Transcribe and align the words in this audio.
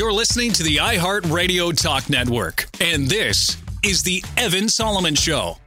You're 0.00 0.14
listening 0.14 0.52
to 0.52 0.62
the 0.62 0.76
iHeartRadio 0.76 1.78
Talk 1.78 2.08
Network, 2.08 2.70
and 2.80 3.06
this 3.06 3.58
is 3.84 4.02
The 4.02 4.24
Evan 4.38 4.70
Solomon 4.70 5.14
Show. 5.14 5.58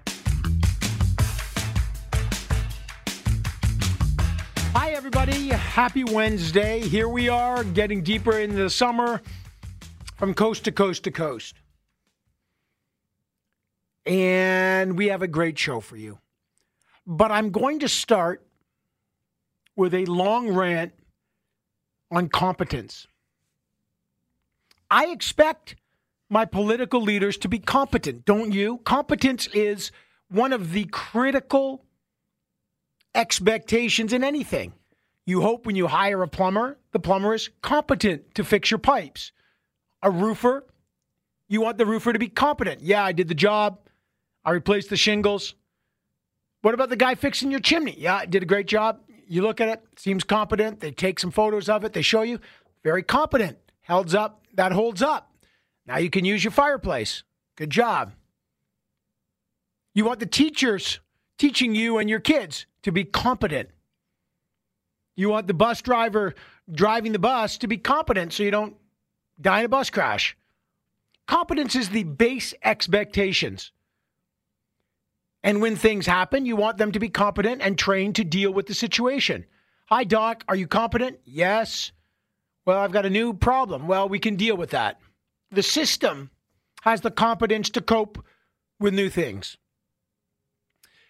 Hi, 4.74 4.90
everybody. 4.90 5.50
Happy 5.50 6.04
Wednesday. 6.04 6.80
Here 6.80 7.08
we 7.08 7.30
are 7.30 7.64
getting 7.64 8.02
deeper 8.02 8.40
into 8.40 8.56
the 8.56 8.72
summer 8.72 9.22
from 10.16 10.34
coast 10.34 10.64
to 10.64 10.72
coast 10.72 11.04
to 11.04 11.12
coast. 11.12 11.54
And 14.08 14.98
we 14.98 15.10
have 15.10 15.22
a 15.22 15.28
great 15.28 15.60
show 15.60 15.80
for 15.80 15.96
you. 15.96 16.18
But 17.06 17.30
I'm 17.30 17.52
going 17.52 17.82
to 17.82 17.88
start 17.88 18.44
with 19.76 19.94
a 19.94 20.06
long 20.06 20.52
rant 20.56 20.92
on 22.10 22.30
competence. 22.30 23.06
I 24.94 25.08
expect 25.08 25.76
my 26.30 26.46
political 26.46 27.02
leaders 27.02 27.36
to 27.40 27.50
be 27.50 27.58
competent, 27.58 28.26
don't 28.26 28.52
you? 28.52 28.78
Competence 28.86 29.48
is 29.48 29.92
one 30.30 30.54
of 30.54 30.72
the 30.72 30.86
critical 30.86 31.84
expectations 33.16 34.14
in 34.14 34.24
anything. 34.24 34.74
You 35.26 35.42
hope 35.42 35.66
when 35.66 35.76
you 35.76 35.88
hire 35.88 36.22
a 36.22 36.28
plumber, 36.28 36.78
the 36.92 37.00
plumber 37.00 37.34
is 37.34 37.50
competent 37.64 38.36
to 38.36 38.44
fix 38.44 38.70
your 38.70 38.78
pipes. 38.78 39.32
A 40.04 40.12
roofer, 40.12 40.68
you 41.48 41.60
want 41.60 41.80
the 41.80 41.88
roofer 41.88 42.14
to 42.14 42.20
be 42.20 42.30
competent. 42.30 42.82
Yeah, 42.82 43.04
I 43.04 43.14
did 43.14 43.30
the 43.30 43.34
job. 43.34 43.80
I 44.46 44.52
replaced 44.52 44.92
the 44.92 44.96
shingles. 44.96 45.56
What 46.62 46.76
about 46.76 46.90
the 46.90 46.98
guy 46.98 47.16
fixing 47.16 47.50
your 47.50 47.62
chimney? 47.62 47.96
Yeah, 47.98 48.18
I 48.18 48.26
did 48.28 48.44
a 48.44 48.46
great 48.46 48.68
job. 48.68 49.00
You 49.28 49.42
look 49.42 49.60
at 49.60 49.70
it, 49.70 49.82
seems 49.98 50.24
competent. 50.24 50.82
They 50.82 50.92
take 50.92 51.20
some 51.20 51.32
photos 51.32 51.68
of 51.68 51.84
it, 51.84 51.94
they 51.94 52.04
show 52.04 52.22
you, 52.22 52.40
very 52.84 53.02
competent. 53.02 53.58
Holds 53.88 54.14
up, 54.14 54.43
that 54.54 54.72
holds 54.72 55.02
up. 55.02 55.32
Now 55.86 55.98
you 55.98 56.10
can 56.10 56.26
use 56.26 56.44
your 56.44 56.52
fireplace. 56.52 57.24
Good 57.56 57.70
job. 57.70 58.14
You 59.94 60.06
want 60.06 60.20
the 60.20 60.26
teachers 60.26 61.00
teaching 61.38 61.76
you 61.76 61.98
and 61.98 62.10
your 62.10 62.20
kids 62.20 62.66
to 62.84 62.92
be 62.92 63.04
competent. 63.04 63.70
You 65.16 65.30
want 65.30 65.48
the 65.48 65.54
bus 65.54 65.82
driver 65.82 66.34
driving 66.72 67.12
the 67.12 67.20
bus 67.20 67.58
to 67.60 67.68
be 67.68 67.78
competent 67.78 68.34
so 68.34 68.44
you 68.44 68.52
don't 68.52 68.76
die 69.40 69.60
in 69.60 69.66
a 69.66 69.70
bus 69.70 69.90
crash. 69.90 70.36
Competence 71.28 71.76
is 71.76 71.90
the 71.90 72.04
base 72.04 72.54
expectations. 72.64 73.72
And 75.44 75.62
when 75.62 75.76
things 75.76 76.06
happen, 76.06 76.46
you 76.46 76.56
want 76.56 76.78
them 76.78 76.94
to 76.94 77.00
be 77.00 77.10
competent 77.10 77.62
and 77.62 77.78
trained 77.78 78.16
to 78.16 78.24
deal 78.24 78.52
with 78.52 78.66
the 78.66 78.74
situation. 78.74 79.46
Hi, 79.88 80.06
Doc. 80.06 80.44
Are 80.48 80.56
you 80.56 80.68
competent? 80.68 81.20
Yes. 81.26 81.92
Well, 82.66 82.80
I've 82.80 82.92
got 82.92 83.06
a 83.06 83.10
new 83.10 83.34
problem. 83.34 83.88
Well, 83.88 84.08
we 84.08 84.20
can 84.20 84.36
deal 84.36 84.56
with 84.56 84.72
that. 84.72 85.00
The 85.52 85.64
system 85.64 86.32
has 86.84 87.02
the 87.02 87.12
competence 87.12 87.70
to 87.72 87.82
cope 87.82 88.24
with 88.80 88.94
new 88.94 89.10
things. 89.10 89.58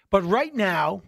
But 0.10 0.24
right 0.24 0.54
now, 0.54 1.02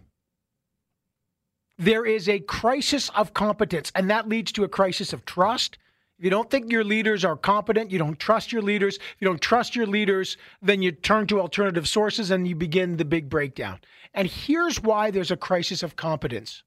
there 1.78 2.06
is 2.06 2.28
a 2.28 2.40
crisis 2.40 3.10
of 3.10 3.34
competence, 3.34 3.92
and 3.94 4.10
that 4.10 4.28
leads 4.28 4.52
to 4.52 4.64
a 4.64 4.68
crisis 4.68 5.12
of 5.12 5.24
trust. 5.24 5.78
If 6.18 6.24
you 6.24 6.30
don't 6.30 6.50
think 6.50 6.72
your 6.72 6.84
leaders 6.84 7.24
are 7.24 7.36
competent, 7.36 7.90
you 7.90 7.98
don't 7.98 8.18
trust 8.18 8.50
your 8.50 8.62
leaders. 8.62 8.96
If 8.96 9.16
you 9.20 9.26
don't 9.26 9.40
trust 9.40 9.76
your 9.76 9.86
leaders, 9.86 10.38
then 10.62 10.80
you 10.80 10.90
turn 10.90 11.26
to 11.26 11.40
alternative 11.40 11.86
sources 11.86 12.30
and 12.30 12.48
you 12.48 12.54
begin 12.54 12.96
the 12.96 13.04
big 13.04 13.28
breakdown. 13.28 13.80
And 14.14 14.26
here's 14.26 14.82
why 14.82 15.10
there's 15.10 15.30
a 15.30 15.36
crisis 15.36 15.82
of 15.82 15.96
competence. 15.96 16.62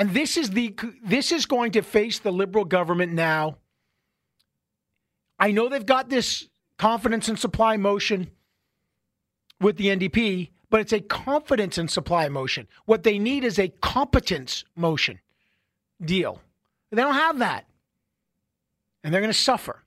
And 0.00 0.14
this 0.14 0.38
is 0.38 0.48
the 0.50 0.74
this 1.04 1.30
is 1.30 1.44
going 1.44 1.72
to 1.72 1.82
face 1.82 2.18
the 2.20 2.32
liberal 2.32 2.64
government 2.64 3.12
now. 3.12 3.58
I 5.38 5.50
know 5.50 5.68
they've 5.68 5.84
got 5.84 6.08
this 6.08 6.48
confidence 6.78 7.28
and 7.28 7.38
supply 7.38 7.76
motion 7.76 8.30
with 9.60 9.76
the 9.76 9.88
NDP, 9.88 10.52
but 10.70 10.80
it's 10.80 10.94
a 10.94 11.00
confidence 11.00 11.76
and 11.76 11.90
supply 11.90 12.30
motion. 12.30 12.66
What 12.86 13.02
they 13.02 13.18
need 13.18 13.44
is 13.44 13.58
a 13.58 13.68
competence 13.68 14.64
motion 14.74 15.20
deal. 16.02 16.40
They 16.90 17.02
don't 17.02 17.12
have 17.12 17.40
that. 17.40 17.66
And 19.04 19.12
they're 19.12 19.20
going 19.20 19.34
to 19.34 19.38
suffer. 19.38 19.82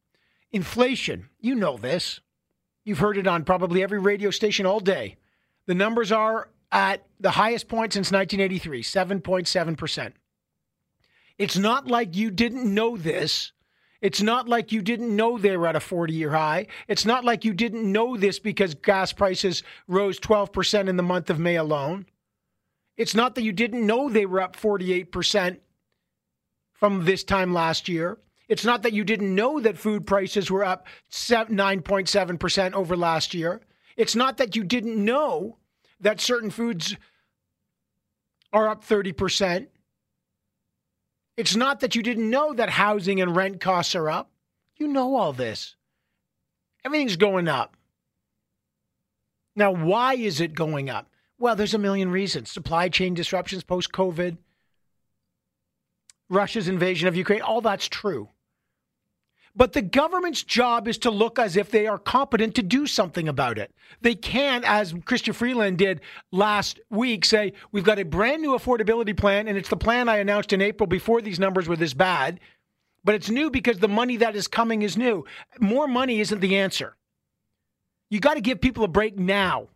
Inflation, 0.51 1.29
you 1.39 1.55
know 1.55 1.75
this. 1.75 2.19
You've 2.85 2.99
heard 2.99 3.17
it 3.17 3.25
on 3.25 3.45
probably 3.45 3.81
every 3.81 3.99
radio 3.99 4.29
station 4.29 4.67
all 4.67 4.79
day. 4.79 5.15
The 5.65 5.73
numbers 5.73 6.11
are 6.11 6.49
at 6.73 7.05
the 7.19 7.31
highest 7.31 7.69
point 7.69 7.93
since 7.93 8.11
1983, 8.11 8.81
7.7%. 8.81 10.13
It's 11.37 11.57
not 11.57 11.87
like 11.87 12.15
you 12.15 12.31
didn't 12.31 12.73
know 12.73 12.97
this. 12.97 13.53
It's 14.01 14.21
not 14.21 14.49
like 14.49 14.71
you 14.71 14.81
didn't 14.81 15.15
know 15.15 15.37
they 15.37 15.55
were 15.55 15.67
at 15.67 15.77
a 15.77 15.79
40 15.79 16.13
year 16.13 16.31
high. 16.31 16.67
It's 16.87 17.05
not 17.05 17.23
like 17.23 17.45
you 17.45 17.53
didn't 17.53 17.89
know 17.89 18.17
this 18.17 18.39
because 18.39 18.73
gas 18.73 19.13
prices 19.13 19.63
rose 19.87 20.19
12% 20.19 20.89
in 20.89 20.97
the 20.97 21.03
month 21.03 21.29
of 21.29 21.39
May 21.39 21.55
alone. 21.55 22.07
It's 22.97 23.15
not 23.15 23.35
that 23.35 23.43
you 23.43 23.53
didn't 23.53 23.85
know 23.85 24.09
they 24.09 24.25
were 24.25 24.41
up 24.41 24.57
48% 24.57 25.59
from 26.73 27.05
this 27.05 27.23
time 27.23 27.53
last 27.53 27.87
year. 27.87 28.17
It's 28.49 28.65
not 28.65 28.83
that 28.83 28.93
you 28.93 29.03
didn't 29.03 29.33
know 29.33 29.59
that 29.61 29.77
food 29.77 30.05
prices 30.05 30.51
were 30.51 30.65
up 30.65 30.85
9.7% 31.11 32.73
over 32.73 32.97
last 32.97 33.33
year. 33.33 33.61
It's 33.95 34.15
not 34.15 34.37
that 34.37 34.55
you 34.55 34.63
didn't 34.63 35.03
know 35.03 35.57
that 36.03 36.21
certain 36.21 36.49
foods 36.49 36.95
are 38.51 38.69
up 38.69 38.85
30%. 38.85 39.67
It's 41.35 41.55
not 41.55 41.79
that 41.79 41.95
you 41.95 42.03
didn't 42.03 42.29
know 42.29 42.53
that 42.53 42.69
housing 42.69 43.19
and 43.19 43.35
rent 43.35 43.59
costs 43.59 43.95
are 43.95 44.09
up. 44.09 44.29
You 44.77 44.87
know 44.87 45.15
all 45.15 45.33
this. 45.33 45.75
Everything's 46.85 47.15
going 47.15 47.47
up. 47.47 47.75
Now, 49.55 49.71
why 49.71 50.15
is 50.15 50.41
it 50.41 50.53
going 50.53 50.89
up? 50.89 51.09
Well, 51.39 51.55
there's 51.55 51.73
a 51.73 51.79
million 51.79 52.11
reasons. 52.11 52.51
Supply 52.51 52.89
chain 52.89 53.13
disruptions 53.13 53.63
post 53.63 53.91
COVID, 53.91 54.37
Russia's 56.29 56.67
invasion 56.67 57.07
of 57.07 57.15
Ukraine, 57.15 57.41
all 57.41 57.61
that's 57.61 57.87
true. 57.87 58.29
But 59.55 59.73
the 59.73 59.83
government's 59.83 60.41
job 60.41 60.87
is 60.87 60.97
to 60.99 61.11
look 61.11 61.37
as 61.37 61.55
if 61.55 61.69
they 61.69 61.85
are 61.85 61.99
competent 61.99 62.55
to 62.55 62.63
do 62.63 62.87
something 62.87 63.27
about 63.27 63.59
it. 63.59 63.71
They 64.01 64.15
can, 64.15 64.63
as 64.65 64.93
Chrystia 64.93 65.35
Freeland 65.35 65.77
did 65.77 66.01
last 66.31 66.79
week, 66.89 67.23
say, 67.23 67.53
We've 67.71 67.83
got 67.83 67.99
a 67.99 68.05
brand 68.05 68.41
new 68.41 68.57
affordability 68.57 69.15
plan, 69.15 69.47
and 69.47 69.57
it's 69.57 69.69
the 69.69 69.77
plan 69.77 70.09
I 70.09 70.17
announced 70.17 70.53
in 70.53 70.61
April 70.61 70.87
before 70.87 71.21
these 71.21 71.39
numbers 71.39 71.67
were 71.67 71.75
this 71.75 71.93
bad. 71.93 72.39
But 73.03 73.15
it's 73.15 73.29
new 73.29 73.51
because 73.51 73.77
the 73.77 73.87
money 73.87 74.17
that 74.17 74.35
is 74.35 74.47
coming 74.47 74.81
is 74.81 74.97
new. 74.97 75.25
More 75.59 75.87
money 75.87 76.19
isn't 76.19 76.39
the 76.39 76.57
answer. 76.57 76.95
You 78.09 78.19
got 78.19 78.35
to 78.35 78.41
give 78.41 78.61
people 78.61 78.83
a 78.83 78.87
break 78.87 79.19
now. 79.19 79.67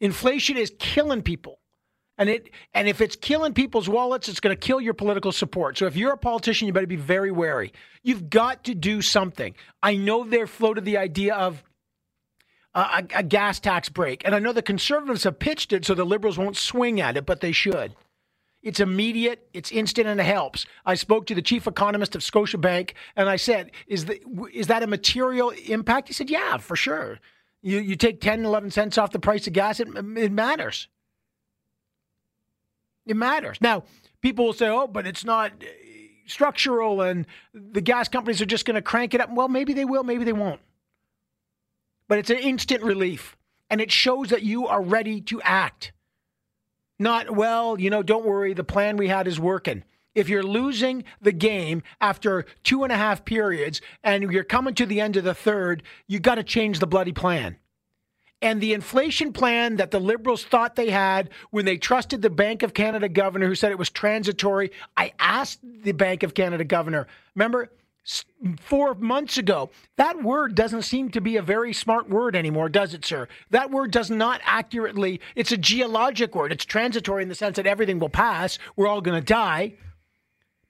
Inflation 0.00 0.56
is 0.56 0.72
killing 0.78 1.22
people. 1.22 1.60
And 2.18 2.28
it 2.28 2.50
and 2.74 2.88
if 2.88 3.00
it's 3.00 3.16
killing 3.16 3.54
people's 3.54 3.88
wallets, 3.88 4.28
it's 4.28 4.40
going 4.40 4.54
to 4.54 4.60
kill 4.60 4.80
your 4.80 4.94
political 4.94 5.30
support. 5.30 5.78
So 5.78 5.86
if 5.86 5.96
you're 5.96 6.12
a 6.12 6.18
politician, 6.18 6.66
you 6.66 6.72
better 6.72 6.86
be 6.86 6.96
very 6.96 7.30
wary. 7.30 7.72
You've 8.02 8.28
got 8.28 8.64
to 8.64 8.74
do 8.74 9.00
something. 9.00 9.54
I 9.82 9.96
know 9.96 10.24
they've 10.24 10.50
floated 10.50 10.84
the 10.84 10.98
idea 10.98 11.34
of 11.34 11.62
a, 12.74 13.04
a, 13.14 13.22
gas 13.22 13.60
tax 13.60 13.88
break, 13.88 14.22
and 14.24 14.34
I 14.34 14.40
know 14.40 14.52
the 14.52 14.62
conservatives 14.62 15.24
have 15.24 15.38
pitched 15.38 15.72
it 15.72 15.84
so 15.84 15.94
the 15.94 16.04
liberals 16.04 16.38
won't 16.38 16.56
swing 16.56 17.00
at 17.00 17.16
it, 17.16 17.24
but 17.24 17.40
they 17.40 17.52
should. 17.52 17.94
It's 18.62 18.80
immediate, 18.80 19.48
it's 19.52 19.70
instant, 19.70 20.08
and 20.08 20.20
it 20.20 20.24
helps. 20.24 20.66
I 20.84 20.94
spoke 20.94 21.26
to 21.26 21.34
the 21.34 21.42
chief 21.42 21.66
economist 21.66 22.16
of 22.16 22.22
Scotiabank, 22.22 22.92
and 23.16 23.28
I 23.28 23.36
said, 23.36 23.70
"Is 23.86 24.06
the, 24.06 24.20
is 24.52 24.66
that 24.66 24.82
a 24.82 24.88
material 24.88 25.50
impact?" 25.66 26.08
He 26.08 26.14
said, 26.14 26.30
"Yeah, 26.30 26.56
for 26.56 26.74
sure. 26.74 27.20
You 27.62 27.78
you 27.78 27.94
take 27.94 28.20
10, 28.20 28.44
11 28.44 28.72
cents 28.72 28.98
off 28.98 29.12
the 29.12 29.20
price 29.20 29.46
of 29.46 29.52
gas, 29.52 29.78
it, 29.78 29.88
it 29.96 30.32
matters." 30.32 30.88
It 33.08 33.16
matters. 33.16 33.58
Now, 33.60 33.84
people 34.20 34.44
will 34.44 34.52
say, 34.52 34.68
oh, 34.68 34.86
but 34.86 35.06
it's 35.06 35.24
not 35.24 35.52
uh, 35.62 35.66
structural 36.26 37.00
and 37.00 37.26
the 37.54 37.80
gas 37.80 38.08
companies 38.08 38.40
are 38.40 38.46
just 38.46 38.66
going 38.66 38.74
to 38.74 38.82
crank 38.82 39.14
it 39.14 39.20
up. 39.20 39.30
Well, 39.32 39.48
maybe 39.48 39.72
they 39.72 39.86
will, 39.86 40.04
maybe 40.04 40.24
they 40.24 40.32
won't. 40.32 40.60
But 42.06 42.18
it's 42.18 42.30
an 42.30 42.38
instant 42.38 42.82
relief 42.82 43.36
and 43.70 43.80
it 43.80 43.90
shows 43.90 44.28
that 44.28 44.42
you 44.42 44.66
are 44.66 44.82
ready 44.82 45.20
to 45.22 45.40
act. 45.42 45.92
Not, 46.98 47.34
well, 47.34 47.80
you 47.80 47.90
know, 47.90 48.02
don't 48.02 48.26
worry, 48.26 48.54
the 48.54 48.64
plan 48.64 48.96
we 48.96 49.08
had 49.08 49.26
is 49.26 49.40
working. 49.40 49.84
If 50.14 50.28
you're 50.28 50.42
losing 50.42 51.04
the 51.20 51.32
game 51.32 51.82
after 52.00 52.44
two 52.64 52.82
and 52.82 52.92
a 52.92 52.96
half 52.96 53.24
periods 53.24 53.80
and 54.02 54.32
you're 54.32 54.44
coming 54.44 54.74
to 54.74 54.86
the 54.86 55.00
end 55.00 55.16
of 55.16 55.24
the 55.24 55.34
third, 55.34 55.82
you 56.08 56.18
got 56.18 56.34
to 56.36 56.42
change 56.42 56.80
the 56.80 56.86
bloody 56.86 57.12
plan. 57.12 57.56
And 58.40 58.60
the 58.60 58.72
inflation 58.72 59.32
plan 59.32 59.76
that 59.76 59.90
the 59.90 59.98
Liberals 59.98 60.44
thought 60.44 60.76
they 60.76 60.90
had 60.90 61.30
when 61.50 61.64
they 61.64 61.76
trusted 61.76 62.22
the 62.22 62.30
Bank 62.30 62.62
of 62.62 62.72
Canada 62.72 63.08
governor 63.08 63.46
who 63.46 63.54
said 63.56 63.72
it 63.72 63.78
was 63.78 63.90
transitory. 63.90 64.70
I 64.96 65.12
asked 65.18 65.58
the 65.62 65.92
Bank 65.92 66.22
of 66.22 66.34
Canada 66.34 66.64
governor, 66.64 67.08
remember, 67.34 67.70
four 68.60 68.94
months 68.94 69.36
ago. 69.36 69.70
That 69.96 70.22
word 70.22 70.54
doesn't 70.54 70.82
seem 70.82 71.10
to 71.10 71.20
be 71.20 71.36
a 71.36 71.42
very 71.42 71.74
smart 71.74 72.08
word 72.08 72.36
anymore, 72.36 72.68
does 72.68 72.94
it, 72.94 73.04
sir? 73.04 73.28
That 73.50 73.70
word 73.70 73.90
does 73.90 74.08
not 74.08 74.40
accurately, 74.44 75.20
it's 75.34 75.52
a 75.52 75.58
geologic 75.58 76.34
word. 76.34 76.52
It's 76.52 76.64
transitory 76.64 77.22
in 77.22 77.28
the 77.28 77.34
sense 77.34 77.56
that 77.56 77.66
everything 77.66 77.98
will 77.98 78.08
pass. 78.08 78.58
We're 78.76 78.86
all 78.86 79.00
going 79.02 79.20
to 79.20 79.26
die. 79.26 79.74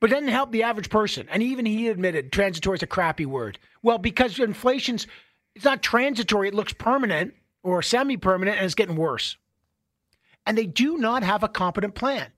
but 0.00 0.10
it 0.10 0.14
doesn't 0.14 0.28
help 0.28 0.52
the 0.52 0.62
average 0.62 0.90
person. 0.90 1.26
And 1.30 1.42
even 1.42 1.66
he 1.66 1.88
admitted 1.88 2.32
transitory 2.32 2.76
is 2.76 2.82
a 2.82 2.86
crappy 2.86 3.26
word. 3.26 3.58
Well, 3.82 3.98
because 3.98 4.38
inflation's 4.38 5.06
it's 5.54 5.64
not 5.64 5.82
transitory, 5.82 6.48
it 6.48 6.54
looks 6.54 6.72
permanent 6.72 7.34
or 7.70 7.82
semi-permanent 7.82 8.56
and 8.56 8.64
it's 8.64 8.74
getting 8.74 8.96
worse. 8.96 9.36
And 10.46 10.56
they 10.56 10.66
do 10.66 10.96
not 10.96 11.22
have 11.22 11.42
a 11.42 11.48
competent 11.48 11.94
plan. 11.94 12.28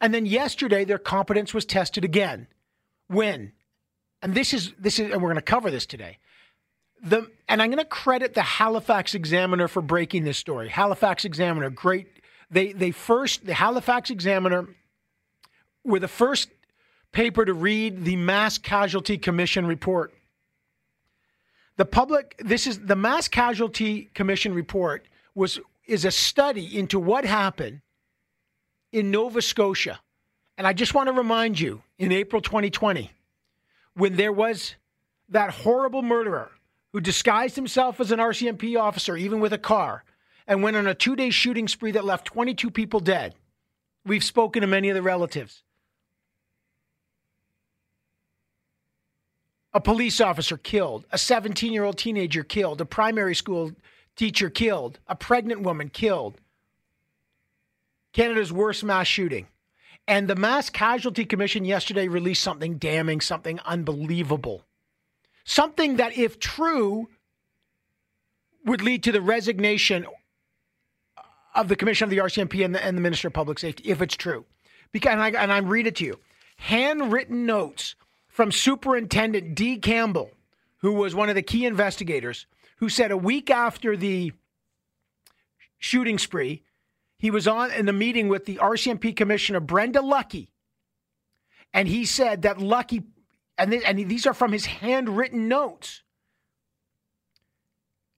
And 0.00 0.14
then 0.14 0.26
yesterday 0.26 0.84
their 0.84 0.98
competence 0.98 1.52
was 1.52 1.64
tested 1.64 2.04
again. 2.04 2.46
When? 3.08 3.52
And 4.22 4.34
this 4.34 4.54
is 4.54 4.72
this 4.78 4.98
is 4.98 5.10
and 5.10 5.20
we're 5.20 5.28
going 5.28 5.36
to 5.36 5.42
cover 5.42 5.70
this 5.70 5.86
today. 5.86 6.18
The 7.02 7.30
and 7.48 7.60
I'm 7.60 7.70
going 7.70 7.78
to 7.78 7.84
credit 7.84 8.34
the 8.34 8.42
Halifax 8.42 9.14
Examiner 9.14 9.68
for 9.68 9.82
breaking 9.82 10.24
this 10.24 10.38
story. 10.38 10.68
Halifax 10.68 11.24
Examiner, 11.24 11.68
great. 11.70 12.08
They 12.50 12.72
they 12.72 12.92
first 12.92 13.44
the 13.44 13.54
Halifax 13.54 14.10
Examiner 14.10 14.68
were 15.84 15.98
the 15.98 16.08
first 16.08 16.48
paper 17.10 17.44
to 17.44 17.52
read 17.52 18.04
the 18.04 18.16
Mass 18.16 18.56
Casualty 18.58 19.18
Commission 19.18 19.66
report. 19.66 20.14
The 21.76 21.84
public, 21.84 22.40
this 22.44 22.66
is 22.66 22.80
the 22.80 22.96
Mass 22.96 23.28
Casualty 23.28 24.10
Commission 24.14 24.54
report 24.54 25.06
was 25.34 25.58
is 25.86 26.04
a 26.04 26.10
study 26.10 26.78
into 26.78 26.98
what 26.98 27.24
happened 27.24 27.80
in 28.92 29.10
Nova 29.10 29.42
Scotia. 29.42 30.00
And 30.56 30.66
I 30.66 30.72
just 30.72 30.94
want 30.94 31.08
to 31.08 31.12
remind 31.12 31.58
you, 31.58 31.82
in 31.98 32.12
April 32.12 32.40
2020, 32.40 33.10
when 33.94 34.16
there 34.16 34.32
was 34.32 34.76
that 35.28 35.50
horrible 35.50 36.02
murderer 36.02 36.52
who 36.92 37.00
disguised 37.00 37.56
himself 37.56 38.00
as 38.00 38.12
an 38.12 38.18
RCMP 38.18 38.78
officer, 38.78 39.16
even 39.16 39.40
with 39.40 39.52
a 39.52 39.58
car, 39.58 40.04
and 40.46 40.62
went 40.62 40.76
on 40.76 40.86
a 40.86 40.94
two 40.94 41.16
day 41.16 41.30
shooting 41.30 41.68
spree 41.68 41.92
that 41.92 42.04
left 42.04 42.26
22 42.26 42.70
people 42.70 43.00
dead. 43.00 43.34
We've 44.04 44.24
spoken 44.24 44.60
to 44.60 44.66
many 44.66 44.88
of 44.88 44.94
the 44.94 45.02
relatives. 45.02 45.62
A 49.74 49.80
police 49.80 50.20
officer 50.20 50.56
killed, 50.56 51.06
a 51.10 51.18
17 51.18 51.72
year 51.72 51.84
old 51.84 51.98
teenager 51.98 52.44
killed, 52.44 52.80
a 52.80 52.84
primary 52.84 53.34
school 53.34 53.72
teacher 54.16 54.50
killed, 54.50 54.98
a 55.08 55.16
pregnant 55.16 55.62
woman 55.62 55.88
killed. 55.88 56.36
Canada's 58.12 58.52
worst 58.52 58.84
mass 58.84 59.06
shooting. 59.06 59.46
And 60.06 60.28
the 60.28 60.34
Mass 60.34 60.68
Casualty 60.68 61.24
Commission 61.24 61.64
yesterday 61.64 62.08
released 62.08 62.42
something 62.42 62.76
damning, 62.76 63.20
something 63.20 63.60
unbelievable. 63.60 64.64
Something 65.44 65.96
that, 65.96 66.16
if 66.18 66.38
true, 66.38 67.08
would 68.64 68.82
lead 68.82 69.04
to 69.04 69.12
the 69.12 69.20
resignation 69.20 70.06
of 71.54 71.68
the 71.68 71.76
Commission 71.76 72.04
of 72.04 72.10
the 72.10 72.18
RCMP 72.18 72.64
and 72.64 72.74
the, 72.74 72.84
and 72.84 72.96
the 72.96 73.00
Minister 73.00 73.28
of 73.28 73.34
Public 73.34 73.58
Safety, 73.58 73.84
if 73.88 74.02
it's 74.02 74.16
true. 74.16 74.44
Because, 74.90 75.12
and, 75.12 75.22
I, 75.22 75.28
and 75.30 75.52
I'm 75.52 75.68
read 75.68 75.86
it 75.86 75.96
to 75.96 76.04
you. 76.04 76.18
Handwritten 76.56 77.46
notes 77.46 77.94
from 78.32 78.50
Superintendent 78.50 79.54
D. 79.54 79.76
Campbell, 79.76 80.30
who 80.78 80.94
was 80.94 81.14
one 81.14 81.28
of 81.28 81.34
the 81.34 81.42
key 81.42 81.66
investigators, 81.66 82.46
who 82.78 82.88
said 82.88 83.10
a 83.10 83.16
week 83.16 83.50
after 83.50 83.94
the 83.94 84.32
shooting 85.78 86.18
spree, 86.18 86.62
he 87.18 87.30
was 87.30 87.46
on 87.46 87.70
in 87.70 87.88
a 87.88 87.92
meeting 87.92 88.28
with 88.28 88.46
the 88.46 88.56
RCMP 88.56 89.14
Commissioner 89.14 89.60
Brenda 89.60 90.00
Lucki, 90.00 90.48
and 91.74 91.86
he 91.86 92.06
said 92.06 92.42
that 92.42 92.56
Lucki, 92.56 93.04
and, 93.58 93.70
th- 93.70 93.84
and 93.86 93.98
these 94.10 94.26
are 94.26 94.34
from 94.34 94.50
his 94.50 94.64
handwritten 94.64 95.46
notes, 95.46 96.02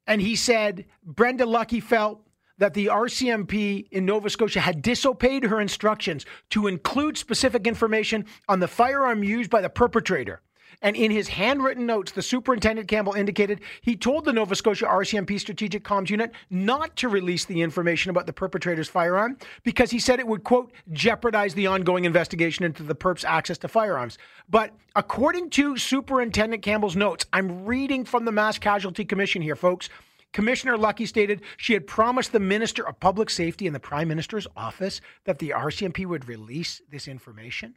and 0.07 0.21
he 0.21 0.37
said 0.37 0.85
Brenda 1.03 1.45
Lucki 1.45 1.83
felt 1.83 2.24
that 2.59 2.75
the 2.75 2.87
RCMP 2.87 3.87
in 3.91 4.05
Nova 4.07 4.31
Scotia 4.31 4.61
had 4.61 4.83
disobeyed 4.83 5.45
her 5.45 5.61
instructions 5.61 6.25
to 6.51 6.67
include 6.67 7.19
specific 7.19 7.67
information 7.67 8.25
on 8.49 8.61
the 8.61 8.69
firearm 8.69 9.25
used 9.25 9.51
by 9.51 9.61
the 9.61 9.69
perpetrator. 9.71 10.41
And 10.83 10.97
in 10.97 11.11
his 11.11 11.29
handwritten 11.29 11.87
notes, 11.87 12.13
the 12.13 12.21
superintendent 12.21 12.89
Campbell 12.89 13.15
indicated 13.15 13.61
he 13.81 13.97
told 13.97 14.25
the 14.25 14.33
Nova 14.33 14.55
Scotia 14.55 14.87
RCMP 14.87 15.41
Strategic 15.41 15.83
Comms 15.85 16.11
Unit 16.11 16.33
not 16.51 16.95
to 16.97 17.09
release 17.09 17.45
the 17.45 17.63
information 17.63 18.11
about 18.11 18.27
the 18.27 18.33
perpetrator's 18.33 18.89
firearm 18.89 19.39
because 19.63 19.91
he 19.91 19.99
said 19.99 20.19
it 20.19 20.27
would, 20.27 20.45
quote, 20.45 20.73
jeopardize 20.93 21.55
the 21.55 21.67
ongoing 21.67 22.05
investigation 22.05 22.65
into 22.65 22.83
the 22.83 22.95
perp's 22.95 23.25
access 23.25 23.57
to 23.59 23.69
firearms. 23.69 24.19
But 24.51 24.73
according 24.95 25.51
to 25.51 25.79
Superintendent 25.79 26.63
Campbell's 26.63 26.97
notes, 26.97 27.25
I'm 27.33 27.65
reading 27.65 28.05
from 28.05 28.25
the 28.25 28.33
Mass 28.33 28.59
Casualty 28.59 29.05
Commission 29.05 29.43
here, 29.43 29.57
folks. 29.57 29.89
Commissioner 30.35 30.77
Lucki 30.77 31.07
stated 31.07 31.43
she 31.57 31.75
had 31.75 31.87
promised 31.87 32.33
the 32.33 32.41
Minister 32.41 32.87
of 32.87 32.99
Public 32.99 33.31
Safety 33.31 33.69
in 33.69 33.73
the 33.73 33.79
Prime 33.81 34.09
Minister's 34.09 34.49
office 34.57 35.01
that 35.25 35.39
the 35.39 35.51
RCMP 35.51 36.05
would 36.05 36.29
release 36.29 36.83
this 36.91 37.07
information. 37.07 37.77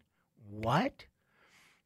What? 0.49 1.05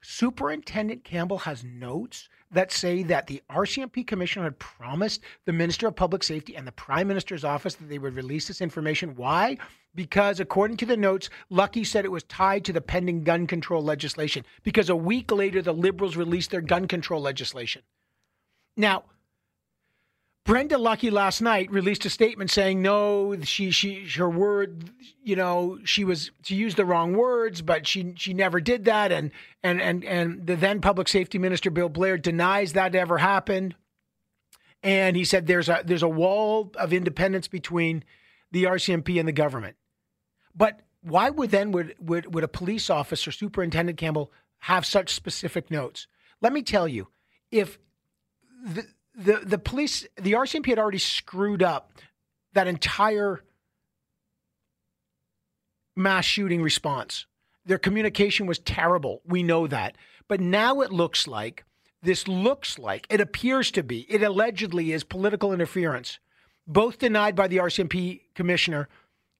Superintendent 0.01 1.03
Campbell 1.03 1.39
has 1.39 1.65
notes 1.65 2.29
that 2.51 2.71
say 2.71 3.03
that 3.03 3.27
the 3.27 3.43
RCMP 3.51 4.07
commissioner 4.07 4.45
had 4.45 4.59
promised 4.59 5.21
the 5.45 5.51
Minister 5.51 5.87
of 5.87 5.95
Public 5.97 6.23
Safety 6.23 6.55
and 6.55 6.65
the 6.65 6.71
Prime 6.71 7.07
Minister's 7.07 7.43
office 7.43 7.75
that 7.75 7.89
they 7.89 7.99
would 7.99 8.15
release 8.15 8.47
this 8.47 8.61
information. 8.61 9.15
Why? 9.17 9.57
Because 9.93 10.39
according 10.39 10.77
to 10.77 10.85
the 10.85 10.97
notes, 10.97 11.29
Lucki 11.51 11.85
said 11.85 12.05
it 12.05 12.11
was 12.11 12.23
tied 12.23 12.63
to 12.63 12.73
the 12.73 12.79
pending 12.79 13.25
gun 13.25 13.45
control 13.45 13.83
legislation. 13.83 14.45
Because 14.63 14.89
a 14.89 14.95
week 14.95 15.33
later, 15.33 15.61
the 15.61 15.73
Liberals 15.73 16.15
released 16.15 16.49
their 16.49 16.61
gun 16.61 16.87
control 16.87 17.21
legislation. 17.21 17.81
Now, 18.77 19.03
Brenda 20.43 20.75
Lucki 20.75 21.11
last 21.11 21.39
night 21.41 21.71
released 21.71 22.05
a 22.05 22.09
statement 22.09 22.49
saying 22.49 22.81
no, 22.81 23.39
she 23.43 23.69
she 23.69 24.07
her 24.15 24.29
word, 24.29 24.89
you 25.23 25.35
know, 25.35 25.77
she 25.83 26.03
was 26.03 26.31
she 26.43 26.55
used 26.55 26.77
the 26.77 26.85
wrong 26.85 27.13
words, 27.13 27.61
but 27.61 27.85
she 27.85 28.13
she 28.17 28.33
never 28.33 28.59
did 28.59 28.85
that, 28.85 29.11
and 29.11 29.31
and 29.61 29.79
and 29.79 30.03
and 30.03 30.47
the 30.47 30.55
then 30.55 30.81
public 30.81 31.07
safety 31.07 31.37
minister 31.37 31.69
Bill 31.69 31.89
Blair 31.89 32.17
denies 32.17 32.73
that 32.73 32.95
ever 32.95 33.19
happened, 33.19 33.75
and 34.81 35.15
he 35.15 35.25
said 35.25 35.45
there's 35.45 35.69
a 35.69 35.83
there's 35.85 36.03
a 36.03 36.09
wall 36.09 36.71
of 36.75 36.91
independence 36.91 37.47
between 37.47 38.03
the 38.51 38.63
RCMP 38.63 39.19
and 39.19 39.27
the 39.27 39.33
government, 39.33 39.75
but 40.55 40.81
why 41.01 41.29
would 41.29 41.51
then 41.51 41.71
would 41.71 41.95
would 41.99 42.33
would 42.33 42.43
a 42.43 42.47
police 42.47 42.89
officer, 42.89 43.31
Superintendent 43.31 43.99
Campbell, 43.99 44.31
have 44.59 44.87
such 44.87 45.13
specific 45.13 45.69
notes? 45.69 46.07
Let 46.41 46.51
me 46.51 46.63
tell 46.63 46.87
you, 46.87 47.09
if 47.51 47.77
the 48.65 48.87
the 49.15 49.41
the 49.43 49.57
police, 49.57 50.05
the 50.15 50.33
RCMP 50.33 50.67
had 50.67 50.79
already 50.79 50.97
screwed 50.97 51.63
up 51.63 51.91
that 52.53 52.67
entire 52.67 53.43
mass 55.95 56.25
shooting 56.25 56.61
response. 56.61 57.25
Their 57.65 57.77
communication 57.77 58.47
was 58.47 58.59
terrible. 58.59 59.21
We 59.25 59.43
know 59.43 59.67
that. 59.67 59.95
But 60.27 60.39
now 60.39 60.81
it 60.81 60.91
looks 60.91 61.27
like 61.27 61.65
this 62.01 62.27
looks 62.27 62.79
like 62.79 63.05
it 63.09 63.21
appears 63.21 63.69
to 63.71 63.83
be 63.83 64.01
it 64.09 64.23
allegedly 64.23 64.91
is 64.91 65.03
political 65.03 65.53
interference, 65.53 66.19
both 66.65 66.99
denied 66.99 67.35
by 67.35 67.47
the 67.47 67.57
RCMP 67.57 68.21
commissioner 68.33 68.87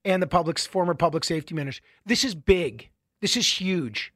and 0.04 0.22
the 0.22 0.28
public's 0.28 0.66
former 0.66 0.94
public 0.94 1.24
safety 1.24 1.56
minister. 1.56 1.84
This 2.06 2.24
is 2.24 2.36
big. 2.36 2.90
This 3.22 3.38
is 3.38 3.62
huge. 3.62 4.14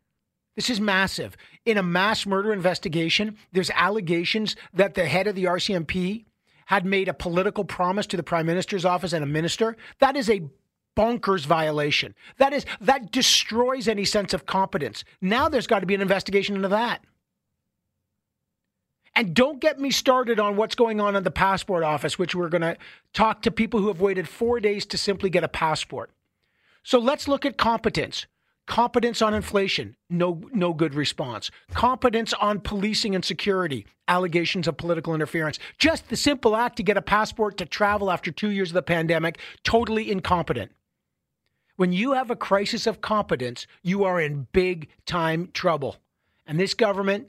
This 0.56 0.70
is 0.70 0.80
massive. 0.82 1.36
In 1.66 1.78
a 1.78 1.84
mass 1.84 2.26
murder 2.26 2.54
investigation, 2.54 3.38
there's 3.52 3.72
allegations 3.72 4.56
that 4.74 4.94
the 4.94 5.06
head 5.06 5.28
of 5.28 5.36
the 5.36 5.46
RCMP 5.46 6.26
had 6.68 6.86
made 6.86 7.08
a 7.08 7.14
political 7.14 7.64
promise 7.64 8.06
to 8.08 8.18
the 8.18 8.24
prime 8.24 8.46
minister's 8.46 8.86
office 8.86 9.14
and 9.14 9.24
a 9.24 9.28
minister. 9.28 9.76
That 10.00 10.16
is 10.16 10.30
a 10.30 10.44
bonkers 10.96 11.46
violation. 11.46 12.16
That 12.38 12.54
is 12.54 12.66
that 12.80 13.12
destroys 13.12 13.88
any 13.88 14.06
sense 14.06 14.34
of 14.34 14.46
competence. 14.46 15.04
Now 15.22 15.50
there's 15.50 15.68
got 15.68 15.80
to 15.80 15.86
be 15.86 15.96
an 15.96 16.02
investigation 16.02 16.56
into 16.56 16.70
that. 16.70 17.04
And 19.16 19.34
don't 19.34 19.62
get 19.62 19.80
me 19.80 19.92
started 19.92 20.40
on 20.40 20.58
what's 20.58 20.76
going 20.76 21.00
on 21.00 21.16
in 21.16 21.24
the 21.24 21.32
passport 21.32 21.84
office, 21.84 22.20
which 22.20 22.36
we're 22.36 22.50
going 22.50 22.62
to 22.62 22.78
talk 23.14 23.42
to 23.44 23.52
people 23.52 23.80
who 23.80 23.88
have 23.88 24.02
waited 24.02 24.28
4 24.28 24.60
days 24.60 24.86
to 24.88 24.98
simply 24.98 25.30
get 25.30 25.44
a 25.44 25.48
passport. 25.48 26.12
So 26.84 27.00
let's 27.00 27.28
look 27.28 27.46
at 27.46 27.58
competence. 27.58 28.26
Competence 28.68 29.22
on 29.22 29.36
inflation, 29.36 29.96
no 30.10 30.42
no 30.52 30.74
good 30.74 30.96
response. 30.96 31.52
Competence 31.74 32.34
on 32.34 32.60
policing 32.60 33.14
and 33.14 33.24
security, 33.24 33.86
allegations 34.08 34.68
of 34.68 34.76
political 34.76 35.14
interference. 35.14 35.60
Just 35.78 36.10
the 36.10 36.16
simple 36.16 36.56
act 36.56 36.78
to 36.78 36.84
get 36.84 36.98
a 36.98 37.02
passport 37.02 37.58
to 37.58 37.66
travel 37.66 38.10
after 38.10 38.32
2 38.32 38.50
years 38.50 38.72
of 38.72 38.74
the 38.74 38.82
pandemic, 38.82 39.40
totally 39.64 40.12
incompetent. 40.12 40.72
When 41.76 41.94
you 41.94 42.14
have 42.14 42.32
a 42.32 42.36
crisis 42.36 42.88
of 42.88 43.02
competence, 43.02 43.68
you 43.84 44.04
are 44.04 44.20
in 44.20 44.48
big 44.52 44.90
time 45.06 45.50
trouble. 45.54 45.98
And 46.48 46.60
this 46.60 46.74
government 46.74 47.28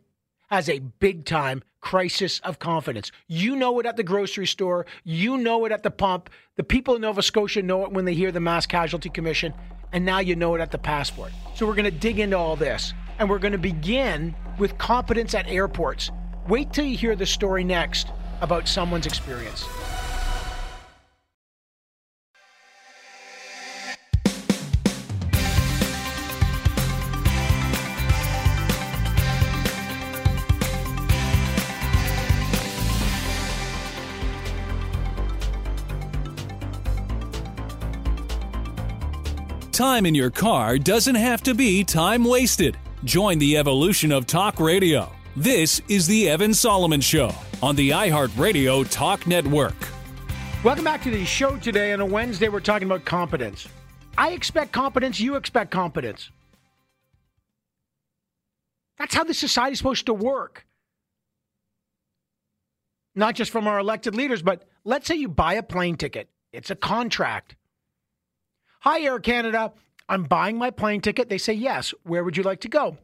has 0.49 0.71
a 0.71 0.79
big 0.79 1.27
time 1.27 1.63
crisis 1.81 2.41
of 2.41 2.59
confidence. 2.59 3.13
You 3.27 3.57
know 3.57 3.79
it 3.79 3.87
at 3.87 3.97
the 3.97 4.03
grocery 4.03 4.47
store, 4.47 4.87
you 5.05 5.37
know 5.37 5.67
it 5.67 5.73
at 5.73 5.83
the 5.83 5.91
pump. 5.91 6.31
The 6.57 6.65
people 6.65 6.95
in 6.95 7.03
Nova 7.03 7.23
Scotia 7.23 7.63
know 7.63 7.85
it 7.85 7.93
when 7.93 8.07
they 8.07 8.15
hear 8.15 8.33
the 8.33 8.41
Mass 8.41 8.67
Casualty 8.67 9.11
Commission 9.11 9.53
and 9.93 10.05
now 10.05 10.19
you 10.19 10.37
know 10.37 10.55
it 10.55 10.61
at 10.61 10.71
the 10.71 10.79
passport. 10.79 11.33
So 11.55 11.67
we're 11.67 11.75
going 11.75 11.85
to 11.85 11.91
dig 11.91 12.19
into 12.19 12.37
all 12.37 12.57
this, 12.57 12.93
and 13.19 13.31
we're 13.31 13.39
going 13.39 13.53
to 13.53 13.59
begin 13.59 14.35
with 14.59 14.79
competence 14.79 15.35
at 15.35 15.49
airports. 15.49 16.11
Wait 16.49 16.73
till 16.73 16.85
you 16.85 16.97
hear 16.97 17.17
the 17.17 17.27
story 17.27 17.65
next 17.65 18.09
about 18.41 18.69
someone's 18.69 19.07
experience. 19.07 19.67
Time 39.77 40.07
in 40.07 40.15
your 40.15 40.31
car 40.31 40.79
doesn't 40.79 41.17
have 41.17 41.43
to 41.43 41.53
be 41.53 41.85
time 41.85 42.25
wasted. 42.25 42.79
Join 43.05 43.39
the 43.39 43.59
evolution 43.59 44.11
of 44.11 44.27
talk 44.27 44.59
radio. 44.59 45.13
This 45.37 45.83
is 45.87 46.07
The 46.07 46.31
Evan 46.31 46.55
Solomon 46.55 47.03
Show 47.03 47.31
on 47.63 47.77
the 47.77 47.91
iHeartRadio 47.91 48.91
Talk 48.91 49.27
Network. 49.27 49.75
Welcome 50.65 50.83
back 50.83 51.03
to 51.03 51.11
the 51.11 51.27
show 51.27 51.59
today. 51.59 51.93
On 51.93 52.01
a 52.01 52.07
Wednesday, 52.07 52.49
we're 52.49 52.61
talking 52.61 52.89
about 52.89 53.05
competence. 53.05 53.69
I 54.17 54.31
expect 54.31 54.73
competence, 54.73 55.21
you 55.21 55.37
expect 55.37 55.73
competence. 55.73 56.31
That's 58.97 59.15
how 59.15 59.25
the 59.25 59.35
society's 59.35 59.77
supposed 59.77 60.07
to 60.07 60.15
work. 60.15 60.65
Not 63.15 63.35
just 63.35 63.51
from 63.51 63.67
our 63.67 63.79
elected 63.79 64.15
leaders, 64.15 64.41
but 64.41 64.67
let's 64.85 65.07
say 65.07 65.17
you 65.17 65.29
buy 65.29 65.53
a 65.53 65.63
plane 65.63 65.97
ticket, 65.97 66.31
it's 66.51 66.71
a 66.71 66.77
contract. 66.77 67.57
Hi, 68.87 69.01
Air 69.01 69.19
Canada. 69.19 69.73
I'm 70.09 70.23
buying 70.23 70.59
my 70.59 70.71
plane 70.71 71.01
ticket. 71.01 71.29
They 71.29 71.39
say, 71.39 71.55
yes. 71.55 71.93
Where 72.05 72.23
would 72.23 72.37
you 72.37 72.45
like 72.45 72.61
to 72.61 72.69
go? 72.69 72.99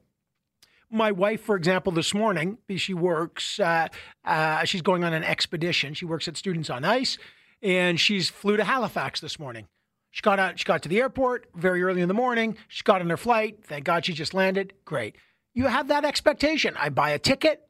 My 0.89 1.11
wife, 1.11 1.41
for 1.41 1.57
example, 1.57 1.91
this 1.91 2.15
morning, 2.15 2.59
she 2.77 2.95
works, 2.95 3.59
uh, 3.59 3.89
uh, 4.25 4.63
she's 4.63 4.83
going 4.83 5.03
on 5.03 5.13
an 5.13 5.25
expedition. 5.25 5.95
She 5.95 6.05
works 6.05 6.29
at 6.29 6.37
Students 6.37 6.71
on 6.71 6.85
Ice, 6.85 7.19
and 7.63 7.99
she's 7.99 8.31
flew 8.31 8.57
to 8.57 8.63
Halifax 8.63 9.21
this 9.21 9.41
morning. 9.41 9.67
She 10.13 10.23
got 10.23 10.39
out, 10.39 10.57
she 10.57 10.65
got 10.65 10.85
to 10.85 10.89
the 10.89 11.01
airport 11.01 11.49
very 11.57 11.83
early 11.83 12.01
in 12.01 12.07
the 12.07 12.15
morning. 12.15 12.57
She 12.69 12.85
got 12.85 13.01
on 13.01 13.11
her 13.11 13.17
flight. 13.17 13.65
Thank 13.65 13.85
God 13.85 14.07
she 14.07 14.13
just 14.13 14.35
landed. 14.35 14.75
Great. 14.85 15.17
You 15.53 15.67
have 15.67 15.89
that 15.89 16.05
expectation. 16.05 16.77
I 16.79 16.91
buy 16.91 17.11
a 17.11 17.19
ticket, 17.19 17.69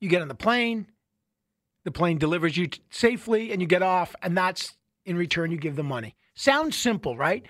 you 0.00 0.08
get 0.08 0.22
on 0.22 0.26
the 0.26 0.34
plane, 0.34 0.88
the 1.84 1.92
plane 1.92 2.18
delivers 2.18 2.56
you 2.56 2.68
safely, 2.90 3.52
and 3.52 3.62
you 3.62 3.68
get 3.68 3.82
off, 3.82 4.16
and 4.22 4.36
that's 4.36 4.74
in 5.06 5.16
return, 5.16 5.52
you 5.52 5.56
give 5.56 5.76
the 5.76 5.84
money. 5.84 6.16
Sounds 6.34 6.76
simple, 6.76 7.16
right? 7.16 7.44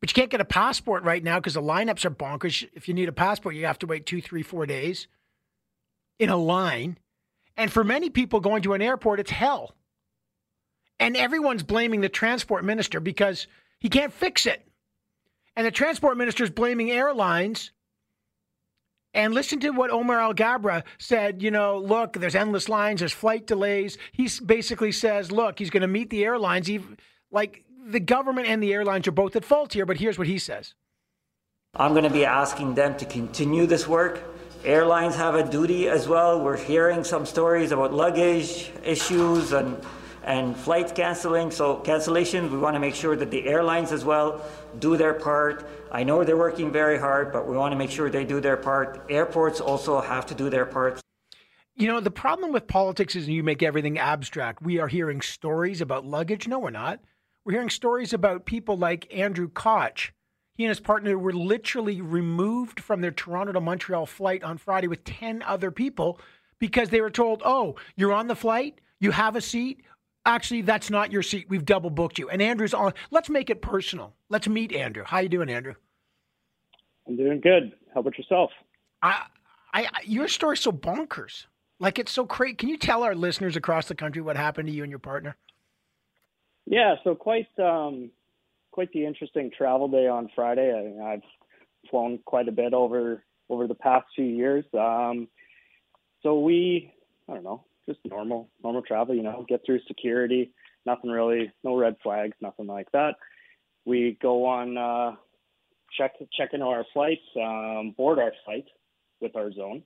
But 0.00 0.10
you 0.10 0.14
can't 0.14 0.30
get 0.30 0.40
a 0.40 0.46
passport 0.46 1.02
right 1.04 1.22
now 1.22 1.38
because 1.38 1.54
the 1.54 1.62
lineups 1.62 2.04
are 2.04 2.10
bonkers. 2.10 2.66
If 2.74 2.88
you 2.88 2.94
need 2.94 3.08
a 3.08 3.12
passport, 3.12 3.54
you 3.54 3.66
have 3.66 3.78
to 3.80 3.86
wait 3.86 4.06
two, 4.06 4.20
three, 4.20 4.42
four 4.42 4.66
days 4.66 5.08
in 6.18 6.30
a 6.30 6.36
line. 6.36 6.98
And 7.56 7.70
for 7.70 7.84
many 7.84 8.08
people 8.08 8.40
going 8.40 8.62
to 8.62 8.72
an 8.72 8.82
airport, 8.82 9.20
it's 9.20 9.30
hell. 9.30 9.74
And 10.98 11.16
everyone's 11.16 11.62
blaming 11.62 12.00
the 12.00 12.08
transport 12.08 12.64
minister 12.64 13.00
because 13.00 13.46
he 13.78 13.88
can't 13.88 14.12
fix 14.12 14.46
it. 14.46 14.66
And 15.56 15.66
the 15.66 15.70
transport 15.70 16.16
minister 16.16 16.44
is 16.44 16.50
blaming 16.50 16.90
airlines 16.90 17.72
and 19.14 19.34
listen 19.34 19.60
to 19.60 19.70
what 19.70 19.90
Omar 19.90 20.18
Alghabra 20.18 20.84
said. 20.98 21.42
You 21.42 21.50
know, 21.50 21.78
look, 21.78 22.14
there's 22.14 22.34
endless 22.34 22.68
lines, 22.68 23.00
there's 23.00 23.12
flight 23.12 23.46
delays. 23.46 23.98
He 24.12 24.28
basically 24.44 24.92
says, 24.92 25.32
look, 25.32 25.58
he's 25.58 25.70
going 25.70 25.82
to 25.82 25.88
meet 25.88 26.10
the 26.10 26.24
airlines. 26.24 26.70
Even, 26.70 26.98
like 27.30 27.64
the 27.86 28.00
government 28.00 28.46
and 28.48 28.62
the 28.62 28.72
airlines 28.72 29.06
are 29.08 29.12
both 29.12 29.36
at 29.36 29.44
fault 29.44 29.72
here, 29.72 29.86
but 29.86 29.96
here's 29.96 30.18
what 30.18 30.26
he 30.26 30.38
says. 30.38 30.74
I'm 31.74 31.92
going 31.92 32.04
to 32.04 32.10
be 32.10 32.24
asking 32.24 32.74
them 32.74 32.96
to 32.98 33.04
continue 33.04 33.66
this 33.66 33.86
work. 33.86 34.22
Airlines 34.64 35.14
have 35.16 35.36
a 35.36 35.48
duty 35.48 35.88
as 35.88 36.08
well. 36.08 36.42
We're 36.42 36.56
hearing 36.56 37.04
some 37.04 37.24
stories 37.24 37.72
about 37.72 37.94
luggage 37.94 38.70
issues 38.84 39.52
and 39.52 39.80
and 40.22 40.56
flights 40.56 40.92
canceling. 40.92 41.50
So 41.50 41.76
cancellations, 41.78 42.50
we 42.50 42.58
want 42.58 42.74
to 42.74 42.80
make 42.80 42.94
sure 42.94 43.16
that 43.16 43.30
the 43.30 43.46
airlines 43.48 43.90
as 43.90 44.04
well 44.04 44.44
do 44.78 44.96
their 44.96 45.14
part. 45.14 45.66
I 45.92 46.04
know 46.04 46.22
they're 46.22 46.36
working 46.36 46.70
very 46.70 46.98
hard, 46.98 47.32
but 47.32 47.48
we 47.48 47.56
want 47.56 47.72
to 47.72 47.78
make 47.78 47.90
sure 47.90 48.08
they 48.08 48.24
do 48.24 48.40
their 48.40 48.56
part. 48.56 49.04
Airports 49.10 49.60
also 49.60 50.00
have 50.00 50.24
to 50.26 50.34
do 50.34 50.48
their 50.48 50.66
part. 50.66 51.00
You 51.74 51.88
know, 51.88 52.00
the 52.00 52.10
problem 52.10 52.52
with 52.52 52.66
politics 52.66 53.16
is 53.16 53.28
you 53.28 53.42
make 53.42 53.62
everything 53.62 53.98
abstract. 53.98 54.62
We 54.62 54.78
are 54.78 54.88
hearing 54.88 55.20
stories 55.20 55.80
about 55.80 56.04
luggage. 56.04 56.46
No, 56.46 56.58
we're 56.58 56.70
not. 56.70 57.00
We're 57.44 57.54
hearing 57.54 57.70
stories 57.70 58.12
about 58.12 58.44
people 58.44 58.76
like 58.76 59.12
Andrew 59.14 59.48
Koch. 59.48 60.12
He 60.54 60.64
and 60.64 60.68
his 60.68 60.80
partner 60.80 61.18
were 61.18 61.32
literally 61.32 62.02
removed 62.02 62.80
from 62.80 63.00
their 63.00 63.10
Toronto 63.10 63.52
to 63.52 63.60
Montreal 63.60 64.06
flight 64.06 64.44
on 64.44 64.58
Friday 64.58 64.88
with 64.88 65.04
10 65.04 65.42
other 65.42 65.70
people 65.70 66.20
because 66.58 66.90
they 66.90 67.00
were 67.00 67.10
told, 67.10 67.40
oh, 67.44 67.76
you're 67.96 68.12
on 68.12 68.26
the 68.28 68.36
flight, 68.36 68.80
you 69.00 69.10
have 69.10 69.34
a 69.34 69.40
seat, 69.40 69.82
actually 70.26 70.62
that's 70.62 70.90
not 70.90 71.12
your 71.12 71.22
seat. 71.22 71.46
We've 71.48 71.64
double 71.64 71.90
booked 71.90 72.18
you. 72.18 72.28
And 72.28 72.40
andrew's 72.42 72.74
on 72.74 72.92
let's 73.10 73.28
make 73.28 73.50
it 73.50 73.62
personal. 73.62 74.14
Let's 74.28 74.48
meet 74.48 74.72
andrew. 74.72 75.04
How 75.04 75.20
you 75.20 75.28
doing 75.28 75.48
andrew? 75.48 75.74
I'm 77.06 77.16
doing 77.16 77.40
good. 77.40 77.72
How 77.94 78.00
about 78.00 78.16
yourself? 78.18 78.50
I 79.02 79.24
i 79.72 79.88
your 80.04 80.28
story's 80.28 80.60
so 80.60 80.72
bonkers. 80.72 81.46
Like 81.78 81.98
it's 81.98 82.12
so 82.12 82.26
crazy 82.26 82.54
can 82.54 82.68
you 82.68 82.76
tell 82.76 83.02
our 83.02 83.14
listeners 83.14 83.56
across 83.56 83.88
the 83.88 83.94
country 83.94 84.22
what 84.22 84.36
happened 84.36 84.68
to 84.68 84.74
you 84.74 84.82
and 84.82 84.90
your 84.90 84.98
partner? 84.98 85.36
Yeah 86.66 86.96
so 87.04 87.14
quite 87.14 87.48
um 87.58 88.10
quite 88.70 88.92
the 88.92 89.04
interesting 89.04 89.50
travel 89.56 89.88
day 89.88 90.06
on 90.06 90.28
friday. 90.34 90.72
I, 90.72 91.12
i've 91.12 91.22
flown 91.90 92.18
quite 92.24 92.48
a 92.48 92.52
bit 92.52 92.74
over 92.74 93.24
over 93.48 93.66
the 93.66 93.74
past 93.74 94.06
few 94.14 94.26
years. 94.26 94.64
Um 94.74 95.28
so 96.22 96.40
we 96.40 96.92
i 97.28 97.34
don't 97.34 97.44
know 97.44 97.64
just 97.90 98.00
normal 98.08 98.48
normal 98.62 98.82
travel. 98.82 99.14
You 99.14 99.22
know, 99.22 99.44
get 99.48 99.62
through 99.64 99.80
security. 99.86 100.52
Nothing 100.86 101.10
really, 101.10 101.52
no 101.62 101.76
red 101.76 101.96
flags, 102.02 102.36
nothing 102.40 102.66
like 102.66 102.90
that. 102.92 103.16
We 103.84 104.18
go 104.22 104.46
on 104.46 104.78
uh, 104.78 105.16
check 105.96 106.12
check 106.32 106.50
into 106.52 106.66
our 106.66 106.84
flights, 106.92 107.22
um, 107.36 107.94
board 107.96 108.18
our 108.18 108.32
flight 108.44 108.66
with 109.20 109.36
our 109.36 109.52
zone. 109.52 109.82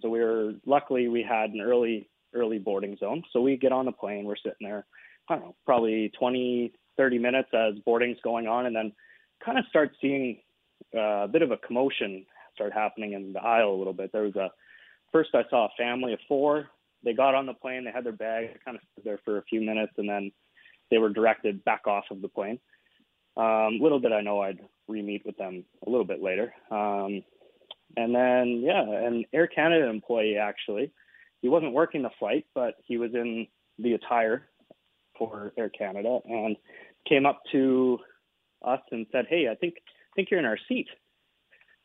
So 0.00 0.08
we 0.08 0.20
were 0.20 0.52
luckily 0.66 1.08
we 1.08 1.22
had 1.22 1.50
an 1.50 1.60
early 1.60 2.08
early 2.34 2.58
boarding 2.58 2.96
zone. 2.98 3.22
So 3.32 3.40
we 3.40 3.56
get 3.56 3.72
on 3.72 3.86
the 3.86 3.92
plane. 3.92 4.24
We're 4.24 4.36
sitting 4.36 4.66
there. 4.66 4.86
I 5.28 5.34
don't 5.34 5.44
know, 5.44 5.56
probably 5.64 6.10
20, 6.18 6.72
30 6.96 7.18
minutes 7.18 7.50
as 7.54 7.74
boarding's 7.84 8.18
going 8.24 8.48
on, 8.48 8.66
and 8.66 8.74
then 8.74 8.92
kind 9.44 9.58
of 9.58 9.64
start 9.66 9.92
seeing 10.00 10.38
uh, 10.94 11.24
a 11.24 11.28
bit 11.28 11.42
of 11.42 11.50
a 11.52 11.56
commotion 11.58 12.24
start 12.54 12.72
happening 12.72 13.12
in 13.12 13.32
the 13.32 13.40
aisle 13.40 13.70
a 13.70 13.78
little 13.78 13.92
bit. 13.92 14.10
There 14.12 14.22
was 14.22 14.36
a 14.36 14.50
first 15.12 15.30
I 15.34 15.42
saw 15.50 15.66
a 15.66 15.70
family 15.78 16.12
of 16.12 16.18
four 16.26 16.68
they 17.04 17.12
got 17.12 17.34
on 17.34 17.46
the 17.46 17.54
plane, 17.54 17.84
they 17.84 17.92
had 17.92 18.04
their 18.04 18.12
bag, 18.12 18.58
kind 18.64 18.76
of 18.76 18.82
stood 18.92 19.04
there 19.04 19.20
for 19.24 19.38
a 19.38 19.44
few 19.44 19.60
minutes, 19.60 19.92
and 19.96 20.08
then 20.08 20.32
they 20.90 20.98
were 20.98 21.10
directed 21.10 21.64
back 21.64 21.86
off 21.86 22.04
of 22.10 22.20
the 22.20 22.28
plane. 22.28 22.58
Um, 23.36 23.78
little 23.80 24.00
did 24.00 24.12
I 24.12 24.20
know 24.20 24.40
I'd 24.40 24.60
re-meet 24.88 25.24
with 25.24 25.36
them 25.36 25.64
a 25.86 25.90
little 25.90 26.04
bit 26.04 26.22
later. 26.22 26.52
Um, 26.70 27.22
and 27.96 28.14
then, 28.14 28.62
yeah, 28.64 28.82
an 28.82 29.24
Air 29.32 29.46
Canada 29.46 29.88
employee 29.88 30.36
actually, 30.36 30.92
he 31.40 31.48
wasn't 31.48 31.72
working 31.72 32.02
the 32.02 32.10
flight, 32.18 32.46
but 32.54 32.74
he 32.84 32.98
was 32.98 33.10
in 33.14 33.46
the 33.78 33.94
attire 33.94 34.48
for 35.16 35.52
Air 35.56 35.70
Canada 35.70 36.18
and 36.24 36.56
came 37.08 37.24
up 37.24 37.40
to 37.52 37.98
us 38.62 38.80
and 38.90 39.06
said, 39.10 39.26
"Hey, 39.28 39.48
I 39.48 39.54
think 39.54 39.74
I 39.78 40.12
think 40.14 40.30
you're 40.30 40.40
in 40.40 40.46
our 40.46 40.58
seat. 40.68 40.88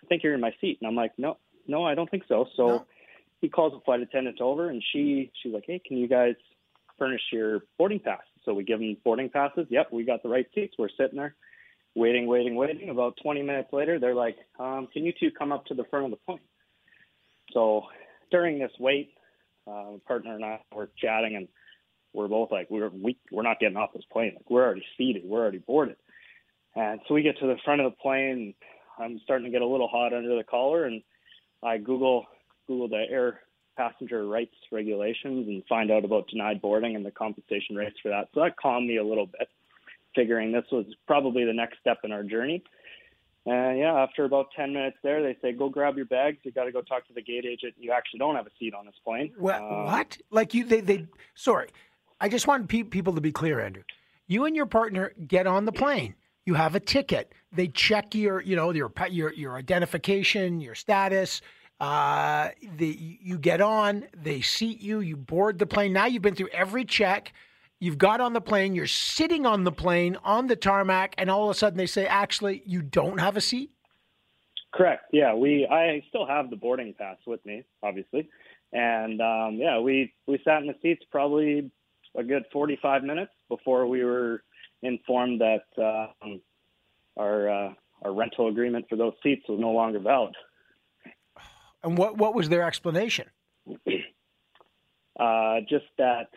I 0.04 0.08
think 0.08 0.24
you're 0.24 0.34
in 0.34 0.42
my 0.42 0.54
seat." 0.60 0.80
And 0.82 0.88
I'm 0.88 0.96
like, 0.96 1.14
"No, 1.18 1.38
no, 1.68 1.86
I 1.86 1.96
don't 1.96 2.10
think 2.10 2.24
so." 2.28 2.48
So 2.58 2.68
no 2.68 2.86
he 3.42 3.50
calls 3.50 3.74
the 3.74 3.80
flight 3.86 4.02
attendant 4.02 4.42
over 4.42 4.70
and 4.70 4.84
she 4.92 5.32
she's 5.42 5.54
like, 5.54 5.66
Hey, 5.68 5.82
can 5.86 5.98
you 5.98 6.08
guys 6.08 6.36
furnish 6.98 7.22
your 7.32 7.62
boarding 7.78 8.00
pass? 8.00 8.22
So 8.44 8.54
we 8.54 8.64
give 8.64 8.80
them 8.80 8.98
boarding 9.04 9.30
passes. 9.30 9.68
Yep, 9.70 9.88
we 9.92 10.04
got 10.06 10.24
the 10.24 10.30
right 10.30 10.48
seats. 10.54 10.76
We're 10.78 10.90
sitting 10.98 11.18
there 11.18 11.36
waiting, 11.96 12.28
waiting, 12.28 12.56
waiting. 12.56 12.90
About 12.90 13.18
20 13.24 13.42
minutes 13.42 13.70
later, 13.72 14.00
they're 14.00 14.16
like, 14.16 14.38
um, 14.60 14.88
can 14.92 15.04
you 15.04 15.14
two 15.20 15.32
come 15.32 15.52
up 15.52 15.66
to 15.68 15.74
the 15.74 15.86
front 15.86 16.06
of 16.06 16.12
the 16.12 16.18
plane? 16.18 16.40
So 17.54 17.84
during 18.32 18.60
this 18.60 18.72
wait, 18.80 19.12
uh, 19.68 19.94
partner 20.06 20.36
and 20.36 20.46
I 20.46 20.60
were 20.74 20.90
chatting 20.98 21.36
and 21.36 21.48
we're 22.14 22.28
both 22.28 22.52
like, 22.52 22.70
we're, 22.70 22.90
we, 22.90 23.18
we're 23.32 23.44
not 23.44 23.60
getting 23.60 23.78
off 23.78 23.94
this 23.94 24.04
plane. 24.12 24.34
Like 24.36 24.50
we're 24.50 24.64
already 24.64 24.86
seated. 24.98 25.24
We're 25.26 25.42
already 25.42 25.58
boarded. 25.60 25.96
And 26.76 27.00
so 27.08 27.14
we 27.14 27.24
get 27.24 27.40
to 27.40 27.48
the 27.48 27.56
front 27.64 27.82
of 27.82 27.92
the 27.92 27.98
plane. 27.98 28.54
I'm 29.00 29.20
starting 29.24 29.46
to 29.46 29.52
get 29.52 29.62
a 29.62 29.68
little 29.68 29.88
hot 29.88 30.14
under 30.14 30.36
the 30.36 30.44
collar 30.44 30.86
and 30.86 31.02
I 31.64 31.78
Google 31.78 32.26
Google 32.68 32.90
the 32.90 33.06
air 33.10 33.42
passenger 33.78 34.26
rights 34.28 34.56
regulations 34.72 35.48
and 35.48 35.64
find 35.68 35.92
out 35.92 36.06
about 36.06 36.28
denied 36.28 36.62
boarding 36.62 36.96
and 36.96 37.06
the 37.06 37.12
compensation 37.12 37.76
rates 37.76 37.98
for 38.02 38.10
that. 38.10 38.30
So 38.34 38.42
that 38.42 38.58
calmed 38.58 38.88
me 38.88 38.98
a 38.98 39.04
little 39.04 39.26
bit, 39.26 39.50
figuring 40.16 40.52
this 40.52 40.66
was 40.72 40.86
probably 41.08 41.46
the 41.46 41.54
next 41.54 41.80
step 41.80 42.00
in 42.04 42.12
our 42.12 42.24
journey. 42.24 42.64
And 43.46 43.78
yeah, 43.78 43.94
after 43.94 44.26
about 44.26 44.48
10 44.56 44.74
minutes 44.74 44.98
there, 45.04 45.22
they 45.22 45.38
say, 45.42 45.52
go 45.52 45.70
grab 45.70 45.98
your 45.98 46.06
bags. 46.06 46.38
You 46.44 46.52
got 46.52 46.64
to 46.64 46.72
go 46.72 46.82
talk 46.82 47.08
to 47.08 47.14
the 47.14 47.22
gate 47.22 47.46
agent. 47.46 47.76
You 47.78 47.92
actually 47.92 48.20
don't 48.20 48.36
have 48.36 48.48
a 48.48 48.52
seat 48.58 48.74
on 48.74 48.86
this 48.86 48.96
plane. 49.04 49.34
What? 49.38 49.62
Uh, 49.62 49.84
what? 49.84 50.18
Like 50.32 50.54
you, 50.56 50.66
they, 50.66 50.82
they, 50.82 51.08
sorry. 51.36 51.70
I 52.20 52.28
just 52.28 52.48
want 52.48 52.68
pe- 52.68 52.84
people 52.84 53.14
to 53.14 53.22
be 53.22 53.32
clear, 53.32 53.60
Andrew. 53.60 53.84
You 54.26 54.46
and 54.46 54.56
your 54.56 54.66
partner 54.66 55.14
get 55.28 55.46
on 55.46 55.66
the 55.66 55.72
plane. 55.72 56.16
You 56.46 56.56
have 56.56 56.74
a 56.74 56.80
ticket. 56.80 57.34
They 57.52 57.68
check 57.68 58.16
your, 58.16 58.42
you 58.42 58.56
know, 58.56 58.72
your, 58.72 58.92
your, 59.12 59.32
your 59.34 59.56
identification, 59.56 60.60
your 60.60 60.76
status, 60.76 61.42
uh, 61.80 62.50
the 62.78 62.88
you 63.22 63.38
get 63.38 63.62
on, 63.62 64.06
they 64.16 64.42
seat 64.42 64.82
you, 64.82 65.00
you 65.00 65.18
board 65.18 65.60
the 65.60 65.66
plane. 65.66 65.94
Now 65.94 66.06
you've 66.06 66.22
been 66.22 66.36
through 66.36 66.50
every 66.54 66.86
check. 66.86 67.34
You've 67.80 67.98
got 67.98 68.22
on 68.22 68.34
the 68.34 68.42
plane, 68.42 68.74
you're 68.74 68.88
sitting 68.88 69.46
on 69.46 69.66
the 69.66 69.72
plane 69.72 70.18
on 70.24 70.48
the 70.48 70.56
tarmac, 70.56 71.14
and 71.18 71.30
all 71.30 71.44
of 71.44 71.50
a 71.50 71.60
sudden 71.60 71.78
they 71.78 71.86
say, 71.86 72.06
actually, 72.06 72.64
you 72.66 72.82
don't 72.82 73.20
have 73.20 73.36
a 73.36 73.42
seat? 73.42 73.72
Correct. 74.74 75.04
Yeah, 75.12 75.34
we 75.34 75.68
I 75.70 76.04
still 76.10 76.26
have 76.26 76.50
the 76.50 76.56
boarding 76.56 76.94
pass 76.94 77.18
with 77.28 77.46
me, 77.46 77.64
obviously. 77.84 78.30
And 78.72 79.22
um, 79.22 79.56
yeah, 79.56 79.80
we, 79.80 80.14
we 80.28 80.40
sat 80.44 80.62
in 80.62 80.68
the 80.68 80.76
seats 80.82 81.04
probably 81.12 81.70
a 82.18 82.24
good 82.24 82.44
45 82.52 83.04
minutes 83.04 83.32
before 83.50 83.88
we 83.88 84.04
were 84.04 84.44
informed 84.82 85.42
that 85.42 86.12
um, 86.22 86.42
our 87.18 87.50
uh, 87.50 87.74
our 88.02 88.14
rental 88.14 88.50
agreement 88.50 88.86
for 88.90 88.96
those 88.96 89.14
seats 89.24 89.44
was 89.48 89.60
no 89.60 89.72
longer 89.72 90.00
valid. 90.00 90.36
And 91.86 91.98
what 92.00 92.18
what 92.18 92.34
was 92.34 92.50
their 92.50 92.64
explanation? 92.64 93.28
uh, 95.20 95.60
just 95.70 95.86
that, 96.00 96.30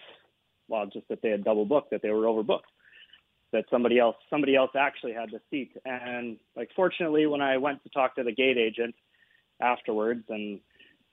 well, 0.69 0.87
just 0.93 1.09
that 1.09 1.23
they 1.23 1.31
had 1.31 1.43
double 1.43 1.64
booked, 1.64 1.90
that 1.90 2.02
they 2.02 2.11
were 2.11 2.26
overbooked, 2.26 2.69
that 3.52 3.64
somebody 3.71 3.99
else 3.99 4.17
somebody 4.28 4.55
else 4.55 4.71
actually 4.78 5.14
had 5.14 5.31
the 5.31 5.40
seat. 5.50 5.73
And 5.87 6.37
like, 6.55 6.69
fortunately, 6.76 7.26
when 7.26 7.40
I 7.40 7.57
went 7.57 7.83
to 7.85 7.88
talk 7.88 8.14
to 8.17 8.23
the 8.23 8.33
gate 8.33 8.59
agent 8.59 8.95
afterwards, 9.59 10.25
and 10.28 10.61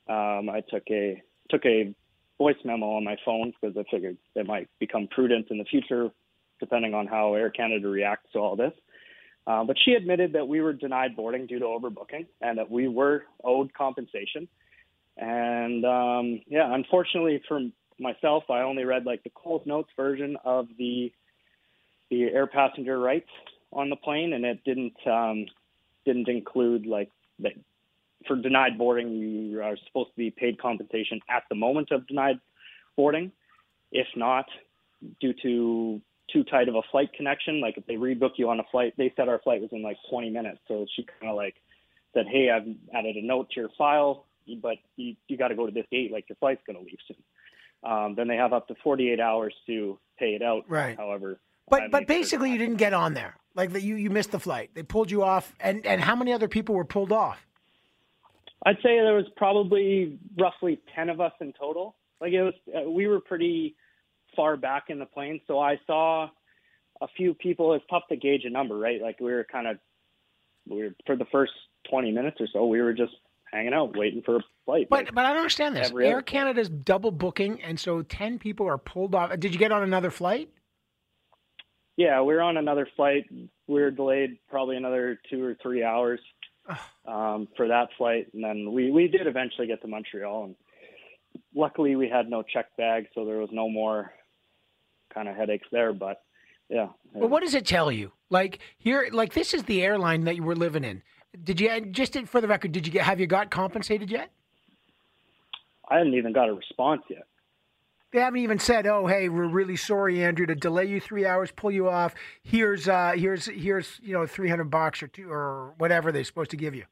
um, 0.09 0.49
I 0.49 0.61
took 0.69 0.83
a 0.91 1.23
took 1.49 1.65
a 1.65 1.95
voice 2.37 2.57
memo 2.65 2.97
on 2.97 3.05
my 3.05 3.15
phone 3.23 3.53
because 3.59 3.77
I 3.77 3.83
figured 3.89 4.17
it 4.35 4.45
might 4.45 4.67
become 4.79 5.07
prudent 5.09 5.47
in 5.49 5.57
the 5.57 5.63
future, 5.63 6.09
depending 6.59 6.93
on 6.93 7.07
how 7.07 7.35
Air 7.35 7.51
Canada 7.51 7.87
reacts 7.87 8.33
to 8.33 8.39
all 8.39 8.57
this. 8.57 8.73
Uh, 9.47 9.63
but 9.63 9.77
she 9.83 9.93
admitted 9.93 10.33
that 10.33 10.47
we 10.47 10.61
were 10.61 10.73
denied 10.73 11.15
boarding 11.15 11.45
due 11.45 11.59
to 11.59 11.65
overbooking 11.65 12.25
and 12.41 12.57
that 12.57 12.69
we 12.69 12.87
were 12.87 13.23
owed 13.43 13.73
compensation. 13.73 14.47
And 15.17 15.85
um, 15.85 16.41
yeah, 16.47 16.73
unfortunately 16.73 17.41
for 17.47 17.61
myself, 17.99 18.43
I 18.49 18.61
only 18.61 18.83
read 18.83 19.05
like 19.05 19.23
the 19.23 19.29
Coles 19.29 19.61
Notes 19.65 19.89
version 19.95 20.37
of 20.43 20.67
the 20.77 21.11
the 22.09 22.23
air 22.23 22.47
passenger 22.47 22.99
rights 22.99 23.29
on 23.71 23.89
the 23.89 23.95
plane, 23.95 24.33
and 24.33 24.45
it 24.45 24.63
didn't 24.63 24.95
um, 25.07 25.45
didn't 26.05 26.27
include 26.27 26.85
like 26.85 27.11
that 27.39 27.53
for 28.27 28.35
denied 28.35 28.77
boarding, 28.77 29.11
you 29.11 29.61
are 29.61 29.77
supposed 29.87 30.09
to 30.09 30.17
be 30.17 30.31
paid 30.31 30.59
compensation 30.59 31.19
at 31.29 31.43
the 31.49 31.55
moment 31.55 31.91
of 31.91 32.07
denied 32.07 32.39
boarding. 32.95 33.31
If 33.91 34.07
not, 34.15 34.45
due 35.21 35.33
to 35.43 36.01
too 36.31 36.43
tight 36.43 36.67
of 36.67 36.75
a 36.75 36.81
flight 36.91 37.11
connection, 37.13 37.61
like 37.61 37.77
if 37.77 37.85
they 37.85 37.95
rebook 37.95 38.31
you 38.37 38.49
on 38.49 38.59
a 38.59 38.63
flight, 38.71 38.93
they 38.97 39.13
said 39.15 39.29
our 39.29 39.39
flight 39.39 39.61
was 39.61 39.69
in 39.71 39.81
like 39.81 39.97
20 40.09 40.29
minutes. 40.29 40.59
So 40.67 40.85
she 40.95 41.05
kind 41.19 41.29
of 41.29 41.35
like 41.35 41.55
said, 42.13 42.25
"Hey, 42.27 42.49
I've 42.49 42.67
added 42.93 43.15
a 43.15 43.25
note 43.25 43.49
to 43.51 43.59
your 43.61 43.69
file, 43.77 44.25
but 44.61 44.77
you 44.95 45.15
you 45.27 45.37
got 45.37 45.49
to 45.49 45.55
go 45.55 45.65
to 45.65 45.71
this 45.71 45.85
gate. 45.91 46.11
Like 46.11 46.25
your 46.29 46.37
flight's 46.37 46.61
going 46.65 46.77
to 46.77 46.83
leave 46.83 46.99
soon." 47.07 47.91
Um, 47.91 48.15
then 48.15 48.27
they 48.27 48.35
have 48.35 48.53
up 48.53 48.67
to 48.69 48.75
48 48.83 49.19
hours 49.19 49.53
to 49.67 49.99
pay 50.17 50.33
it 50.33 50.41
out. 50.41 50.63
Right. 50.67 50.97
However, 50.97 51.39
but 51.69 51.91
but 51.91 52.07
basically 52.07 52.51
you 52.51 52.57
didn't 52.57 52.77
get 52.77 52.93
on 52.93 53.13
there. 53.13 53.35
Like 53.53 53.71
the, 53.71 53.81
you 53.81 53.95
you 53.95 54.09
missed 54.09 54.31
the 54.31 54.39
flight. 54.39 54.71
They 54.73 54.83
pulled 54.83 55.11
you 55.11 55.23
off, 55.23 55.53
and 55.59 55.85
and 55.85 56.01
how 56.01 56.15
many 56.15 56.33
other 56.33 56.47
people 56.47 56.75
were 56.75 56.85
pulled 56.85 57.11
off? 57.11 57.45
I'd 58.65 58.77
say 58.77 58.97
there 58.99 59.13
was 59.13 59.27
probably 59.37 60.17
roughly 60.39 60.79
10 60.95 61.09
of 61.09 61.21
us 61.21 61.33
in 61.39 61.53
total. 61.53 61.95
Like 62.19 62.33
it 62.33 62.41
was, 62.41 62.53
uh, 62.75 62.89
we 62.89 63.07
were 63.07 63.19
pretty 63.19 63.75
far 64.35 64.57
back 64.57 64.85
in 64.89 64.99
the 64.99 65.05
plane. 65.05 65.41
So 65.47 65.59
I 65.59 65.79
saw 65.87 66.29
a 67.01 67.07
few 67.15 67.33
people. 67.33 67.73
It's 67.73 67.85
tough 67.89 68.03
to 68.09 68.15
gauge 68.15 68.43
a 68.45 68.49
number, 68.49 68.77
right? 68.77 69.01
Like 69.01 69.19
we 69.19 69.31
were 69.31 69.45
kind 69.49 69.67
of, 69.67 69.77
we 70.67 70.83
were 70.83 70.95
for 71.05 71.15
the 71.15 71.25
first 71.31 71.53
20 71.89 72.11
minutes 72.11 72.37
or 72.39 72.47
so, 72.51 72.65
we 72.65 72.81
were 72.81 72.93
just 72.93 73.13
hanging 73.51 73.73
out, 73.73 73.95
waiting 73.95 74.21
for 74.23 74.37
a 74.37 74.43
flight. 74.65 74.87
But 74.89 75.05
like 75.05 75.15
but 75.15 75.25
I 75.25 75.29
don't 75.29 75.37
understand 75.37 75.75
this. 75.75 75.91
Air 75.99 76.21
Canada's 76.21 76.69
double 76.69 77.11
booking, 77.11 77.61
and 77.61 77.79
so 77.79 78.01
10 78.01 78.39
people 78.39 78.67
are 78.67 78.77
pulled 78.77 79.15
off. 79.15 79.37
Did 79.39 79.53
you 79.53 79.59
get 79.59 79.71
on 79.71 79.83
another 79.83 80.11
flight? 80.11 80.49
Yeah, 81.97 82.21
we 82.21 82.33
were 82.33 82.41
on 82.41 82.57
another 82.57 82.87
flight. 82.95 83.25
We 83.67 83.81
were 83.81 83.91
delayed 83.91 84.37
probably 84.49 84.75
another 84.75 85.19
two 85.29 85.43
or 85.43 85.55
three 85.61 85.83
hours 85.83 86.19
um, 87.07 87.47
for 87.55 87.67
that 87.67 87.89
flight, 87.97 88.27
and 88.33 88.43
then 88.43 88.71
we 88.71 88.91
we 88.91 89.07
did 89.07 89.27
eventually 89.27 89.67
get 89.67 89.81
to 89.81 89.87
Montreal, 89.87 90.45
and 90.45 90.55
luckily 91.53 91.95
we 91.95 92.09
had 92.09 92.29
no 92.29 92.43
check 92.43 92.75
bag, 92.77 93.07
so 93.13 93.25
there 93.25 93.37
was 93.37 93.49
no 93.51 93.69
more 93.69 94.11
kind 95.15 95.27
of 95.27 95.35
headaches 95.35 95.67
there. 95.71 95.93
But 95.93 96.21
yeah. 96.69 96.89
Well, 97.13 97.29
what 97.29 97.41
does 97.41 97.55
it 97.55 97.65
tell 97.65 97.91
you? 97.91 98.11
Like 98.29 98.59
here, 98.77 99.09
like 99.11 99.33
this 99.33 99.53
is 99.53 99.63
the 99.63 99.83
airline 99.83 100.25
that 100.25 100.35
you 100.35 100.43
were 100.43 100.55
living 100.55 100.83
in. 100.83 101.01
Did 101.43 101.59
you 101.59 101.81
just 101.87 102.17
for 102.27 102.41
the 102.41 102.47
record? 102.47 102.71
Did 102.71 102.85
you 102.85 102.93
get 102.93 103.03
have 103.03 103.19
you 103.19 103.27
got 103.27 103.49
compensated 103.49 104.11
yet? 104.11 104.31
I 105.89 105.97
haven't 105.97 106.13
even 106.15 106.33
got 106.33 106.49
a 106.49 106.53
response 106.53 107.03
yet. 107.09 107.25
They 108.11 108.21
haven't 108.21 108.39
even 108.39 108.59
said, 108.59 108.87
"Oh, 108.87 109.07
hey, 109.07 109.27
we're 109.27 109.47
really 109.47 109.75
sorry, 109.75 110.23
Andrew, 110.23 110.45
to 110.45 110.55
delay 110.55 110.85
you 110.85 111.01
three 111.01 111.25
hours, 111.25 111.51
pull 111.51 111.71
you 111.71 111.89
off. 111.89 112.15
Here's, 112.43 112.87
uh, 112.87 113.11
here's, 113.15 113.45
here's, 113.45 113.99
you 114.01 114.13
know, 114.13 114.25
three 114.25 114.49
hundred 114.49 114.71
bucks 114.71 115.03
or 115.03 115.07
two 115.07 115.29
or 115.29 115.73
whatever 115.77 116.11
they're 116.11 116.23
supposed 116.23 116.51
to 116.51 116.57
give 116.57 116.73
you." 116.73 116.85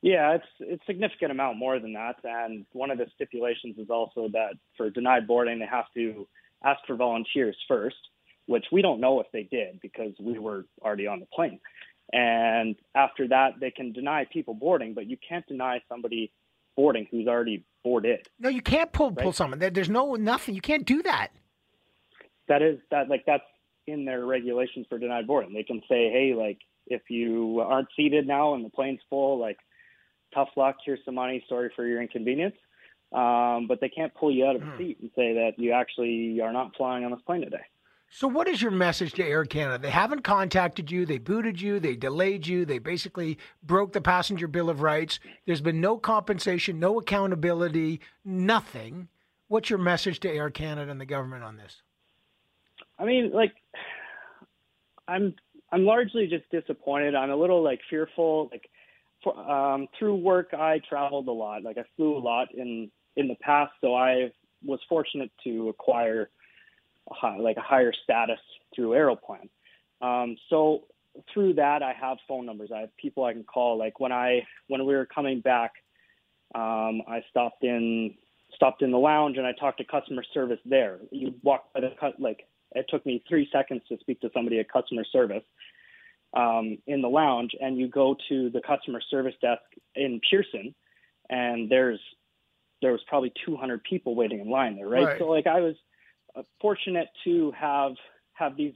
Yeah, 0.00 0.34
it's 0.34 0.46
it's 0.60 0.86
significant 0.86 1.32
amount 1.32 1.58
more 1.58 1.78
than 1.78 1.92
that, 1.94 2.16
and 2.24 2.64
one 2.72 2.90
of 2.90 2.98
the 2.98 3.06
stipulations 3.14 3.78
is 3.78 3.90
also 3.90 4.28
that 4.32 4.54
for 4.76 4.90
denied 4.90 5.26
boarding, 5.26 5.58
they 5.58 5.66
have 5.66 5.86
to 5.94 6.28
ask 6.64 6.80
for 6.86 6.96
volunteers 6.96 7.56
first, 7.68 7.96
which 8.46 8.66
we 8.72 8.82
don't 8.82 9.00
know 9.00 9.20
if 9.20 9.26
they 9.32 9.44
did 9.44 9.80
because 9.80 10.12
we 10.20 10.38
were 10.38 10.66
already 10.82 11.06
on 11.06 11.20
the 11.20 11.26
plane. 11.26 11.60
And 12.12 12.76
after 12.94 13.28
that, 13.28 13.54
they 13.60 13.70
can 13.70 13.92
deny 13.92 14.26
people 14.30 14.54
boarding, 14.54 14.94
but 14.94 15.06
you 15.06 15.16
can't 15.26 15.46
deny 15.46 15.80
somebody 15.88 16.32
boarding 16.76 17.06
who's 17.10 17.26
already 17.26 17.64
boarded. 17.84 18.28
No, 18.38 18.48
you 18.48 18.62
can't 18.62 18.92
pull 18.92 19.10
right? 19.10 19.22
pull 19.22 19.32
someone. 19.32 19.58
There's 19.58 19.88
no 19.88 20.14
nothing. 20.14 20.54
You 20.54 20.60
can't 20.60 20.86
do 20.86 21.02
that. 21.02 21.28
That 22.48 22.62
is 22.62 22.78
that 22.90 23.08
like 23.08 23.24
that's 23.26 23.44
in 23.86 24.04
their 24.04 24.24
regulations 24.26 24.86
for 24.88 24.98
denied 24.98 25.26
boarding. 25.26 25.54
They 25.54 25.62
can 25.62 25.80
say, 25.88 26.10
hey, 26.10 26.34
like 26.36 26.58
if 26.86 27.02
you 27.08 27.60
aren't 27.60 27.88
seated 27.96 28.26
now 28.26 28.54
and 28.54 28.64
the 28.64 28.70
plane's 28.70 29.00
full, 29.08 29.38
like 29.38 29.58
tough 30.34 30.48
luck. 30.56 30.76
Here's 30.84 31.00
some 31.04 31.14
money. 31.14 31.44
Sorry 31.48 31.70
for 31.74 31.86
your 31.86 32.02
inconvenience. 32.02 32.56
Um, 33.12 33.66
but 33.66 33.80
they 33.80 33.90
can't 33.90 34.12
pull 34.14 34.30
you 34.30 34.46
out 34.46 34.56
of 34.56 34.62
the 34.62 34.68
hmm. 34.68 34.78
seat 34.78 34.98
and 35.02 35.10
say 35.14 35.34
that 35.34 35.52
you 35.58 35.72
actually 35.72 36.40
are 36.40 36.52
not 36.52 36.74
flying 36.76 37.04
on 37.04 37.10
this 37.10 37.20
plane 37.26 37.42
today. 37.42 37.60
So, 38.14 38.28
what 38.28 38.46
is 38.46 38.60
your 38.60 38.70
message 38.70 39.12
to 39.14 39.24
Air 39.24 39.46
Canada? 39.46 39.78
They 39.78 39.90
haven't 39.90 40.20
contacted 40.20 40.90
you, 40.90 41.06
they 41.06 41.16
booted 41.16 41.60
you, 41.62 41.80
they 41.80 41.96
delayed 41.96 42.46
you, 42.46 42.66
they 42.66 42.78
basically 42.78 43.38
broke 43.62 43.94
the 43.94 44.02
passenger 44.02 44.46
bill 44.46 44.68
of 44.68 44.82
rights. 44.82 45.18
There's 45.46 45.62
been 45.62 45.80
no 45.80 45.96
compensation, 45.96 46.78
no 46.78 46.98
accountability, 46.98 48.00
nothing. 48.22 49.08
What's 49.48 49.70
your 49.70 49.78
message 49.78 50.20
to 50.20 50.30
Air 50.30 50.50
Canada 50.50 50.90
and 50.90 51.00
the 51.00 51.06
government 51.06 51.42
on 51.42 51.56
this? 51.56 51.80
I 52.98 53.06
mean, 53.06 53.32
like, 53.32 53.54
I'm 55.08 55.34
I'm 55.72 55.86
largely 55.86 56.26
just 56.26 56.44
disappointed. 56.50 57.14
I'm 57.14 57.30
a 57.30 57.36
little 57.36 57.62
like 57.62 57.80
fearful. 57.88 58.50
Like, 58.52 58.68
for, 59.24 59.38
um, 59.38 59.88
through 59.98 60.16
work, 60.16 60.52
I 60.52 60.80
traveled 60.86 61.28
a 61.28 61.32
lot. 61.32 61.62
Like, 61.62 61.78
I 61.78 61.84
flew 61.96 62.14
a 62.14 62.20
lot 62.20 62.48
in 62.54 62.90
in 63.16 63.28
the 63.28 63.36
past, 63.36 63.72
so 63.80 63.94
I 63.94 64.32
was 64.64 64.80
fortunate 64.88 65.30
to 65.44 65.68
acquire 65.68 66.30
a 67.10 67.14
high, 67.14 67.36
like 67.38 67.56
a 67.56 67.62
higher 67.62 67.92
status 68.04 68.38
through 68.74 68.90
Aeroplan. 68.90 69.48
Um, 70.00 70.36
so 70.48 70.84
through 71.32 71.54
that, 71.54 71.82
I 71.82 71.92
have 72.00 72.18
phone 72.26 72.46
numbers. 72.46 72.70
I 72.74 72.80
have 72.80 72.96
people 72.96 73.24
I 73.24 73.32
can 73.32 73.44
call. 73.44 73.78
Like 73.78 74.00
when 74.00 74.12
I 74.12 74.42
when 74.68 74.84
we 74.86 74.94
were 74.94 75.06
coming 75.06 75.40
back, 75.40 75.72
um, 76.54 77.02
I 77.06 77.22
stopped 77.30 77.64
in 77.64 78.14
stopped 78.54 78.82
in 78.82 78.90
the 78.90 78.98
lounge 78.98 79.38
and 79.38 79.46
I 79.46 79.52
talked 79.52 79.78
to 79.78 79.84
customer 79.84 80.24
service 80.34 80.58
there. 80.64 80.98
You 81.10 81.34
walk 81.42 81.72
by 81.72 81.80
the 81.80 81.90
cut 81.98 82.20
like 82.20 82.46
it 82.74 82.86
took 82.88 83.04
me 83.04 83.22
three 83.28 83.48
seconds 83.52 83.82
to 83.88 83.98
speak 83.98 84.20
to 84.20 84.30
somebody 84.34 84.58
at 84.58 84.70
customer 84.70 85.04
service 85.10 85.44
um, 86.34 86.78
in 86.86 87.02
the 87.02 87.08
lounge, 87.08 87.50
and 87.60 87.76
you 87.76 87.88
go 87.88 88.16
to 88.28 88.50
the 88.50 88.60
customer 88.60 89.00
service 89.10 89.34
desk 89.42 89.62
in 89.94 90.20
Pearson, 90.28 90.74
and 91.28 91.70
there's 91.70 92.00
there 92.82 92.92
was 92.92 93.00
probably 93.06 93.32
200 93.46 93.82
people 93.84 94.14
waiting 94.14 94.40
in 94.40 94.50
line 94.50 94.76
there, 94.76 94.88
right? 94.88 95.04
right. 95.04 95.18
So 95.18 95.26
like 95.26 95.46
I 95.46 95.60
was 95.60 95.74
uh, 96.36 96.42
fortunate 96.60 97.08
to 97.24 97.52
have 97.52 97.92
have 98.34 98.56
these 98.56 98.74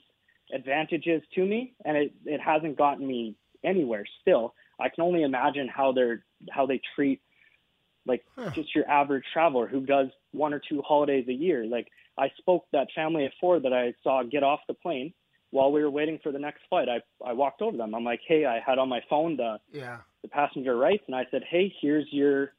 advantages 0.55 1.23
to 1.35 1.45
me, 1.45 1.75
and 1.85 1.97
it, 1.97 2.15
it 2.25 2.41
hasn't 2.41 2.79
gotten 2.79 3.07
me 3.07 3.35
anywhere. 3.65 4.05
Still, 4.23 4.55
I 4.81 4.89
can 4.89 5.05
only 5.05 5.23
imagine 5.23 5.69
how 5.69 5.93
they're 5.93 6.25
how 6.51 6.67
they 6.67 6.81
treat 6.95 7.21
like 8.07 8.25
huh. 8.37 8.51
just 8.55 8.75
your 8.75 8.89
average 8.89 9.25
traveler 9.33 9.67
who 9.67 9.85
does 9.85 10.09
one 10.33 10.55
or 10.55 10.61
two 10.67 10.83
holidays 10.83 11.27
a 11.29 11.33
year. 11.33 11.67
Like 11.67 11.89
I 12.19 12.31
spoke 12.39 12.65
that 12.73 12.89
family 12.95 13.27
of 13.27 13.33
four 13.41 13.61
that 13.61 13.73
I 13.73 13.95
saw 14.03 14.23
get 14.23 14.43
off 14.43 14.61
the 14.69 14.75
plane 14.75 15.13
while 15.51 15.73
we 15.73 15.83
were 15.83 15.91
waiting 15.91 16.19
for 16.23 16.33
the 16.33 16.39
next 16.39 16.61
flight. 16.69 16.89
I 16.89 17.01
I 17.25 17.33
walked 17.33 17.63
over 17.63 17.77
them. 17.77 17.95
I'm 17.95 18.05
like, 18.05 18.21
hey, 18.27 18.45
I 18.45 18.61
had 18.65 18.79
on 18.79 18.89
my 18.89 19.01
phone 19.11 19.37
the 19.37 19.59
yeah 19.73 19.99
the 20.23 20.29
passenger 20.29 20.77
rights, 20.77 21.05
and 21.07 21.17
I 21.17 21.27
said, 21.31 21.43
hey, 21.49 21.73
here's 21.81 22.07
your 22.11 22.53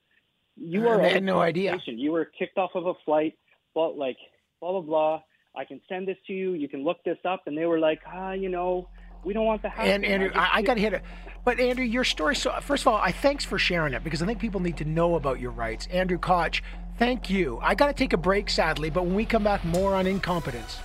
you 0.57 0.87
are 0.87 1.01
I 1.01 1.09
had 1.09 1.23
no 1.23 1.39
idea. 1.39 1.77
You 1.85 2.11
were 2.11 2.25
kicked 2.25 2.57
off 2.57 2.71
of 2.75 2.87
a 2.87 2.93
flight, 3.05 3.37
but 3.73 3.97
like 3.97 4.17
blah 4.59 4.71
blah 4.71 4.81
blah. 4.81 5.21
I 5.55 5.65
can 5.65 5.81
send 5.89 6.07
this 6.07 6.17
to 6.27 6.33
you. 6.33 6.53
You 6.53 6.69
can 6.69 6.83
look 6.83 7.03
this 7.03 7.17
up. 7.25 7.43
And 7.47 7.57
they 7.57 7.65
were 7.65 7.79
like, 7.79 7.99
ah, 8.05 8.33
you 8.33 8.47
know, 8.47 8.87
we 9.23 9.33
don't 9.33 9.45
want 9.45 9.63
the 9.63 9.69
house. 9.69 9.87
And 9.87 10.05
Andrew, 10.05 10.29
I, 10.35 10.57
I 10.57 10.61
got 10.61 10.75
to 10.75 10.79
hit 10.79 10.93
it. 10.93 11.01
But 11.43 11.59
Andrew, 11.59 11.83
your 11.83 12.03
story. 12.03 12.35
So 12.35 12.53
first 12.61 12.83
of 12.83 12.87
all, 12.87 12.97
I 12.97 13.11
thanks 13.11 13.43
for 13.43 13.57
sharing 13.57 13.93
it 13.93 14.03
because 14.03 14.21
I 14.21 14.25
think 14.25 14.39
people 14.39 14.59
need 14.59 14.77
to 14.77 14.85
know 14.85 15.15
about 15.15 15.39
your 15.39 15.51
rights. 15.51 15.87
Andrew 15.87 16.19
Koch, 16.19 16.61
thank 16.97 17.29
you. 17.29 17.59
I 17.61 17.73
got 17.73 17.87
to 17.87 17.93
take 17.93 18.13
a 18.13 18.17
break, 18.17 18.49
sadly, 18.49 18.89
but 18.89 19.05
when 19.05 19.15
we 19.15 19.25
come 19.25 19.43
back, 19.43 19.65
more 19.65 19.95
on 19.95 20.05
incompetence. 20.05 20.79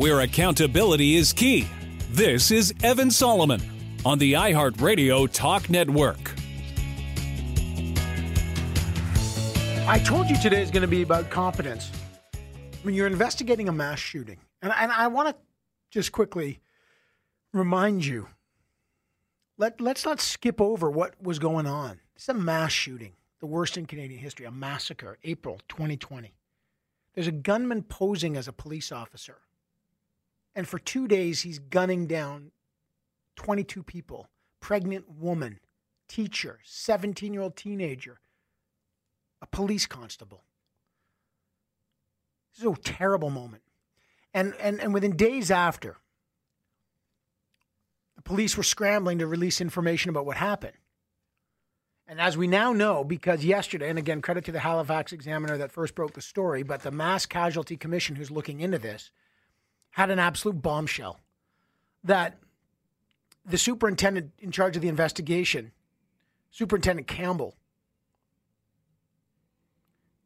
Where 0.00 0.20
accountability 0.20 1.16
is 1.16 1.30
key. 1.30 1.68
This 2.08 2.50
is 2.50 2.72
Evan 2.82 3.10
Solomon 3.10 3.60
on 4.02 4.18
the 4.18 4.32
iHeartRadio 4.32 5.30
Talk 5.30 5.68
Network. 5.68 6.32
I 9.86 10.00
told 10.02 10.30
you 10.30 10.40
today 10.40 10.62
is 10.62 10.70
going 10.70 10.80
to 10.80 10.88
be 10.88 11.02
about 11.02 11.28
competence. 11.28 11.90
When 12.80 12.94
you're 12.94 13.08
investigating 13.08 13.68
a 13.68 13.72
mass 13.72 13.98
shooting, 13.98 14.38
and, 14.62 14.72
and 14.74 14.90
I 14.90 15.08
want 15.08 15.28
to 15.28 15.36
just 15.90 16.12
quickly 16.12 16.60
remind 17.52 18.06
you 18.06 18.26
let, 19.58 19.82
let's 19.82 20.06
not 20.06 20.18
skip 20.18 20.62
over 20.62 20.90
what 20.90 21.22
was 21.22 21.38
going 21.38 21.66
on. 21.66 22.00
It's 22.16 22.30
a 22.30 22.32
mass 22.32 22.72
shooting, 22.72 23.12
the 23.40 23.46
worst 23.46 23.76
in 23.76 23.84
Canadian 23.84 24.22
history, 24.22 24.46
a 24.46 24.50
massacre, 24.50 25.18
April 25.24 25.60
2020. 25.68 26.32
There's 27.14 27.26
a 27.26 27.32
gunman 27.32 27.82
posing 27.82 28.38
as 28.38 28.48
a 28.48 28.52
police 28.54 28.90
officer. 28.90 29.36
And 30.54 30.66
for 30.66 30.78
two 30.78 31.06
days, 31.06 31.42
he's 31.42 31.58
gunning 31.58 32.06
down 32.06 32.50
22 33.36 33.82
people 33.82 34.28
pregnant 34.60 35.08
woman, 35.08 35.60
teacher, 36.08 36.58
17 36.64 37.32
year 37.32 37.42
old 37.42 37.56
teenager 37.56 38.20
a 39.42 39.46
police 39.46 39.86
constable. 39.86 40.44
This 42.52 42.64
is 42.64 42.70
a 42.70 42.82
terrible 42.82 43.30
moment. 43.30 43.62
And, 44.34 44.54
and, 44.60 44.80
and 44.80 44.94
within 44.94 45.16
days 45.16 45.50
after, 45.50 45.96
the 48.16 48.22
police 48.22 48.56
were 48.56 48.62
scrambling 48.62 49.18
to 49.18 49.26
release 49.26 49.60
information 49.60 50.10
about 50.10 50.26
what 50.26 50.36
happened. 50.36 50.76
And 52.06 52.20
as 52.20 52.36
we 52.36 52.48
now 52.48 52.72
know, 52.72 53.04
because 53.04 53.44
yesterday, 53.44 53.88
and 53.88 53.98
again, 53.98 54.20
credit 54.20 54.44
to 54.46 54.52
the 54.52 54.60
Halifax 54.60 55.12
Examiner 55.12 55.56
that 55.58 55.72
first 55.72 55.94
broke 55.94 56.14
the 56.14 56.20
story, 56.20 56.62
but 56.62 56.82
the 56.82 56.90
Mass 56.90 57.24
Casualty 57.24 57.76
Commission, 57.76 58.16
who's 58.16 58.30
looking 58.30 58.60
into 58.60 58.78
this, 58.78 59.10
had 59.90 60.10
an 60.10 60.18
absolute 60.18 60.60
bombshell 60.62 61.18
that 62.04 62.38
the 63.44 63.58
superintendent 63.58 64.32
in 64.38 64.50
charge 64.50 64.76
of 64.76 64.82
the 64.82 64.88
investigation, 64.88 65.72
Superintendent 66.50 67.06
Campbell, 67.06 67.56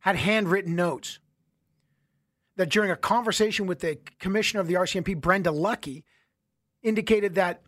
had 0.00 0.16
handwritten 0.16 0.76
notes 0.76 1.18
that 2.56 2.68
during 2.68 2.90
a 2.90 2.96
conversation 2.96 3.66
with 3.66 3.80
the 3.80 3.98
commissioner 4.18 4.60
of 4.60 4.68
the 4.68 4.74
RCMP, 4.74 5.18
Brenda 5.20 5.50
Lucki, 5.50 6.04
indicated 6.82 7.34
that 7.34 7.62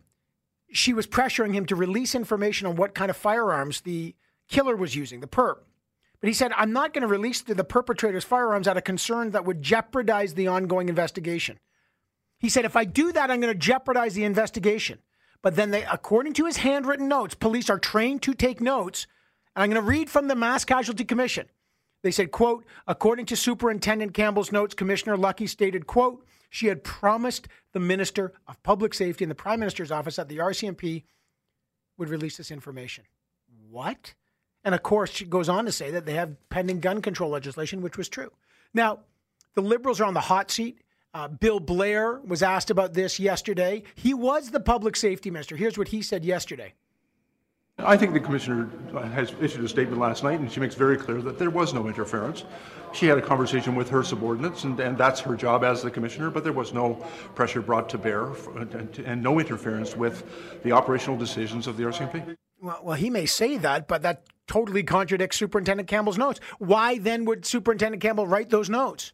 she 0.71 0.93
was 0.93 1.07
pressuring 1.07 1.55
him 1.55 1.67
to 1.67 1.75
release 1.75 2.15
information 2.15 2.67
on 2.67 2.77
what 2.77 2.95
kind 2.95 3.11
of 3.11 3.17
firearms 3.17 3.81
the 3.81 4.15
killer 4.49 4.77
was 4.77 4.95
using, 4.95 5.21
the 5.21 5.27
perp. 5.27 5.57
But 6.21 6.29
he 6.29 6.35
said, 6.35 6.53
I'm 6.57 6.73
not 6.73 6.93
going 6.93 7.03
to 7.03 7.09
release 7.09 7.41
the 7.43 7.65
perpetrator's 7.65 8.25
firearms 8.25 8.69
out 8.69 8.77
of 8.77 8.85
concern 8.85 9.31
that 9.31 9.45
would 9.45 9.63
jeopardize 9.63 10.35
the 10.35 10.47
ongoing 10.49 10.89
investigation. 10.89 11.59
He 12.39 12.49
said, 12.49 12.65
if 12.65 12.77
I 12.77 12.85
do 12.85 13.13
that, 13.13 13.31
I'm 13.31 13.41
going 13.41 13.53
to 13.53 13.59
jeopardize 13.59 14.15
the 14.15 14.25
investigation. 14.25 14.99
But 15.43 15.57
then 15.57 15.71
they, 15.71 15.85
according 15.85 16.35
to 16.35 16.47
his 16.47 16.59
handwritten 16.59 17.09
notes, 17.09 17.35
police 17.35 17.71
are 17.71 17.79
trained 17.79 18.23
to 18.23 18.35
take 18.35 18.61
notes. 18.61 19.07
And 19.55 19.63
I'm 19.63 19.71
going 19.71 19.83
to 19.83 19.89
read 19.89 20.11
from 20.11 20.29
the 20.29 20.35
Mass 20.35 20.65
Casualty 20.65 21.05
Commission. 21.05 21.47
They 22.03 22.11
said, 22.11 22.31
quote, 22.31 22.65
according 22.87 23.27
to 23.27 23.37
Superintendent 23.37 24.15
Campbell's 24.15 24.53
notes, 24.53 24.75
Commissioner 24.75 25.17
Lucki 25.17 25.49
stated, 25.49 25.87
quote, 25.87 26.25
she 26.51 26.67
had 26.67 26.85
promised 26.85 27.49
the 27.73 27.81
Minister 27.81 28.33
of 28.47 28.63
Public 28.63 28.95
Safety 28.95 29.25
and 29.25 29.31
the 29.31 29.35
Prime 29.35 29.61
Minister's 29.61 29.91
office 29.91 30.17
that 30.17 30.29
the 30.29 30.39
RCMP 30.39 31.05
would 31.99 32.09
release 32.09 32.37
this 32.37 32.51
information. 32.51 33.05
What? 33.71 34.15
And 34.65 34.75
of 34.75 34.83
course, 34.83 35.11
she 35.11 35.25
goes 35.25 35.49
on 35.49 35.65
to 35.65 35.73
say 35.73 35.91
that 35.91 36.07
they 36.07 36.15
have 36.15 36.37
pending 36.49 36.81
gun 36.81 37.03
control 37.03 37.31
legislation, 37.31 37.83
which 37.83 37.97
was 37.97 38.09
true. 38.09 38.33
Now, 38.75 39.01
the 39.55 39.63
Liberals 39.63 40.01
are 40.01 40.05
on 40.07 40.15
the 40.15 40.21
hot 40.21 40.51
seat. 40.51 40.81
Uh, 41.15 41.29
Bill 41.29 41.61
Blair 41.61 42.21
was 42.27 42.43
asked 42.43 42.71
about 42.71 42.93
this 42.93 43.19
yesterday. 43.19 43.83
He 43.95 44.13
was 44.13 44.51
the 44.51 44.61
public 44.61 44.97
safety 44.97 45.31
minister. 45.31 45.57
Here's 45.57 45.79
what 45.79 45.89
he 45.89 46.03
said 46.03 46.27
yesterday. 46.27 46.75
I 47.79 47.97
think 47.97 48.15
the 48.15 48.21
commissioner 48.21 48.71
has 49.13 49.35
issued 49.41 49.63
a 49.65 49.69
statement 49.69 50.01
last 50.01 50.25
night, 50.25 50.41
and 50.41 50.51
she 50.51 50.61
makes 50.61 50.75
very 50.75 50.97
clear 50.97 51.21
that 51.23 51.39
there 51.39 51.51
was 51.51 51.75
no 51.75 51.87
interference. 51.89 52.45
She 52.93 53.07
had 53.07 53.19
a 53.19 53.23
conversation 53.23 53.75
with 53.75 53.91
her 53.91 54.03
subordinates, 54.03 54.65
and, 54.65 54.81
and 54.81 54.97
that's 54.97 55.21
her 55.21 55.37
job 55.37 55.63
as 55.63 55.83
the 55.83 55.91
commissioner, 55.91 56.31
but 56.31 56.43
there 56.43 56.55
was 56.55 56.73
no 56.73 56.95
pressure 57.35 57.61
brought 57.61 57.91
to 57.91 57.99
bear 57.99 58.33
and, 58.57 58.99
and 59.05 59.23
no 59.23 59.39
interference 59.39 59.95
with 59.95 60.25
the 60.63 60.73
operational 60.73 61.19
decisions 61.19 61.67
of 61.67 61.77
the 61.77 61.83
RCMP. 61.83 62.37
Well, 62.63 62.81
well, 62.83 62.97
he 62.97 63.11
may 63.11 63.27
say 63.27 63.59
that, 63.59 63.89
but 63.89 64.01
that 64.03 64.25
totally 64.47 64.83
contradicts 64.83 65.37
Superintendent 65.37 65.89
Campbell's 65.89 66.17
notes. 66.17 66.41
Why 66.59 66.97
then 66.97 67.27
would 67.27 67.45
Superintendent 67.45 68.03
Campbell 68.03 68.27
write 68.27 68.49
those 68.49 68.71
notes? 68.71 69.13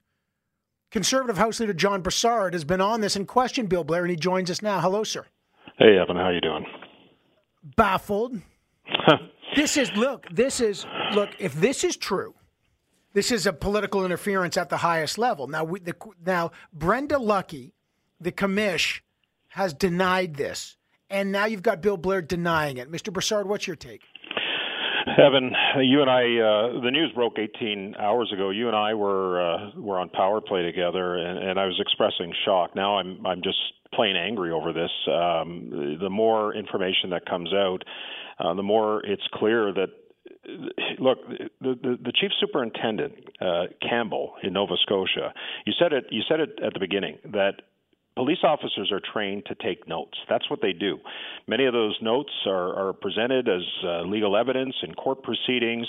Conservative 0.92 1.38
House 1.38 1.58
Leader 1.58 1.72
John 1.72 2.02
Brassard 2.02 2.52
has 2.52 2.64
been 2.64 2.82
on 2.82 3.00
this 3.00 3.16
and 3.16 3.26
questioned 3.26 3.70
Bill 3.70 3.82
Blair, 3.82 4.02
and 4.02 4.10
he 4.10 4.16
joins 4.16 4.50
us 4.50 4.60
now. 4.60 4.78
Hello, 4.78 5.02
sir. 5.02 5.24
Hey, 5.78 5.98
Evan. 5.98 6.16
How 6.16 6.28
you 6.28 6.42
doing? 6.42 6.66
Baffled 7.76 8.40
this 9.56 9.78
is 9.78 9.90
look. 9.92 10.26
This 10.30 10.60
is 10.60 10.84
look. 11.14 11.30
If 11.38 11.54
this 11.54 11.82
is 11.82 11.96
true, 11.96 12.34
this 13.14 13.30
is 13.30 13.46
a 13.46 13.54
political 13.54 14.04
interference 14.04 14.58
at 14.58 14.68
the 14.68 14.76
highest 14.76 15.16
level. 15.16 15.46
Now, 15.46 15.64
we, 15.64 15.80
the, 15.80 15.96
now 16.24 16.52
Brenda 16.74 17.16
Lucki, 17.16 17.72
the 18.20 18.32
commish, 18.32 19.00
has 19.48 19.72
denied 19.72 20.34
this, 20.34 20.76
and 21.08 21.32
now 21.32 21.46
you've 21.46 21.62
got 21.62 21.80
Bill 21.80 21.96
Blair 21.96 22.20
denying 22.20 22.76
it. 22.76 22.92
Mr. 22.92 23.10
Brassard, 23.10 23.48
what's 23.48 23.66
your 23.66 23.76
take? 23.76 24.02
Evan, 25.18 25.52
you 25.80 26.00
and 26.00 26.10
I, 26.10 26.22
uh, 26.22 26.80
the 26.80 26.90
news 26.90 27.12
broke 27.14 27.38
18 27.38 27.96
hours 27.98 28.32
ago. 28.32 28.50
You 28.50 28.68
and 28.68 28.76
I 28.76 28.94
were 28.94 29.40
uh, 29.40 29.70
were 29.76 29.98
on 29.98 30.08
power 30.10 30.40
play 30.40 30.62
together, 30.62 31.16
and, 31.16 31.38
and 31.38 31.58
I 31.58 31.66
was 31.66 31.78
expressing 31.80 32.32
shock. 32.44 32.74
Now 32.76 32.98
I'm 32.98 33.24
I'm 33.26 33.42
just 33.42 33.58
plain 33.94 34.16
angry 34.16 34.52
over 34.52 34.72
this. 34.72 34.90
Um, 35.08 35.98
the 36.00 36.10
more 36.10 36.54
information 36.54 37.10
that 37.10 37.26
comes 37.26 37.52
out, 37.52 37.78
uh, 38.38 38.54
the 38.54 38.62
more 38.62 39.04
it's 39.04 39.26
clear 39.34 39.72
that 39.72 39.88
look, 40.98 41.18
the, 41.28 41.48
the, 41.82 41.98
the 42.02 42.12
chief 42.12 42.30
superintendent 42.40 43.14
uh, 43.40 43.64
Campbell 43.86 44.34
in 44.42 44.52
Nova 44.52 44.74
Scotia, 44.82 45.32
you 45.66 45.72
said 45.78 45.92
it. 45.92 46.06
You 46.10 46.22
said 46.28 46.40
it 46.40 46.58
at 46.64 46.72
the 46.74 46.80
beginning 46.80 47.18
that 47.32 47.62
police 48.14 48.38
officers 48.44 48.90
are 48.92 49.00
trained 49.12 49.44
to 49.46 49.54
take 49.54 49.88
notes. 49.88 50.18
That's 50.28 50.48
what 50.50 50.60
they 50.60 50.72
do. 50.72 50.98
Many 51.46 51.66
of 51.66 51.72
those 51.72 51.96
notes 52.02 52.30
are, 52.46 52.88
are 52.88 52.92
presented 52.92 53.48
as 53.48 53.62
uh, 53.84 54.02
legal 54.02 54.36
evidence 54.36 54.74
in 54.82 54.94
court 54.94 55.22
proceedings, 55.22 55.86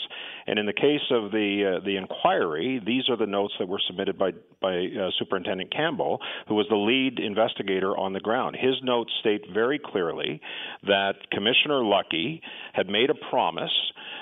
and 0.48 0.58
in 0.58 0.66
the 0.66 0.74
case 0.74 1.02
of 1.12 1.32
the 1.32 1.78
uh, 1.78 1.86
the 1.86 1.98
inquiry, 1.98 2.82
these 2.86 3.10
are 3.10 3.18
the 3.18 3.26
notes 3.26 3.54
that 3.60 3.68
were 3.68 3.82
submitted 3.88 4.18
by 4.18 4.32
by 4.62 4.76
uh, 4.76 5.10
Superintendent 5.20 5.72
Campbell, 5.72 6.20
who 6.48 6.56
was 6.56 6.66
the 6.70 6.76
lead 6.76 7.20
investigator 7.20 7.98
on 7.98 8.14
the 8.14 8.20
ground. 8.20 8.56
His 8.60 8.76
notes 8.84 9.12
state 9.20 9.42
very 9.54 9.80
clearly 9.80 10.42
that 10.84 11.14
Commissioner 11.32 11.82
Lucki 11.82 12.42
had 12.74 12.88
made 12.88 13.10
a 13.10 13.30
promise 13.30 13.72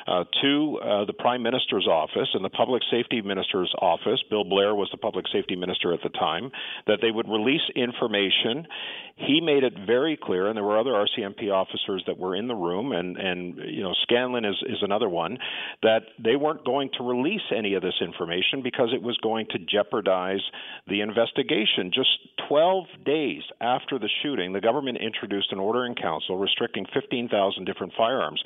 uh, 0.08 0.24
to 0.42 0.80
uh, 0.80 1.06
the 1.06 1.14
Prime 1.14 1.44
Minister's 1.44 1.88
office 1.88 2.30
and 2.34 2.44
the 2.44 2.50
Public 2.50 2.82
Safety 2.92 3.22
Minister's 3.22 3.74
office. 3.80 4.20
Bill 4.30 4.44
Blair 4.44 4.76
was 4.76 4.90
the 4.92 4.98
Public 4.98 5.26
Safety 5.32 5.56
Minister 5.56 5.94
at 5.94 6.02
the 6.04 6.10
time 6.10 6.52
that 6.88 7.00
they 7.02 7.12
would 7.12 7.28
release 7.28 7.62
information. 7.76 8.68
He 9.16 9.42
made 9.42 9.64
it 9.64 9.74
very 9.86 10.18
clear, 10.22 10.48
and 10.48 10.58
there 10.58 10.64
were 10.64 10.80
other 10.80 10.92
RCMP 10.92 11.52
officers 11.52 12.04
that 12.08 12.18
were 12.18 12.36
in 12.36 12.48
the 12.48 12.56
room, 12.56 12.92
and 12.92 13.18
and 13.18 13.58
you 13.70 13.84
know 13.84 13.94
Scanlan 14.04 14.46
is 14.46 14.56
is 14.68 14.80
another 14.82 15.10
one, 15.10 15.38
that 15.84 16.02
they 16.24 16.36
weren't 16.36 16.66
going 16.66 16.90
to 16.98 17.04
release 17.04 17.42
any 17.56 17.76
of 17.76 17.82
this 17.82 17.94
information 18.02 18.62
because 18.64 18.90
it 18.94 19.02
was 19.02 19.18
going 19.18 19.48
to 19.52 19.60
jeopardize 19.60 20.42
the 20.88 21.02
investigation. 21.02 21.92
Just 21.94 22.10
12 22.48 22.86
days 23.06 23.42
after 23.60 24.00
the 24.00 24.10
shooting, 24.24 24.54
the 24.54 24.62
government 24.62 24.98
introduced 24.98 25.52
an 25.52 25.60
order 25.60 25.86
in 25.86 25.96
council 25.96 26.38
restricting 26.38 26.86
15,000 26.94 27.66
different 27.66 27.94
firearms. 27.98 28.42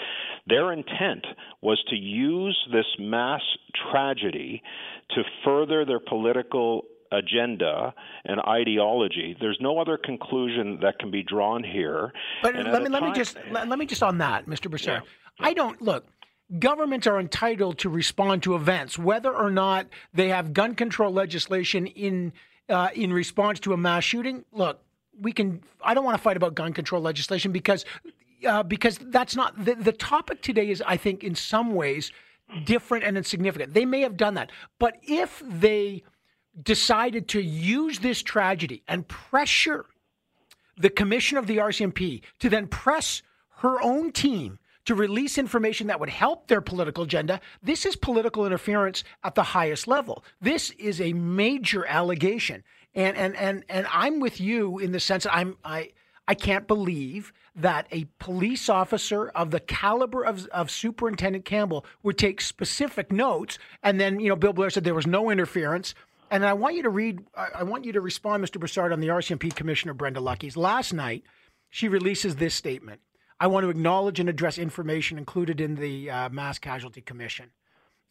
Their 0.47 0.71
intent 0.71 1.25
was 1.61 1.83
to 1.89 1.95
use 1.95 2.57
this 2.71 2.85
mass 2.99 3.41
tragedy 3.91 4.61
to 5.11 5.23
further 5.43 5.85
their 5.85 5.99
political 5.99 6.83
agenda 7.11 7.93
and 8.25 8.39
ideology. 8.41 9.35
There's 9.39 9.57
no 9.59 9.79
other 9.79 9.97
conclusion 9.97 10.79
that 10.81 10.99
can 10.99 11.11
be 11.11 11.23
drawn 11.23 11.63
here. 11.63 12.11
But 12.43 12.55
let 12.55 12.83
me 12.83 12.89
let 12.89 13.03
me 13.03 13.11
just 13.13 13.37
let, 13.51 13.67
let, 13.67 13.79
me 13.79 13.85
just 13.85 14.03
on 14.03 14.19
that, 14.19 14.45
Mr. 14.45 14.69
Brassard. 14.69 15.03
Yeah. 15.39 15.47
I 15.47 15.53
don't 15.53 15.81
look. 15.81 16.05
Governments 16.59 17.07
are 17.07 17.19
entitled 17.19 17.79
to 17.79 17.89
respond 17.89 18.43
to 18.43 18.55
events, 18.55 18.99
whether 18.99 19.33
or 19.33 19.49
not 19.49 19.87
they 20.13 20.29
have 20.29 20.53
gun 20.53 20.75
control 20.75 21.11
legislation 21.11 21.87
in 21.87 22.33
uh, 22.69 22.89
in 22.93 23.11
response 23.11 23.59
to 23.61 23.73
a 23.73 23.77
mass 23.77 24.03
shooting. 24.03 24.45
Look, 24.51 24.79
we 25.19 25.31
can. 25.31 25.63
I 25.83 25.95
don't 25.95 26.05
want 26.05 26.17
to 26.17 26.21
fight 26.21 26.37
about 26.37 26.53
gun 26.53 26.73
control 26.73 27.01
legislation 27.01 27.51
because 27.51 27.83
uh, 28.45 28.63
because 28.63 28.97
that's 28.97 29.35
not 29.35 29.65
the, 29.65 29.75
the 29.75 29.91
topic 29.91 30.41
today. 30.41 30.69
Is 30.69 30.83
I 30.85 30.97
think 30.97 31.23
in 31.23 31.35
some 31.35 31.73
ways 31.73 32.11
different 32.63 33.03
and 33.03 33.17
insignificant. 33.17 33.73
They 33.73 33.85
may 33.85 34.01
have 34.01 34.17
done 34.17 34.35
that, 34.35 34.51
but 34.79 34.97
if 35.01 35.41
they 35.45 36.03
decided 36.61 37.27
to 37.27 37.41
use 37.41 37.99
this 37.99 38.21
tragedy 38.21 38.83
and 38.87 39.07
pressure 39.07 39.85
the 40.77 40.89
commission 40.89 41.37
of 41.37 41.47
the 41.47 41.57
RCMP 41.57 42.21
to 42.39 42.49
then 42.49 42.67
press 42.67 43.21
her 43.57 43.81
own 43.81 44.11
team 44.11 44.59
to 44.85 44.93
release 44.93 45.37
information 45.37 45.87
that 45.87 45.99
would 45.99 46.09
help 46.09 46.47
their 46.47 46.61
political 46.61 47.03
agenda. 47.03 47.39
This 47.63 47.85
is 47.85 47.95
political 47.95 48.45
interference 48.45 49.03
at 49.23 49.35
the 49.35 49.43
highest 49.43 49.87
level. 49.87 50.23
This 50.39 50.69
is 50.71 51.01
a 51.01 51.13
major 51.13 51.85
allegation. 51.85 52.63
And 52.93 53.17
and 53.17 53.35
and 53.35 53.63
and 53.67 53.87
I'm 53.91 54.19
with 54.19 54.39
you 54.39 54.79
in 54.79 54.91
the 54.91 54.99
sense 54.99 55.23
that 55.23 55.35
I'm 55.35 55.57
I 55.65 55.91
I 56.27 56.33
can't 56.33 56.67
believe 56.67 57.31
that 57.55 57.87
a 57.91 58.07
police 58.19 58.67
officer 58.67 59.29
of 59.29 59.51
the 59.51 59.59
caliber 59.59 60.23
of, 60.23 60.47
of 60.47 60.71
Superintendent 60.71 61.45
Campbell 61.45 61.85
would 62.03 62.17
take 62.17 62.41
specific 62.41 63.11
notes. 63.11 63.59
And 63.83 63.99
then, 63.99 64.19
you 64.19 64.29
know, 64.29 64.35
Bill 64.35 64.53
Blair 64.53 64.69
said 64.69 64.83
there 64.83 64.95
was 64.95 65.07
no 65.07 65.29
interference. 65.29 65.93
And 66.31 66.45
I 66.45 66.53
want 66.53 66.75
you 66.75 66.83
to 66.83 66.89
read, 66.89 67.19
I 67.35 67.63
want 67.63 67.85
you 67.85 67.93
to 67.93 68.01
respond, 68.01 68.43
Mr. 68.43 68.59
Brassard, 68.59 68.91
on 68.91 68.99
the 68.99 69.09
RCMP 69.09 69.55
Commissioner 69.55 69.93
Brenda 69.93 70.19
Lucki's. 70.19 70.57
Last 70.57 70.93
night, 70.93 71.23
she 71.69 71.87
releases 71.87 72.37
this 72.37 72.55
statement. 72.55 73.01
I 73.39 73.47
want 73.47 73.63
to 73.65 73.69
acknowledge 73.69 74.19
and 74.19 74.29
address 74.29 74.57
information 74.57 75.17
included 75.17 75.61
in 75.61 75.75
the 75.75 76.09
uh, 76.09 76.29
Mass 76.29 76.57
Casualty 76.57 77.01
Commission. 77.01 77.51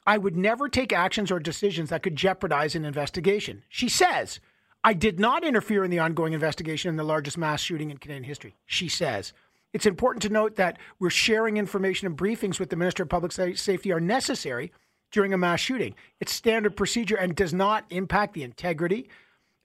I 0.07 0.19
would 0.19 0.37
never 0.37 0.69
take 0.69 0.93
actions 0.93 1.31
or 1.31 1.41
decisions 1.41 1.91
that 1.91 2.03
could 2.03 2.15
jeopardize 2.15 2.75
an 2.75 2.85
investigation. 2.85 3.65
She 3.69 3.89
says, 3.89 4.39
I 4.87 4.93
did 4.93 5.19
not 5.19 5.45
interfere 5.45 5.83
in 5.83 5.91
the 5.91 5.99
ongoing 5.99 6.35
investigation 6.35 6.91
in 6.91 6.97
the 6.97 7.05
largest 7.05 7.39
mass 7.39 7.63
shooting 7.63 7.91
in 7.91 7.97
Canadian 7.97 8.25
history, 8.25 8.55
she 8.67 8.89
says. 8.89 9.33
It's 9.73 9.87
important 9.87 10.23
to 10.23 10.29
note 10.29 10.57
that 10.57 10.79
we're 11.01 11.11
sharing 11.11 11.57
information 11.57 12.07
and 12.07 12.17
briefings 12.17 12.61
with 12.61 12.69
the 12.69 12.77
Minister 12.77 13.03
of 13.03 13.09
Public 13.09 13.33
Safety 13.33 13.91
are 13.91 13.99
necessary 13.99 14.71
during 15.11 15.33
a 15.33 15.39
mass 15.39 15.61
shooting. 15.61 15.95
It's 16.21 16.33
standard 16.33 16.77
procedure 16.77 17.17
and 17.17 17.35
does 17.35 17.55
not 17.55 17.87
impact 17.89 18.35
the 18.35 18.43
integrity. 18.43 19.09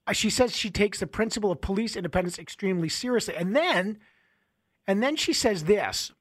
Uh, 0.07 0.13
she 0.13 0.29
says 0.29 0.55
she 0.55 0.71
takes 0.71 0.99
the 0.99 1.07
principle 1.07 1.51
of 1.51 1.59
police 1.59 1.97
independence 1.97 2.39
extremely 2.39 2.87
seriously. 2.87 3.35
And 3.35 3.55
then, 3.55 3.99
and 4.87 5.03
then 5.03 5.15
she 5.17 5.33
says 5.33 5.65
this. 5.65 6.11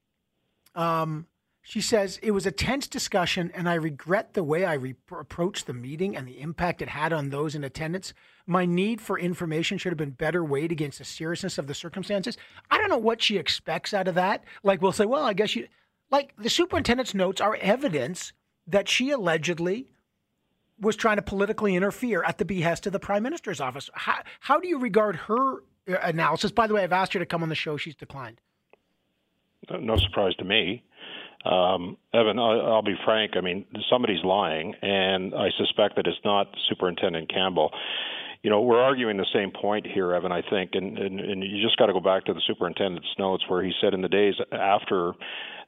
Um, 0.74 1.26
she 1.68 1.82
says, 1.82 2.18
It 2.22 2.30
was 2.30 2.46
a 2.46 2.50
tense 2.50 2.86
discussion, 2.86 3.50
and 3.54 3.68
I 3.68 3.74
regret 3.74 4.32
the 4.32 4.42
way 4.42 4.64
I 4.64 4.72
re- 4.72 4.94
approached 5.12 5.66
the 5.66 5.74
meeting 5.74 6.16
and 6.16 6.26
the 6.26 6.40
impact 6.40 6.80
it 6.80 6.88
had 6.88 7.12
on 7.12 7.28
those 7.28 7.54
in 7.54 7.62
attendance. 7.62 8.14
My 8.46 8.64
need 8.64 9.02
for 9.02 9.18
information 9.18 9.76
should 9.76 9.92
have 9.92 9.98
been 9.98 10.12
better 10.12 10.42
weighed 10.42 10.72
against 10.72 10.96
the 10.96 11.04
seriousness 11.04 11.58
of 11.58 11.66
the 11.66 11.74
circumstances. 11.74 12.38
I 12.70 12.78
don't 12.78 12.88
know 12.88 12.96
what 12.96 13.20
she 13.20 13.36
expects 13.36 13.92
out 13.92 14.08
of 14.08 14.14
that. 14.14 14.44
Like, 14.62 14.80
we'll 14.80 14.92
say, 14.92 15.04
Well, 15.04 15.24
I 15.24 15.34
guess 15.34 15.54
you, 15.54 15.68
like, 16.10 16.32
the 16.38 16.48
superintendent's 16.48 17.12
notes 17.12 17.38
are 17.38 17.56
evidence 17.56 18.32
that 18.66 18.88
she 18.88 19.10
allegedly 19.10 19.92
was 20.80 20.96
trying 20.96 21.16
to 21.16 21.22
politically 21.22 21.76
interfere 21.76 22.22
at 22.22 22.38
the 22.38 22.46
behest 22.46 22.86
of 22.86 22.94
the 22.94 22.98
prime 22.98 23.22
minister's 23.22 23.60
office. 23.60 23.90
How, 23.92 24.22
how 24.40 24.58
do 24.58 24.68
you 24.68 24.78
regard 24.78 25.16
her 25.16 25.56
uh, 25.56 25.98
analysis? 26.02 26.50
By 26.50 26.66
the 26.66 26.72
way, 26.72 26.82
I've 26.82 26.92
asked 26.94 27.12
her 27.12 27.18
to 27.18 27.26
come 27.26 27.42
on 27.42 27.50
the 27.50 27.54
show, 27.54 27.76
she's 27.76 27.94
declined. 27.94 28.40
No 29.70 29.98
surprise 29.98 30.34
to 30.36 30.44
me. 30.44 30.82
Um, 31.44 31.96
Evan, 32.12 32.38
I'll, 32.38 32.74
I'll 32.74 32.82
be 32.82 32.96
frank. 33.04 33.32
I 33.36 33.40
mean, 33.40 33.64
somebody's 33.90 34.24
lying, 34.24 34.74
and 34.82 35.34
I 35.34 35.48
suspect 35.56 35.96
that 35.96 36.06
it's 36.06 36.18
not 36.24 36.48
Superintendent 36.68 37.32
Campbell 37.32 37.70
you 38.42 38.50
know, 38.50 38.60
we're 38.60 38.80
arguing 38.80 39.16
the 39.16 39.26
same 39.32 39.50
point 39.50 39.86
here, 39.86 40.14
Evan, 40.14 40.30
I 40.30 40.42
think, 40.48 40.70
and, 40.74 40.96
and, 40.96 41.20
and 41.20 41.42
you 41.42 41.62
just 41.62 41.76
got 41.76 41.86
to 41.86 41.92
go 41.92 42.00
back 42.00 42.24
to 42.26 42.32
the 42.32 42.40
superintendent's 42.46 43.08
notes 43.18 43.44
where 43.48 43.62
he 43.62 43.72
said 43.80 43.94
in 43.94 44.00
the 44.00 44.08
days 44.08 44.34
after 44.52 45.12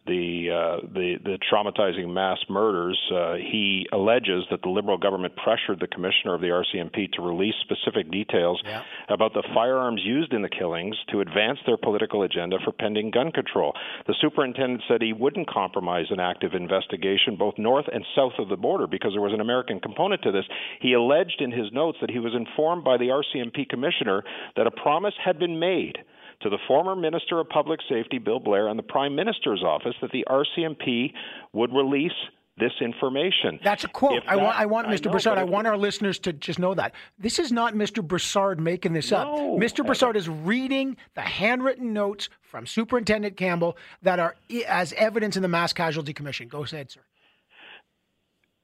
the 0.06 0.48
uh, 0.50 0.86
the 0.94 1.16
the 1.22 1.38
traumatizing 1.52 2.12
mass 2.12 2.38
murders, 2.48 2.98
uh, 3.14 3.34
he 3.34 3.86
alleges 3.92 4.44
that 4.50 4.62
the 4.62 4.68
Liberal 4.68 4.96
government 4.96 5.34
pressured 5.36 5.78
the 5.78 5.86
commissioner 5.86 6.34
of 6.34 6.40
the 6.40 6.48
RCMP 6.48 7.12
to 7.12 7.22
release 7.22 7.54
specific 7.60 8.10
details 8.10 8.60
yeah. 8.64 8.82
about 9.08 9.34
the 9.34 9.42
firearms 9.54 10.00
used 10.04 10.32
in 10.32 10.40
the 10.42 10.48
killings 10.48 10.96
to 11.10 11.20
advance 11.20 11.58
their 11.66 11.76
political 11.76 12.22
agenda 12.22 12.56
for 12.64 12.72
pending 12.72 13.10
gun 13.10 13.30
control. 13.30 13.74
The 14.06 14.14
superintendent 14.20 14.82
said 14.88 15.02
he 15.02 15.12
wouldn't 15.12 15.48
compromise 15.48 16.06
an 16.10 16.18
active 16.18 16.54
investigation 16.54 17.36
both 17.36 17.54
north 17.58 17.86
and 17.92 18.04
south 18.16 18.32
of 18.38 18.48
the 18.48 18.56
border 18.56 18.86
because 18.86 19.12
there 19.12 19.22
was 19.22 19.34
an 19.34 19.40
American 19.40 19.80
component 19.80 20.22
to 20.22 20.32
this. 20.32 20.44
He 20.80 20.94
alleged 20.94 21.40
in 21.40 21.52
his 21.52 21.72
notes 21.72 21.98
that 22.00 22.10
he 22.10 22.18
was 22.18 22.34
informed 22.34 22.84
by 22.84 22.96
the 22.96 23.08
RCMP 23.08 23.68
commissioner 23.68 24.24
that 24.56 24.66
a 24.66 24.70
promise 24.70 25.14
had 25.22 25.38
been 25.38 25.58
made 25.58 25.98
to 26.42 26.48
the 26.48 26.58
former 26.66 26.96
Minister 26.96 27.38
of 27.38 27.48
Public 27.48 27.80
Safety, 27.88 28.18
Bill 28.18 28.40
Blair, 28.40 28.68
and 28.68 28.78
the 28.78 28.82
Prime 28.82 29.14
Minister's 29.14 29.62
office 29.62 29.94
that 30.00 30.10
the 30.12 30.24
RCMP 30.28 31.12
would 31.52 31.72
release 31.72 32.12
this 32.60 32.72
information. 32.80 33.58
That's 33.64 33.84
a 33.84 33.88
quote. 33.88 34.22
I 34.26 34.36
want, 34.36 34.58
I 34.58 34.66
want 34.66 34.88
Mr. 34.88 35.08
I 35.08 35.34
know. 35.34 35.40
I 35.40 35.44
want 35.44 35.66
our 35.66 35.76
listeners 35.76 36.18
to 36.20 36.32
just 36.32 36.58
know 36.58 36.74
that 36.74 36.94
this 37.18 37.38
is 37.38 37.50
not 37.50 37.74
Mr. 37.74 38.06
Brassard 38.06 38.60
making 38.60 38.92
this 38.92 39.10
no, 39.10 39.16
up. 39.18 39.28
Mr. 39.60 39.84
Brassard 39.84 40.16
is 40.16 40.28
reading 40.28 40.96
the 41.14 41.22
handwritten 41.22 41.92
notes 41.92 42.28
from 42.42 42.66
Superintendent 42.66 43.36
Campbell 43.36 43.76
that 44.02 44.18
are 44.20 44.36
as 44.68 44.92
evidence 44.92 45.36
in 45.36 45.42
the 45.42 45.48
Mass 45.48 45.72
Casualty 45.72 46.12
Commission. 46.12 46.48
Go 46.48 46.62
ahead, 46.62 46.90
sir. 46.90 47.00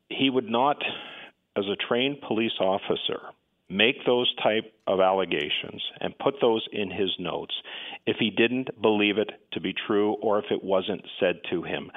He 0.08 0.30
would 0.30 0.48
not, 0.48 0.76
as 1.56 1.64
a 1.66 1.76
trained 1.88 2.20
police 2.20 2.52
officer, 2.60 3.20
make 3.68 3.96
those 4.06 4.32
type 4.42 4.72
of 4.86 5.00
allegations 5.00 5.82
and 6.00 6.16
put 6.18 6.34
those 6.40 6.64
in 6.72 6.90
his 6.90 7.10
notes 7.18 7.54
if 8.06 8.16
he 8.20 8.30
didn't 8.30 8.68
believe 8.80 9.18
it 9.18 9.30
to 9.52 9.60
be 9.60 9.74
true 9.86 10.12
or 10.22 10.38
if 10.38 10.44
it 10.50 10.62
wasn't 10.62 11.02
said 11.18 11.40
to 11.50 11.64
him. 11.64 11.90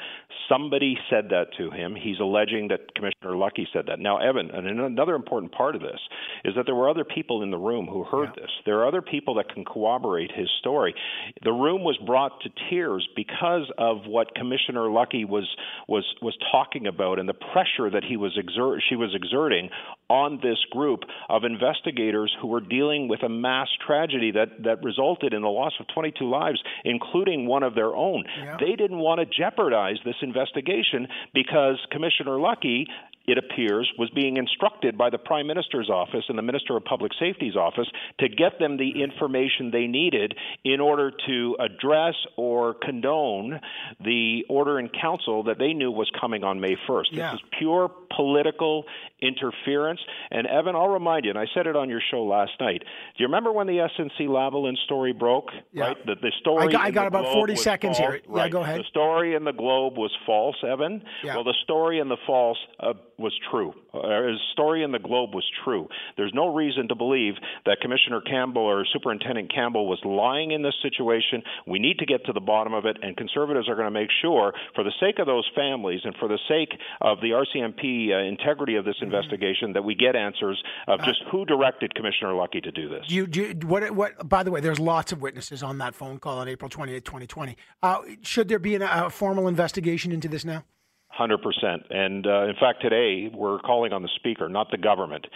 Somebody 0.48 0.98
said 1.12 1.26
that 1.30 1.48
to 1.60 1.70
him. 1.70 1.96
He's 1.96 2.20
alleging 2.20 2.70
that 2.70 2.96
Commissioner 2.96 3.38
Lucki 3.38 3.66
said 3.72 3.86
that. 3.88 4.00
Now, 4.00 4.18
Evan, 4.18 4.50
and 4.50 4.68
another 4.68 5.14
important 5.14 5.52
part 5.52 5.76
of 5.76 5.82
this 5.82 6.00
is 6.44 6.56
that 6.56 6.66
there 6.66 6.74
were 6.74 6.90
other 6.90 7.04
people 7.04 7.44
in 7.44 7.52
the 7.52 7.58
room 7.58 7.86
who 7.86 8.04
heard 8.04 8.30
yeah. 8.36 8.42
this. 8.42 8.52
There 8.66 8.80
are 8.80 8.88
other 8.88 9.04
people 9.04 9.36
that 9.36 9.54
can 9.54 9.64
corroborate 9.64 10.32
his 10.32 10.50
story. 10.60 10.96
The 11.44 11.52
room 11.52 11.84
was 11.84 11.98
brought 12.04 12.42
to 12.42 12.50
tears 12.72 13.08
because 13.16 13.72
of 13.78 14.08
what 14.08 14.34
Commissioner 14.34 14.88
Lucki 14.88 15.28
was 15.28 15.48
was 15.88 16.06
was 16.22 16.36
talking 16.52 16.88
about 16.88 17.20
and 17.20 17.30
the 17.30 17.34
pressure 17.34 17.90
that 17.92 18.04
he 18.04 18.18
was 18.18 18.36
exert 18.38 18.82
she 18.90 18.96
was 18.96 19.14
exerting 19.14 19.70
on 20.10 20.40
this 20.42 20.58
group 20.72 21.02
of 21.30 21.44
investigators 21.60 22.36
who 22.42 22.48
were 22.48 22.62
dealing 22.62 23.08
with 23.08 23.24
a 23.24 23.30
mass 23.30 23.68
tragedy 23.86 24.32
that, 24.32 24.64
that 24.64 24.84
resulted 24.84 25.34
in 25.34 25.42
the 25.42 25.50
loss 25.50 25.74
of 25.80 25.88
22 25.94 26.30
lives, 26.30 26.62
including 26.86 27.48
one 27.48 27.64
of 27.64 27.76
their 27.76 27.96
own. 27.96 28.24
Yeah. 28.38 28.58
They 28.60 28.76
didn't 28.76 29.00
want 29.00 29.20
to 29.20 29.26
jeopardize 29.26 29.98
this 30.06 30.16
investigation 30.22 31.08
because 31.34 31.78
Commissioner 31.92 32.38
Lucki 32.38 32.86
it 33.30 33.38
appears, 33.38 33.92
was 33.98 34.10
being 34.10 34.38
instructed 34.38 34.98
by 34.98 35.10
the 35.10 35.18
Prime 35.18 35.48
Minister's 35.48 35.90
office 35.90 36.26
and 36.30 36.38
the 36.38 36.42
Minister 36.42 36.76
of 36.76 36.84
Public 36.84 37.12
Safety's 37.20 37.56
office 37.56 37.88
to 38.20 38.28
get 38.28 38.60
them 38.60 38.78
the 38.78 39.04
information 39.04 39.72
they 39.72 39.88
needed 39.88 40.34
in 40.64 40.80
order 40.80 41.12
to 41.28 41.58
address 41.60 42.16
or 42.38 42.74
condone 42.74 43.60
the 44.04 44.46
order 44.50 44.80
in 44.80 44.90
council 44.90 45.44
that 45.44 45.60
they 45.60 45.74
knew 45.74 45.92
was 45.92 46.10
coming 46.20 46.44
on 46.44 46.60
May 46.60 46.76
1st. 46.88 47.06
Yeah. 47.12 47.32
This 47.32 47.42
is 47.42 47.48
pure 47.60 47.92
political 48.16 48.86
interference. 49.22 50.00
And 50.32 50.48
Evan, 50.48 50.76
I'll 50.76 50.90
remind 50.90 51.26
you, 51.26 51.32
and 51.32 51.40
I 51.40 51.46
said 51.54 51.68
it 51.68 51.76
on 51.76 51.90
your 51.90 52.02
show 52.12 52.24
last 52.24 52.52
night. 52.60 52.80
Do 52.82 53.24
you 53.24 53.28
remember 53.28 53.52
when 53.52 53.68
the 53.68 53.88
SNC 53.98 54.28
Lavalin 54.28 54.78
story 54.86 55.14
broke? 55.14 55.50
Yeah. 55.72 55.84
Right. 55.84 56.06
The, 56.06 56.16
the 56.16 56.32
story. 56.40 56.68
I 56.68 56.72
got, 56.72 56.82
I 56.82 56.92
got 56.92 57.08
about 57.08 57.34
forty 57.34 57.56
seconds 57.56 57.98
false. 57.98 58.14
here. 58.14 58.22
Yeah, 58.34 58.50
go 58.50 58.62
ahead. 58.62 58.80
The 58.80 58.86
story 58.86 59.36
in 59.36 59.44
the 59.44 59.52
Globe 59.52 59.98
was 59.98 60.12
false, 60.26 60.56
Evan. 60.68 61.04
Yeah. 61.24 61.36
Well, 61.36 61.44
the 61.44 61.56
story 61.64 62.00
in 62.00 62.10
the 62.10 62.18
false 62.26 62.58
uh, 62.80 62.94
was 63.20 63.34
true. 63.50 63.74
Uh, 63.94 64.28
his 64.28 64.40
story 64.54 64.84
in 64.84 64.92
the 64.92 65.00
Globe 65.00 65.34
was 65.34 65.46
true. 65.64 65.88
There's 66.18 66.34
no 66.34 66.54
reason 66.54 66.88
to 66.88 66.96
believe 66.96 67.34
that 67.66 67.78
Commissioner 67.82 68.22
Campbell 68.22 68.62
or 68.62 68.86
Superintendent 68.94 69.54
Campbell 69.54 69.88
was 69.88 70.00
lying 70.04 70.52
in 70.52 70.62
this 70.62 70.76
situation. 70.82 71.44
We 71.68 71.80
need 71.80 72.00
to 72.00 72.06
get 72.06 72.26
to 72.26 72.34
the 72.34 72.40
bottom 72.40 72.74
of 72.74 72.86
it, 72.86 72.98
and 73.02 73.16
conservatives 73.18 73.68
are 73.70 73.76
going 73.76 73.88
to 73.88 73.92
make 73.92 74.10
sure, 74.22 74.54
for 74.76 74.84
the 74.84 74.94
sake 75.00 75.20
of 75.20 75.28
those 75.28 75.50
families 75.56 76.02
and 76.04 76.16
for 76.18 76.28
the 76.28 76.40
sake 76.48 76.72
of 77.02 77.20
the 77.22 77.32
RCMP 77.32 78.12
uh, 78.12 78.28
integrity 78.28 78.76
of 78.76 78.86
this 78.86 78.96
mm-hmm. 78.96 79.06
investigation, 79.06 79.74
that 79.74 79.84
we 79.84 79.96
get 79.96 80.16
answers 80.16 80.62
of 80.88 81.00
uh, 81.02 81.06
just 81.06 81.22
who 81.32 81.46
directed 81.46 81.94
Commissioner 81.96 82.32
Lucki 82.32 82.64
to 82.64 82.72
do 82.72 82.90
this. 82.90 83.06
Do 83.08 83.16
you, 83.16 83.28
do 83.28 83.42
you, 83.42 83.54
what, 83.68 83.90
what, 83.92 84.28
by 84.28 84.44
the 84.44 84.52
way, 84.52 84.62
there's 84.62 84.80
lots 84.80 85.12
of 85.12 85.22
witnesses 85.22 85.64
on 85.64 85.78
that 85.80 85.96
phone 85.96 86.20
call 86.20 86.40
on 86.40 86.48
April 86.48 86.70
28, 86.70 87.04
2020. 87.04 87.56
Uh, 87.82 88.02
should 88.22 88.48
there 88.48 88.60
be 88.60 88.76
an, 88.76 88.82
a 88.82 89.10
formal 89.10 89.48
investigation 89.48 90.12
into 90.12 90.28
this 90.28 90.46
now? 90.46 90.64
Hundred 91.20 91.42
percent, 91.42 91.84
and 91.90 92.26
uh, 92.26 92.48
in 92.48 92.56
fact, 92.56 92.82
today 92.82 93.30
we're 93.34 93.60
calling 93.60 93.92
on 93.92 94.04
the 94.04 94.10
Speaker, 94.16 94.48
not 94.48 94.72
the 94.72 94.78
government, 94.78 95.28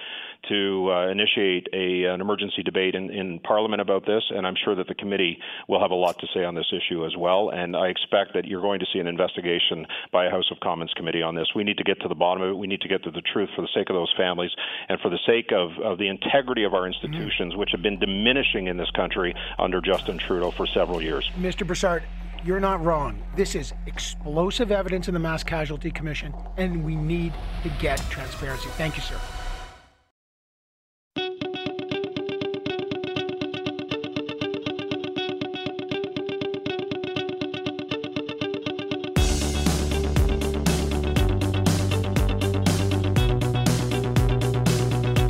to 0.48 0.90
uh, 0.90 1.10
initiate 1.10 1.68
a, 1.74 2.06
an 2.06 2.22
emergency 2.22 2.64
debate 2.64 2.96
in, 2.96 3.10
in 3.10 3.40
Parliament 3.40 3.82
about 3.82 4.06
this. 4.06 4.24
And 4.30 4.48
I'm 4.48 4.56
sure 4.64 4.76
that 4.76 4.88
the 4.88 4.96
committee 4.96 5.40
will 5.68 5.82
have 5.82 5.92
a 5.92 5.96
lot 5.96 6.20
to 6.20 6.28
say 6.34 6.44
on 6.44 6.56
this 6.56 6.72
issue 6.72 7.06
as 7.06 7.16
well. 7.18 7.50
And 7.50 7.76
I 7.76 7.88
expect 7.88 8.34
that 8.34 8.46
you're 8.46 8.62
going 8.62 8.80
to 8.80 8.86
see 8.94 9.00
an 9.00 9.08
investigation 9.08 9.86
by 10.12 10.26
a 10.26 10.30
House 10.30 10.50
of 10.52 10.60
Commons 10.60 10.94
committee 10.96 11.22
on 11.22 11.36
this. 11.36 11.48
We 11.56 11.64
need 11.64 11.78
to 11.78 11.84
get 11.84 12.00
to 12.02 12.08
the 12.08 12.16
bottom 12.16 12.44
of 12.44 12.50
it. 12.52 12.58
We 12.58 12.68
need 12.68 12.82
to 12.82 12.88
get 12.88 13.04
to 13.04 13.12
the 13.12 13.22
truth 13.22 13.50
for 13.54 13.62
the 13.62 13.70
sake 13.74 13.90
of 13.90 13.96
those 13.96 14.14
families 14.16 14.52
and 14.90 15.00
for 15.02 15.10
the 15.10 15.20
sake 15.26 15.52
of, 15.52 15.72
of 15.84 15.98
the 15.98 16.08
integrity 16.08 16.64
of 16.64 16.74
our 16.74 16.88
institutions, 16.88 17.52
mm-hmm. 17.52 17.60
which 17.60 17.72
have 17.72 17.82
been 17.82 18.00
diminishing 18.00 18.68
in 18.68 18.78
this 18.78 18.90
country 18.92 19.36
under 19.60 19.82
Justin 19.82 20.18
Trudeau 20.18 20.52
for 20.52 20.66
several 20.66 21.02
years. 21.02 21.30
Mr. 21.38 21.66
Brassard, 21.66 22.04
you're 22.44 22.60
not 22.60 22.84
wrong. 22.84 23.22
This 23.36 23.56
is 23.56 23.74
explosive 23.88 24.72
evidence 24.72 25.08
in 25.08 25.14
the 25.14 25.20
Mass 25.20 25.44
Casualty 25.44 25.92
Commission, 25.92 26.34
and 26.58 26.84
we 26.84 26.96
need 26.96 27.34
to 27.64 27.70
get 27.80 28.00
transparency. 28.10 28.70
Thank 28.78 28.98
you, 28.98 29.04
sir. 29.04 29.20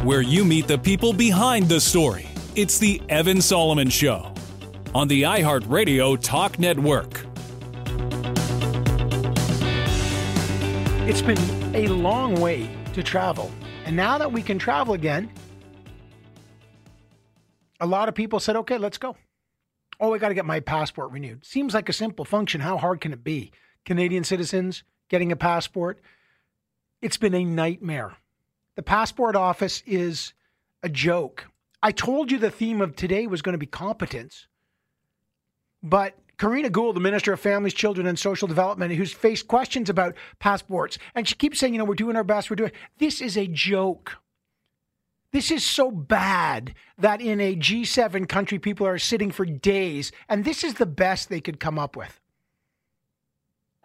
where 0.04 0.22
you 0.22 0.44
meet 0.44 0.68
the 0.68 0.78
people 0.78 1.14
behind 1.14 1.68
the 1.68 1.80
story. 1.80 2.28
It's 2.56 2.78
the 2.78 3.02
Evan 3.10 3.42
Solomon 3.42 3.90
Show 3.90 4.33
on 4.96 5.08
the 5.08 5.24
iHeartRadio 5.24 6.22
Talk 6.22 6.60
Network. 6.60 7.26
It's 11.10 11.22
been 11.22 11.40
a 11.76 11.88
long 11.88 12.40
way 12.40 12.70
to 12.94 13.02
travel. 13.02 13.52
And 13.86 13.96
now 13.96 14.20
that 14.20 14.32
we 14.32 14.44
can 14.44 14.60
travel 14.60 14.94
again, 14.94 15.32
a 17.80 17.88
lot 17.88 18.08
of 18.08 18.14
people 18.14 18.40
said, 18.40 18.56
okay, 18.56 18.78
let's 18.78 19.00
go. 19.00 19.18
Oh, 20.00 20.14
I 20.14 20.20
got 20.20 20.30
to 20.30 20.36
get 20.36 20.46
my 20.46 20.60
passport 20.60 21.12
renewed. 21.12 21.44
Seems 21.44 21.74
like 21.74 21.90
a 21.90 21.94
simple 21.94 22.24
function. 22.24 22.62
How 22.62 22.78
hard 22.78 23.02
can 23.02 23.14
it 23.14 23.24
be? 23.24 23.52
Canadian 23.86 24.24
citizens 24.24 24.84
getting 25.10 25.32
a 25.32 25.36
passport. 25.36 26.00
It's 27.02 27.18
been 27.18 27.34
a 27.34 27.44
nightmare. 27.44 28.18
The 28.76 28.84
passport 28.84 29.36
office 29.36 29.82
is 29.88 30.34
a 30.84 30.90
joke. 30.90 31.48
I 31.82 31.92
told 31.92 32.32
you 32.32 32.38
the 32.38 32.52
theme 32.52 32.80
of 32.80 32.96
today 32.96 33.26
was 33.26 33.42
going 33.42 33.54
to 33.54 33.60
be 33.60 33.66
competence. 33.66 34.48
But 35.84 36.18
Karina 36.38 36.70
Gould, 36.70 36.96
the 36.96 37.02
Minister 37.02 37.34
of 37.34 37.40
Families, 37.40 37.74
Children 37.74 38.08
and 38.08 38.18
Social 38.18 38.48
Development, 38.48 38.94
who's 38.94 39.14
faced 39.14 39.48
questions 39.48 39.90
about 39.90 40.16
passports, 40.40 40.98
and 41.14 41.28
she 41.28 41.36
keeps 41.36 41.60
saying, 41.60 41.74
you 41.74 41.78
know, 41.78 41.86
we're 41.86 41.96
doing 41.96 42.16
our 42.16 42.24
best, 42.24 42.50
we're 42.50 42.56
doing 42.56 42.72
this 42.98 43.22
is 43.22 43.38
a 43.38 43.48
joke. 43.48 44.18
This 45.32 45.52
is 45.52 45.66
so 45.66 45.90
bad 45.90 46.76
that 46.98 47.20
in 47.20 47.42
a 47.42 47.56
G7 47.56 48.30
country, 48.30 48.60
people 48.60 48.86
are 48.86 49.00
sitting 49.00 49.32
for 49.32 49.46
days, 49.46 50.12
and 50.30 50.46
this 50.46 50.64
is 50.64 50.76
the 50.76 50.86
best 50.86 51.30
they 51.30 51.42
could 51.42 51.60
come 51.60 51.80
up 51.80 51.96
with. 51.96 52.20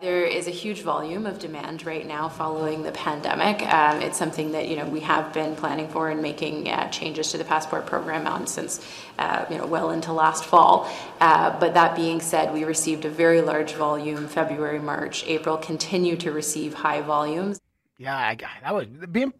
There 0.00 0.22
is 0.22 0.46
a 0.46 0.52
huge 0.52 0.82
volume 0.82 1.26
of 1.26 1.40
demand 1.40 1.84
right 1.84 2.06
now 2.06 2.28
following 2.28 2.84
the 2.84 2.92
pandemic. 2.92 3.62
Um, 3.62 4.00
it's 4.00 4.16
something 4.16 4.52
that 4.52 4.68
you 4.68 4.76
know 4.76 4.86
we 4.86 5.00
have 5.00 5.32
been 5.32 5.56
planning 5.56 5.88
for 5.88 6.08
and 6.08 6.22
making 6.22 6.68
uh, 6.68 6.88
changes 6.90 7.32
to 7.32 7.38
the 7.38 7.44
passport 7.44 7.84
program 7.84 8.24
on 8.28 8.46
since 8.46 8.80
uh, 9.18 9.44
you 9.50 9.58
know 9.58 9.66
well 9.66 9.90
into 9.90 10.12
last 10.12 10.44
fall. 10.44 10.88
Uh, 11.20 11.58
but 11.58 11.74
that 11.74 11.96
being 11.96 12.20
said, 12.20 12.54
we 12.54 12.62
received 12.62 13.06
a 13.06 13.10
very 13.10 13.40
large 13.40 13.72
volume 13.72 14.28
February, 14.28 14.78
March, 14.78 15.24
April. 15.26 15.56
Continue 15.56 16.14
to 16.18 16.30
receive 16.30 16.74
high 16.74 17.00
volumes. 17.00 17.60
Yeah, 17.96 18.16
I, 18.16 18.36
that 18.62 18.72
was 18.72 18.86
being 19.10 19.32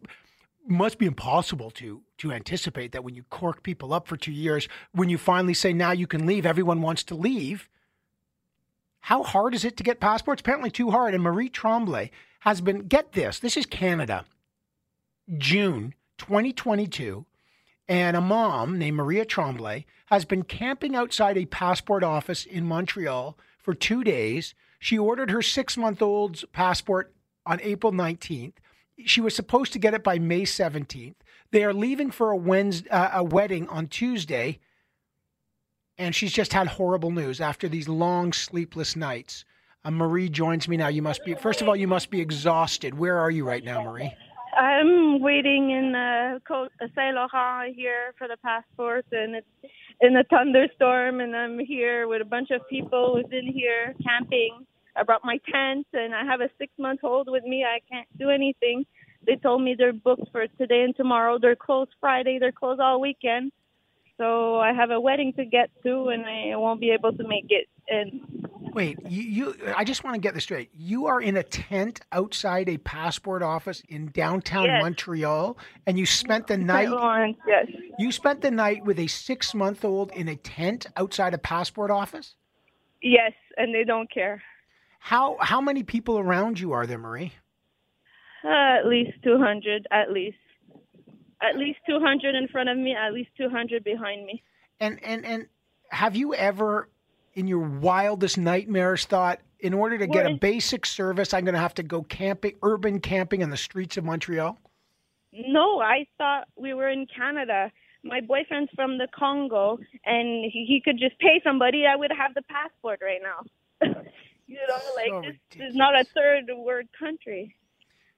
must 0.67 0.99
be 0.99 1.07
impossible 1.07 1.71
to 1.71 2.03
to 2.17 2.33
anticipate 2.33 2.91
that 2.91 3.05
when 3.05 3.15
you 3.15 3.23
cork 3.31 3.63
people 3.63 3.93
up 3.93 4.09
for 4.09 4.17
two 4.17 4.33
years, 4.33 4.67
when 4.91 5.09
you 5.09 5.19
finally 5.19 5.55
say 5.55 5.73
now 5.73 5.93
you 5.93 6.09
can 6.09 6.27
leave, 6.27 6.45
everyone 6.45 6.83
wants 6.83 7.05
to 7.05 7.15
leave 7.15 7.69
how 9.09 9.23
hard 9.23 9.55
is 9.55 9.65
it 9.65 9.79
to 9.79 9.83
get 9.83 10.01
passports? 10.01 10.41
Apparently, 10.41 10.71
too 10.71 10.91
hard. 10.91 11.15
And 11.15 11.23
Marie 11.23 11.49
Tremblay 11.49 12.11
has 12.41 12.61
been, 12.61 12.81
get 12.89 13.13
this, 13.13 13.39
this 13.39 13.57
is 13.57 13.65
Canada, 13.65 14.27
June 15.39 15.95
2022. 16.19 17.25
And 17.89 18.19
a 18.19 18.21
mom 18.21 18.79
named 18.79 18.99
Maria 18.99 19.25
Tremblay 19.25 19.87
has 20.09 20.27
been 20.27 20.43
camping 20.43 20.95
outside 20.95 21.39
a 21.39 21.47
passport 21.47 22.05
office 22.05 22.45
in 22.45 22.67
Montreal 22.67 23.39
for 23.59 23.73
two 23.73 24.05
days. 24.05 24.55
She 24.79 24.99
ordered 24.99 25.31
her 25.31 25.41
six 25.41 25.79
month 25.79 26.03
old's 26.03 26.45
passport 26.53 27.15
on 27.47 27.63
April 27.63 27.95
19th. 27.95 28.57
She 29.07 29.23
was 29.23 29.35
supposed 29.35 29.73
to 29.73 29.79
get 29.79 29.95
it 29.95 30.05
by 30.05 30.19
May 30.19 30.43
17th. 30.43 31.15
They 31.51 31.65
are 31.65 31.73
leaving 31.73 32.11
for 32.11 32.31
a 32.31 32.37
Wednesday, 32.37 32.91
uh, 32.91 33.21
a 33.21 33.25
wedding 33.25 33.69
on 33.69 33.87
Tuesday 33.87 34.59
and 35.99 36.15
she's 36.15 36.33
just 36.33 36.53
had 36.53 36.67
horrible 36.67 37.11
news 37.11 37.41
after 37.41 37.69
these 37.69 37.89
long 37.89 38.33
sleepless 38.33 38.97
nights. 38.97 39.45
Uh, 39.85 39.91
Marie 39.91 40.29
joins 40.29 40.69
me 40.69 40.77
now. 40.77 40.89
You 40.89 41.03
must 41.03 41.25
be 41.25 41.35
first 41.35 41.61
of 41.61 41.69
all, 41.69 41.77
you 41.77 41.89
must 41.89 42.11
be 42.11 42.21
exhausted. 42.21 42.97
Where 42.97 43.19
are 43.19 43.31
you 43.31 43.45
right 43.45 43.65
now, 43.65 43.83
Marie? 43.83 44.13
I'm 44.57 45.21
waiting 45.21 45.71
in 45.71 45.95
uh, 45.95 46.39
Saint 46.97 47.15
Laurent 47.15 47.75
here 47.77 48.13
for 48.17 48.27
the 48.27 48.37
passport, 48.43 49.07
and 49.13 49.37
it's 49.37 49.73
in 50.01 50.17
a 50.17 50.25
thunderstorm, 50.25 51.21
and 51.21 51.37
I'm 51.37 51.59
here 51.61 52.09
with 52.09 52.23
a 52.23 52.25
bunch 52.25 52.51
of 52.51 52.67
people 52.69 53.15
who's 53.15 53.31
in 53.31 53.53
here 53.53 53.95
camping. 54.03 54.67
I 54.97 55.05
brought 55.05 55.25
my 55.25 55.39
tent, 55.53 55.87
and 55.93 56.13
I 56.15 56.25
have 56.25 56.41
a 56.41 56.49
six-month-old 56.59 57.29
with 57.31 57.45
me. 57.45 57.65
I 57.65 57.79
can't 57.89 58.09
do 58.19 58.31
anything. 58.31 58.85
They 59.27 59.37
told 59.37 59.63
me 59.63 59.77
they're 59.79 59.93
booked 59.93 60.31
for 60.33 60.47
today 60.59 60.83
and 60.83 60.97
tomorrow. 60.97 61.39
They're 61.41 61.55
closed 61.55 61.91
Friday. 62.01 62.39
They're 62.41 62.51
closed 62.51 62.81
all 62.81 63.01
weekend. 63.01 63.53
So 64.19 64.57
I 64.59 64.73
have 64.73 64.91
a 64.91 65.01
wedding 65.01 65.33
to 65.35 65.45
get 65.45 65.71
to, 65.85 66.09
and 66.09 66.27
I 66.27 66.57
won't 66.57 66.81
be 66.81 66.91
able 66.91 67.13
to 67.13 67.27
make 67.27 67.47
it. 67.51 67.69
And 67.89 68.49
wait, 68.75 68.99
you, 69.07 69.23
you 69.23 69.55
I 69.77 69.85
just 69.85 70.03
want 70.03 70.15
to 70.15 70.21
get 70.21 70.35
this 70.35 70.43
straight. 70.43 70.71
You 70.77 71.07
are 71.07 71.21
in 71.21 71.37
a 71.37 71.45
tent 71.45 72.01
outside 72.11 72.69
a 72.69 72.79
passport 72.79 73.43
office 73.43 73.81
in 73.89 74.09
downtown 74.09 74.65
yes. 74.65 74.83
Montreal, 74.83 75.57
and 75.87 75.97
you 75.97 76.05
spent 76.05 76.49
the 76.49 76.59
night. 76.59 76.91
Lawrence, 76.91 77.39
yes. 77.47 77.67
You 77.99 78.11
spent 78.11 78.41
the 78.41 78.51
night 78.51 78.85
with 78.85 78.99
a 78.99 79.07
six-month-old 79.07 80.11
in 80.13 80.29
a 80.29 80.37
tent 80.37 80.87
outside 80.97 81.33
a 81.33 81.39
passport 81.39 81.93
office. 81.93 82.35
Yes, 83.01 83.33
and 83.57 83.73
they 83.73 83.85
don't 83.85 84.11
care. 84.13 84.43
How 84.99 85.37
how 85.41 85.61
many 85.61 85.85
people 85.85 86.19
around 86.19 86.59
you 86.59 86.73
are 86.73 86.89
there, 86.89 86.99
Marie? 86.99 87.35
Uh, 88.45 88.79
at 88.81 88.87
least 88.87 89.13
two 89.23 89.39
hundred, 89.39 89.87
at 89.93 90.11
least 90.11 90.39
at 91.43 91.57
least 91.57 91.79
200 91.89 92.35
in 92.35 92.49
front 92.49 92.69
of 92.69 92.77
me, 92.77 92.95
at 92.95 93.13
least 93.13 93.31
200 93.37 93.85
behind 93.85 94.27
me. 94.27 94.43
And 94.81 95.03
and 95.05 95.25
and 95.25 95.47
have 95.91 96.17
you 96.17 96.35
ever 96.35 96.89
in 97.35 97.47
your 97.47 97.61
wildest 97.61 98.39
nightmares 98.39 99.05
thought 99.05 99.41
in 99.61 99.75
order 99.75 99.99
to 99.99 100.07
get 100.07 100.27
a 100.27 100.35
basic 100.35 100.87
service 100.87 101.35
I'm 101.35 101.45
going 101.45 101.55
to 101.55 101.61
have 101.61 101.75
to 101.75 101.83
go 101.83 102.03
camping 102.03 102.55
urban 102.63 103.01
camping 103.01 103.41
in 103.41 103.51
the 103.51 103.57
streets 103.57 103.97
of 103.97 104.05
Montreal? 104.05 104.59
No, 105.33 105.81
I 105.81 106.07
thought 106.17 106.49
we 106.57 106.75
were 106.75 106.89
in 106.89 107.07
Canada. 107.07 107.71
My 108.05 108.21
boyfriend's 108.21 108.71
from 108.75 108.99
the 108.99 109.09
Congo 109.17 109.79
and 110.05 110.45
he, 110.51 110.65
he 110.67 110.81
could 110.85 110.99
just 110.99 111.19
pay 111.19 111.41
somebody 111.45 111.85
I 111.87 111.97
would 111.97 112.13
have 112.17 112.35
the 112.35 112.43
passport 112.43 113.01
right 113.03 113.21
now. 113.23 113.45
you 114.47 114.57
know, 114.69 114.79
like 114.97 115.25
so 115.25 115.33
this 115.59 115.71
is 115.71 115.75
not 115.75 115.95
a 116.01 116.05
third 116.05 116.45
world 116.57 116.87
country. 116.99 117.55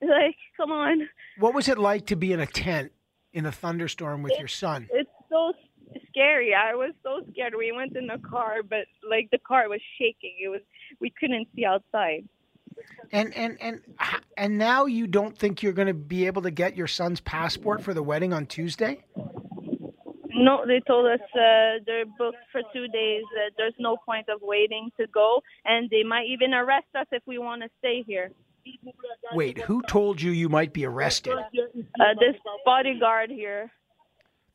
Like, 0.02 0.36
come 0.56 0.72
on. 0.72 1.10
What 1.38 1.52
was 1.52 1.68
it 1.68 1.76
like 1.76 2.06
to 2.06 2.16
be 2.16 2.32
in 2.32 2.40
a 2.40 2.46
tent 2.46 2.90
in 3.32 3.46
a 3.46 3.52
thunderstorm 3.52 4.22
with 4.22 4.32
it, 4.32 4.38
your 4.38 4.48
son? 4.48 4.88
It's 4.92 5.10
so 5.28 5.52
scary. 6.08 6.54
I 6.54 6.74
was 6.74 6.92
so 7.02 7.20
scared. 7.30 7.54
We 7.56 7.72
went 7.72 7.96
in 7.96 8.06
the 8.06 8.18
car, 8.18 8.62
but 8.62 8.86
like 9.08 9.28
the 9.30 9.38
car 9.38 9.68
was 9.68 9.80
shaking. 9.98 10.34
It 10.42 10.48
was 10.48 10.60
we 11.00 11.12
couldn't 11.18 11.48
see 11.54 11.64
outside. 11.64 12.28
And 13.12 13.34
and 13.36 13.58
and 13.60 13.80
and 14.36 14.58
now 14.58 14.86
you 14.86 15.06
don't 15.06 15.36
think 15.36 15.62
you're 15.62 15.72
going 15.72 15.88
to 15.88 15.94
be 15.94 16.26
able 16.26 16.42
to 16.42 16.50
get 16.50 16.76
your 16.76 16.86
son's 16.86 17.20
passport 17.20 17.82
for 17.82 17.94
the 17.94 18.02
wedding 18.02 18.32
on 18.32 18.46
Tuesday? 18.46 19.04
No, 20.32 20.64
they 20.66 20.80
told 20.86 21.06
us 21.06 21.20
uh, 21.34 21.82
they're 21.84 22.06
booked 22.16 22.38
for 22.52 22.62
two 22.72 22.86
days. 22.88 23.24
Uh, 23.36 23.50
there's 23.58 23.74
no 23.78 23.96
point 24.06 24.28
of 24.28 24.40
waiting 24.40 24.90
to 24.98 25.06
go, 25.08 25.42
and 25.64 25.90
they 25.90 26.04
might 26.04 26.26
even 26.28 26.54
arrest 26.54 26.86
us 26.98 27.06
if 27.10 27.22
we 27.26 27.38
want 27.38 27.62
to 27.62 27.68
stay 27.80 28.04
here. 28.06 28.30
Wait, 29.32 29.58
who 29.58 29.82
told 29.82 30.20
you 30.20 30.30
you 30.32 30.48
might 30.48 30.72
be 30.72 30.84
arrested? 30.84 31.34
Uh, 31.34 32.04
this 32.18 32.36
bodyguard 32.64 33.30
here. 33.30 33.70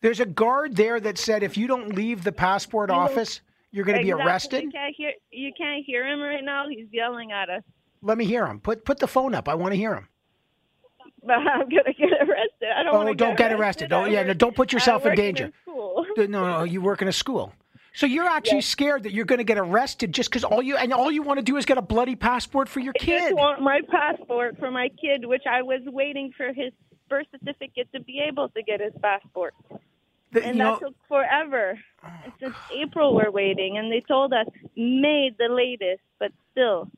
There's 0.02 0.20
a 0.20 0.26
guard 0.26 0.76
there 0.76 1.00
that 1.00 1.18
said 1.18 1.44
if 1.44 1.58
you 1.58 1.68
don't 1.68 1.96
leave 1.96 2.24
the 2.24 2.32
passport 2.32 2.90
office, 2.90 3.42
you're 3.72 3.86
going 3.86 3.96
to 3.96 4.02
exactly. 4.02 4.24
be 4.24 4.28
arrested. 4.28 4.64
You 4.64 4.72
can't 4.72 4.96
hear. 4.96 5.12
You 5.32 5.52
can't 5.58 5.84
hear 5.86 6.08
him 6.08 6.20
right 6.22 6.44
now. 6.44 6.66
He's 6.70 6.88
yelling 6.92 7.32
at 7.32 7.50
us. 7.50 7.64
Let 8.02 8.18
me 8.18 8.26
hear 8.26 8.46
him. 8.46 8.60
Put 8.60 8.86
put 8.86 9.00
the 9.00 9.08
phone 9.08 9.34
up. 9.34 9.50
I 9.50 9.56
want 9.56 9.74
to 9.74 9.78
hear 9.78 9.96
him. 9.96 10.08
But 11.24 11.34
I'm 11.38 11.62
gonna 11.62 11.94
get 11.98 12.12
arrested. 12.22 12.70
I 12.76 12.84
don't. 12.84 12.96
Oh, 12.96 13.14
don't 13.14 13.38
get, 13.38 13.52
arrested. 13.52 13.90
Don't 13.90 14.12
yeah. 14.12 14.24
No, 14.24 14.34
don't 14.34 14.56
put 14.56 14.72
yourself 14.72 15.06
in 15.06 15.16
danger. 15.16 15.52
In 16.18 16.32
no, 16.32 16.46
no, 16.46 16.64
you 16.64 16.82
work 16.82 17.02
in 17.02 17.08
a 17.08 17.14
school. 17.14 17.54
So 17.96 18.06
you're 18.06 18.28
actually 18.28 18.58
yes. 18.58 18.68
scared 18.68 19.04
that 19.04 19.14
you're 19.14 19.26
going 19.26 19.40
to 19.40 19.46
get 19.46 19.58
arrested 19.58 20.14
just 20.14 20.30
because 20.30 20.44
all 20.44 20.62
you 20.62 20.76
and 20.76 20.92
all 20.92 21.10
you 21.10 21.24
want 21.24 21.40
to 21.40 21.44
do 21.44 21.56
is 21.56 21.66
get 21.66 21.78
a 21.78 21.82
bloody 21.82 22.18
passport 22.18 22.68
for 22.68 22.82
your 22.82 22.92
kid. 22.94 23.22
I 23.22 23.30
just 23.30 23.36
want 23.36 23.62
my 23.62 23.82
passport 23.90 24.58
for 24.60 24.70
my 24.70 24.90
kid, 24.90 25.26
which 25.26 25.44
I 25.50 25.62
was 25.62 25.80
waiting 25.86 26.34
for 26.36 26.52
his 26.52 26.74
birth 27.10 27.28
certificate 27.32 27.88
to 27.94 28.02
be 28.02 28.20
able 28.20 28.50
to 28.50 28.64
get 28.64 28.82
his 28.82 28.92
passport. 29.02 29.54
The, 30.34 30.44
and 30.44 30.60
that 30.60 30.64
know, 30.64 30.80
took 30.80 30.96
forever. 31.08 31.80
Oh, 32.04 32.10
and 32.26 32.34
since. 32.40 32.56
April 32.76 33.16
we're 33.16 33.32
waiting, 33.32 33.78
and 33.78 33.90
they 33.90 34.02
told 34.02 34.34
us 34.34 34.48
May 34.76 35.32
the 35.38 35.48
latest, 35.48 36.04
but 36.20 36.32
still, 36.52 36.92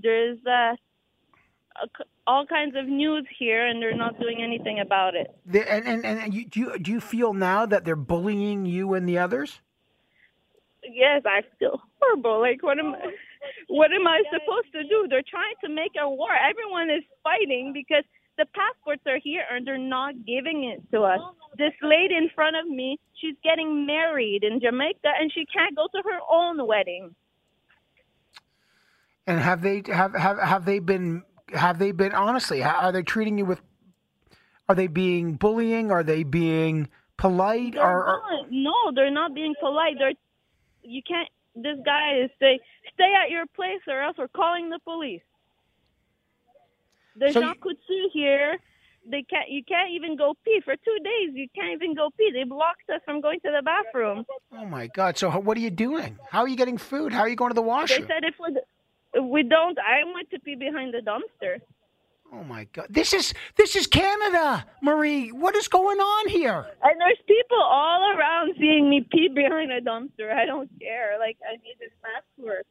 there's 0.00 0.38
uh, 0.46 0.76
all 2.24 2.46
kinds 2.46 2.76
of 2.76 2.86
news 2.86 3.26
here, 3.36 3.66
and 3.66 3.82
they're 3.82 3.96
not 3.96 4.20
doing 4.20 4.42
anything 4.42 4.78
about 4.78 5.16
it. 5.16 5.36
The, 5.44 5.68
and 5.68 5.88
and, 5.88 6.04
and 6.04 6.32
you, 6.32 6.46
do 6.46 6.60
you 6.60 6.78
do 6.78 6.92
you 6.92 7.00
feel 7.00 7.32
now 7.32 7.66
that 7.66 7.84
they're 7.84 7.96
bullying 7.96 8.64
you 8.64 8.94
and 8.94 9.08
the 9.08 9.18
others? 9.18 9.60
Yes, 10.92 11.22
I 11.24 11.42
feel 11.58 11.80
horrible. 12.00 12.40
Like, 12.40 12.62
what 12.62 12.78
am, 12.78 12.94
I, 12.94 13.12
what 13.68 13.92
am 13.92 14.06
I 14.06 14.22
supposed 14.32 14.72
to 14.72 14.82
do? 14.84 15.06
They're 15.08 15.26
trying 15.28 15.54
to 15.64 15.68
make 15.68 15.92
a 16.00 16.08
war. 16.08 16.30
Everyone 16.34 16.90
is 16.90 17.04
fighting 17.22 17.72
because 17.72 18.04
the 18.38 18.46
passports 18.54 19.02
are 19.06 19.18
here 19.22 19.42
and 19.50 19.66
they're 19.66 19.78
not 19.78 20.14
giving 20.26 20.64
it 20.64 20.82
to 20.92 21.02
us. 21.02 21.20
This 21.56 21.72
lady 21.82 22.16
in 22.16 22.28
front 22.34 22.56
of 22.56 22.66
me, 22.68 22.98
she's 23.20 23.34
getting 23.42 23.86
married 23.86 24.44
in 24.44 24.60
Jamaica 24.60 25.08
and 25.18 25.32
she 25.32 25.46
can't 25.46 25.74
go 25.74 25.86
to 25.86 26.02
her 26.04 26.20
own 26.30 26.66
wedding. 26.66 27.14
And 29.26 29.40
have 29.40 29.62
they 29.62 29.82
have 29.88 30.14
have 30.14 30.38
have 30.38 30.64
they 30.64 30.78
been 30.78 31.22
have 31.52 31.78
they 31.78 31.92
been 31.92 32.12
honestly? 32.12 32.62
Are 32.62 32.92
they 32.92 33.02
treating 33.02 33.38
you 33.38 33.44
with 33.44 33.60
Are 34.68 34.74
they 34.74 34.86
being 34.86 35.34
bullying? 35.34 35.90
Are 35.90 36.04
they 36.04 36.22
being 36.22 36.88
polite? 37.16 37.74
They're 37.74 37.82
Are, 37.82 38.06
are 38.06 38.20
no, 38.50 38.92
they're 38.94 39.10
not 39.10 39.34
being 39.34 39.54
polite. 39.60 39.96
They're 39.98 40.12
you 40.86 41.02
can't. 41.06 41.28
This 41.54 41.78
guy 41.84 42.20
is 42.24 42.30
say 42.38 42.60
stay 42.94 43.12
at 43.22 43.30
your 43.30 43.46
place 43.54 43.80
or 43.88 44.00
else 44.02 44.16
we're 44.18 44.28
calling 44.28 44.68
the 44.70 44.78
police. 44.84 45.22
There's 47.16 47.32
So 47.34 47.40
Jean 47.40 47.54
Coutu 47.60 48.10
here. 48.12 48.58
They 49.08 49.22
can't. 49.22 49.48
You 49.48 49.62
can't 49.64 49.90
even 49.92 50.16
go 50.16 50.34
pee 50.44 50.60
for 50.64 50.74
two 50.74 50.98
days. 51.04 51.30
You 51.34 51.46
can't 51.54 51.72
even 51.72 51.94
go 51.94 52.10
pee. 52.18 52.30
They 52.32 52.44
blocked 52.44 52.90
us 52.92 53.00
from 53.04 53.20
going 53.20 53.38
to 53.40 53.52
the 53.56 53.62
bathroom. 53.62 54.24
oh 54.52 54.66
my 54.66 54.88
God! 54.88 55.16
So 55.16 55.30
how- 55.30 55.40
what 55.40 55.56
are 55.56 55.60
you 55.60 55.70
doing? 55.70 56.18
How 56.28 56.40
are 56.40 56.48
you 56.48 56.56
getting 56.56 56.76
food? 56.76 57.12
How 57.12 57.20
are 57.20 57.28
you 57.28 57.36
going 57.36 57.50
to 57.50 57.54
the 57.54 57.62
They 57.62 58.00
said 58.06 58.24
if 58.24 58.34
we 58.40 58.58
if 59.14 59.24
we 59.24 59.42
don't, 59.44 59.78
I 59.78 60.02
went 60.12 60.28
to 60.30 60.40
pee 60.40 60.56
behind 60.56 60.92
the 60.92 60.98
dumpster. 61.00 61.60
Oh 62.32 62.42
my 62.44 62.64
God! 62.72 62.86
This 62.90 63.12
is 63.12 63.32
this 63.56 63.76
is 63.76 63.86
Canada, 63.86 64.66
Marie. 64.82 65.30
What 65.30 65.54
is 65.56 65.68
going 65.68 65.98
on 65.98 66.28
here? 66.28 66.66
And 66.82 67.00
there's 67.00 67.18
people 67.26 67.58
all 67.62 68.12
around 68.16 68.54
seeing 68.58 68.90
me 68.90 69.06
pee 69.10 69.28
behind 69.28 69.70
a 69.72 69.80
dumpster. 69.80 70.32
I 70.32 70.44
don't 70.44 70.70
care. 70.80 71.16
Like 71.18 71.38
I 71.48 71.52
need 71.56 71.76
this 71.78 71.92
passport. 72.02 72.66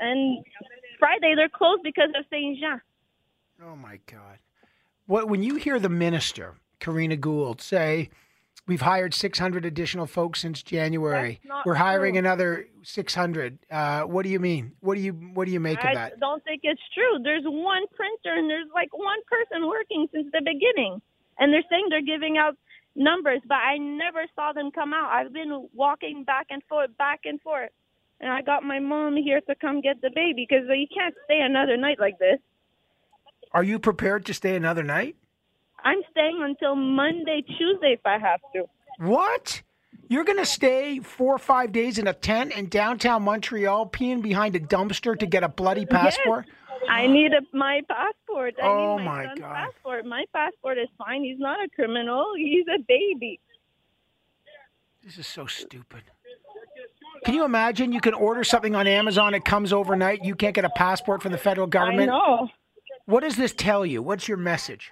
And 0.00 0.44
Friday 0.98 1.34
they're 1.36 1.48
closed 1.48 1.82
because 1.84 2.10
of 2.18 2.24
Saint 2.30 2.58
Jean. 2.58 2.80
Oh 3.62 3.76
my 3.76 4.00
God! 4.10 4.38
What 5.06 5.28
when 5.28 5.42
you 5.42 5.54
hear 5.56 5.78
the 5.78 5.88
minister, 5.88 6.56
Karina 6.80 7.16
Gould, 7.16 7.60
say, 7.60 8.10
"We've 8.66 8.80
hired 8.80 9.14
600 9.14 9.64
additional 9.64 10.06
folks 10.06 10.40
since 10.40 10.62
January. 10.62 11.40
We're 11.66 11.74
hiring 11.74 12.14
true. 12.14 12.20
another 12.20 12.68
600." 12.82 13.58
Uh, 13.70 14.02
what 14.02 14.22
do 14.22 14.28
you 14.28 14.40
mean? 14.40 14.72
What 14.80 14.94
do 14.94 15.00
you 15.00 15.12
what 15.12 15.46
do 15.46 15.52
you 15.52 15.60
make 15.60 15.78
of 15.78 15.84
that? 15.84 15.90
I 15.90 16.08
that? 16.10 16.20
don't 16.20 16.42
think 16.44 16.60
it's 16.64 16.82
true. 16.94 17.22
There's 17.22 17.44
one 17.44 17.82
printer 17.94 18.38
and 18.38 18.48
there's 18.48 18.68
like 18.74 18.92
one 18.92 19.20
person 19.30 19.66
working 19.68 20.08
since 20.12 20.28
the 20.32 20.40
beginning. 20.40 21.00
And 21.38 21.52
they're 21.52 21.64
saying 21.68 21.86
they're 21.90 22.02
giving 22.02 22.38
out 22.38 22.56
numbers, 22.94 23.40
but 23.46 23.56
I 23.56 23.78
never 23.78 24.24
saw 24.34 24.52
them 24.52 24.70
come 24.70 24.92
out. 24.92 25.10
I've 25.12 25.32
been 25.32 25.68
walking 25.74 26.24
back 26.24 26.46
and 26.50 26.62
forth, 26.68 26.96
back 26.96 27.20
and 27.24 27.40
forth. 27.40 27.70
And 28.20 28.32
I 28.32 28.42
got 28.42 28.62
my 28.62 28.78
mom 28.78 29.16
here 29.16 29.40
to 29.48 29.54
come 29.56 29.80
get 29.80 30.00
the 30.00 30.10
baby 30.14 30.46
because 30.48 30.66
you 30.68 30.86
can't 30.94 31.14
stay 31.24 31.40
another 31.40 31.76
night 31.76 31.98
like 31.98 32.18
this. 32.18 32.38
Are 33.52 33.62
you 33.62 33.78
prepared 33.78 34.24
to 34.26 34.34
stay 34.34 34.56
another 34.56 34.82
night? 34.82 35.16
I'm 35.84 35.98
staying 36.10 36.40
until 36.42 36.74
Monday, 36.74 37.42
Tuesday 37.42 37.92
if 37.92 38.00
I 38.04 38.18
have 38.18 38.40
to. 38.54 38.64
What? 38.98 39.62
You're 40.08 40.24
going 40.24 40.38
to 40.38 40.46
stay 40.46 40.98
four 41.00 41.34
or 41.34 41.38
five 41.38 41.72
days 41.72 41.98
in 41.98 42.06
a 42.06 42.12
tent 42.12 42.52
in 42.52 42.68
downtown 42.68 43.22
Montreal, 43.22 43.88
peeing 43.90 44.22
behind 44.22 44.54
a 44.56 44.60
dumpster 44.60 45.18
to 45.18 45.26
get 45.26 45.42
a 45.42 45.48
bloody 45.48 45.86
passport? 45.86 46.46
Yes. 46.46 46.56
I 46.90 47.06
need 47.06 47.32
a, 47.32 47.40
my 47.56 47.80
passport. 47.88 48.54
I 48.62 48.66
Oh, 48.66 48.98
need 48.98 49.04
my, 49.04 49.16
my 49.16 49.24
son's 49.26 49.40
God. 49.40 49.54
passport. 49.54 50.06
My 50.06 50.24
passport 50.34 50.78
is 50.78 50.88
fine. 50.98 51.22
He's 51.22 51.38
not 51.38 51.58
a 51.64 51.68
criminal. 51.74 52.26
He's 52.36 52.66
a 52.68 52.78
baby. 52.86 53.40
This 55.02 55.18
is 55.18 55.26
so 55.26 55.46
stupid. 55.46 56.02
Can 57.24 57.34
you 57.34 57.44
imagine? 57.44 57.92
You 57.92 58.00
can 58.00 58.12
order 58.14 58.44
something 58.44 58.74
on 58.74 58.86
Amazon, 58.86 59.32
it 59.34 59.44
comes 59.44 59.72
overnight. 59.72 60.24
You 60.24 60.34
can't 60.34 60.54
get 60.54 60.64
a 60.64 60.70
passport 60.70 61.22
from 61.22 61.32
the 61.32 61.38
federal 61.38 61.66
government. 61.66 62.10
I 62.10 62.14
know. 62.14 62.48
What 63.06 63.20
does 63.20 63.36
this 63.36 63.52
tell 63.54 63.84
you? 63.86 64.02
What's 64.02 64.28
your 64.28 64.36
message? 64.36 64.90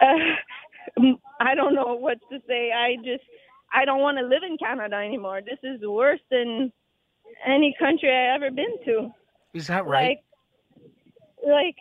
Uh, 0.00 0.14
I 1.40 1.54
don't 1.54 1.74
know 1.74 1.94
what 1.94 2.18
to 2.30 2.38
say. 2.46 2.72
I 2.72 2.96
just 2.96 3.24
I 3.72 3.84
don't 3.84 4.00
want 4.00 4.18
to 4.18 4.24
live 4.24 4.42
in 4.46 4.56
Canada 4.58 4.96
anymore. 4.96 5.40
This 5.40 5.58
is 5.62 5.80
worse 5.82 6.20
than 6.30 6.72
any 7.46 7.74
country 7.78 8.10
I 8.10 8.34
ever 8.34 8.50
been 8.50 8.76
to. 8.86 9.10
Is 9.54 9.66
that 9.68 9.86
right? 9.86 10.18
Like, 11.42 11.46
like 11.46 11.76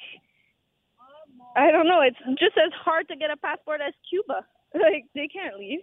I 1.56 1.72
don't 1.72 1.88
know. 1.88 2.02
It's 2.02 2.18
just 2.40 2.58
as 2.58 2.72
hard 2.84 3.08
to 3.10 3.16
get 3.16 3.32
a 3.32 3.38
passport 3.38 3.82
as 3.86 3.94
Cuba. 4.10 4.46
Like 4.72 5.06
they 5.16 5.28
can't 5.28 5.58
leave. 5.58 5.80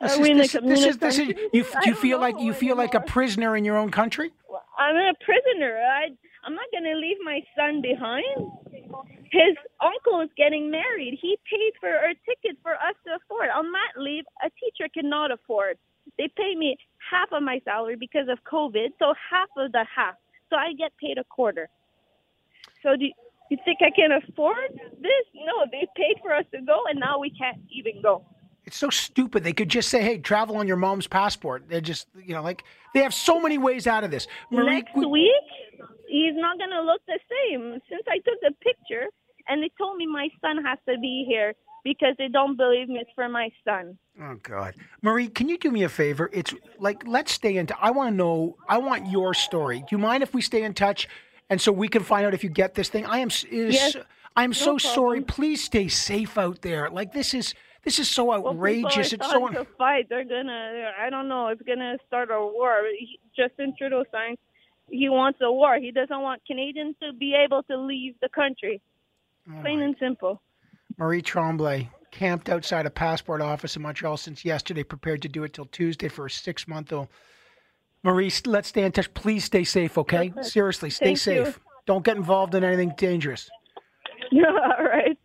This 0.00 0.14
is, 0.14 0.18
we 0.18 0.30
in 0.32 0.38
a 0.38 0.42
this, 0.42 0.52
this 0.52 0.84
is, 0.84 0.98
this 0.98 1.18
is, 1.20 1.28
you, 1.52 1.64
you 1.84 1.94
feel 1.94 2.18
like 2.18 2.40
you 2.40 2.52
feel 2.52 2.76
like 2.76 2.94
a 2.94 3.00
prisoner 3.00 3.56
in 3.56 3.64
your 3.64 3.76
own 3.76 3.90
country? 3.90 4.32
I'm 4.76 4.96
a 4.96 5.12
prisoner. 5.24 5.78
I 5.78 6.08
I'm 6.44 6.54
not 6.54 6.64
gonna 6.72 6.96
leave 6.96 7.16
my 7.24 7.40
son 7.56 7.80
behind. 7.80 8.50
His 9.30 9.56
uncle 9.80 10.20
is 10.20 10.30
getting 10.36 10.70
married. 10.70 11.18
He 11.20 11.36
paid 11.50 11.72
for 11.80 11.90
a 11.90 12.14
ticket 12.26 12.56
for 12.62 12.74
us 12.74 12.94
to 13.06 13.16
afford. 13.16 13.48
On 13.50 13.70
that 13.72 14.00
leave, 14.00 14.24
a 14.44 14.50
teacher 14.50 14.88
cannot 14.92 15.30
afford. 15.30 15.78
They 16.18 16.28
pay 16.36 16.54
me 16.54 16.76
half 17.10 17.28
of 17.32 17.42
my 17.42 17.60
salary 17.64 17.96
because 17.96 18.28
of 18.28 18.38
COVID, 18.50 18.88
so 18.98 19.12
half 19.30 19.48
of 19.56 19.72
the 19.72 19.84
half. 19.94 20.14
So 20.50 20.56
I 20.56 20.72
get 20.74 20.92
paid 20.98 21.18
a 21.18 21.24
quarter. 21.24 21.68
So 22.82 22.96
do 22.96 23.06
you, 23.06 23.12
you 23.50 23.58
think 23.64 23.78
I 23.82 23.90
can 23.90 24.12
afford 24.12 24.70
this? 25.00 25.24
No, 25.34 25.66
they 25.70 25.86
paid 25.96 26.16
for 26.22 26.32
us 26.32 26.44
to 26.54 26.60
go, 26.62 26.84
and 26.88 27.00
now 27.00 27.18
we 27.18 27.30
can't 27.30 27.58
even 27.70 28.00
go. 28.00 28.24
It's 28.64 28.76
so 28.76 28.90
stupid. 28.90 29.44
They 29.44 29.52
could 29.52 29.68
just 29.68 29.88
say, 29.90 30.02
"Hey, 30.02 30.18
travel 30.18 30.56
on 30.56 30.66
your 30.66 30.76
mom's 30.76 31.06
passport." 31.06 31.64
They're 31.68 31.80
just, 31.80 32.08
you 32.24 32.34
know, 32.34 32.42
like 32.42 32.64
they 32.94 33.00
have 33.02 33.14
so 33.14 33.40
many 33.40 33.58
ways 33.58 33.86
out 33.86 34.02
of 34.02 34.10
this. 34.10 34.26
Marie, 34.50 34.76
Next 34.76 34.94
we- 34.96 35.06
week, 35.06 35.80
he's 36.08 36.34
not 36.34 36.58
going 36.58 36.70
to 36.70 36.82
look 36.82 37.00
the 37.06 37.18
same. 37.30 37.80
Since 37.88 38.02
I 38.08 38.18
took 38.18 38.40
the 38.42 38.52
picture, 38.62 39.06
and 39.48 39.62
they 39.62 39.70
told 39.78 39.96
me 39.96 40.06
my 40.06 40.28
son 40.40 40.62
has 40.64 40.78
to 40.88 40.98
be 40.98 41.24
here 41.28 41.54
because 41.84 42.14
they 42.18 42.28
don't 42.28 42.56
believe 42.56 42.88
me 42.88 42.98
it's 42.98 43.10
for 43.14 43.28
my 43.28 43.48
son. 43.64 43.96
Oh 44.20 44.36
God, 44.42 44.74
Marie, 45.02 45.28
can 45.28 45.48
you 45.48 45.58
do 45.58 45.70
me 45.70 45.84
a 45.84 45.88
favor? 45.88 46.28
It's 46.32 46.52
like 46.78 47.06
let's 47.06 47.32
stay 47.32 47.56
in. 47.56 47.66
T- 47.66 47.74
I 47.80 47.90
want 47.90 48.10
to 48.12 48.16
know. 48.16 48.56
I 48.68 48.78
want 48.78 49.06
your 49.10 49.34
story. 49.34 49.80
Do 49.80 49.86
you 49.90 49.98
mind 49.98 50.22
if 50.22 50.34
we 50.34 50.42
stay 50.42 50.62
in 50.62 50.74
touch, 50.74 51.08
and 51.50 51.60
so 51.60 51.70
we 51.70 51.88
can 51.88 52.02
find 52.02 52.26
out 52.26 52.34
if 52.34 52.42
you 52.42 52.50
get 52.50 52.74
this 52.74 52.88
thing? 52.88 53.06
I 53.06 53.18
am. 53.18 53.28
Is, 53.28 53.44
Yes, 53.74 53.96
I 54.34 54.44
am 54.44 54.52
so 54.52 54.78
sorry. 54.78 55.20
Please 55.20 55.62
stay 55.62 55.88
safe 55.88 56.36
out 56.38 56.62
there. 56.62 56.90
Like 56.90 57.12
this 57.12 57.34
is 57.34 57.54
this 57.84 57.98
is 58.00 58.08
so 58.08 58.32
outrageous. 58.32 59.10
people 59.10 59.26
It's 59.26 59.32
so. 59.32 59.38
starting 59.38 59.64
to 59.64 59.66
fight. 59.78 60.08
They're 60.08 60.24
gonna. 60.24 60.90
I 61.00 61.08
don't 61.08 61.28
know. 61.28 61.48
It's 61.48 61.62
gonna 61.62 61.98
start 62.06 62.30
a 62.32 62.40
war. 62.40 62.82
Justin 63.36 63.74
Trudeau 63.78 64.02
signs. 64.10 64.38
He 64.90 65.08
wants 65.08 65.40
a 65.42 65.50
war. 65.50 65.76
He 65.78 65.90
doesn't 65.90 66.20
want 66.20 66.42
Canadians 66.46 66.96
to 67.02 67.12
be 67.12 67.34
able 67.34 67.62
to 67.64 67.76
leave 67.76 68.14
the 68.20 68.28
country. 68.28 68.80
Oh 69.48 69.60
Plain 69.60 69.82
and 69.82 69.96
simple. 69.98 70.40
Marie 70.98 71.22
Tremblay 71.22 71.90
camped 72.10 72.48
outside 72.48 72.86
a 72.86 72.90
passport 72.90 73.42
office 73.42 73.76
in 73.76 73.82
Montreal 73.82 74.16
since 74.16 74.44
yesterday, 74.44 74.82
prepared 74.82 75.22
to 75.22 75.28
do 75.28 75.44
it 75.44 75.52
till 75.52 75.66
Tuesday 75.66 76.08
for 76.08 76.26
a 76.26 76.30
six 76.30 76.66
month 76.66 76.92
old. 76.92 77.08
Marie, 78.02 78.32
let's 78.46 78.68
stay 78.68 78.82
in 78.84 78.92
touch. 78.92 79.12
Please 79.14 79.44
stay 79.44 79.64
safe, 79.64 79.98
okay? 79.98 80.32
Seriously, 80.42 80.90
stay 80.90 81.14
Thank 81.14 81.26
you. 81.26 81.44
safe. 81.44 81.60
Don't 81.86 82.04
get 82.04 82.16
involved 82.16 82.54
in 82.54 82.64
anything 82.64 82.94
dangerous. 82.96 83.50
All 84.32 84.84
right. 84.84 85.18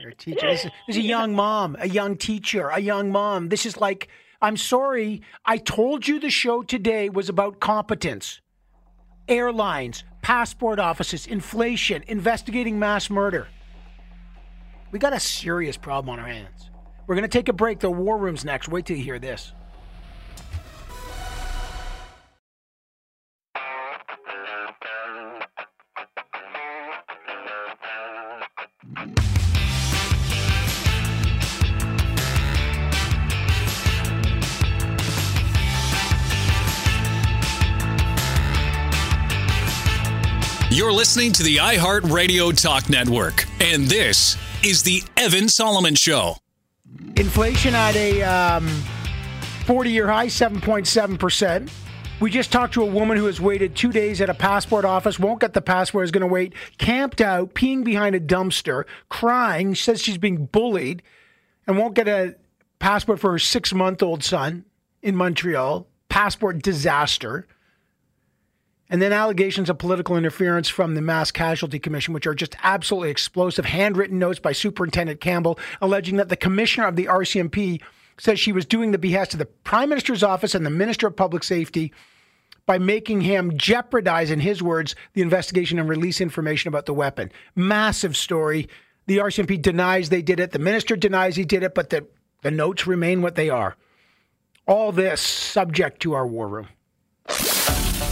You're 0.00 0.10
a 0.10 0.14
teacher. 0.14 0.48
This 0.48 0.64
is, 0.64 0.70
this 0.86 0.96
is 0.96 1.04
a 1.04 1.06
young 1.06 1.34
mom, 1.34 1.76
a 1.78 1.88
young 1.88 2.16
teacher, 2.16 2.68
a 2.68 2.80
young 2.80 3.10
mom. 3.10 3.48
This 3.48 3.64
is 3.64 3.76
like, 3.76 4.08
I'm 4.42 4.56
sorry. 4.56 5.22
I 5.44 5.56
told 5.56 6.06
you 6.06 6.20
the 6.20 6.30
show 6.30 6.62
today 6.62 7.08
was 7.08 7.28
about 7.28 7.60
competence. 7.60 8.40
Airlines, 9.28 10.04
passport 10.22 10.78
offices, 10.78 11.26
inflation, 11.26 12.04
investigating 12.06 12.78
mass 12.78 13.10
murder. 13.10 13.48
We 14.92 14.98
got 14.98 15.12
a 15.12 15.20
serious 15.20 15.76
problem 15.76 16.10
on 16.10 16.18
our 16.20 16.28
hands. 16.28 16.70
We're 17.06 17.16
going 17.16 17.28
to 17.28 17.38
take 17.38 17.48
a 17.48 17.52
break. 17.52 17.80
The 17.80 17.90
war 17.90 18.18
room's 18.18 18.44
next. 18.44 18.68
Wait 18.68 18.86
till 18.86 18.96
you 18.96 19.04
hear 19.04 19.18
this. 19.18 19.52
Listening 41.06 41.30
to 41.30 41.44
the 41.44 41.58
iHeart 41.58 42.10
Radio 42.10 42.50
Talk 42.50 42.90
Network, 42.90 43.44
and 43.60 43.84
this 43.84 44.36
is 44.64 44.82
the 44.82 45.04
Evan 45.16 45.48
Solomon 45.48 45.94
Show. 45.94 46.34
Inflation 47.14 47.76
at 47.76 47.94
a 47.94 48.24
um, 48.24 48.66
40 49.66 49.90
year 49.92 50.08
high, 50.08 50.26
7.7%. 50.26 51.70
We 52.18 52.28
just 52.28 52.50
talked 52.50 52.74
to 52.74 52.82
a 52.82 52.86
woman 52.86 53.16
who 53.16 53.26
has 53.26 53.40
waited 53.40 53.76
two 53.76 53.92
days 53.92 54.20
at 54.20 54.28
a 54.28 54.34
passport 54.34 54.84
office, 54.84 55.16
won't 55.16 55.38
get 55.38 55.52
the 55.52 55.62
passport, 55.62 56.06
is 56.06 56.10
going 56.10 56.22
to 56.22 56.26
wait, 56.26 56.54
camped 56.78 57.20
out, 57.20 57.54
peeing 57.54 57.84
behind 57.84 58.16
a 58.16 58.20
dumpster, 58.20 58.82
crying, 59.08 59.76
says 59.76 60.02
she's 60.02 60.18
being 60.18 60.46
bullied, 60.46 61.04
and 61.68 61.78
won't 61.78 61.94
get 61.94 62.08
a 62.08 62.34
passport 62.80 63.20
for 63.20 63.30
her 63.30 63.38
six 63.38 63.72
month 63.72 64.02
old 64.02 64.24
son 64.24 64.64
in 65.02 65.14
Montreal. 65.14 65.86
Passport 66.08 66.62
disaster. 66.62 67.46
And 68.88 69.02
then 69.02 69.12
allegations 69.12 69.68
of 69.68 69.78
political 69.78 70.16
interference 70.16 70.68
from 70.68 70.94
the 70.94 71.02
Mass 71.02 71.30
Casualty 71.30 71.78
Commission, 71.78 72.14
which 72.14 72.26
are 72.26 72.34
just 72.34 72.54
absolutely 72.62 73.10
explosive. 73.10 73.64
Handwritten 73.64 74.18
notes 74.18 74.38
by 74.38 74.52
Superintendent 74.52 75.20
Campbell 75.20 75.58
alleging 75.80 76.16
that 76.16 76.28
the 76.28 76.36
commissioner 76.36 76.86
of 76.86 76.96
the 76.96 77.06
RCMP 77.06 77.82
says 78.18 78.38
she 78.38 78.52
was 78.52 78.64
doing 78.64 78.92
the 78.92 78.98
behest 78.98 79.34
of 79.34 79.38
the 79.38 79.46
Prime 79.46 79.88
Minister's 79.88 80.22
office 80.22 80.54
and 80.54 80.64
the 80.64 80.70
Minister 80.70 81.06
of 81.06 81.16
Public 81.16 81.42
Safety 81.42 81.92
by 82.64 82.78
making 82.78 83.20
him 83.20 83.56
jeopardize, 83.56 84.30
in 84.30 84.40
his 84.40 84.62
words, 84.62 84.96
the 85.14 85.22
investigation 85.22 85.78
and 85.78 85.88
release 85.88 86.20
information 86.20 86.68
about 86.68 86.86
the 86.86 86.94
weapon. 86.94 87.30
Massive 87.54 88.16
story. 88.16 88.68
The 89.06 89.18
RCMP 89.18 89.62
denies 89.62 90.08
they 90.08 90.22
did 90.22 90.40
it. 90.40 90.50
The 90.50 90.58
minister 90.58 90.96
denies 90.96 91.36
he 91.36 91.44
did 91.44 91.62
it, 91.62 91.74
but 91.74 91.90
the, 91.90 92.06
the 92.42 92.50
notes 92.50 92.86
remain 92.86 93.22
what 93.22 93.36
they 93.36 93.50
are. 93.50 93.76
All 94.66 94.90
this 94.90 95.20
subject 95.20 96.00
to 96.02 96.14
our 96.14 96.26
war 96.26 96.48
room. 96.48 96.68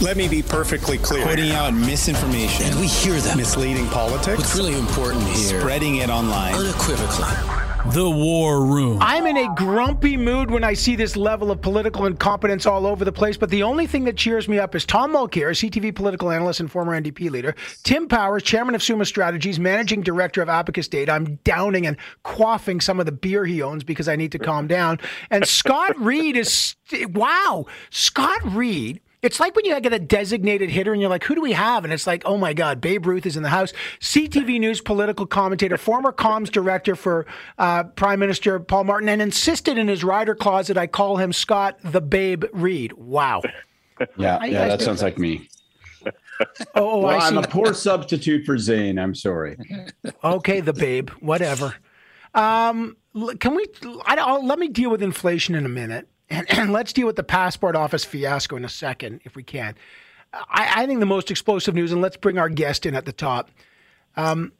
Let 0.01 0.17
me 0.17 0.27
be 0.27 0.43
perfectly 0.43 0.97
clear. 0.97 1.25
Putting 1.25 1.51
out 1.51 1.73
misinformation. 1.73 2.65
And 2.65 2.79
we 2.79 2.87
hear 2.87 3.13
that. 3.21 3.37
Misleading 3.37 3.87
politics. 3.87 4.39
What's 4.39 4.55
really 4.55 4.77
important 4.77 5.23
here. 5.23 5.61
Spreading 5.61 5.97
it 5.97 6.09
online. 6.09 6.53
Unequivocally. 6.53 7.63
The 7.93 8.09
War 8.09 8.65
Room. 8.65 8.97
I'm 8.99 9.25
in 9.25 9.37
a 9.37 9.55
grumpy 9.55 10.17
mood 10.17 10.51
when 10.51 10.65
I 10.65 10.73
see 10.73 10.97
this 10.97 11.15
level 11.15 11.49
of 11.49 11.61
political 11.61 12.07
incompetence 12.07 12.65
all 12.65 12.85
over 12.85 13.05
the 13.05 13.11
place, 13.11 13.37
but 13.37 13.51
the 13.51 13.63
only 13.63 13.87
thing 13.87 14.03
that 14.05 14.17
cheers 14.17 14.49
me 14.49 14.57
up 14.59 14.75
is 14.75 14.85
Tom 14.85 15.13
Mulcair, 15.13 15.51
CTV 15.51 15.95
political 15.95 16.31
analyst 16.31 16.59
and 16.59 16.69
former 16.69 16.99
NDP 16.99 17.29
leader, 17.29 17.55
Tim 17.83 18.07
Powers, 18.07 18.41
chairman 18.41 18.73
of 18.73 18.81
Summa 18.81 19.05
Strategies, 19.05 19.59
managing 19.59 20.01
director 20.01 20.41
of 20.41 20.49
Abacus 20.49 20.87
Data. 20.87 21.11
I'm 21.11 21.35
downing 21.43 21.85
and 21.85 21.95
quaffing 22.25 22.81
some 22.81 22.99
of 22.99 23.05
the 23.05 23.11
beer 23.11 23.45
he 23.45 23.61
owns 23.61 23.83
because 23.83 24.07
I 24.07 24.15
need 24.15 24.31
to 24.31 24.39
calm 24.39 24.67
down. 24.67 24.99
And 25.29 25.47
Scott 25.47 25.97
Reid 25.99 26.35
is, 26.35 26.75
wow, 27.13 27.65
Scott 27.91 28.41
Reid 28.43 28.99
it's 29.25 29.39
like 29.39 29.55
when 29.55 29.65
you 29.65 29.79
get 29.81 29.91
a 29.91 29.97
designated 29.97 30.69
hitter 30.69 30.93
and 30.93 31.01
you're 31.01 31.09
like, 31.09 31.23
who 31.23 31.33
do 31.33 31.41
we 31.41 31.53
have? 31.53 31.83
And 31.83 31.91
it's 31.91 32.05
like, 32.05 32.21
oh 32.25 32.37
my 32.37 32.53
God, 32.53 32.79
Babe 32.79 33.07
Ruth 33.07 33.25
is 33.25 33.35
in 33.35 33.41
the 33.41 33.49
house. 33.49 33.73
CTV 33.99 34.59
News 34.59 34.81
political 34.81 35.25
commentator, 35.25 35.77
former 35.77 36.11
comms 36.11 36.51
director 36.51 36.95
for 36.95 37.25
uh, 37.57 37.85
Prime 37.85 38.19
Minister 38.19 38.59
Paul 38.59 38.83
Martin, 38.83 39.09
and 39.09 39.23
insisted 39.23 39.79
in 39.79 39.87
his 39.87 40.03
rider 40.03 40.35
closet 40.35 40.77
I 40.77 40.85
call 40.85 41.17
him 41.17 41.33
Scott 41.33 41.79
the 41.83 42.01
Babe 42.01 42.45
Reid. 42.53 42.93
Wow. 42.93 43.41
Yeah, 44.17 44.43
yeah, 44.43 44.67
that 44.67 44.81
sounds 44.81 45.01
like 45.01 45.17
me. 45.17 45.47
Oh, 46.41 46.45
oh 46.75 46.99
well, 46.99 47.21
I 47.21 47.29
am 47.29 47.37
a 47.37 47.47
poor 47.47 47.73
substitute 47.73 48.45
for 48.45 48.57
Zain. 48.57 48.99
I'm 48.99 49.15
sorry. 49.15 49.55
okay, 50.21 50.59
the 50.59 50.73
Babe, 50.73 51.09
whatever. 51.21 51.75
Um, 52.33 52.97
can 53.39 53.55
we? 53.55 53.65
I, 54.05 54.17
I'll, 54.17 54.45
let 54.45 54.59
me 54.59 54.67
deal 54.67 54.89
with 54.89 55.01
inflation 55.01 55.55
in 55.55 55.65
a 55.65 55.69
minute. 55.69 56.09
And, 56.29 56.49
and, 56.51 56.73
let's 56.73 56.91
deal 56.91 57.05
with 57.05 57.17
the 57.17 57.23
passport 57.23 57.75
office 57.75 58.03
fiasco 58.03 58.55
in 58.55 58.65
a 58.65 58.69
second, 58.69 59.21
if 59.25 59.35
we 59.35 59.43
can. 59.43 59.75
I, 60.33 60.81
I, 60.81 60.85
think 60.87 60.99
the 60.99 61.05
most 61.05 61.29
explosive 61.29 61.75
news, 61.75 61.91
and 61.91 62.01
let's 62.01 62.17
bring 62.17 62.37
our 62.37 62.49
guest 62.49 62.85
in 62.85 62.95
at 62.95 63.05
the 63.05 63.13
top. 63.13 63.51
Um, 64.17 64.51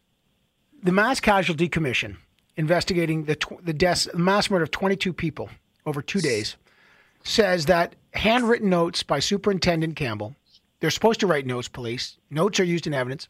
the 0.83 0.91
Mass 0.91 1.19
Casualty 1.19 1.67
Commission 1.67 2.17
investigating 2.57 3.25
the 3.25 3.37
the 3.63 3.73
deaths, 3.73 4.05
the 4.05 4.19
mass 4.19 4.49
murder 4.49 4.63
of 4.63 4.71
22 4.71 5.11
people 5.11 5.49
over 5.85 6.01
two 6.01 6.21
days, 6.21 6.55
says 7.23 7.65
that 7.65 7.95
handwritten 8.13 8.69
notes 8.69 9.03
by 9.03 9.19
Superintendent 9.19 9.95
Campbell, 9.95 10.35
they're 10.79 10.91
supposed 10.91 11.19
to 11.21 11.27
write 11.27 11.45
notes, 11.45 11.67
police. 11.67 12.17
Notes 12.29 12.59
are 12.59 12.63
used 12.63 12.87
in 12.87 12.93
evidence. 12.93 13.27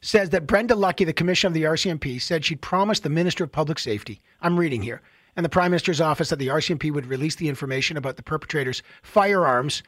Says 0.00 0.30
that 0.30 0.46
Brenda 0.46 0.74
Lucki, 0.74 1.06
the 1.06 1.14
commissioner 1.14 1.48
of 1.48 1.54
the 1.54 1.62
RCMP, 1.62 2.20
said 2.20 2.44
she'd 2.44 2.60
promised 2.60 3.02
the 3.04 3.08
Minister 3.08 3.44
of 3.44 3.52
Public 3.52 3.78
Safety. 3.78 4.20
I'm 4.42 4.58
reading 4.58 4.82
here 4.82 5.00
and 5.36 5.44
the 5.44 5.50
Prime 5.50 5.70
Minister's 5.70 6.00
office 6.00 6.30
that 6.30 6.38
the 6.38 6.48
RCMP 6.48 6.92
would 6.92 7.06
release 7.06 7.34
the 7.36 7.48
information 7.48 7.96
about 7.96 8.16
the 8.16 8.22
perpetrator's 8.22 8.82
firearms. 9.02 9.82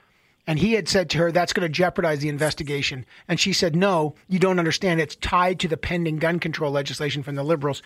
And 0.47 0.59
he 0.59 0.75
had 0.75 0.89
said 0.89 1.11
to 1.11 1.19
her, 1.19 1.33
that's 1.33 1.53
going 1.53 1.67
to 1.67 1.73
jeopardize 1.73 2.21
the 2.21 2.29
investigation. 2.29 3.05
And 3.27 3.41
she 3.41 3.53
said, 3.53 3.75
no, 3.75 4.15
you 4.29 4.39
don't 4.39 4.59
understand. 4.59 5.01
It's 5.01 5.17
tied 5.17 5.59
to 5.61 5.69
the 5.69 5.77
pending 5.77 6.19
gun 6.19 6.39
control 6.39 6.71
legislation 6.71 7.23
from 7.23 7.35
the 7.35 7.43
Liberals. 7.43 7.83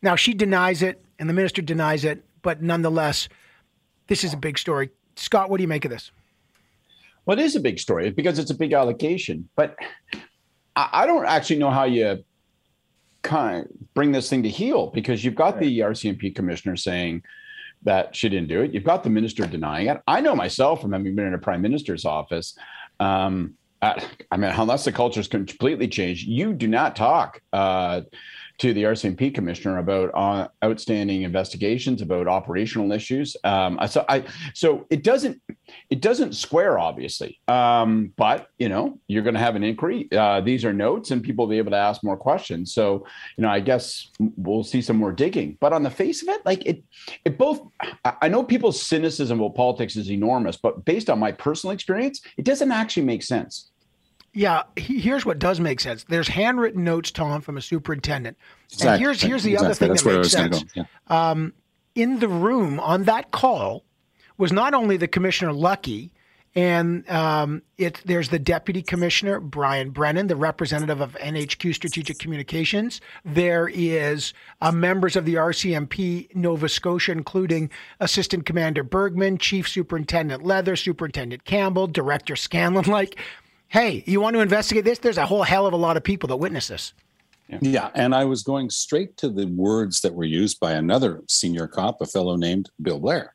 Now, 0.00 0.16
she 0.16 0.34
denies 0.34 0.82
it, 0.82 1.02
and 1.18 1.28
the 1.28 1.34
minister 1.34 1.62
denies 1.62 2.04
it, 2.04 2.24
but 2.42 2.62
nonetheless, 2.62 3.28
this 4.06 4.24
is 4.24 4.32
a 4.32 4.38
big 4.38 4.58
story. 4.58 4.90
Scott, 5.16 5.50
what 5.50 5.58
do 5.58 5.62
you 5.62 5.68
make 5.68 5.84
of 5.84 5.90
this? 5.90 6.10
Well, 7.26 7.38
it 7.38 7.42
is 7.42 7.56
a 7.56 7.60
big 7.60 7.78
story 7.78 8.10
because 8.10 8.38
it's 8.38 8.50
a 8.50 8.54
big 8.54 8.74
allocation, 8.74 9.48
but 9.56 9.76
I 10.76 11.06
don't 11.06 11.24
actually 11.24 11.56
know 11.56 11.70
how 11.70 11.84
you 11.84 12.24
kind 13.24 13.64
of 13.64 13.94
bring 13.94 14.12
this 14.12 14.30
thing 14.30 14.44
to 14.44 14.48
heel 14.48 14.88
because 14.88 15.24
you've 15.24 15.34
got 15.34 15.54
right. 15.54 15.60
the 15.60 15.80
RCMP 15.80 16.34
commissioner 16.34 16.76
saying 16.76 17.22
that 17.82 18.14
she 18.14 18.28
didn't 18.28 18.48
do 18.48 18.62
it. 18.62 18.72
You've 18.72 18.84
got 18.84 19.02
the 19.02 19.10
minister 19.10 19.46
denying 19.46 19.88
it. 19.88 20.00
I 20.06 20.20
know 20.20 20.36
myself 20.36 20.80
from 20.80 20.92
having 20.92 21.14
been 21.16 21.26
in 21.26 21.34
a 21.34 21.38
prime 21.38 21.60
minister's 21.60 22.04
office. 22.04 22.56
Um, 23.00 23.54
I 23.82 24.36
mean, 24.36 24.50
unless 24.50 24.84
the 24.84 24.92
culture's 24.92 25.28
completely 25.28 25.88
changed, 25.88 26.26
you 26.26 26.54
do 26.54 26.66
not 26.66 26.96
talk 26.96 27.42
uh, 27.52 28.02
to 28.58 28.72
the 28.72 28.84
RCMP 28.84 29.34
commissioner 29.34 29.78
about 29.78 30.10
uh, 30.14 30.48
outstanding 30.64 31.22
investigations, 31.22 32.02
about 32.02 32.28
operational 32.28 32.92
issues. 32.92 33.36
Um, 33.44 33.78
so 33.88 34.04
I, 34.08 34.24
so 34.54 34.86
it 34.90 35.02
doesn't, 35.02 35.40
it 35.90 36.00
doesn't 36.00 36.34
square 36.34 36.78
obviously. 36.78 37.40
Um, 37.48 38.12
but 38.16 38.48
you 38.58 38.68
know, 38.68 38.98
you're 39.08 39.22
going 39.22 39.34
to 39.34 39.40
have 39.40 39.56
an 39.56 39.64
inquiry. 39.64 40.08
Uh, 40.12 40.40
these 40.40 40.64
are 40.64 40.72
notes, 40.72 41.10
and 41.10 41.22
people 41.22 41.46
will 41.46 41.50
be 41.50 41.58
able 41.58 41.72
to 41.72 41.76
ask 41.76 42.02
more 42.04 42.16
questions. 42.16 42.72
So 42.72 43.06
you 43.36 43.42
know, 43.42 43.48
I 43.48 43.60
guess 43.60 44.10
we'll 44.36 44.64
see 44.64 44.82
some 44.82 44.96
more 44.96 45.12
digging. 45.12 45.56
But 45.60 45.72
on 45.72 45.82
the 45.82 45.90
face 45.90 46.22
of 46.22 46.28
it, 46.28 46.44
like 46.44 46.64
it, 46.66 46.82
it 47.24 47.38
both. 47.38 47.60
I 48.22 48.28
know 48.28 48.42
people's 48.42 48.80
cynicism 48.80 49.40
about 49.40 49.54
politics 49.54 49.96
is 49.96 50.10
enormous, 50.10 50.56
but 50.56 50.84
based 50.84 51.10
on 51.10 51.18
my 51.18 51.32
personal 51.32 51.72
experience, 51.72 52.20
it 52.36 52.44
doesn't 52.44 52.70
actually 52.70 53.04
make 53.04 53.22
sense. 53.22 53.70
Yeah, 54.36 54.64
here's 54.74 55.24
what 55.24 55.38
does 55.38 55.60
make 55.60 55.78
sense. 55.78 56.04
There's 56.04 56.26
handwritten 56.26 56.82
notes, 56.82 57.12
Tom, 57.12 57.40
from 57.40 57.56
a 57.56 57.62
superintendent. 57.62 58.36
Exactly. 58.72 58.90
And 58.90 59.00
here's 59.00 59.22
here's 59.22 59.42
the 59.44 59.52
exactly. 59.52 59.66
other 59.66 59.74
thing 59.74 59.88
That's 59.90 60.02
that 60.02 60.16
makes 60.16 60.30
sense. 60.30 60.64
Yeah. 60.74 60.84
Um, 61.06 61.54
in 61.94 62.18
the 62.18 62.28
room 62.28 62.80
on 62.80 63.04
that 63.04 63.30
call 63.30 63.84
was 64.36 64.50
not 64.50 64.74
only 64.74 64.96
the 64.96 65.06
commissioner 65.06 65.52
Lucki, 65.52 66.10
and 66.56 67.08
um, 67.10 67.62
it 67.78 68.00
there's 68.04 68.28
the 68.28 68.38
deputy 68.38 68.82
commissioner 68.82 69.40
Brian 69.40 69.90
Brennan, 69.90 70.28
the 70.28 70.36
representative 70.36 71.00
of 71.00 71.14
NHQ 71.14 71.74
Strategic 71.74 72.18
Communications. 72.18 73.00
There 73.24 73.68
is 73.72 74.32
uh, 74.60 74.70
members 74.70 75.16
of 75.16 75.24
the 75.24 75.34
RCMP 75.34 76.34
Nova 76.34 76.68
Scotia, 76.68 77.12
including 77.12 77.70
Assistant 78.00 78.46
Commander 78.46 78.84
Bergerman, 78.84 79.38
Chief 79.38 79.68
Superintendent 79.68 80.44
Leather, 80.44 80.76
Superintendent 80.76 81.44
Campbell, 81.44 81.86
Director 81.86 82.36
Scanlan. 82.36 82.84
Like 82.84 83.18
hey, 83.74 84.04
you 84.06 84.20
want 84.20 84.34
to 84.34 84.40
investigate 84.40 84.84
this? 84.84 85.00
There's 85.00 85.18
a 85.18 85.26
whole 85.26 85.42
hell 85.42 85.66
of 85.66 85.72
a 85.72 85.76
lot 85.76 85.96
of 85.96 86.04
people 86.04 86.28
that 86.28 86.36
witness 86.36 86.68
this. 86.68 86.92
Yeah. 87.48 87.58
yeah. 87.60 87.90
And 87.96 88.14
I 88.14 88.24
was 88.24 88.44
going 88.44 88.70
straight 88.70 89.16
to 89.16 89.28
the 89.28 89.46
words 89.46 90.00
that 90.02 90.14
were 90.14 90.24
used 90.24 90.60
by 90.60 90.74
another 90.74 91.22
senior 91.28 91.66
cop, 91.66 92.00
a 92.00 92.06
fellow 92.06 92.36
named 92.36 92.70
Bill 92.80 93.00
Blair. 93.00 93.34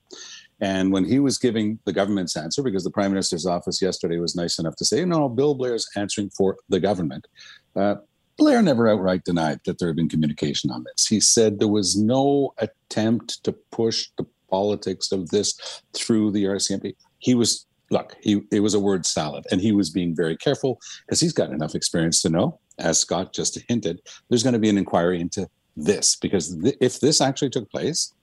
And 0.61 0.93
when 0.93 1.03
he 1.03 1.19
was 1.19 1.37
giving 1.37 1.77
the 1.83 1.91
government's 1.91 2.37
answer, 2.37 2.63
because 2.63 2.85
the 2.85 2.89
prime 2.89 3.11
minister's 3.11 3.45
office 3.45 3.81
yesterday 3.81 4.17
was 4.17 4.33
nice 4.33 4.59
enough 4.59 4.77
to 4.77 4.85
say, 4.85 5.03
no, 5.03 5.27
Bill 5.27 5.55
Blair's 5.55 5.89
answering 5.97 6.29
for 6.29 6.55
the 6.69 6.79
government. 6.79 7.27
Uh, 7.75 7.95
Blair 8.37 8.61
never 8.61 8.87
outright 8.87 9.25
denied 9.25 9.59
that 9.65 9.77
there 9.77 9.89
had 9.89 9.97
been 9.97 10.07
communication 10.07 10.71
on 10.71 10.85
this. 10.85 11.05
He 11.05 11.19
said 11.19 11.59
there 11.59 11.67
was 11.67 11.97
no 11.97 12.53
attempt 12.59 13.43
to 13.43 13.51
push 13.51 14.07
the 14.17 14.25
politics 14.49 15.11
of 15.11 15.31
this 15.31 15.81
through 15.91 16.31
the 16.31 16.45
RCMP. 16.45 16.95
He 17.17 17.35
was 17.35 17.65
look, 17.91 18.15
he 18.21 18.41
it 18.51 18.61
was 18.61 18.73
a 18.73 18.79
word 18.79 19.05
salad, 19.05 19.45
and 19.51 19.61
he 19.61 19.71
was 19.71 19.89
being 19.89 20.15
very 20.15 20.37
careful 20.37 20.79
because 21.05 21.19
he's 21.19 21.33
got 21.33 21.51
enough 21.51 21.75
experience 21.75 22.21
to 22.21 22.29
know, 22.29 22.59
as 22.77 22.99
Scott 22.99 23.33
just 23.33 23.59
hinted, 23.67 24.01
there's 24.29 24.43
going 24.43 24.53
to 24.53 24.59
be 24.59 24.69
an 24.69 24.77
inquiry 24.77 25.19
into 25.19 25.49
this 25.75 26.15
because 26.15 26.57
th- 26.61 26.77
if 26.81 26.99
this 26.99 27.21
actually 27.21 27.49
took 27.49 27.69
place, 27.71 28.13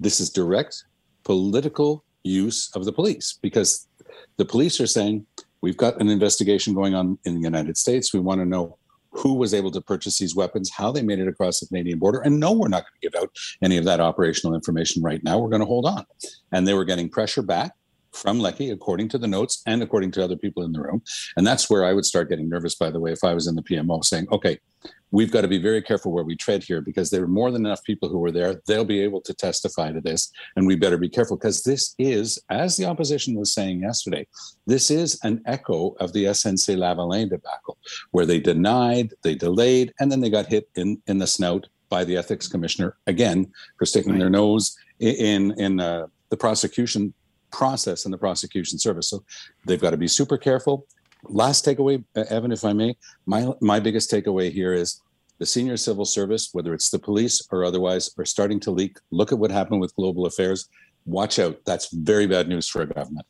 this 0.00 0.20
is 0.20 0.30
direct 0.30 0.84
political 1.24 2.04
use 2.22 2.70
of 2.74 2.84
the 2.84 2.92
police 2.92 3.38
because 3.40 3.88
the 4.36 4.44
police 4.44 4.80
are 4.80 4.86
saying 4.86 5.26
we've 5.60 5.76
got 5.76 6.00
an 6.00 6.08
investigation 6.08 6.74
going 6.74 6.94
on 6.94 7.18
in 7.24 7.34
the 7.34 7.40
United 7.40 7.76
States. 7.76 8.12
We 8.12 8.20
want 8.20 8.40
to 8.40 8.46
know 8.46 8.78
who 9.10 9.34
was 9.34 9.54
able 9.54 9.70
to 9.70 9.80
purchase 9.80 10.18
these 10.18 10.36
weapons, 10.36 10.70
how 10.70 10.92
they 10.92 11.02
made 11.02 11.18
it 11.18 11.28
across 11.28 11.60
the 11.60 11.66
Canadian 11.66 11.98
border. 11.98 12.20
And 12.20 12.38
no, 12.38 12.52
we're 12.52 12.68
not 12.68 12.84
going 12.84 13.00
to 13.00 13.08
give 13.08 13.22
out 13.22 13.30
any 13.62 13.78
of 13.78 13.84
that 13.84 13.98
operational 13.98 14.54
information 14.54 15.02
right 15.02 15.22
now. 15.24 15.38
We're 15.38 15.48
going 15.48 15.60
to 15.60 15.66
hold 15.66 15.86
on. 15.86 16.04
And 16.52 16.68
they 16.68 16.74
were 16.74 16.84
getting 16.84 17.08
pressure 17.08 17.42
back 17.42 17.72
from 18.16 18.38
Lucki, 18.40 18.72
according 18.72 19.08
to 19.10 19.18
the 19.18 19.26
notes 19.26 19.62
and 19.66 19.82
according 19.82 20.10
to 20.12 20.24
other 20.24 20.36
people 20.36 20.62
in 20.64 20.72
the 20.72 20.80
room. 20.80 21.02
And 21.36 21.46
that's 21.46 21.68
where 21.70 21.84
I 21.84 21.92
would 21.92 22.04
start 22.04 22.28
getting 22.28 22.48
nervous, 22.48 22.74
by 22.74 22.90
the 22.90 23.00
way, 23.00 23.12
if 23.12 23.22
I 23.22 23.34
was 23.34 23.46
in 23.46 23.54
the 23.54 23.62
PMO 23.62 24.04
saying, 24.04 24.26
okay, 24.32 24.58
we've 25.10 25.30
got 25.30 25.42
to 25.42 25.48
be 25.48 25.58
very 25.58 25.82
careful 25.82 26.12
where 26.12 26.24
we 26.24 26.36
tread 26.36 26.62
here 26.62 26.80
because 26.80 27.10
there 27.10 27.22
are 27.22 27.28
more 27.28 27.50
than 27.50 27.64
enough 27.64 27.82
people 27.84 28.08
who 28.08 28.18
were 28.18 28.32
there. 28.32 28.60
They'll 28.66 28.84
be 28.84 29.00
able 29.00 29.20
to 29.22 29.34
testify 29.34 29.92
to 29.92 30.00
this. 30.00 30.30
And 30.56 30.66
we 30.66 30.76
better 30.76 30.98
be 30.98 31.08
careful 31.08 31.36
because 31.36 31.62
this 31.62 31.94
is, 31.98 32.38
as 32.50 32.76
the 32.76 32.86
opposition 32.86 33.34
was 33.34 33.52
saying 33.52 33.80
yesterday, 33.80 34.26
this 34.66 34.90
is 34.90 35.18
an 35.22 35.42
echo 35.46 35.90
of 36.00 36.12
the 36.12 36.24
SNC 36.24 36.76
Lavalin 36.76 37.30
debacle, 37.30 37.78
where 38.10 38.26
they 38.26 38.40
denied, 38.40 39.12
they 39.22 39.34
delayed, 39.34 39.92
and 40.00 40.10
then 40.10 40.20
they 40.20 40.30
got 40.30 40.46
hit 40.46 40.68
in, 40.74 41.00
in 41.06 41.18
the 41.18 41.26
snout 41.26 41.68
by 41.88 42.04
the 42.04 42.16
ethics 42.16 42.48
commissioner 42.48 42.96
again 43.06 43.46
for 43.78 43.86
sticking 43.86 44.12
right. 44.12 44.18
their 44.18 44.30
nose 44.30 44.76
in 44.98 45.52
in 45.52 45.78
uh, 45.78 46.06
the 46.30 46.36
prosecution 46.36 47.14
process 47.56 48.04
in 48.04 48.10
the 48.10 48.18
prosecution 48.18 48.78
service. 48.78 49.08
So 49.08 49.24
they've 49.64 49.80
got 49.80 49.90
to 49.90 49.96
be 49.96 50.08
super 50.08 50.36
careful. 50.36 50.86
Last 51.24 51.64
takeaway, 51.64 52.04
Evan, 52.14 52.52
if 52.52 52.64
I 52.64 52.72
may, 52.72 52.96
my 53.24 53.52
my 53.60 53.80
biggest 53.80 54.10
takeaway 54.10 54.52
here 54.52 54.74
is 54.74 55.00
the 55.38 55.46
senior 55.46 55.76
civil 55.76 56.04
service, 56.04 56.50
whether 56.52 56.72
it's 56.74 56.90
the 56.90 56.98
police 56.98 57.36
or 57.50 57.64
otherwise, 57.64 58.10
are 58.18 58.24
starting 58.24 58.60
to 58.60 58.70
leak. 58.70 58.98
Look 59.10 59.32
at 59.32 59.38
what 59.38 59.50
happened 59.50 59.80
with 59.80 59.94
global 59.96 60.26
affairs. 60.26 60.68
Watch 61.04 61.38
out. 61.38 61.56
That's 61.64 61.92
very 61.92 62.26
bad 62.26 62.48
news 62.48 62.68
for 62.68 62.82
a 62.82 62.86
government. 62.86 63.26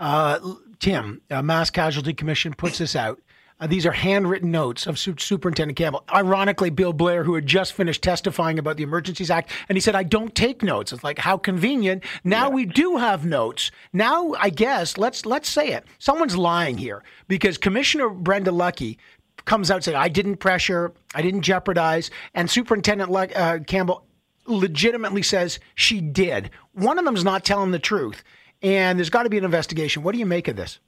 Uh, 0.00 0.38
Tim, 0.78 1.20
Mass 1.30 1.70
Casualty 1.70 2.14
Commission 2.14 2.54
puts 2.54 2.78
this 2.78 2.96
out. 2.96 3.20
Uh, 3.62 3.66
these 3.68 3.86
are 3.86 3.92
handwritten 3.92 4.50
notes 4.50 4.88
of 4.88 4.98
Su- 4.98 5.14
Superintendent 5.16 5.78
Campbell. 5.78 6.02
Ironically, 6.12 6.68
Bill 6.68 6.92
Blair, 6.92 7.22
who 7.22 7.36
had 7.36 7.46
just 7.46 7.74
finished 7.74 8.02
testifying 8.02 8.58
about 8.58 8.76
the 8.76 8.82
Emergencies 8.82 9.30
Act, 9.30 9.52
and 9.68 9.76
he 9.76 9.80
said, 9.80 9.94
I 9.94 10.02
don't 10.02 10.34
take 10.34 10.64
notes. 10.64 10.92
It's 10.92 11.04
like, 11.04 11.18
how 11.18 11.36
convenient. 11.38 12.02
Now 12.24 12.50
we 12.50 12.66
do 12.66 12.96
have 12.96 13.24
notes. 13.24 13.70
Now, 13.92 14.34
I 14.36 14.50
guess, 14.50 14.98
let's 14.98 15.24
let's 15.24 15.48
say 15.48 15.68
it. 15.68 15.84
Someone's 16.00 16.36
lying 16.36 16.76
here 16.76 17.04
because 17.28 17.56
Commissioner 17.56 18.08
Brenda 18.08 18.50
Lucki 18.50 18.96
comes 19.44 19.70
out 19.70 19.84
saying, 19.84 19.96
I 19.96 20.08
didn't 20.08 20.38
pressure, 20.38 20.92
I 21.14 21.22
didn't 21.22 21.42
jeopardize, 21.42 22.10
and 22.34 22.50
Superintendent 22.50 23.12
Le- 23.12 23.26
uh, 23.26 23.58
Campbell 23.60 24.04
legitimately 24.46 25.22
says 25.22 25.60
she 25.76 26.00
did. 26.00 26.50
One 26.72 26.98
of 26.98 27.04
them's 27.04 27.22
not 27.22 27.44
telling 27.44 27.70
the 27.70 27.78
truth, 27.78 28.24
and 28.60 28.98
there's 28.98 29.10
got 29.10 29.22
to 29.22 29.30
be 29.30 29.38
an 29.38 29.44
investigation. 29.44 30.02
What 30.02 30.14
do 30.14 30.18
you 30.18 30.26
make 30.26 30.48
of 30.48 30.56
this? 30.56 30.80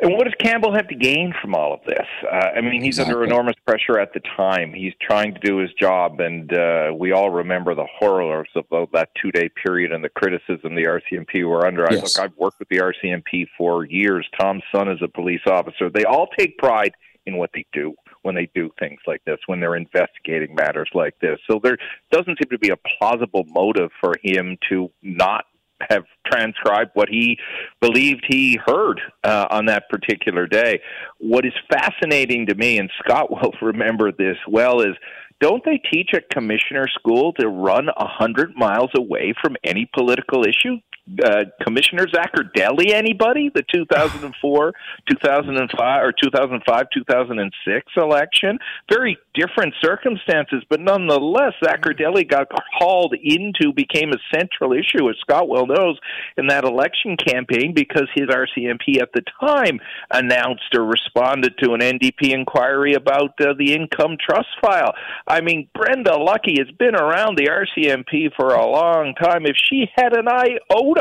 And 0.00 0.12
what 0.12 0.24
does 0.24 0.34
Campbell 0.38 0.72
have 0.74 0.86
to 0.88 0.94
gain 0.94 1.34
from 1.42 1.56
all 1.56 1.74
of 1.74 1.80
this? 1.84 2.06
Uh, 2.24 2.50
I 2.56 2.60
mean, 2.60 2.82
he's 2.82 2.98
exactly. 2.98 3.14
under 3.14 3.24
enormous 3.24 3.56
pressure 3.66 3.98
at 3.98 4.12
the 4.12 4.20
time. 4.36 4.72
He's 4.72 4.92
trying 5.00 5.34
to 5.34 5.40
do 5.40 5.56
his 5.58 5.72
job, 5.72 6.20
and 6.20 6.52
uh, 6.52 6.92
we 6.96 7.10
all 7.10 7.30
remember 7.30 7.74
the 7.74 7.86
horrors 7.98 8.48
of 8.54 8.66
that 8.92 9.10
two 9.20 9.32
day 9.32 9.48
period 9.48 9.90
and 9.90 10.04
the 10.04 10.08
criticism 10.08 10.76
the 10.76 10.84
RCMP 10.84 11.48
were 11.48 11.66
under. 11.66 11.84
Yes. 11.90 12.16
I, 12.16 12.22
look, 12.22 12.30
I've 12.30 12.38
worked 12.38 12.60
with 12.60 12.68
the 12.68 12.78
RCMP 12.78 13.46
for 13.56 13.84
years. 13.86 14.24
Tom's 14.38 14.62
son 14.72 14.88
is 14.88 14.98
a 15.02 15.08
police 15.08 15.42
officer. 15.46 15.90
They 15.90 16.04
all 16.04 16.28
take 16.38 16.58
pride 16.58 16.92
in 17.26 17.36
what 17.36 17.50
they 17.52 17.66
do 17.72 17.94
when 18.22 18.34
they 18.34 18.48
do 18.54 18.70
things 18.78 19.00
like 19.06 19.22
this, 19.24 19.38
when 19.46 19.58
they're 19.58 19.76
investigating 19.76 20.54
matters 20.54 20.88
like 20.94 21.14
this. 21.20 21.38
So 21.50 21.60
there 21.62 21.76
doesn't 22.12 22.38
seem 22.38 22.50
to 22.50 22.58
be 22.58 22.70
a 22.70 22.76
plausible 22.98 23.44
motive 23.48 23.90
for 24.00 24.14
him 24.22 24.58
to 24.68 24.90
not 25.02 25.44
have 25.88 26.04
transcribed 26.26 26.90
what 26.94 27.08
he 27.08 27.38
believed 27.80 28.24
he 28.28 28.58
heard 28.66 29.00
uh, 29.24 29.46
on 29.50 29.66
that 29.66 29.88
particular 29.88 30.46
day. 30.46 30.80
What 31.18 31.44
is 31.46 31.52
fascinating 31.70 32.46
to 32.46 32.54
me, 32.54 32.78
and 32.78 32.90
Scott 32.98 33.30
will 33.30 33.54
remember 33.62 34.12
this 34.12 34.36
well, 34.48 34.80
is 34.80 34.96
don't 35.40 35.64
they 35.64 35.80
teach 35.92 36.10
at 36.14 36.28
commissioner 36.30 36.88
school 36.88 37.32
to 37.34 37.48
run 37.48 37.88
a 37.88 38.06
hundred 38.06 38.56
miles 38.56 38.90
away 38.96 39.34
from 39.40 39.56
any 39.64 39.88
political 39.94 40.44
issue? 40.44 40.78
Uh, 41.24 41.44
Commissioner 41.62 42.06
Zaccardelli 42.06 42.92
anybody? 42.92 43.50
The 43.54 43.64
2004, 43.72 44.72
2005, 45.08 46.02
or 46.02 46.12
2005, 46.12 46.86
2006 46.92 47.92
election? 47.96 48.58
Very 48.90 49.16
different 49.34 49.74
circumstances, 49.82 50.62
but 50.68 50.80
nonetheless, 50.80 51.54
Zaccardelli 51.62 52.28
got 52.28 52.48
hauled 52.78 53.14
into, 53.22 53.72
became 53.72 54.10
a 54.10 54.36
central 54.36 54.72
issue, 54.72 55.08
as 55.08 55.16
Scott 55.20 55.48
well 55.48 55.66
knows, 55.66 55.98
in 56.36 56.48
that 56.48 56.64
election 56.64 57.16
campaign 57.16 57.72
because 57.74 58.08
his 58.14 58.26
RCMP 58.26 59.00
at 59.00 59.10
the 59.14 59.22
time 59.40 59.80
announced 60.10 60.74
or 60.74 60.84
responded 60.84 61.54
to 61.62 61.72
an 61.72 61.80
NDP 61.80 62.32
inquiry 62.32 62.94
about 62.94 63.40
uh, 63.40 63.54
the 63.58 63.74
income 63.74 64.16
trust 64.20 64.48
file. 64.60 64.94
I 65.26 65.40
mean, 65.40 65.68
Brenda 65.74 66.12
Lucki 66.12 66.58
has 66.58 66.70
been 66.78 66.94
around 66.94 67.36
the 67.36 67.48
RCMP 67.48 68.30
for 68.36 68.54
a 68.54 68.66
long 68.66 69.14
time. 69.14 69.46
If 69.46 69.56
she 69.56 69.86
had 69.96 70.16
an 70.16 70.28
iota 70.28 70.97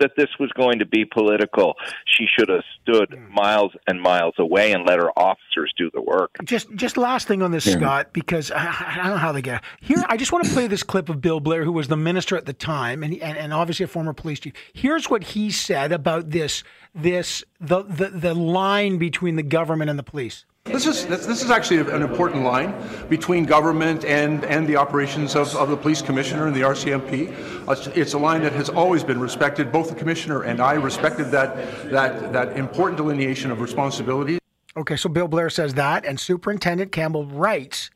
that 0.00 0.12
this 0.16 0.28
was 0.38 0.50
going 0.56 0.78
to 0.78 0.86
be 0.86 1.04
political. 1.04 1.74
She 2.06 2.26
should 2.38 2.48
have 2.48 2.64
stood 2.80 3.14
hmm. 3.16 3.32
miles 3.32 3.72
and 3.86 4.00
miles 4.00 4.34
away 4.38 4.72
and 4.72 4.86
let 4.86 4.98
her 4.98 5.10
officers 5.18 5.72
do 5.76 5.90
the 5.92 6.02
work. 6.02 6.36
Just, 6.44 6.74
just 6.74 6.96
last 6.96 7.28
thing 7.28 7.42
on 7.42 7.50
this, 7.50 7.66
yeah. 7.66 7.76
Scott, 7.76 8.12
because 8.12 8.50
I, 8.50 8.66
I, 8.66 8.96
don't 8.96 9.06
know 9.12 9.16
how 9.16 9.32
they 9.32 9.42
get 9.42 9.62
here. 9.80 10.02
I 10.08 10.16
just 10.16 10.32
want 10.32 10.44
to 10.44 10.52
play 10.52 10.66
this 10.66 10.82
clip 10.82 11.08
of 11.08 11.20
Bill 11.20 11.40
Blair, 11.40 11.64
who 11.64 11.72
was 11.72 11.88
the 11.88 11.96
minister 11.96 12.36
at 12.36 12.46
the 12.46 12.52
time, 12.52 13.02
and 13.02 13.12
and, 13.14 13.38
and 13.38 13.52
obviously 13.52 13.84
a 13.84 13.88
former 13.88 14.12
police 14.12 14.40
chief. 14.40 14.52
Here's 14.72 15.08
what 15.08 15.22
he 15.22 15.50
said 15.50 15.92
about 15.92 16.30
this, 16.30 16.64
this 16.94 17.44
the, 17.60 17.82
the 17.82 18.08
the 18.08 18.34
line 18.34 18.98
between 18.98 19.36
the 19.36 19.42
government 19.42 19.90
and 19.90 19.98
the 19.98 20.02
police. 20.02 20.44
This 20.64 20.86
is 20.86 21.06
this 21.06 21.42
is 21.42 21.50
actually 21.50 21.78
an 21.78 22.02
important 22.02 22.44
line 22.44 22.72
between 23.08 23.44
government 23.44 24.04
and 24.04 24.44
and 24.44 24.66
the 24.66 24.76
operations 24.76 25.34
of, 25.34 25.54
of 25.56 25.68
the 25.68 25.76
police 25.76 26.00
commissioner 26.00 26.46
and 26.46 26.56
the 26.56 26.60
RCMP. 26.60 27.68
Uh, 27.68 27.92
it's 27.94 28.14
a 28.14 28.18
line 28.18 28.42
that 28.42 28.52
has 28.52 28.70
always 28.70 29.04
been 29.04 29.20
respected. 29.20 29.70
Both 29.70 29.90
the 29.90 29.94
commissioner 29.94 30.42
and 30.42 30.60
I 30.60 30.74
respected 30.74 31.30
that 31.32 31.90
that 31.90 32.32
that 32.32 32.56
important 32.56 32.96
delineation 32.96 33.50
of 33.50 33.60
responsibility. 33.60 34.38
Okay, 34.76 34.96
so 34.96 35.08
Bill 35.08 35.28
Blair 35.28 35.50
says 35.50 35.74
that, 35.74 36.06
and 36.06 36.18
Superintendent 36.18 36.90
Campbell 36.90 37.26
writes 37.26 37.90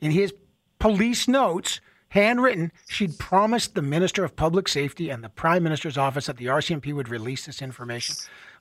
in 0.00 0.12
his 0.12 0.32
police 0.78 1.28
notes 1.28 1.80
handwritten, 2.08 2.72
she'd 2.88 3.18
promised 3.18 3.74
the 3.74 3.82
Minister 3.82 4.24
of 4.24 4.34
Public 4.34 4.68
Safety 4.68 5.10
and 5.10 5.22
the 5.22 5.28
Prime 5.28 5.62
Minister's 5.62 5.98
office 5.98 6.26
that 6.26 6.36
the 6.36 6.46
RCMP 6.46 6.94
would 6.94 7.08
release 7.08 7.44
this 7.44 7.60
information. 7.60 8.14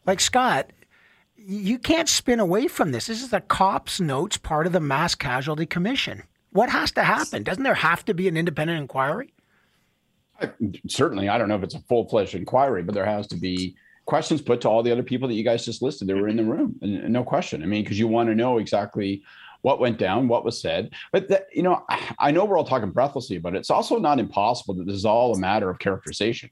Like 0.05 0.19
Scott, 0.19 0.71
you 1.45 1.79
can't 1.79 2.09
spin 2.09 2.39
away 2.39 2.67
from 2.67 2.91
this. 2.91 3.07
This 3.07 3.23
is 3.23 3.33
a 3.33 3.41
cop's 3.41 3.99
notes 3.99 4.37
part 4.37 4.67
of 4.67 4.73
the 4.73 4.79
Mass 4.79 5.15
Casualty 5.15 5.65
Commission. 5.65 6.23
What 6.51 6.69
has 6.69 6.91
to 6.91 7.03
happen? 7.03 7.43
Doesn't 7.43 7.63
there 7.63 7.73
have 7.73 8.05
to 8.05 8.13
be 8.13 8.27
an 8.27 8.37
independent 8.37 8.79
inquiry? 8.79 9.33
Certainly, 10.87 11.29
I 11.29 11.37
don't 11.37 11.49
know 11.49 11.55
if 11.55 11.63
it's 11.63 11.75
a 11.75 11.81
full 11.81 12.07
fledged 12.09 12.35
inquiry, 12.35 12.83
but 12.83 12.95
there 12.95 13.05
has 13.05 13.27
to 13.27 13.35
be 13.35 13.75
questions 14.05 14.41
put 14.41 14.61
to 14.61 14.69
all 14.69 14.83
the 14.83 14.91
other 14.91 15.03
people 15.03 15.27
that 15.27 15.35
you 15.35 15.43
guys 15.43 15.63
just 15.63 15.81
listed 15.81 16.07
that 16.07 16.15
were 16.15 16.27
in 16.27 16.35
the 16.35 16.43
room. 16.43 16.77
No 16.81 17.23
question. 17.23 17.63
I 17.63 17.67
mean, 17.67 17.83
because 17.83 17.99
you 17.99 18.07
want 18.07 18.29
to 18.29 18.35
know 18.35 18.57
exactly 18.57 19.23
what 19.61 19.79
went 19.79 19.99
down, 19.99 20.27
what 20.27 20.43
was 20.43 20.59
said. 20.59 20.89
But 21.11 21.29
that, 21.29 21.45
you 21.53 21.61
know, 21.61 21.85
I 22.17 22.31
know 22.31 22.45
we're 22.45 22.57
all 22.57 22.65
talking 22.65 22.89
breathlessly, 22.89 23.37
but 23.37 23.55
it's 23.55 23.69
also 23.69 23.99
not 23.99 24.19
impossible 24.19 24.73
that 24.75 24.87
this 24.87 24.95
is 24.95 25.05
all 25.05 25.35
a 25.35 25.39
matter 25.39 25.69
of 25.69 25.77
characterization 25.77 26.49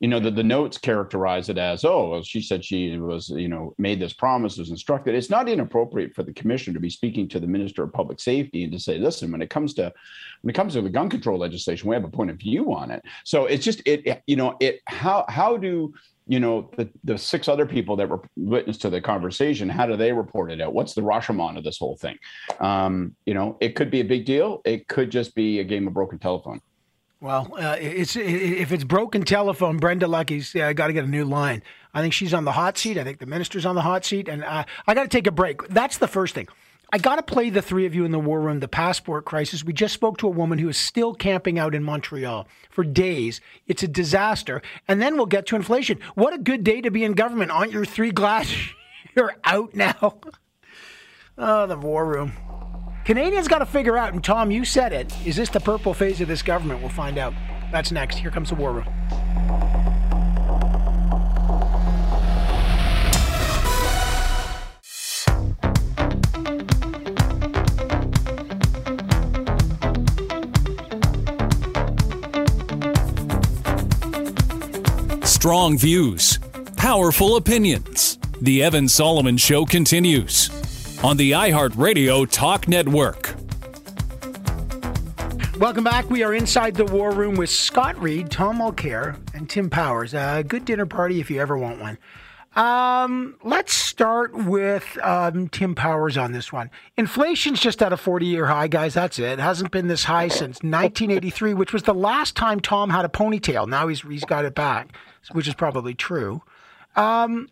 you 0.00 0.08
know, 0.08 0.20
the, 0.20 0.30
the 0.30 0.42
notes 0.42 0.78
characterize 0.78 1.48
it 1.48 1.58
as, 1.58 1.84
oh, 1.84 2.10
well, 2.10 2.22
she 2.22 2.40
said 2.40 2.64
she 2.64 2.98
was, 2.98 3.30
you 3.30 3.48
know, 3.48 3.74
made 3.78 4.00
this 4.00 4.12
promise, 4.12 4.58
was 4.58 4.70
instructed. 4.70 5.14
It's 5.14 5.30
not 5.30 5.48
inappropriate 5.48 6.14
for 6.14 6.22
the 6.22 6.32
commissioner 6.32 6.74
to 6.74 6.80
be 6.80 6.90
speaking 6.90 7.28
to 7.28 7.40
the 7.40 7.46
minister 7.46 7.82
of 7.82 7.92
public 7.92 8.20
safety 8.20 8.64
and 8.64 8.72
to 8.72 8.78
say, 8.78 8.98
listen, 8.98 9.32
when 9.32 9.42
it 9.42 9.50
comes 9.50 9.74
to 9.74 9.92
when 10.42 10.50
it 10.50 10.54
comes 10.54 10.74
to 10.74 10.82
the 10.82 10.90
gun 10.90 11.08
control 11.08 11.38
legislation, 11.38 11.88
we 11.88 11.96
have 11.96 12.04
a 12.04 12.08
point 12.08 12.30
of 12.30 12.36
view 12.36 12.72
on 12.72 12.90
it. 12.90 13.02
So 13.24 13.46
it's 13.46 13.64
just 13.64 13.82
it, 13.86 14.22
you 14.26 14.36
know, 14.36 14.56
it 14.60 14.80
how 14.86 15.24
how 15.28 15.56
do 15.56 15.92
you 16.28 16.38
know 16.38 16.70
the, 16.76 16.88
the 17.04 17.18
six 17.18 17.48
other 17.48 17.66
people 17.66 17.96
that 17.96 18.08
were 18.08 18.20
witness 18.36 18.76
to 18.78 18.90
the 18.90 19.00
conversation 19.00 19.68
how 19.68 19.86
do 19.86 19.96
they 19.96 20.12
report 20.12 20.52
it 20.52 20.60
out 20.60 20.74
what's 20.74 20.92
the 20.92 21.00
rashomon 21.00 21.56
of 21.56 21.64
this 21.64 21.78
whole 21.78 21.96
thing 21.96 22.18
um, 22.60 23.16
you 23.24 23.34
know 23.34 23.56
it 23.60 23.74
could 23.74 23.90
be 23.90 24.00
a 24.00 24.04
big 24.04 24.26
deal 24.26 24.60
it 24.64 24.86
could 24.88 25.10
just 25.10 25.34
be 25.34 25.58
a 25.58 25.64
game 25.64 25.88
of 25.88 25.94
broken 25.94 26.18
telephone 26.18 26.60
well, 27.20 27.52
uh, 27.58 27.76
it's 27.80 28.14
if 28.14 28.70
it's 28.70 28.84
broken 28.84 29.24
telephone, 29.24 29.78
Brenda 29.78 30.06
Lucki's 30.06 30.54
uh, 30.54 30.72
got 30.72 30.86
to 30.86 30.92
get 30.92 31.04
a 31.04 31.08
new 31.08 31.24
line. 31.24 31.62
I 31.92 32.00
think 32.00 32.12
she's 32.12 32.32
on 32.32 32.44
the 32.44 32.52
hot 32.52 32.78
seat. 32.78 32.96
I 32.96 33.02
think 33.02 33.18
the 33.18 33.26
minister's 33.26 33.66
on 33.66 33.74
the 33.74 33.80
hot 33.82 34.04
seat, 34.04 34.28
and 34.28 34.44
uh, 34.44 34.64
I 34.86 34.94
got 34.94 35.02
to 35.02 35.08
take 35.08 35.26
a 35.26 35.32
break. 35.32 35.66
That's 35.68 35.98
the 35.98 36.06
first 36.06 36.34
thing. 36.34 36.46
I 36.90 36.98
got 36.98 37.16
to 37.16 37.22
play 37.22 37.50
the 37.50 37.60
three 37.60 37.84
of 37.84 37.94
you 37.94 38.04
in 38.04 38.12
the 38.12 38.18
war 38.18 38.40
room, 38.40 38.60
the 38.60 38.68
passport 38.68 39.26
crisis. 39.26 39.62
We 39.62 39.74
just 39.74 39.92
spoke 39.92 40.16
to 40.18 40.26
a 40.26 40.30
woman 40.30 40.58
who 40.58 40.68
is 40.68 40.78
still 40.78 41.12
camping 41.12 41.58
out 41.58 41.74
in 41.74 41.82
Montreal 41.82 42.48
for 42.70 42.82
days. 42.82 43.42
It's 43.66 43.82
a 43.82 43.88
disaster. 43.88 44.62
And 44.86 45.02
then 45.02 45.16
we'll 45.16 45.26
get 45.26 45.44
to 45.46 45.56
inflation. 45.56 45.98
What 46.14 46.32
a 46.32 46.38
good 46.38 46.64
day 46.64 46.80
to 46.80 46.90
be 46.90 47.04
in 47.04 47.12
government. 47.12 47.50
Aren't 47.50 47.72
your 47.72 47.84
three 47.84 48.10
glass? 48.10 48.50
You're 49.14 49.34
out 49.44 49.74
now. 49.74 50.18
oh, 51.38 51.66
the 51.66 51.76
war 51.76 52.06
room. 52.06 52.32
Canadians 53.08 53.48
got 53.48 53.60
to 53.60 53.64
figure 53.64 53.96
out, 53.96 54.12
and 54.12 54.22
Tom, 54.22 54.50
you 54.50 54.66
said 54.66 54.92
it, 54.92 55.10
is 55.26 55.34
this 55.34 55.48
the 55.48 55.60
purple 55.60 55.94
phase 55.94 56.20
of 56.20 56.28
this 56.28 56.42
government? 56.42 56.82
We'll 56.82 56.90
find 56.90 57.16
out. 57.16 57.32
That's 57.72 57.90
next. 57.90 58.18
Here 58.18 58.30
comes 58.30 58.50
the 58.50 58.54
war 58.54 58.70
room. 58.70 58.84
Strong 75.24 75.78
views, 75.78 76.38
powerful 76.76 77.36
opinions. 77.36 78.18
The 78.42 78.62
Evan 78.62 78.86
Solomon 78.86 79.38
Show 79.38 79.64
continues 79.64 80.57
on 81.04 81.16
the 81.16 81.32
iHeartRadio 81.32 82.28
Talk 82.30 82.66
Network. 82.66 83.34
Welcome 85.58 85.84
back. 85.84 86.10
We 86.10 86.22
are 86.22 86.34
inside 86.34 86.74
the 86.74 86.84
war 86.84 87.12
room 87.12 87.36
with 87.36 87.50
Scott 87.50 88.00
Reid, 88.00 88.30
Tom 88.30 88.58
Mulcair, 88.58 89.16
and 89.34 89.48
Tim 89.48 89.70
Powers. 89.70 90.14
A 90.14 90.44
good 90.46 90.64
dinner 90.64 90.86
party 90.86 91.20
if 91.20 91.30
you 91.30 91.40
ever 91.40 91.56
want 91.56 91.80
one. 91.80 91.98
Um, 92.56 93.36
let's 93.44 93.72
start 93.72 94.34
with 94.34 94.98
um, 95.02 95.48
Tim 95.48 95.76
Powers 95.76 96.16
on 96.16 96.32
this 96.32 96.52
one. 96.52 96.70
Inflation's 96.96 97.60
just 97.60 97.82
at 97.82 97.92
a 97.92 97.96
40 97.96 98.26
year 98.26 98.46
high, 98.46 98.66
guys. 98.66 98.94
That's 98.94 99.18
it. 99.18 99.24
It 99.24 99.38
hasn't 99.38 99.70
been 99.70 99.86
this 99.86 100.04
high 100.04 100.28
since 100.28 100.56
1983, 100.62 101.54
which 101.54 101.72
was 101.72 101.84
the 101.84 101.94
last 101.94 102.34
time 102.34 102.58
Tom 102.58 102.90
had 102.90 103.04
a 103.04 103.08
ponytail. 103.08 103.68
Now 103.68 103.86
he's, 103.86 104.02
he's 104.02 104.24
got 104.24 104.44
it 104.44 104.56
back, 104.56 104.96
which 105.30 105.46
is 105.46 105.54
probably 105.54 105.94
true. 105.94 106.42
Um, 106.96 107.48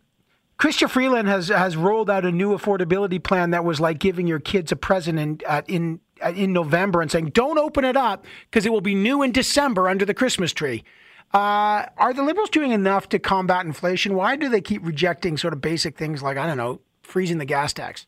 Chrystia 0.59 0.89
Freeland 0.89 1.29
has 1.29 1.49
has 1.49 1.77
rolled 1.77 2.09
out 2.09 2.25
a 2.25 2.33
new 2.33 2.57
affordability 2.57 3.23
plan 3.23 3.51
that 3.51 3.65
was 3.65 3.79
like 3.79 3.99
giving 3.99 4.27
your 4.27 4.39
kids 4.39 4.73
a 4.73 4.77
present 4.77 5.19
in 5.19 5.41
in 5.67 6.01
in 6.35 6.53
November 6.53 7.03
and 7.03 7.11
saying 7.11 7.27
don't 7.31 7.59
open 7.59 7.85
it 7.85 7.97
up 7.97 8.25
because 8.51 8.65
it 8.65 8.73
will 8.73 8.81
be 8.81 8.95
new 8.95 9.23
in 9.23 9.33
December 9.33 9.89
under 9.89 10.05
the 10.05 10.15
Christmas 10.15 10.53
tree. 10.53 10.83
Uh, 11.35 11.85
are 11.99 12.15
the 12.15 12.23
liberals 12.23 12.49
doing 12.49 12.71
enough 12.71 13.09
to 13.11 13.19
combat 13.19 13.67
inflation? 13.67 14.15
Why 14.15 14.37
do 14.37 14.49
they 14.49 14.61
keep 14.63 14.85
rejecting 14.85 15.37
sort 15.37 15.53
of 15.53 15.61
basic 15.61 15.99
things 15.99 16.23
like 16.23 16.39
I 16.39 16.47
don't 16.47 16.57
know 16.57 16.81
freezing 17.03 17.39
the 17.39 17.45
gas 17.45 17.75
tax? 17.75 18.07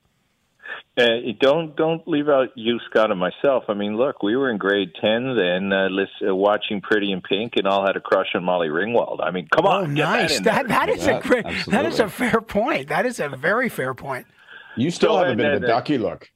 Uh, 0.96 1.04
don't 1.40 1.76
don't 1.76 2.06
leave 2.08 2.28
out 2.28 2.48
you, 2.56 2.78
Scott, 2.90 3.10
and 3.10 3.20
myself. 3.20 3.64
I 3.68 3.74
mean, 3.74 3.96
look, 3.96 4.22
we 4.22 4.34
were 4.36 4.50
in 4.50 4.58
grade 4.58 4.90
ten 5.00 5.36
then, 5.36 5.72
uh, 5.72 5.88
uh, 6.28 6.34
watching 6.34 6.80
Pretty 6.80 7.12
in 7.12 7.20
Pink, 7.20 7.52
and 7.56 7.66
all 7.68 7.86
had 7.86 7.96
a 7.96 8.00
crush 8.00 8.26
on 8.34 8.42
Molly 8.44 8.68
Ringwald. 8.68 9.18
I 9.22 9.30
mean, 9.30 9.46
come 9.54 9.64
Oh, 9.64 9.70
on, 9.70 9.94
get 9.94 10.02
nice. 10.02 10.40
That, 10.40 10.44
That, 10.44 10.60
in 10.62 10.68
that 10.68 10.86
there. 10.86 10.94
is 10.96 11.06
a 11.06 11.20
great. 11.20 11.46
That 11.68 11.86
is 11.86 12.00
a 12.00 12.08
fair 12.08 12.40
point. 12.40 12.88
That 12.88 13.06
is 13.06 13.20
a 13.20 13.28
very 13.28 13.68
fair 13.68 13.94
point. 13.94 14.26
You 14.76 14.90
still 14.90 15.12
So, 15.14 15.18
have 15.18 15.26
a 15.28 15.30
and 15.30 15.38
bit 15.38 15.54
of 15.54 15.62
a 15.62 15.66
ducky 15.66 15.98
look. 15.98 16.28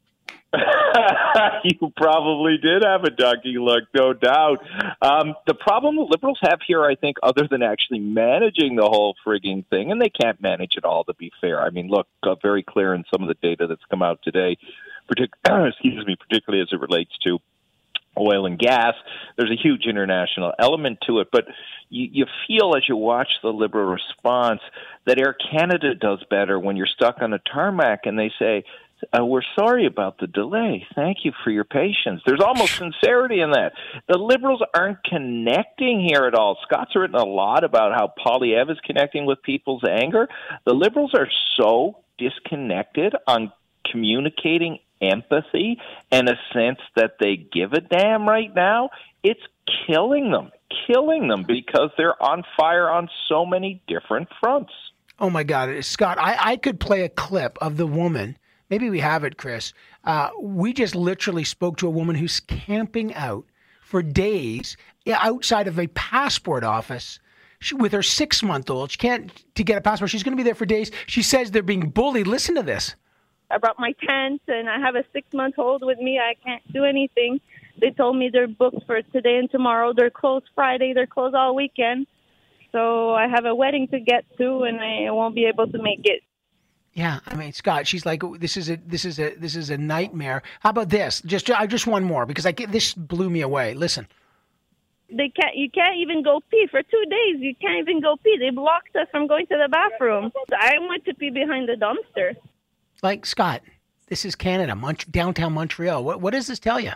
you 1.64 1.92
probably 1.96 2.58
did 2.58 2.82
have 2.84 3.04
a 3.04 3.10
ducky 3.10 3.56
look, 3.58 3.84
no 3.94 4.12
doubt. 4.12 4.58
Um, 5.00 5.34
the 5.46 5.54
problem 5.54 5.96
the 5.96 6.02
Liberals 6.02 6.38
have 6.42 6.60
here, 6.66 6.84
I 6.84 6.94
think, 6.94 7.16
other 7.22 7.48
than 7.50 7.62
actually 7.62 8.00
managing 8.00 8.76
the 8.76 8.84
whole 8.84 9.14
frigging 9.26 9.66
thing, 9.68 9.90
and 9.90 10.00
they 10.00 10.10
can't 10.10 10.40
manage 10.42 10.76
it 10.76 10.84
all, 10.84 11.04
to 11.04 11.14
be 11.14 11.32
fair. 11.40 11.60
I 11.60 11.70
mean, 11.70 11.88
look, 11.88 12.06
uh, 12.22 12.34
very 12.42 12.62
clear 12.62 12.92
in 12.94 13.04
some 13.12 13.22
of 13.22 13.28
the 13.28 13.36
data 13.42 13.66
that's 13.66 13.84
come 13.90 14.02
out 14.02 14.20
today, 14.22 14.58
partic- 15.10 15.32
excuse 15.68 16.06
me, 16.06 16.16
particularly 16.16 16.62
as 16.62 16.68
it 16.70 16.80
relates 16.80 17.16
to 17.24 17.38
oil 18.18 18.44
and 18.44 18.58
gas. 18.58 18.94
There's 19.36 19.50
a 19.50 19.60
huge 19.60 19.86
international 19.86 20.52
element 20.58 20.98
to 21.06 21.20
it, 21.20 21.28
but 21.32 21.46
you, 21.88 22.08
you 22.12 22.26
feel 22.46 22.76
as 22.76 22.82
you 22.88 22.96
watch 22.96 23.28
the 23.42 23.48
Liberal 23.48 23.86
response 23.86 24.60
that 25.06 25.18
Air 25.18 25.34
Canada 25.50 25.94
does 25.94 26.22
better 26.28 26.58
when 26.58 26.76
you're 26.76 26.86
stuck 26.86 27.22
on 27.22 27.32
a 27.32 27.38
tarmac 27.38 28.00
and 28.04 28.18
they 28.18 28.30
say, 28.38 28.64
uh, 29.18 29.24
we're 29.24 29.42
sorry 29.58 29.86
about 29.86 30.18
the 30.18 30.26
delay. 30.26 30.86
Thank 30.94 31.18
you 31.24 31.32
for 31.44 31.50
your 31.50 31.64
patience. 31.64 32.22
There's 32.26 32.40
almost 32.40 32.76
sincerity 32.76 33.40
in 33.40 33.50
that. 33.52 33.72
The 34.08 34.18
Liberals 34.18 34.62
aren't 34.74 35.02
connecting 35.04 36.00
here 36.00 36.26
at 36.26 36.34
all. 36.34 36.58
Scott's 36.62 36.94
written 36.94 37.16
a 37.16 37.24
lot 37.24 37.64
about 37.64 37.92
how 37.92 38.12
Poilievre 38.24 38.70
is 38.70 38.80
connecting 38.84 39.26
with 39.26 39.42
people's 39.42 39.82
anger. 39.88 40.28
The 40.64 40.74
Liberals 40.74 41.14
are 41.14 41.28
so 41.56 41.98
disconnected 42.18 43.14
on 43.26 43.52
communicating 43.90 44.78
empathy 45.00 45.80
and 46.10 46.28
a 46.28 46.38
sense 46.52 46.78
that 46.96 47.16
they 47.18 47.36
give 47.36 47.72
a 47.72 47.80
damn 47.80 48.28
right 48.28 48.54
now. 48.54 48.90
It's 49.22 49.40
killing 49.86 50.30
them, 50.30 50.50
killing 50.86 51.28
them 51.28 51.44
because 51.46 51.90
they're 51.96 52.20
on 52.22 52.44
fire 52.56 52.88
on 52.88 53.08
so 53.28 53.44
many 53.44 53.82
different 53.86 54.28
fronts. 54.40 54.72
Oh 55.18 55.30
my 55.30 55.44
God, 55.44 55.84
Scott! 55.84 56.18
I, 56.18 56.52
I 56.52 56.56
could 56.56 56.80
play 56.80 57.02
a 57.02 57.08
clip 57.08 57.58
of 57.60 57.76
the 57.76 57.86
woman. 57.86 58.36
Maybe 58.70 58.88
we 58.90 59.00
have 59.00 59.24
it, 59.24 59.36
Chris. 59.36 59.72
Uh, 60.04 60.30
we 60.40 60.72
just 60.72 60.94
literally 60.94 61.44
spoke 61.44 61.76
to 61.78 61.86
a 61.86 61.90
woman 61.90 62.16
who's 62.16 62.40
camping 62.40 63.14
out 63.14 63.44
for 63.82 64.02
days 64.02 64.76
outside 65.06 65.68
of 65.68 65.78
a 65.78 65.86
passport 65.88 66.64
office 66.64 67.18
she, 67.60 67.74
with 67.74 67.92
her 67.92 68.02
six-month-old. 68.02 68.90
She 68.90 68.98
can't 68.98 69.30
to 69.54 69.64
get 69.64 69.78
a 69.78 69.80
passport. 69.80 70.10
She's 70.10 70.22
going 70.22 70.36
to 70.36 70.42
be 70.42 70.42
there 70.42 70.54
for 70.54 70.66
days. 70.66 70.90
She 71.06 71.22
says 71.22 71.50
they're 71.50 71.62
being 71.62 71.90
bullied. 71.90 72.26
Listen 72.26 72.54
to 72.56 72.62
this. 72.62 72.96
I 73.50 73.58
brought 73.58 73.78
my 73.78 73.92
tent 74.06 74.40
and 74.48 74.68
I 74.68 74.78
have 74.80 74.94
a 74.94 75.04
six 75.12 75.26
month 75.34 75.58
old 75.58 75.84
with 75.84 75.98
me. 75.98 76.18
I 76.18 76.34
can't 76.42 76.62
do 76.72 76.84
anything. 76.84 77.40
They 77.80 77.90
told 77.90 78.16
me 78.16 78.30
they're 78.32 78.48
booked 78.48 78.86
for 78.86 79.02
today 79.02 79.36
and 79.36 79.50
tomorrow. 79.50 79.92
They're 79.94 80.10
closed 80.10 80.46
Friday. 80.54 80.94
They're 80.94 81.06
closed 81.06 81.34
all 81.34 81.54
weekend. 81.54 82.06
So 82.72 83.14
I 83.14 83.28
have 83.28 83.44
a 83.44 83.54
wedding 83.54 83.88
to 83.88 84.00
get 84.00 84.24
to 84.38 84.62
and 84.62 84.80
I 84.80 85.10
won't 85.10 85.34
be 85.34 85.44
able 85.44 85.66
to 85.66 85.82
make 85.82 86.00
it. 86.04 86.22
Yeah, 86.94 87.20
I 87.26 87.34
mean, 87.36 87.52
Scott, 87.52 87.86
she's 87.86 88.04
like, 88.04 88.22
this 88.38 88.56
is 88.56 88.68
a 88.68 88.76
this 88.76 89.04
is 89.04 89.18
a 89.18 89.34
this 89.36 89.56
is 89.56 89.70
a 89.70 89.78
nightmare. 89.78 90.42
How 90.60 90.70
about 90.70 90.90
this? 90.90 91.22
Just 91.24 91.50
I 91.50 91.66
just 91.66 91.86
one 91.86 92.04
more 92.04 92.26
because 92.26 92.44
I 92.44 92.52
get 92.52 92.70
this 92.70 92.92
blew 92.92 93.30
me 93.30 93.40
away. 93.40 93.74
Listen. 93.74 94.06
They 95.08 95.28
can't. 95.28 95.56
You 95.56 95.70
can't 95.70 95.96
even 95.96 96.22
go 96.22 96.40
pee 96.50 96.66
for 96.70 96.82
two 96.82 97.04
days. 97.08 97.40
You 97.40 97.54
can't 97.60 97.78
even 97.80 98.00
go 98.00 98.16
pee. 98.16 98.36
They 98.38 98.50
blocked 98.50 98.94
us 98.96 99.06
from 99.10 99.26
going 99.26 99.46
to 99.46 99.58
the 99.62 99.68
bathroom. 99.70 100.32
I 100.58 100.74
went 100.88 101.04
to 101.06 101.14
pee 101.14 101.30
behind 101.30 101.68
the 101.68 101.74
dumpster. 101.74 102.34
Like 103.02 103.26
Scott, 103.26 103.62
this 104.08 104.24
is 104.24 104.34
Canada, 104.34 104.74
Mont- 104.74 105.10
downtown 105.10 105.54
Montreal. 105.54 106.04
What 106.04 106.20
what 106.20 106.32
does 106.32 106.46
this 106.46 106.58
tell 106.58 106.78
you? 106.80 106.92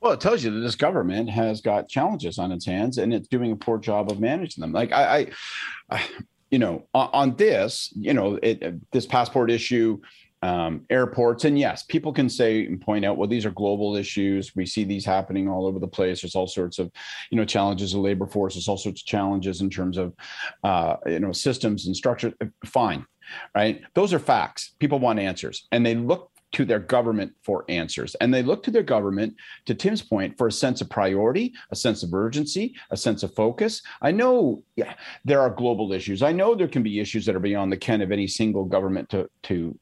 Well, 0.00 0.12
it 0.12 0.20
tells 0.20 0.42
you 0.42 0.50
that 0.50 0.60
this 0.60 0.74
government 0.74 1.30
has 1.30 1.60
got 1.60 1.88
challenges 1.88 2.36
on 2.40 2.50
its 2.50 2.66
hands 2.66 2.98
and 2.98 3.14
it's 3.14 3.28
doing 3.28 3.52
a 3.52 3.56
poor 3.56 3.78
job 3.78 4.10
of 4.10 4.18
managing 4.18 4.60
them. 4.60 4.72
Like 4.72 4.90
I, 4.90 5.18
I, 5.18 5.96
I 5.96 6.08
you 6.52 6.58
know, 6.58 6.86
on, 6.94 7.08
on 7.12 7.36
this, 7.36 7.92
you 7.96 8.14
know, 8.14 8.38
it, 8.42 8.74
this 8.92 9.06
passport 9.06 9.50
issue, 9.50 9.98
um, 10.42 10.84
airports, 10.90 11.44
and 11.44 11.58
yes, 11.58 11.82
people 11.84 12.12
can 12.12 12.28
say 12.28 12.66
and 12.66 12.80
point 12.80 13.04
out, 13.04 13.16
well, 13.16 13.28
these 13.28 13.46
are 13.46 13.52
global 13.52 13.96
issues. 13.96 14.54
We 14.54 14.66
see 14.66 14.84
these 14.84 15.04
happening 15.04 15.48
all 15.48 15.66
over 15.66 15.78
the 15.78 15.88
place. 15.88 16.20
There's 16.20 16.34
all 16.34 16.48
sorts 16.48 16.78
of, 16.78 16.90
you 17.30 17.38
know, 17.38 17.44
challenges 17.44 17.94
of 17.94 18.00
labor 18.00 18.26
force. 18.26 18.54
There's 18.54 18.68
all 18.68 18.76
sorts 18.76 19.00
of 19.02 19.06
challenges 19.06 19.60
in 19.60 19.70
terms 19.70 19.96
of, 19.96 20.12
uh, 20.62 20.96
you 21.06 21.20
know, 21.20 21.32
systems 21.32 21.86
and 21.86 21.96
structure. 21.96 22.34
Fine, 22.66 23.06
right? 23.54 23.80
Those 23.94 24.12
are 24.12 24.18
facts. 24.18 24.74
People 24.78 24.98
want 24.98 25.20
answers, 25.20 25.66
and 25.72 25.86
they 25.86 25.94
look 25.94 26.31
to 26.52 26.64
their 26.64 26.78
government 26.78 27.32
for 27.42 27.64
answers. 27.68 28.14
And 28.16 28.32
they 28.32 28.42
look 28.42 28.62
to 28.64 28.70
their 28.70 28.82
government, 28.82 29.34
to 29.66 29.74
Tim's 29.74 30.02
point, 30.02 30.36
for 30.36 30.46
a 30.46 30.52
sense 30.52 30.80
of 30.80 30.90
priority, 30.90 31.54
a 31.70 31.76
sense 31.76 32.02
of 32.02 32.12
urgency, 32.12 32.74
a 32.90 32.96
sense 32.96 33.22
of 33.22 33.34
focus. 33.34 33.82
I 34.00 34.12
know 34.12 34.62
yeah, 34.76 34.94
there 35.24 35.40
are 35.40 35.50
global 35.50 35.92
issues. 35.92 36.22
I 36.22 36.32
know 36.32 36.54
there 36.54 36.68
can 36.68 36.82
be 36.82 37.00
issues 37.00 37.26
that 37.26 37.36
are 37.36 37.40
beyond 37.40 37.72
the 37.72 37.76
ken 37.76 38.02
of 38.02 38.12
any 38.12 38.26
single 38.26 38.64
government 38.64 39.08
to 39.10 39.28
to 39.44 39.78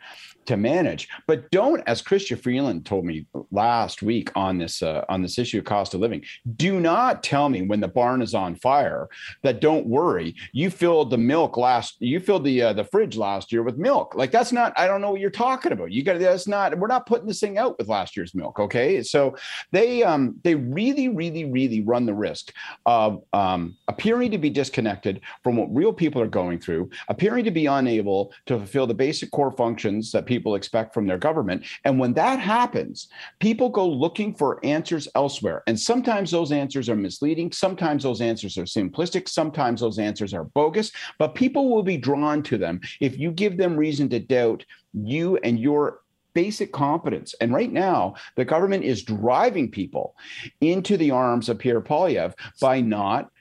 to 0.47 0.57
manage. 0.57 1.09
But 1.27 1.51
don't, 1.51 1.83
as 1.87 2.03
Chrystia 2.03 2.41
Freeland 2.41 2.87
told 2.87 3.05
me 3.05 3.27
last 3.51 4.03
week 4.03 4.31
on 4.35 4.59
this 4.59 4.83
uh, 4.83 5.05
on 5.09 5.23
this 5.23 5.39
issue 5.39 5.59
of 5.59 5.65
cost 5.65 5.95
of 5.95 6.01
living, 6.01 6.25
do 6.57 6.81
not 6.81 7.23
tell 7.23 7.49
me 7.49 7.63
when 7.63 7.81
the 7.81 7.89
barn 7.89 8.23
is 8.23 8.35
on 8.35 8.55
fire 8.57 9.09
that 9.43 9.61
don't 9.61 9.87
worry. 9.87 10.35
You 10.53 10.71
filled 10.71 11.11
the 11.11 11.19
milk 11.19 11.57
last. 11.57 11.97
You 12.01 12.21
filled 12.21 12.45
the 12.45 12.63
uh, 12.63 12.73
the 12.73 12.85
fridge 12.85 13.17
last 13.17 13.53
year 13.53 13.63
with 13.63 13.79
milk. 13.79 14.15
Like 14.15 14.31
that's 14.31 14.53
not. 14.53 14.73
I 14.77 14.87
don't 14.87 15.01
know 15.01 15.13
what 15.13 15.21
you're 15.21 15.31
talking 15.31 15.73
about. 15.73 15.93
You 15.93 16.03
got 16.03 16.19
that's 16.19 16.49
not. 16.49 16.77
We're 16.79 16.87
not 16.87 17.07
putting 17.07 17.27
this 17.27 17.41
thing 17.41 17.59
out 17.59 17.79
with 17.79 17.89
last 17.89 18.17
year's 18.17 18.35
milk. 18.35 18.59
Okay, 18.59 19.03
so 19.03 19.37
they 19.73 20.03
um 20.03 20.37
they 20.43 20.55
really 20.55 21.09
really 21.09 21.45
really 21.45 21.83
run 21.83 22.07
the 22.07 22.15
risk 22.15 22.53
of 22.87 23.23
um 23.33 23.77
appearing 23.89 24.31
to 24.31 24.39
be 24.39 24.51
disconnected 24.51 25.21
from 25.43 25.57
what 25.57 25.75
real 25.75 25.93
people 25.93 26.21
are 26.21 26.27
going 26.27 26.59
through, 26.59 26.91
appearing 27.09 27.45
to 27.45 27.51
be 27.51 27.67
unable 27.67 28.33
to 28.47 28.57
fulfill 28.57 28.87
the 28.87 28.95
basic 28.95 29.31
core 29.31 29.53
functions 29.53 30.13
that 30.13 30.27
people 30.31 30.55
expect 30.55 30.95
from 30.95 31.09
their 31.09 31.19
government. 31.19 31.67
And 31.85 31.99
when 31.99 32.15
that 32.15 32.39
happens, 32.39 33.09
people 33.41 33.69
go 33.69 33.87
looking 33.87 34.33
for 34.33 34.65
answers 34.65 35.09
elsewhere. 35.17 35.65
And 35.67 35.79
sometimes 35.79 36.31
those 36.31 36.53
answers 36.53 36.89
are 36.89 36.95
misleading. 36.95 37.51
Sometimes 37.51 38.05
those 38.05 38.21
answers 38.21 38.57
are 38.57 38.65
simplistic. 38.65 39.29
Sometimes 39.29 39.81
those 39.81 39.99
answers 39.99 40.33
are 40.33 40.45
bogus. 40.45 40.93
But 41.19 41.35
people 41.35 41.69
will 41.69 41.83
be 41.83 41.97
drawn 41.97 42.45
to 42.45 42.57
them 42.57 42.81
if 43.01 43.19
you 43.19 43.33
give 43.33 43.57
them 43.57 43.77
reason 43.77 44.09
to 44.11 44.21
doubt 44.21 44.65
you 44.95 45.37
and 45.39 45.59
your 45.59 46.03
basic 46.33 46.73
competence. 46.73 47.35
And 47.41 47.53
right 47.53 47.73
now, 47.73 48.15
the 48.37 48.45
government 48.45 48.85
is 48.85 49.03
driving 49.03 49.69
people 49.69 50.15
into 50.61 50.97
the 50.97 51.11
arms 51.11 51.49
of 51.49 51.59
Pierre 51.59 51.81
Poilievre 51.81 52.35
by 52.61 52.81
not 52.81 53.33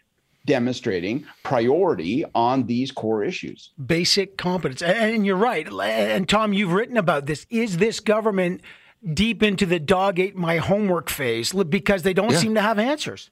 demonstrating 0.49 1.25
priority 1.43 2.25
on 2.35 2.65
these 2.65 2.91
core 2.91 3.23
issues. 3.23 3.69
Basic 3.83 4.35
competence. 4.37 4.81
And, 4.81 5.25
you're 5.25 5.37
right. 5.37 5.65
And 5.67 6.27
Tom, 6.27 6.51
you've 6.53 6.73
written 6.73 6.97
about 6.97 7.27
this. 7.27 7.45
Is 7.49 7.77
this 7.77 7.99
government 7.99 8.61
deep 9.13 9.41
into 9.43 9.65
the 9.65 9.79
dog 9.79 10.19
ate 10.19 10.35
my 10.35 10.57
homework 10.57 11.09
phase 11.09 11.53
because 11.53 12.03
they 12.03 12.13
don't 12.13 12.31
Yeah. 12.31 12.37
seem 12.39 12.55
to 12.55 12.61
have 12.61 12.79
answers? 12.79 13.29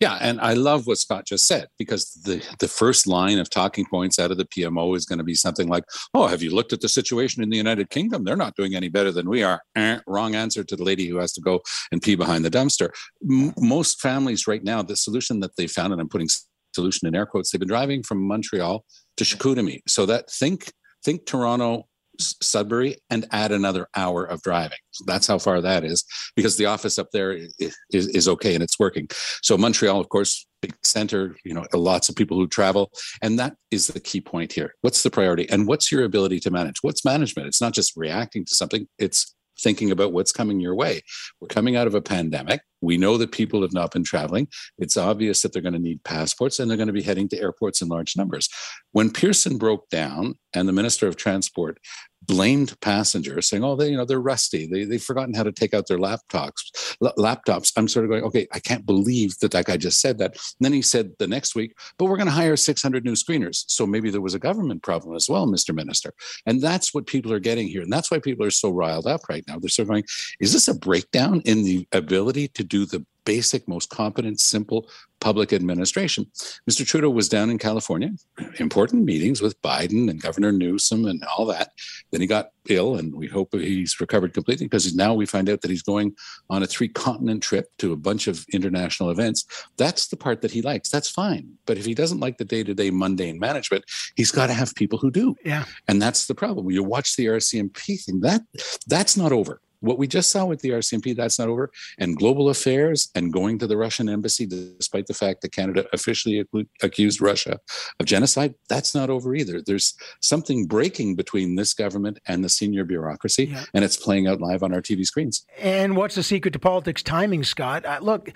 Yeah, 0.00 0.16
and 0.18 0.40
I 0.40 0.54
love 0.54 0.86
what 0.86 0.96
Scott 0.96 1.26
just 1.26 1.46
said 1.46 1.68
because 1.78 2.10
the 2.24 2.42
the 2.58 2.68
first 2.68 3.06
line 3.06 3.38
of 3.38 3.50
talking 3.50 3.84
points 3.84 4.18
out 4.18 4.30
of 4.30 4.38
the 4.38 4.46
PMO 4.46 4.96
is 4.96 5.04
going 5.04 5.18
to 5.18 5.24
be 5.24 5.34
something 5.34 5.68
like, 5.68 5.84
"Oh, 6.14 6.26
have 6.26 6.42
you 6.42 6.54
looked 6.54 6.72
at 6.72 6.80
the 6.80 6.88
situation 6.88 7.42
in 7.42 7.50
the 7.50 7.58
United 7.58 7.90
Kingdom? 7.90 8.24
They're 8.24 8.34
not 8.34 8.56
doing 8.56 8.74
any 8.74 8.88
better 8.88 9.12
than 9.12 9.28
we 9.28 9.42
are." 9.42 9.60
Eh, 9.76 9.98
wrong 10.06 10.34
answer 10.34 10.64
to 10.64 10.74
the 10.74 10.84
lady 10.84 11.06
who 11.06 11.18
has 11.18 11.34
to 11.34 11.42
go 11.42 11.60
and 11.92 12.00
pee 12.00 12.14
behind 12.14 12.46
the 12.46 12.50
dumpster. 12.50 12.88
M- 13.30 13.52
most 13.58 14.00
families 14.00 14.46
right 14.46 14.64
now, 14.64 14.80
the 14.82 14.96
solution 14.96 15.40
that 15.40 15.56
they 15.56 15.66
found, 15.66 15.92
and 15.92 16.00
I'm 16.00 16.08
putting 16.08 16.30
solution 16.74 17.06
in 17.06 17.14
air 17.14 17.26
quotes, 17.26 17.50
they've 17.50 17.60
been 17.60 17.68
driving 17.68 18.02
from 18.02 18.26
Montreal 18.26 18.86
to 19.18 19.24
Chicoutimi. 19.24 19.80
So 19.86 20.06
that 20.06 20.30
think 20.30 20.72
think 21.04 21.26
Toronto. 21.26 21.88
Sudbury 22.20 22.96
and 23.10 23.26
add 23.30 23.52
another 23.52 23.88
hour 23.96 24.24
of 24.24 24.42
driving. 24.42 24.78
So 24.90 25.04
that's 25.06 25.26
how 25.26 25.38
far 25.38 25.60
that 25.60 25.84
is 25.84 26.04
because 26.36 26.56
the 26.56 26.66
office 26.66 26.98
up 26.98 27.08
there 27.12 27.32
is, 27.32 27.76
is 27.90 28.28
okay 28.28 28.54
and 28.54 28.62
it's 28.62 28.78
working. 28.78 29.08
So 29.42 29.56
Montreal, 29.56 30.00
of 30.00 30.08
course, 30.08 30.46
big 30.62 30.74
center, 30.84 31.36
you 31.44 31.54
know, 31.54 31.64
lots 31.72 32.08
of 32.08 32.16
people 32.16 32.36
who 32.36 32.46
travel. 32.46 32.90
And 33.22 33.38
that 33.38 33.54
is 33.70 33.88
the 33.88 34.00
key 34.00 34.20
point 34.20 34.52
here. 34.52 34.74
What's 34.82 35.02
the 35.02 35.10
priority 35.10 35.48
and 35.48 35.66
what's 35.66 35.90
your 35.90 36.04
ability 36.04 36.40
to 36.40 36.50
manage? 36.50 36.76
What's 36.82 37.04
management? 37.04 37.48
It's 37.48 37.60
not 37.60 37.72
just 37.72 37.96
reacting 37.96 38.44
to 38.44 38.54
something, 38.54 38.86
it's 38.98 39.34
thinking 39.60 39.90
about 39.90 40.12
what's 40.12 40.32
coming 40.32 40.60
your 40.60 40.74
way. 40.74 41.02
We're 41.40 41.48
coming 41.48 41.76
out 41.76 41.86
of 41.86 41.94
a 41.94 42.02
pandemic. 42.02 42.62
We 42.80 42.96
know 42.96 43.16
that 43.18 43.32
people 43.32 43.62
have 43.62 43.72
not 43.72 43.92
been 43.92 44.04
traveling. 44.04 44.48
It's 44.78 44.96
obvious 44.96 45.42
that 45.42 45.52
they're 45.52 45.62
going 45.62 45.74
to 45.74 45.78
need 45.78 46.02
passports 46.04 46.58
and 46.58 46.70
they're 46.70 46.78
going 46.78 46.86
to 46.86 46.92
be 46.92 47.02
heading 47.02 47.28
to 47.28 47.38
airports 47.38 47.82
in 47.82 47.88
large 47.88 48.16
numbers. 48.16 48.48
When 48.92 49.10
Pearson 49.10 49.58
broke 49.58 49.88
down 49.90 50.38
and 50.54 50.66
the 50.66 50.72
Minister 50.72 51.06
of 51.06 51.16
Transport 51.16 51.78
blamed 52.22 52.78
passengers, 52.80 53.48
saying, 53.48 53.64
"Oh, 53.64 53.76
they, 53.76 53.90
you 53.90 53.96
know, 53.96 54.04
they're 54.04 54.20
rusty. 54.20 54.66
They 54.66 54.84
they've 54.84 55.02
forgotten 55.02 55.34
how 55.34 55.42
to 55.42 55.52
take 55.52 55.74
out 55.74 55.86
their 55.86 55.98
laptops." 55.98 56.96
L- 57.02 57.14
laptops. 57.18 57.72
I'm 57.76 57.88
sort 57.88 58.04
of 58.04 58.10
going, 58.10 58.24
"Okay, 58.24 58.46
I 58.52 58.58
can't 58.58 58.86
believe 58.86 59.38
that 59.40 59.52
that 59.52 59.66
guy 59.66 59.76
just 59.76 60.00
said 60.00 60.18
that." 60.18 60.32
And 60.32 60.60
then 60.60 60.72
he 60.72 60.82
said 60.82 61.12
the 61.18 61.26
next 61.26 61.54
week, 61.54 61.74
"But 61.98 62.06
we're 62.06 62.16
going 62.16 62.26
to 62.26 62.32
hire 62.32 62.56
600 62.56 63.04
new 63.04 63.12
screeners." 63.12 63.64
So 63.68 63.86
maybe 63.86 64.10
there 64.10 64.20
was 64.20 64.34
a 64.34 64.38
government 64.38 64.82
problem 64.82 65.16
as 65.16 65.28
well, 65.28 65.46
Mr. 65.46 65.74
Minister. 65.74 66.12
And 66.46 66.60
that's 66.60 66.92
what 66.94 67.06
people 67.06 67.32
are 67.32 67.40
getting 67.40 67.68
here, 67.68 67.82
and 67.82 67.92
that's 67.92 68.10
why 68.10 68.18
people 68.18 68.44
are 68.44 68.50
so 68.50 68.70
riled 68.70 69.06
up 69.06 69.28
right 69.28 69.44
now. 69.48 69.58
They're 69.58 69.68
sort 69.68 69.84
of 69.84 69.90
going, 69.90 70.04
"Is 70.40 70.52
this 70.52 70.68
a 70.68 70.74
breakdown 70.74 71.42
in 71.44 71.64
the 71.64 71.86
ability 71.92 72.48
to 72.48 72.64
do 72.64 72.86
the 72.86 73.04
basic, 73.24 73.66
most 73.68 73.90
competent, 73.90 74.40
simple 74.40 74.88
public 75.20 75.52
administration. 75.52 76.26
Mr. 76.68 76.86
Trudeau 76.86 77.10
was 77.10 77.28
down 77.28 77.50
in 77.50 77.58
California, 77.58 78.10
important 78.58 79.04
meetings 79.04 79.42
with 79.42 79.60
Biden 79.62 80.10
and 80.10 80.20
Governor 80.20 80.50
Newsom 80.50 81.04
and 81.04 81.22
all 81.24 81.44
that. 81.46 81.72
Then 82.10 82.20
he 82.20 82.26
got 82.26 82.50
ill, 82.68 82.96
and 82.96 83.14
we 83.14 83.26
hope 83.26 83.52
he's 83.52 84.00
recovered 84.00 84.32
completely 84.32 84.66
because 84.66 84.94
now 84.94 85.14
we 85.14 85.26
find 85.26 85.48
out 85.48 85.60
that 85.60 85.70
he's 85.70 85.82
going 85.82 86.14
on 86.48 86.62
a 86.62 86.66
three 86.66 86.88
continent 86.88 87.42
trip 87.42 87.66
to 87.78 87.92
a 87.92 87.96
bunch 87.96 88.26
of 88.26 88.44
international 88.52 89.10
events. 89.10 89.44
That's 89.76 90.08
the 90.08 90.16
part 90.16 90.40
that 90.40 90.50
he 90.50 90.62
likes. 90.62 90.90
That's 90.90 91.10
fine. 91.10 91.52
But 91.66 91.78
if 91.78 91.84
he 91.84 91.94
doesn't 91.94 92.20
like 92.20 92.38
the 92.38 92.44
day 92.44 92.64
to 92.64 92.74
day 92.74 92.90
mundane 92.90 93.38
management, 93.38 93.84
he's 94.16 94.32
got 94.32 94.46
to 94.46 94.54
have 94.54 94.74
people 94.74 94.98
who 94.98 95.10
do. 95.10 95.36
Yeah. 95.44 95.64
And 95.86 96.00
that's 96.00 96.26
the 96.26 96.34
problem. 96.34 96.70
You 96.70 96.82
watch 96.82 97.16
the 97.16 97.26
RCMP 97.26 98.02
thing, 98.04 98.20
that 98.20 98.42
that's 98.86 99.16
not 99.16 99.32
over 99.32 99.60
what 99.80 99.98
we 99.98 100.06
just 100.06 100.30
saw 100.30 100.44
with 100.44 100.60
the 100.60 100.70
RCMP, 100.70 101.16
that's 101.16 101.38
not 101.38 101.48
over. 101.48 101.70
And 101.98 102.16
global 102.16 102.48
affairs 102.48 103.08
and 103.14 103.32
going 103.32 103.58
to 103.58 103.66
the 103.66 103.76
Russian 103.76 104.08
embassy, 104.08 104.46
despite 104.46 105.06
the 105.06 105.14
fact 105.14 105.42
that 105.42 105.52
Canada 105.52 105.86
officially 105.92 106.44
accused 106.82 107.20
Russia 107.20 107.58
of 107.98 108.06
genocide, 108.06 108.54
that's 108.68 108.94
not 108.94 109.10
over 109.10 109.34
either. 109.34 109.62
There's 109.62 109.94
something 110.20 110.66
breaking 110.66 111.16
between 111.16 111.56
this 111.56 111.74
government 111.74 112.18
and 112.26 112.44
the 112.44 112.48
senior 112.48 112.84
bureaucracy, 112.84 113.46
yeah. 113.46 113.64
and 113.74 113.84
it's 113.84 113.96
playing 113.96 114.26
out 114.26 114.40
live 114.40 114.62
on 114.62 114.72
our 114.72 114.82
TV 114.82 115.04
screens. 115.04 115.44
And 115.58 115.96
what's 115.96 116.14
the 116.14 116.22
secret 116.22 116.52
to 116.52 116.58
politics 116.58 117.02
timing, 117.02 117.44
Scott? 117.44 117.84
Uh, 117.84 117.98
look, 118.00 118.32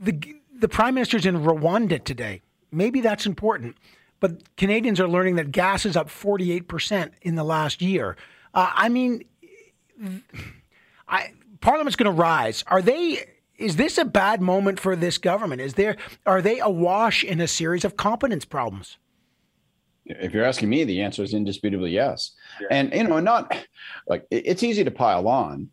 the 0.00 0.36
the 0.58 0.68
prime 0.68 0.94
minister's 0.94 1.26
in 1.26 1.36
Rwanda 1.36 2.02
today. 2.02 2.42
Maybe 2.70 3.00
that's 3.00 3.26
important, 3.26 3.76
but 4.20 4.56
Canadians 4.56 5.00
are 5.00 5.08
learning 5.08 5.36
that 5.36 5.50
gas 5.50 5.84
is 5.84 5.96
up 5.96 6.08
48% 6.08 7.10
in 7.22 7.34
the 7.34 7.44
last 7.44 7.82
year. 7.82 8.16
Uh, 8.54 8.70
I 8.72 8.88
mean, 8.88 9.24
I, 11.08 11.32
Parliament's 11.60 11.96
going 11.96 12.14
to 12.14 12.20
rise. 12.20 12.64
Are 12.66 12.82
they? 12.82 13.24
Is 13.56 13.76
this 13.76 13.98
a 13.98 14.04
bad 14.04 14.40
moment 14.40 14.80
for 14.80 14.96
this 14.96 15.18
government? 15.18 15.60
Is 15.60 15.74
there? 15.74 15.96
Are 16.26 16.42
they 16.42 16.58
awash 16.58 17.22
in 17.22 17.40
a 17.40 17.48
series 17.48 17.84
of 17.84 17.96
competence 17.96 18.44
problems? 18.44 18.98
If 20.04 20.34
you're 20.34 20.44
asking 20.44 20.68
me, 20.68 20.84
the 20.84 21.00
answer 21.00 21.22
is 21.22 21.32
indisputably 21.32 21.90
yes. 21.90 22.32
Yeah. 22.60 22.68
And 22.70 22.92
you 22.92 23.04
know, 23.04 23.20
not 23.20 23.56
like 24.08 24.26
it's 24.30 24.62
easy 24.62 24.84
to 24.84 24.90
pile 24.90 25.28
on, 25.28 25.70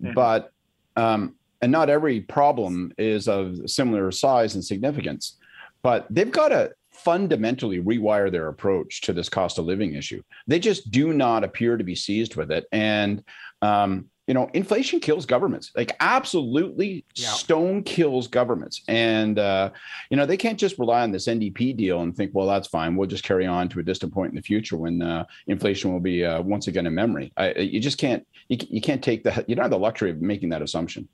mm-hmm. 0.00 0.14
but 0.14 0.52
um, 0.96 1.34
and 1.60 1.72
not 1.72 1.90
every 1.90 2.20
problem 2.20 2.92
is 2.98 3.28
of 3.28 3.58
similar 3.68 4.10
size 4.12 4.54
and 4.54 4.64
significance. 4.64 5.38
But 5.82 6.06
they've 6.10 6.30
got 6.30 6.48
to 6.48 6.72
fundamentally 6.92 7.80
rewire 7.80 8.30
their 8.30 8.48
approach 8.48 9.00
to 9.00 9.12
this 9.12 9.28
cost 9.28 9.58
of 9.58 9.64
living 9.64 9.94
issue. 9.94 10.22
They 10.46 10.60
just 10.60 10.90
do 10.90 11.12
not 11.12 11.42
appear 11.42 11.76
to 11.76 11.82
be 11.82 11.96
seized 11.96 12.36
with 12.36 12.52
it, 12.52 12.66
and 12.70 13.24
um, 13.62 14.10
you 14.28 14.34
know, 14.34 14.48
inflation 14.54 15.00
kills 15.00 15.26
governments. 15.26 15.72
Like 15.74 15.96
absolutely, 16.00 17.04
yeah. 17.14 17.30
stone 17.30 17.82
kills 17.82 18.28
governments. 18.28 18.82
And 18.86 19.38
uh, 19.38 19.70
you 20.10 20.16
know, 20.16 20.26
they 20.26 20.36
can't 20.36 20.58
just 20.58 20.78
rely 20.78 21.02
on 21.02 21.10
this 21.10 21.26
NDP 21.26 21.76
deal 21.76 22.02
and 22.02 22.16
think, 22.16 22.30
well, 22.32 22.46
that's 22.46 22.68
fine. 22.68 22.94
We'll 22.94 23.08
just 23.08 23.24
carry 23.24 23.46
on 23.46 23.68
to 23.70 23.80
a 23.80 23.82
distant 23.82 24.12
point 24.12 24.30
in 24.30 24.36
the 24.36 24.42
future 24.42 24.76
when 24.76 25.02
uh, 25.02 25.24
inflation 25.48 25.92
will 25.92 26.00
be 26.00 26.24
uh, 26.24 26.40
once 26.42 26.68
again 26.68 26.86
in 26.86 26.94
memory. 26.94 27.32
I, 27.36 27.52
you 27.54 27.80
just 27.80 27.98
can't. 27.98 28.26
You, 28.48 28.58
you 28.70 28.80
can't 28.80 29.02
take 29.02 29.24
the. 29.24 29.44
You 29.48 29.56
don't 29.56 29.64
have 29.64 29.70
the 29.70 29.78
luxury 29.78 30.10
of 30.10 30.22
making 30.22 30.50
that 30.50 30.62
assumption. 30.62 31.08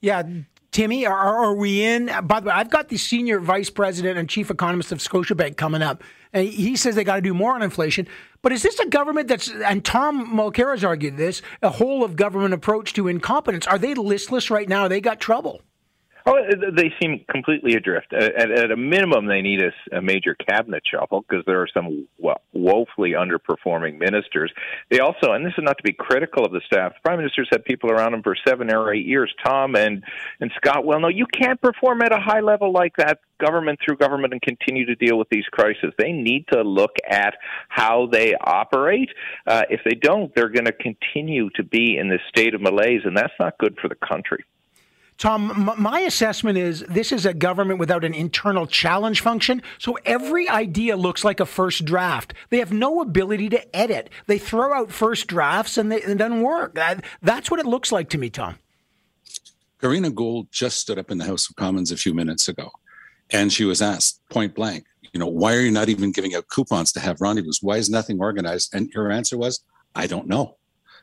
Yeah, 0.00 0.22
Timmy, 0.74 1.06
are, 1.06 1.16
are 1.16 1.54
we 1.54 1.84
in? 1.84 2.10
By 2.24 2.40
the 2.40 2.48
way, 2.48 2.52
I've 2.52 2.68
got 2.68 2.88
the 2.88 2.96
senior 2.96 3.38
vice 3.38 3.70
president 3.70 4.18
and 4.18 4.28
chief 4.28 4.50
economist 4.50 4.90
of 4.90 4.98
Scotiabank 4.98 5.56
coming 5.56 5.82
up, 5.82 6.02
and 6.32 6.48
he 6.48 6.74
says 6.74 6.96
they 6.96 7.04
got 7.04 7.14
to 7.14 7.22
do 7.22 7.32
more 7.32 7.54
on 7.54 7.62
inflation. 7.62 8.08
But 8.44 8.52
is 8.52 8.62
this 8.62 8.78
a 8.78 8.86
government 8.86 9.28
that's, 9.28 9.48
and 9.48 9.82
Tom 9.82 10.36
Mulcair's 10.36 10.84
argued 10.84 11.16
this, 11.16 11.40
a 11.62 11.70
whole 11.70 12.04
of 12.04 12.14
government 12.14 12.52
approach 12.52 12.92
to 12.92 13.08
incompetence? 13.08 13.66
Are 13.66 13.78
they 13.78 13.94
listless 13.94 14.50
right 14.50 14.68
now? 14.68 14.86
They 14.86 15.00
got 15.00 15.18
trouble. 15.18 15.62
Oh, 16.26 16.38
they 16.74 16.90
seem 17.02 17.22
completely 17.28 17.74
adrift. 17.74 18.14
At, 18.14 18.50
at 18.50 18.70
a 18.70 18.76
minimum, 18.76 19.26
they 19.26 19.42
need 19.42 19.60
a, 19.60 19.98
a 19.98 20.00
major 20.00 20.34
cabinet 20.34 20.82
shuffle 20.90 21.20
because 21.20 21.44
there 21.44 21.60
are 21.60 21.68
some 21.74 22.08
well, 22.18 22.40
woefully 22.54 23.10
underperforming 23.10 23.98
ministers. 23.98 24.50
They 24.90 25.00
also, 25.00 25.32
and 25.32 25.44
this 25.44 25.52
is 25.58 25.64
not 25.64 25.76
to 25.76 25.82
be 25.82 25.92
critical 25.92 26.46
of 26.46 26.52
the 26.52 26.62
staff, 26.64 26.94
the 26.94 27.00
prime 27.04 27.18
minister's 27.18 27.48
had 27.52 27.62
people 27.66 27.90
around 27.90 28.14
him 28.14 28.22
for 28.22 28.34
seven 28.48 28.72
or 28.72 28.94
eight 28.94 29.04
years. 29.04 29.34
Tom 29.44 29.76
and 29.76 30.02
and 30.40 30.50
Scott 30.56 30.86
well, 30.86 30.98
no, 30.98 31.08
you 31.08 31.26
can't 31.26 31.60
perform 31.60 32.00
at 32.00 32.12
a 32.12 32.20
high 32.20 32.40
level 32.40 32.72
like 32.72 32.96
that, 32.96 33.18
government 33.38 33.78
through 33.84 33.98
government, 33.98 34.32
and 34.32 34.40
continue 34.40 34.86
to 34.86 34.94
deal 34.94 35.18
with 35.18 35.28
these 35.28 35.44
crises. 35.52 35.92
They 35.98 36.12
need 36.12 36.46
to 36.52 36.62
look 36.62 36.96
at 37.06 37.34
how 37.68 38.08
they 38.10 38.32
operate. 38.40 39.10
Uh, 39.46 39.64
if 39.68 39.80
they 39.84 39.94
don't, 39.94 40.34
they're 40.34 40.48
going 40.48 40.64
to 40.64 40.72
continue 40.72 41.50
to 41.56 41.62
be 41.62 41.98
in 41.98 42.08
this 42.08 42.22
state 42.30 42.54
of 42.54 42.62
malaise, 42.62 43.02
and 43.04 43.14
that's 43.14 43.34
not 43.38 43.58
good 43.58 43.76
for 43.78 43.88
the 43.88 43.96
country. 43.96 44.42
Tom, 45.16 45.72
my 45.78 46.00
assessment 46.00 46.58
is 46.58 46.84
this 46.88 47.12
is 47.12 47.24
a 47.24 47.32
government 47.32 47.78
without 47.78 48.04
an 48.04 48.14
internal 48.14 48.66
challenge 48.66 49.20
function. 49.20 49.62
So 49.78 49.96
every 50.04 50.48
idea 50.48 50.96
looks 50.96 51.24
like 51.24 51.38
a 51.38 51.46
first 51.46 51.84
draft. 51.84 52.34
They 52.50 52.58
have 52.58 52.72
no 52.72 53.00
ability 53.00 53.48
to 53.50 53.76
edit. 53.76 54.10
They 54.26 54.38
throw 54.38 54.74
out 54.74 54.90
first 54.90 55.28
drafts 55.28 55.78
and 55.78 55.92
it 55.92 56.18
doesn't 56.18 56.42
work. 56.42 56.74
That's 57.22 57.50
what 57.50 57.60
it 57.60 57.66
looks 57.66 57.92
like 57.92 58.08
to 58.10 58.18
me, 58.18 58.28
Tom. 58.28 58.56
Karina 59.80 60.10
Gould 60.10 60.50
just 60.50 60.78
stood 60.78 60.98
up 60.98 61.10
in 61.10 61.18
the 61.18 61.26
House 61.26 61.48
of 61.48 61.56
Commons 61.56 61.92
a 61.92 61.96
few 61.96 62.14
minutes 62.14 62.48
ago, 62.48 62.70
and 63.30 63.52
she 63.52 63.64
was 63.64 63.82
asked 63.82 64.20
point 64.30 64.54
blank, 64.54 64.84
you 65.12 65.20
know, 65.20 65.26
why 65.26 65.54
are 65.54 65.60
you 65.60 65.70
not 65.70 65.88
even 65.88 66.10
giving 66.10 66.34
out 66.34 66.48
coupons 66.48 66.90
to 66.92 67.00
have 67.00 67.20
rendezvous? 67.20 67.52
Why 67.60 67.76
is 67.76 67.88
nothing 67.88 68.18
organized? 68.18 68.74
And 68.74 68.90
her 68.94 69.12
answer 69.12 69.38
was, 69.38 69.62
I 69.94 70.06
don't 70.06 70.26
know. 70.26 70.56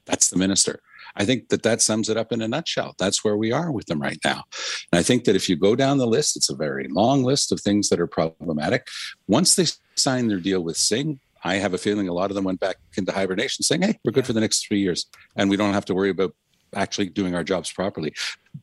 That's 0.05 0.29
the 0.29 0.37
minister. 0.37 0.81
I 1.15 1.25
think 1.25 1.49
that 1.49 1.63
that 1.63 1.81
sums 1.81 2.09
it 2.09 2.17
up 2.17 2.31
in 2.31 2.41
a 2.41 2.47
nutshell. 2.47 2.95
That's 2.97 3.23
where 3.23 3.37
we 3.37 3.51
are 3.51 3.71
with 3.71 3.87
them 3.87 4.01
right 4.01 4.19
now. 4.23 4.43
And 4.91 4.99
I 4.99 5.03
think 5.03 5.25
that 5.25 5.35
if 5.35 5.49
you 5.49 5.55
go 5.55 5.75
down 5.75 5.97
the 5.97 6.07
list, 6.07 6.35
it's 6.35 6.49
a 6.49 6.55
very 6.55 6.87
long 6.87 7.23
list 7.23 7.51
of 7.51 7.59
things 7.59 7.89
that 7.89 7.99
are 7.99 8.07
problematic. 8.07 8.87
Once 9.27 9.55
they 9.55 9.65
sign 9.95 10.27
their 10.27 10.39
deal 10.39 10.61
with 10.61 10.77
Singh, 10.77 11.19
I 11.43 11.55
have 11.55 11.73
a 11.73 11.77
feeling 11.77 12.07
a 12.07 12.13
lot 12.13 12.29
of 12.29 12.35
them 12.35 12.43
went 12.43 12.59
back 12.59 12.77
into 12.97 13.11
hibernation 13.11 13.63
saying, 13.63 13.81
hey, 13.81 13.99
we're 14.05 14.11
good 14.11 14.27
for 14.27 14.33
the 14.33 14.41
next 14.41 14.67
three 14.67 14.79
years. 14.79 15.07
And 15.35 15.49
we 15.49 15.57
don't 15.57 15.73
have 15.73 15.85
to 15.85 15.93
worry 15.95 16.09
about 16.09 16.35
actually 16.73 17.09
doing 17.09 17.35
our 17.35 17.43
jobs 17.43 17.71
properly. 17.71 18.13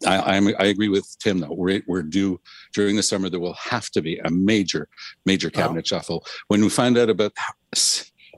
I, 0.06 0.36
I'm, 0.36 0.48
i 0.58 0.66
agree 0.66 0.88
with 0.88 1.16
Tim 1.18 1.40
though. 1.40 1.52
We're, 1.52 1.82
we're 1.86 2.02
due 2.02 2.40
during 2.74 2.96
the 2.96 3.02
summer. 3.02 3.28
There 3.28 3.40
will 3.40 3.54
have 3.54 3.90
to 3.90 4.02
be 4.02 4.18
a 4.18 4.30
major, 4.30 4.88
major 5.26 5.50
cabinet 5.50 5.86
oh. 5.86 5.96
shuffle. 5.96 6.24
When 6.46 6.62
we 6.62 6.70
find 6.70 6.96
out 6.96 7.10
about 7.10 7.32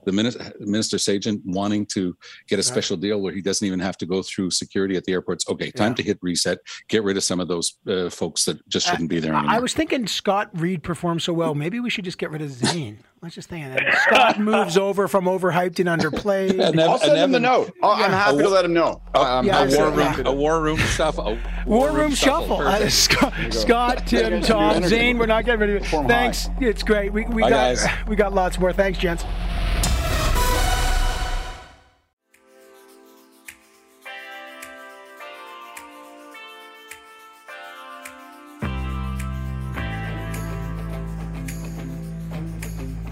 the 0.04 0.12
minister, 0.12 0.52
Minister 0.60 0.96
Sajjan 0.96 1.40
wanting 1.44 1.86
to 1.86 2.16
get 2.48 2.58
a 2.58 2.62
special 2.62 2.96
deal 2.96 3.20
where 3.20 3.32
he 3.32 3.42
doesn't 3.42 3.66
even 3.66 3.80
have 3.80 3.96
to 3.98 4.06
go 4.06 4.22
through 4.22 4.50
security 4.50 4.96
at 4.96 5.04
the 5.04 5.12
airports. 5.12 5.44
Okay, 5.48 5.70
time 5.70 5.92
yeah. 5.92 5.96
to 5.96 6.02
hit 6.02 6.18
reset, 6.22 6.58
get 6.88 7.02
rid 7.04 7.16
of 7.16 7.22
some 7.22 7.40
of 7.40 7.48
those 7.48 7.74
uh, 7.86 8.10
folks 8.10 8.44
that 8.44 8.66
just 8.68 8.86
shouldn't 8.86 9.08
be 9.08 9.20
there 9.20 9.32
anymore. 9.32 9.54
I 9.54 9.58
was 9.58 9.74
thinking 9.74 10.06
Scott 10.06 10.50
Reid 10.54 10.82
performed 10.82 11.22
so 11.22 11.32
well. 11.32 11.54
Maybe 11.54 11.80
we 11.80 11.90
should 11.90 12.04
just 12.04 12.18
get 12.18 12.30
rid 12.30 12.42
of 12.42 12.50
Zane. 12.50 12.98
Let's 13.22 13.34
just 13.34 13.50
think 13.50 13.66
of 13.66 13.74
that. 13.74 13.98
Scott 13.98 14.40
moves 14.40 14.78
over 14.78 15.06
from 15.06 15.26
overhyped 15.26 15.78
and 15.78 15.88
underplayed. 15.88 16.58
and 16.58 16.80
I'll 16.80 16.98
send 16.98 17.18
him 17.18 17.32
the 17.32 17.40
note. 17.40 17.70
Oh, 17.82 17.92
I'm 17.92 18.10
happy 18.10 18.38
to 18.38 18.48
let 18.48 18.64
him 18.64 18.72
know. 18.72 19.02
Um, 19.14 19.44
yeah, 19.44 19.64
a, 19.64 19.76
war 19.76 19.90
room, 19.90 20.26
a 20.26 20.32
war 20.32 20.62
room 20.62 20.78
shuffle. 20.78 21.24
War, 21.24 21.38
war 21.66 21.86
room, 21.88 21.96
room 21.96 22.14
shuffle. 22.14 22.58
shuffle. 22.58 22.66
Uh, 22.66 22.88
Scott, 22.88 23.34
Scott, 23.50 24.06
Tim, 24.06 24.40
Tom, 24.40 24.82
Zane. 24.84 25.18
We're 25.18 25.26
not 25.26 25.44
getting 25.44 25.60
rid 25.60 25.76
of 25.76 25.82
it. 25.82 26.08
Thanks. 26.08 26.46
High. 26.46 26.56
It's 26.62 26.82
great. 26.82 27.12
We, 27.12 27.26
we 27.26 27.42
got 27.42 27.50
guys. 27.50 27.86
we 28.08 28.16
got 28.16 28.32
lots 28.32 28.58
more. 28.58 28.72
Thanks, 28.72 28.98
gents. 28.98 29.24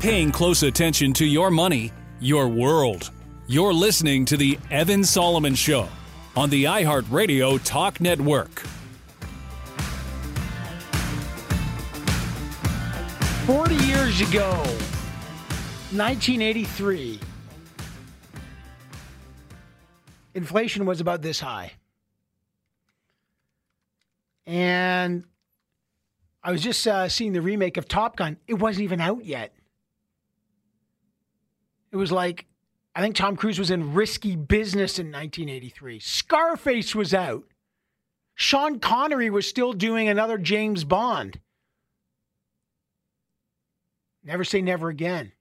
Paying 0.08 0.32
close 0.32 0.62
attention 0.62 1.12
to 1.12 1.26
your 1.26 1.50
money, 1.50 1.92
your 2.18 2.48
world. 2.48 3.10
You're 3.46 3.74
listening 3.74 4.24
to 4.24 4.38
The 4.38 4.58
Evan 4.70 5.04
Solomon 5.04 5.54
Show 5.54 5.86
on 6.34 6.48
the 6.48 6.64
iHeartRadio 6.64 7.62
Talk 7.62 8.00
Network. 8.00 8.60
Forty 13.44 13.74
years 13.84 14.22
ago, 14.22 14.48
1983, 15.92 17.20
inflation 20.32 20.86
was 20.86 21.02
about 21.02 21.20
this 21.20 21.38
high. 21.38 21.72
And 24.46 25.24
I 26.42 26.50
was 26.50 26.62
just 26.62 26.86
uh, 26.86 27.10
seeing 27.10 27.34
the 27.34 27.42
remake 27.42 27.76
of 27.76 27.86
Top 27.86 28.16
Gun. 28.16 28.38
It 28.46 28.54
wasn't 28.54 28.84
even 28.84 29.02
out 29.02 29.26
yet. 29.26 29.52
It 31.90 31.96
was 31.96 32.12
like 32.12 32.46
I 32.94 33.00
think 33.00 33.14
Tom 33.14 33.36
Cruise 33.36 33.58
was 33.58 33.70
in 33.70 33.94
Risky 33.94 34.34
Business 34.34 34.98
in 34.98 35.06
1983. 35.06 36.00
Scarface 36.00 36.94
was 36.94 37.14
out. 37.14 37.44
Sean 38.34 38.80
Connery 38.80 39.30
was 39.30 39.46
still 39.46 39.72
doing 39.72 40.08
another 40.08 40.38
James 40.38 40.84
Bond. 40.84 41.40
Never 44.24 44.44
say 44.44 44.62
never 44.62 44.88
again. 44.88 45.32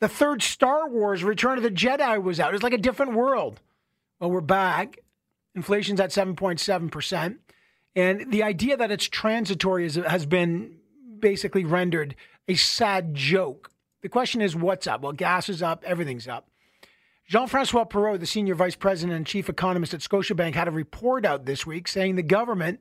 The 0.00 0.08
third 0.08 0.42
Star 0.42 0.88
Wars, 0.88 1.24
Return 1.24 1.58
of 1.58 1.62
the 1.62 1.70
Jedi, 1.70 2.22
was 2.22 2.40
out. 2.40 2.50
It 2.50 2.54
was 2.54 2.62
like 2.62 2.72
a 2.72 2.78
different 2.78 3.14
world. 3.14 3.60
Well, 4.18 4.30
we're 4.30 4.40
back. 4.40 4.98
Inflation's 5.54 6.00
at 6.00 6.10
7.7%. 6.10 7.36
And 7.96 8.32
the 8.32 8.42
idea 8.42 8.76
that 8.76 8.90
it's 8.90 9.08
transitory 9.08 9.86
is, 9.86 9.94
has 9.94 10.26
been 10.26 10.76
basically 11.20 11.64
rendered 11.64 12.16
a 12.48 12.56
sad 12.56 13.14
joke. 13.14 13.70
The 14.04 14.10
question 14.10 14.42
is, 14.42 14.54
what's 14.54 14.86
up? 14.86 15.00
Well, 15.00 15.12
gas 15.12 15.48
is 15.48 15.62
up, 15.62 15.82
everything's 15.86 16.28
up. 16.28 16.46
Jean-François 17.26 17.88
Perrault, 17.88 18.20
the 18.20 18.26
senior 18.26 18.54
vice 18.54 18.76
president 18.76 19.16
and 19.16 19.26
chief 19.26 19.48
economist 19.48 19.94
at 19.94 20.00
Scotiabank, 20.00 20.54
had 20.54 20.68
a 20.68 20.70
report 20.70 21.24
out 21.24 21.46
this 21.46 21.64
week 21.64 21.88
saying 21.88 22.16
the 22.16 22.22
government 22.22 22.80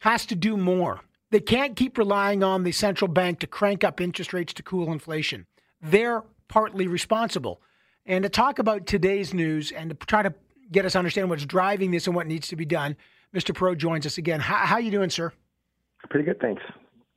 has 0.00 0.26
to 0.26 0.34
do 0.34 0.56
more. 0.56 1.02
They 1.30 1.38
can't 1.38 1.76
keep 1.76 1.96
relying 1.96 2.42
on 2.42 2.64
the 2.64 2.72
central 2.72 3.06
bank 3.06 3.38
to 3.38 3.46
crank 3.46 3.84
up 3.84 4.00
interest 4.00 4.32
rates 4.32 4.52
to 4.54 4.64
cool 4.64 4.90
inflation. 4.90 5.46
They're 5.80 6.24
partly 6.48 6.88
responsible. 6.88 7.60
And 8.04 8.24
to 8.24 8.28
talk 8.28 8.58
about 8.58 8.86
today's 8.86 9.32
news 9.32 9.70
and 9.70 9.88
to 9.90 10.06
try 10.06 10.24
to 10.24 10.34
get 10.72 10.84
us 10.84 10.94
to 10.94 10.98
understand 10.98 11.30
what's 11.30 11.46
driving 11.46 11.92
this 11.92 12.08
and 12.08 12.16
what 12.16 12.26
needs 12.26 12.48
to 12.48 12.56
be 12.56 12.64
done, 12.64 12.96
Mr. 13.32 13.54
Perrault 13.54 13.78
joins 13.78 14.04
us 14.04 14.18
again. 14.18 14.40
How, 14.40 14.66
how 14.66 14.78
you 14.78 14.90
doing, 14.90 15.10
sir? 15.10 15.32
Pretty 16.10 16.24
good, 16.24 16.40
thanks. 16.40 16.62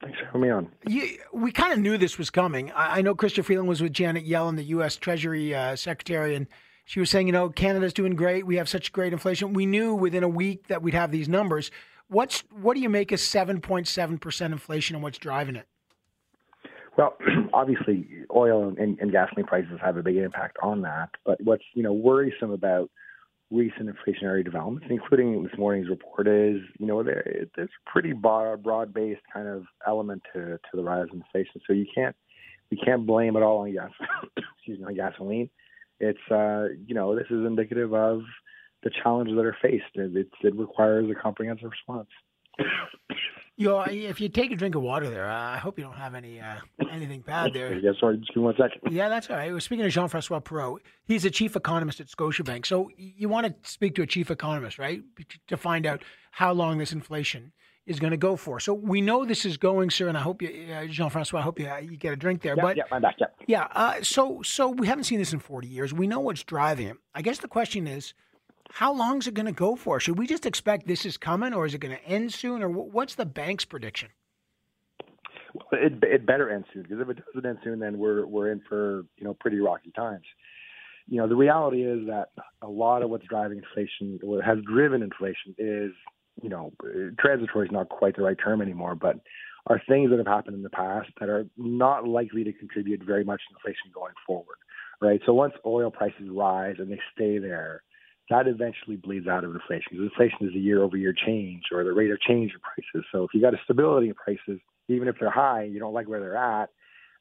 Thanks 0.02 0.20
for 0.20 0.26
having 0.26 0.42
me 0.42 0.50
on. 0.50 0.72
You, 0.88 1.18
we 1.34 1.52
kind 1.52 1.74
of 1.74 1.80
knew 1.80 1.98
this 1.98 2.18
was 2.18 2.30
coming. 2.30 2.72
I, 2.72 2.98
I 2.98 3.02
know 3.02 3.16
Chrystia 3.16 3.44
Freeland 3.44 3.70
was 3.70 3.82
with 3.82 3.94
Janet 3.94 4.28
Yellen, 4.28 4.56
the 4.56 4.64
U.S. 4.64 4.98
Treasury 4.98 5.56
uh, 5.56 5.76
Secretary, 5.76 6.36
and 6.36 6.48
she 6.86 7.00
was 7.00 7.10
saying, 7.10 7.28
you 7.28 7.34
know, 7.34 7.50
Canada's 7.50 7.94
doing 7.94 8.16
great. 8.16 8.46
We 8.46 8.58
have 8.58 8.70
such 8.70 8.92
great 8.92 9.14
inflation. 9.14 9.54
We 9.54 9.66
knew 9.66 9.96
within 9.96 10.24
a 10.24 10.30
week 10.30 10.68
that 10.68 10.82
we'd 10.82 10.94
have 10.94 11.12
these 11.12 11.28
numbers. 11.28 11.72
What's 12.08 12.42
what 12.52 12.76
do 12.76 12.82
you 12.82 12.90
make 12.90 13.12
of 13.12 13.20
seven 13.20 13.60
point 13.62 13.88
seven 13.88 14.20
percent 14.20 14.54
inflation, 14.54 14.96
and 14.96 15.02
what's 15.02 15.18
driving 15.18 15.56
it? 15.56 15.68
Well, 16.98 17.18
obviously, 17.54 18.08
oil 18.34 18.76
and, 18.78 19.00
and 19.00 19.12
gasoline 19.12 19.46
prices 19.48 19.80
have 19.82 19.98
a 19.98 20.04
big 20.04 20.18
impact 20.18 20.58
on 20.62 20.82
that. 20.82 21.10
But 21.26 21.42
what's 21.42 21.64
you 21.74 21.82
know 21.82 21.94
worrisome 21.94 22.52
about 22.52 22.92
recent 23.52 23.90
inflationary 23.90 24.44
developments, 24.44 24.88
including 24.90 25.44
this 25.44 25.58
morning's 25.58 25.90
report, 25.90 26.28
is 26.28 26.62
you 26.80 26.86
know 26.86 27.04
there, 27.04 27.48
there's 27.56 27.70
pretty 27.86 28.14
broad 28.14 28.94
based 28.94 29.22
kind 29.34 29.48
of 29.48 29.66
element 29.88 30.24
to 30.34 30.58
to 30.58 30.76
the 30.76 30.84
rise 30.84 31.08
in 31.12 31.22
inflation. 31.22 31.62
So 31.68 31.74
you 31.74 31.86
can't 31.94 32.16
we 32.72 32.78
can't 32.78 33.06
blame 33.06 33.36
it 33.36 33.44
all 33.44 33.60
on 33.60 33.74
gas 33.74 33.92
excuse 34.58 34.80
me 34.80 34.86
on 34.86 34.96
gasoline. 34.96 35.50
It's 36.00 36.20
uh, 36.32 36.68
you 36.86 36.96
know 36.96 37.16
this 37.16 37.28
is 37.30 37.46
indicative 37.46 37.94
of 37.94 38.22
the 38.84 38.92
challenges 39.04 39.36
that 39.36 39.46
are 39.46 39.58
faced. 39.62 39.86
It, 39.96 40.28
it 40.42 40.56
requires 40.56 41.10
a 41.10 41.16
comprehensive 41.16 41.70
response. 41.72 42.10
You 43.58 43.70
know, 43.70 43.82
if 43.82 44.20
you 44.20 44.28
take 44.28 44.52
a 44.52 44.56
drink 44.56 44.76
of 44.76 44.82
water 44.82 45.10
there, 45.10 45.26
I 45.26 45.58
hope 45.58 45.78
you 45.78 45.86
don't 45.86 45.96
have 45.96 46.14
any 46.14 46.42
uh, 46.42 46.56
anything 46.92 47.22
bad 47.22 47.54
there. 47.54 47.74
yeah, 47.78 47.92
sorry, 48.00 48.18
just 48.18 48.30
give 48.30 48.38
me 48.38 48.44
one 48.44 48.56
second. 48.58 48.92
Yeah, 48.92 49.08
that's 49.08 49.30
all 49.30 49.38
right. 49.38 49.52
We're 49.52 49.62
speaking 49.62 49.86
to 49.86 49.90
Jean-François 49.90 50.44
Perrault. 50.44 50.82
He's 51.06 51.24
a 51.24 51.32
chief 51.32 51.56
economist 51.56 52.02
at 52.02 52.08
Scotiabank. 52.08 52.66
So 52.66 52.90
you 52.98 53.30
want 53.30 53.48
to 53.48 53.70
speak 53.70 53.96
to 53.96 54.02
a 54.02 54.08
chief 54.08 54.30
economist, 54.30 54.78
right, 54.78 55.02
to 55.48 55.56
find 55.56 55.86
out 55.86 56.04
how 56.32 56.52
long 56.52 56.80
this 56.80 56.92
inflation 56.92 57.54
is 57.86 58.00
going 58.00 58.12
to 58.12 58.18
go 58.18 58.36
for. 58.36 58.60
So 58.60 58.74
we 58.74 59.00
know 59.00 59.26
this 59.26 59.46
is 59.46 59.58
going, 59.58 59.90
sir, 59.90 60.10
and 60.10 60.18
I 60.18 60.22
hope 60.22 60.42
you, 60.42 60.50
uh, 60.74 60.88
Jean 60.88 61.10
Francois, 61.10 61.40
I 61.40 61.44
hope 61.44 61.60
you, 61.60 61.70
uh, 61.70 61.78
you 61.78 61.98
get 61.98 62.12
a 62.12 62.16
drink 62.16 62.42
there. 62.42 62.56
Yeah, 62.58 62.64
but 62.64 62.78
yeah, 62.78 62.84
I'm 62.92 63.02
back. 63.02 63.16
Yeah, 63.20 63.28
yeah. 63.48 63.68
Uh, 63.72 64.02
so 64.02 64.42
so 64.42 64.70
we 64.70 64.88
haven't 64.88 65.06
seen 65.06 65.20
this 65.20 65.32
in 65.32 65.40
40 65.40 65.68
years. 65.68 65.94
We 65.94 66.08
know 66.08 66.20
what's 66.20 66.44
driving 66.44 66.88
it. 66.88 66.98
I 67.14 67.22
guess 67.22 67.40
the 67.40 67.48
question 67.48 67.88
is 67.88 68.14
how 68.72 68.94
long 68.94 69.20
is 69.20 69.28
it 69.28 69.34
going 69.34 69.46
to 69.46 69.52
go 69.52 69.76
for? 69.76 70.00
Should 70.00 70.18
we 70.18 70.28
just 70.28 70.46
expect 70.46 70.88
this 70.88 71.06
is 71.06 71.18
coming, 71.18 71.54
or 71.54 71.66
is 71.66 71.74
it 71.74 71.80
going 71.80 71.96
to 71.96 72.06
end 72.06 72.34
soon, 72.34 72.62
or 72.62 72.70
what's 72.70 73.16
the 73.16 73.26
bank's 73.26 73.66
prediction? 73.66 74.10
Well, 75.54 75.82
it, 75.82 76.04
it 76.04 76.26
better 76.26 76.50
end 76.50 76.66
soon 76.74 76.84
because 76.84 77.00
if 77.00 77.10
it 77.10 77.24
doesn't 77.34 77.50
end 77.50 77.60
soon, 77.64 77.80
then 77.80 77.98
we're 77.98 78.26
we're 78.26 78.52
in 78.52 78.62
for 78.68 79.06
you 79.18 79.24
know 79.24 79.34
pretty 79.34 79.60
rocky 79.60 79.92
times. 79.92 80.26
You 81.08 81.20
know, 81.20 81.28
the 81.28 81.36
reality 81.36 81.84
is 81.84 82.08
that 82.08 82.30
a 82.62 82.68
lot 82.68 83.04
of 83.04 83.10
what's 83.10 83.26
driving 83.28 83.60
inflation, 83.60 84.20
what 84.22 84.44
has 84.44 84.58
driven 84.66 85.02
inflation, 85.02 85.56
is 85.58 85.92
you 86.42 86.50
know 86.50 86.74
transitory 87.20 87.68
is 87.68 87.72
not 87.72 87.88
quite 87.88 88.18
the 88.18 88.24
right 88.24 88.38
term 88.38 88.62
anymore, 88.62 88.96
but 88.96 89.20
are 89.68 89.82
things 89.88 90.10
that 90.10 90.18
have 90.18 90.28
happened 90.28 90.56
in 90.56 90.64
the 90.64 90.70
past 90.70 91.10
that 91.20 91.30
are 91.30 91.46
not 91.58 92.08
likely 92.08 92.44
to 92.44 92.54
contribute 92.54 93.02
very 93.04 93.24
much 93.24 93.42
to 93.48 93.56
inflation 93.56 93.92
going 93.94 94.14
forward, 94.28 94.58
right? 95.02 95.22
So 95.26 95.34
once 95.34 95.54
oil 95.66 95.90
prices 95.90 96.30
rise 96.30 96.76
and 96.78 96.92
they 96.92 97.00
stay 97.16 97.40
there, 97.40 97.82
that 98.30 98.48
eventually 98.48 98.96
bleeds 98.96 99.28
out 99.28 99.44
of 99.44 99.54
inflation 99.54 99.86
because 99.92 100.06
inflation 100.06 100.48
is 100.48 100.56
a 100.56 100.60
year 100.60 100.82
over 100.82 100.98
year 100.98 101.14
change 101.14 101.64
or 101.72 101.84
the 101.84 101.94
rate 101.94 102.12
of 102.12 102.20
change 102.22 102.52
in 102.54 102.60
prices. 102.60 103.08
So 103.12 103.24
if 103.24 103.32
you 103.34 103.42
got 103.42 103.54
a 103.54 103.60
stability 103.64 104.08
in 104.08 104.16
prices, 104.16 104.60
even 104.88 105.08
if 105.08 105.16
they're 105.20 105.30
high, 105.30 105.64
and 105.64 105.74
you 105.74 105.80
don't 105.80 105.94
like 105.94 106.08
where 106.08 106.20
they're 106.20 106.38
at, 106.38 106.70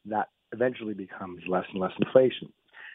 that 0.06 0.28
eventually 0.52 0.94
becomes 0.94 1.42
less 1.48 1.64
and 1.72 1.80
less 1.80 1.92
inflation. 2.00 2.52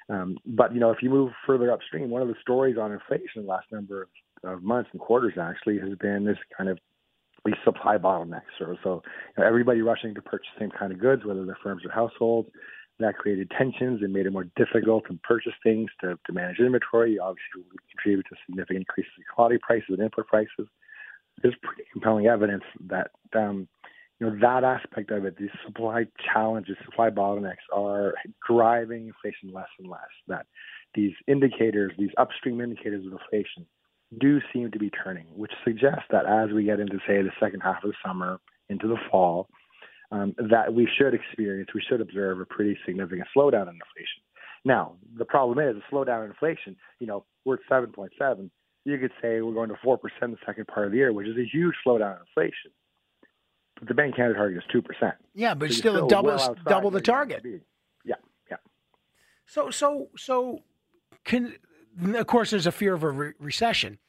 Um, 0.10 0.38
but 0.46 0.74
you 0.74 0.80
know, 0.80 0.92
if 0.92 1.04
you 1.04 1.10
move 1.10 1.32
further 1.46 1.72
upstream, 1.72 2.10
one 2.10 2.22
of 2.22 2.28
the 2.28 2.36
stories 2.42 2.78
on 2.78 2.92
inflation 2.92 3.44
the 3.44 3.48
last 3.48 3.68
number 3.72 4.04
of, 4.44 4.54
of 4.56 4.64
months 4.64 4.90
and 4.92 5.00
quarters 5.00 5.34
actually 5.40 5.78
has 5.80 5.96
been 6.00 6.26
this 6.26 6.38
kind 6.58 6.70
of 6.70 6.80
these 7.46 7.56
supply 7.64 7.98
bottlenecks. 7.98 8.42
So, 8.58 8.76
so 8.84 9.02
you 9.38 9.44
know, 9.44 9.48
everybody 9.48 9.82
rushing 9.82 10.14
to 10.16 10.22
purchase 10.22 10.48
the 10.58 10.64
same 10.64 10.72
kind 10.72 10.92
of 10.92 11.00
goods, 11.00 11.26
whether 11.26 11.46
they're 11.46 11.58
firms 11.64 11.84
or 11.86 11.92
households, 11.92 12.50
that 13.00 13.18
created 13.18 13.52
tensions 13.58 14.02
and 14.02 14.14
made 14.14 14.26
it 14.26 14.34
more 14.34 14.48
difficult 14.56 15.06
to 15.08 15.18
purchase 15.24 15.54
things 15.64 15.90
to, 16.02 16.20
to 16.26 16.34
manage 16.34 16.60
inventory. 16.60 17.18
Obviously, 17.18 17.64
would 17.72 17.80
contribute 17.92 18.26
to 18.30 18.36
significant 18.46 18.80
increases 18.80 19.12
in 19.18 19.24
commodity 19.34 19.60
prices 19.66 19.90
and 19.90 20.00
input 20.00 20.28
prices. 20.28 20.68
There's 21.42 21.56
pretty 21.64 21.84
compelling 21.92 22.28
evidence 22.28 22.64
that 22.88 23.12
um, 23.34 23.68
you 24.20 24.28
know 24.28 24.38
that 24.42 24.64
aspect 24.64 25.12
of 25.12 25.26
it, 25.26 25.38
these 25.38 25.50
supply 25.66 26.06
challenges, 26.34 26.76
supply 26.84 27.10
bottlenecks, 27.10 27.66
are 27.74 28.16
driving 28.48 29.08
inflation 29.08 29.54
less 29.54 29.70
and 29.80 29.90
less. 29.90 30.02
That 30.28 30.46
these 30.94 31.14
indicators, 31.28 31.94
these 31.98 32.12
upstream 32.18 32.60
indicators 32.60 33.06
of 33.06 33.14
inflation, 33.14 33.66
do 34.20 34.42
seem 34.52 34.72
to 34.72 34.80
be 34.80 34.90
turning, 34.90 35.26
which 35.36 35.52
suggests 35.64 36.06
that 36.12 36.26
as 36.26 36.52
we 36.54 36.64
get 36.66 36.80
into 36.80 36.98
say 37.08 37.22
the 37.22 37.32
second 37.40 37.62
half 37.62 37.84
of 37.84 37.92
the 37.92 37.96
summer 38.06 38.40
into 38.70 38.88
the 38.88 38.98
fall, 39.10 39.48
um, 40.12 40.34
that 40.50 40.74
we 40.74 40.88
should 40.98 41.14
experience, 41.14 41.70
we 41.74 41.82
should 41.88 42.02
observe 42.02 42.40
a 42.40 42.46
pretty 42.46 42.78
significant 42.86 43.28
slowdown 43.36 43.64
in 43.64 43.76
inflation. 43.76 44.22
Now, 44.66 44.94
the 45.18 45.26
problem 45.26 45.60
is 45.60 45.82
a 45.82 45.94
slowdown 45.94 46.26
in 46.26 46.32
inflation, 46.32 46.76
you 47.00 47.08
know, 47.08 47.26
we're 47.46 47.56
at 47.56 47.60
7.7. 47.72 48.50
You 48.86 48.98
could 48.98 49.12
say 49.22 49.42
we're 49.42 49.54
going 49.54 49.70
to 49.70 49.76
4% 49.76 49.98
the 50.22 50.38
second 50.46 50.68
part 50.68 50.88
of 50.88 50.92
the 50.92 50.98
year, 50.98 51.14
which 51.14 51.28
is 51.28 51.38
a 51.38 51.46
huge 51.46 51.76
slowdown 51.86 52.16
in 52.16 52.22
inflation. 52.28 52.72
But 53.78 53.88
the 53.88 53.94
Bank 53.94 54.16
Canada 54.16 54.36
target 54.36 54.64
is 54.64 54.84
2%. 54.84 55.14
Yeah, 55.36 55.54
but 55.54 55.70
so 55.70 55.76
still, 55.76 55.94
still 55.94 56.08
double, 56.08 56.30
well 56.30 56.56
double 56.66 56.92
the 56.92 57.02
target. 57.02 57.46
Yeah, 58.04 58.16
yeah. 58.50 58.58
So, 59.46 59.70
so, 59.70 60.10
so, 60.18 60.60
can, 61.24 61.56
of 62.16 62.28
course, 62.28 62.52
there's 62.52 62.68
a 62.68 62.72
fear 62.72 62.94
of 62.94 63.04
a 63.04 63.10
re- 63.10 63.34
recession 63.40 64.00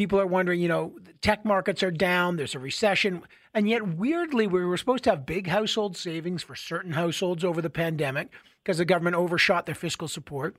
people 0.00 0.18
are 0.18 0.26
wondering, 0.26 0.58
you 0.58 0.68
know, 0.68 0.94
tech 1.20 1.44
markets 1.44 1.82
are 1.82 1.90
down, 1.90 2.36
there's 2.36 2.54
a 2.54 2.58
recession. 2.58 3.22
And 3.52 3.68
yet, 3.68 3.86
weirdly, 3.86 4.46
we 4.46 4.64
were 4.64 4.78
supposed 4.78 5.04
to 5.04 5.10
have 5.10 5.26
big 5.26 5.46
household 5.46 5.94
savings 5.94 6.42
for 6.42 6.54
certain 6.54 6.92
households 6.92 7.44
over 7.44 7.60
the 7.60 7.68
pandemic 7.68 8.32
because 8.64 8.78
the 8.78 8.86
government 8.86 9.16
overshot 9.16 9.66
their 9.66 9.74
fiscal 9.74 10.08
support. 10.08 10.56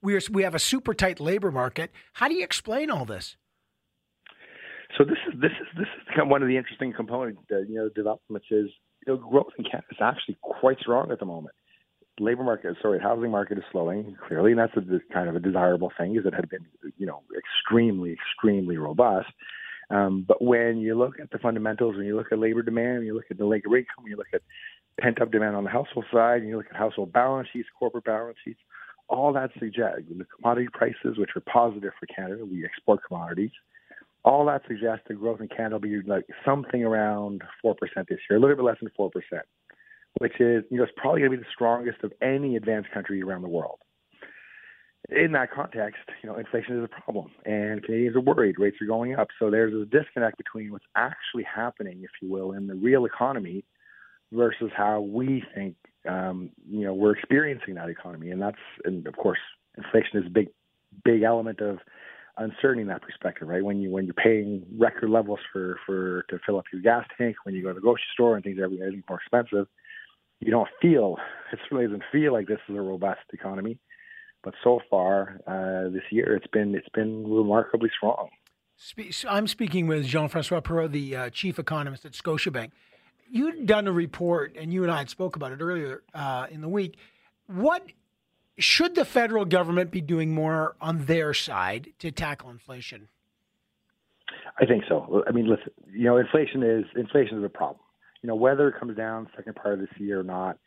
We, 0.00 0.14
are, 0.14 0.20
we 0.30 0.44
have 0.44 0.54
a 0.54 0.60
super 0.60 0.94
tight 0.94 1.18
labor 1.18 1.50
market. 1.50 1.90
How 2.12 2.28
do 2.28 2.36
you 2.36 2.44
explain 2.44 2.88
all 2.88 3.04
this? 3.04 3.36
So 4.96 5.02
this 5.02 5.18
is 5.26 5.40
this 5.40 5.50
is 5.50 5.66
this 5.76 5.88
is 5.88 6.20
one 6.24 6.42
of 6.42 6.48
the 6.48 6.56
interesting 6.56 6.92
components, 6.92 7.40
uh, 7.50 7.62
you 7.68 7.74
know, 7.74 7.88
developments 7.88 8.46
is 8.52 8.70
you 9.04 9.12
know 9.12 9.16
growth 9.16 9.54
in 9.58 9.64
Canada 9.64 9.88
is 9.90 9.98
actually 10.00 10.36
quite 10.40 10.78
strong 10.78 11.10
at 11.10 11.18
the 11.18 11.24
moment 11.24 11.56
labor 12.20 12.44
market, 12.44 12.76
sorry, 12.82 12.98
housing 13.00 13.30
market 13.30 13.58
is 13.58 13.64
slowing 13.72 14.16
clearly, 14.26 14.52
and 14.52 14.60
that's 14.60 14.76
a, 14.76 15.12
kind 15.12 15.28
of 15.28 15.36
a 15.36 15.40
desirable 15.40 15.92
thing, 15.96 16.12
because 16.12 16.26
it 16.26 16.34
had 16.34 16.48
been, 16.48 16.66
you 16.98 17.06
know, 17.06 17.22
extremely, 17.36 18.12
extremely 18.12 18.76
robust. 18.76 19.28
Um, 19.90 20.24
but 20.26 20.42
when 20.42 20.78
you 20.78 20.94
look 20.94 21.20
at 21.20 21.30
the 21.30 21.38
fundamentals, 21.38 21.96
when 21.96 22.06
you 22.06 22.16
look 22.16 22.32
at 22.32 22.38
labor 22.38 22.62
demand, 22.62 23.04
you 23.04 23.14
look 23.14 23.30
at 23.30 23.38
the 23.38 23.46
labor 23.46 23.76
income, 23.76 24.02
when 24.02 24.10
you 24.10 24.16
look 24.16 24.32
at 24.32 24.42
pent 25.00 25.20
up 25.22 25.32
demand 25.32 25.56
on 25.56 25.64
the 25.64 25.70
household 25.70 26.04
side, 26.12 26.40
and 26.40 26.48
you 26.48 26.56
look 26.56 26.66
at 26.70 26.76
household 26.76 27.12
balance 27.12 27.48
sheets, 27.52 27.68
corporate 27.78 28.04
balance 28.04 28.38
sheets, 28.44 28.60
all 29.08 29.32
that 29.32 29.50
suggests 29.58 30.02
the 30.08 30.24
commodity 30.36 30.68
prices, 30.72 31.18
which 31.18 31.30
are 31.36 31.42
positive 31.52 31.92
for 31.98 32.06
Canada, 32.06 32.44
we 32.44 32.64
export 32.64 33.00
commodities. 33.06 33.50
All 34.24 34.46
that 34.46 34.62
suggests 34.68 35.04
the 35.08 35.14
growth 35.14 35.40
in 35.40 35.48
Canada 35.48 35.74
will 35.74 35.80
be 35.80 36.00
like 36.06 36.24
something 36.44 36.84
around 36.84 37.42
four 37.60 37.74
percent 37.74 38.06
this 38.08 38.20
year, 38.30 38.38
a 38.38 38.40
little 38.40 38.56
bit 38.56 38.64
less 38.64 38.76
than 38.80 38.90
four 38.96 39.10
percent 39.10 39.44
which 40.18 40.40
is 40.40 40.64
you 40.70 40.78
know 40.78 40.84
it's 40.84 40.92
probably 40.96 41.20
going 41.20 41.32
to 41.32 41.36
be 41.38 41.42
the 41.42 41.48
strongest 41.52 42.02
of 42.02 42.12
any 42.22 42.56
advanced 42.56 42.90
country 42.92 43.22
around 43.22 43.42
the 43.42 43.48
world. 43.48 43.78
In 45.08 45.32
that 45.32 45.52
context, 45.52 45.98
you 46.22 46.28
know, 46.28 46.36
inflation 46.36 46.78
is 46.78 46.84
a 46.84 47.02
problem, 47.02 47.32
and 47.44 47.82
Canadians 47.82 48.14
are 48.14 48.20
worried. 48.20 48.58
Rates 48.58 48.76
are 48.80 48.86
going 48.86 49.14
up, 49.16 49.28
so 49.38 49.50
there's 49.50 49.74
a 49.74 49.84
disconnect 49.84 50.38
between 50.38 50.70
what's 50.70 50.84
actually 50.94 51.42
happening, 51.42 52.02
if 52.04 52.10
you 52.22 52.30
will, 52.30 52.52
in 52.52 52.68
the 52.68 52.74
real 52.74 53.04
economy 53.04 53.64
versus 54.30 54.70
how 54.76 55.00
we 55.00 55.42
think 55.54 55.74
um, 56.08 56.50
you 56.68 56.84
know, 56.84 56.94
we're 56.94 57.12
experiencing 57.12 57.74
that 57.74 57.88
economy, 57.88 58.30
and 58.30 58.40
that's 58.40 58.58
and 58.84 59.06
of 59.06 59.16
course 59.16 59.38
inflation 59.76 60.18
is 60.20 60.26
a 60.26 60.30
big, 60.30 60.48
big 61.04 61.22
element 61.22 61.60
of 61.60 61.78
uncertainty 62.38 62.82
in 62.82 62.88
that 62.88 63.02
perspective, 63.02 63.48
right? 63.48 63.64
When 63.64 63.80
you 63.80 63.90
when 63.90 64.04
you're 64.04 64.14
paying 64.14 64.64
record 64.78 65.10
levels 65.10 65.38
for 65.52 65.78
for 65.86 66.24
to 66.28 66.38
fill 66.44 66.58
up 66.58 66.64
your 66.72 66.82
gas 66.82 67.06
tank, 67.16 67.36
when 67.44 67.54
you 67.54 67.62
go 67.62 67.68
to 67.68 67.74
the 67.74 67.80
grocery 67.80 68.02
store 68.12 68.34
and 68.34 68.44
things 68.44 68.58
are 68.58 68.64
everything 68.64 69.02
more 69.08 69.20
expensive, 69.20 69.66
you 70.42 70.50
don't 70.50 70.68
feel 70.80 71.16
it 71.52 71.58
certainly 71.64 71.86
doesn't 71.86 72.04
feel 72.10 72.32
like 72.32 72.48
this 72.48 72.58
is 72.68 72.76
a 72.76 72.80
robust 72.80 73.20
economy. 73.32 73.78
But 74.42 74.54
so 74.64 74.80
far 74.90 75.40
uh, 75.46 75.90
this 75.90 76.02
year, 76.10 76.34
it's 76.34 76.46
been 76.48 76.74
it's 76.74 76.88
been 76.88 77.30
remarkably 77.30 77.90
strong. 77.96 78.28
I'm 79.28 79.46
speaking 79.46 79.86
with 79.86 80.04
Jean-François 80.04 80.64
Perrault, 80.64 80.90
the 80.90 81.14
uh, 81.14 81.30
chief 81.30 81.60
economist 81.60 82.04
at 82.04 82.12
Scotiabank. 82.12 82.72
You'd 83.30 83.66
done 83.66 83.86
a 83.86 83.92
report, 83.92 84.56
and 84.58 84.72
you 84.72 84.82
and 84.82 84.90
I 84.90 84.98
had 84.98 85.10
spoke 85.10 85.36
about 85.36 85.52
it 85.52 85.60
earlier 85.60 86.02
uh, 86.12 86.48
in 86.50 86.60
the 86.60 86.68
week. 86.68 86.96
What 87.46 87.86
should 88.58 88.96
the 88.96 89.04
federal 89.04 89.44
government 89.44 89.92
be 89.92 90.00
doing 90.00 90.34
more 90.34 90.74
on 90.80 91.04
their 91.04 91.32
side 91.32 91.92
to 92.00 92.10
tackle 92.10 92.50
inflation? 92.50 93.08
I 94.58 94.66
think 94.66 94.84
so. 94.88 95.22
I 95.28 95.30
mean, 95.30 95.48
listen, 95.48 95.70
you 95.92 96.04
know, 96.04 96.16
inflation 96.16 96.64
is 96.64 96.84
inflation 96.96 97.38
is 97.38 97.44
a 97.44 97.48
problem. 97.48 97.81
You 98.22 98.28
know, 98.28 98.36
whether 98.36 98.68
it 98.68 98.78
comes 98.78 98.96
down 98.96 99.28
second 99.36 99.56
part 99.56 99.74
of 99.74 99.80
this 99.80 99.98
year 99.98 100.20
or 100.20 100.24
not, 100.24 100.58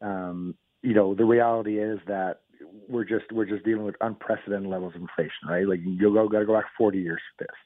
um, 0.00 0.54
you 0.82 0.94
know, 0.94 1.14
the 1.14 1.24
reality 1.24 1.78
is 1.78 1.98
that 2.06 2.40
we're 2.88 3.04
just 3.04 3.30
we're 3.32 3.46
just 3.46 3.64
dealing 3.64 3.84
with 3.84 3.96
unprecedented 4.00 4.68
levels 4.68 4.94
of 4.94 5.02
inflation, 5.02 5.48
right? 5.48 5.66
Like 5.66 5.80
you 5.84 6.12
go 6.12 6.28
got 6.28 6.40
to 6.40 6.46
go 6.46 6.54
back 6.54 6.66
40 6.76 6.98
years 6.98 7.20
for 7.36 7.44
this. 7.44 7.56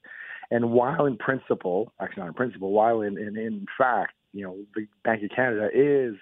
And 0.51 0.71
while 0.71 1.07
in 1.07 1.17
principle, 1.17 1.93
actually 2.01 2.23
not 2.23 2.29
in 2.29 2.35
principle, 2.35 2.71
while 2.73 3.01
in, 3.01 3.19
in 3.19 3.37
in 3.37 3.67
fact, 3.79 4.15
you 4.33 4.43
know, 4.43 4.59
the 4.75 4.87
Bank 5.05 5.23
of 5.23 5.31
Canada 5.35 5.69
is 5.73 6.15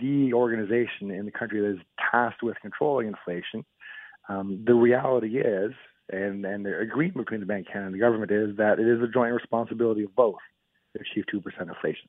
the 0.00 0.32
organization 0.32 1.10
in 1.10 1.26
the 1.26 1.32
country 1.32 1.60
that 1.60 1.72
is 1.72 1.86
tasked 2.10 2.42
with 2.42 2.56
controlling 2.62 3.08
inflation. 3.08 3.64
Um, 4.28 4.64
the 4.66 4.74
reality 4.74 5.38
is, 5.38 5.72
and, 6.10 6.44
and 6.46 6.64
the 6.64 6.78
agreement 6.78 7.26
between 7.26 7.40
the 7.40 7.46
Bank 7.46 7.66
of 7.66 7.72
Canada 7.72 7.86
and 7.86 7.94
the 7.94 7.98
government 7.98 8.30
is 8.30 8.56
that 8.56 8.78
it 8.78 8.86
is 8.86 9.02
a 9.02 9.12
joint 9.12 9.34
responsibility 9.34 10.04
of 10.04 10.14
both 10.14 10.38
achieve 11.00 11.24
2% 11.32 11.42
inflation. 11.60 12.08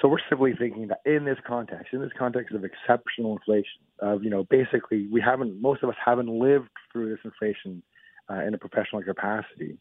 So 0.00 0.08
we're 0.08 0.18
simply 0.28 0.54
thinking 0.56 0.88
that 0.88 1.00
in 1.04 1.24
this 1.24 1.38
context, 1.46 1.92
in 1.92 2.00
this 2.00 2.12
context 2.16 2.54
of 2.54 2.64
exceptional 2.64 3.36
inflation, 3.36 3.82
of 4.00 4.22
you 4.22 4.30
know 4.30 4.44
basically 4.44 5.08
we 5.10 5.20
haven't, 5.20 5.60
most 5.60 5.82
of 5.82 5.88
us 5.88 5.96
haven't 6.04 6.28
lived 6.28 6.68
through 6.92 7.10
this 7.10 7.18
inflation 7.24 7.82
uh, 8.30 8.44
in 8.46 8.54
a 8.54 8.58
professional 8.58 9.02
capacity. 9.02 9.78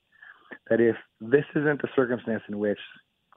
That 0.70 0.80
if 0.80 0.96
this 1.20 1.44
isn't 1.56 1.82
the 1.82 1.90
circumstance 1.96 2.42
in 2.50 2.58
which 2.58 2.80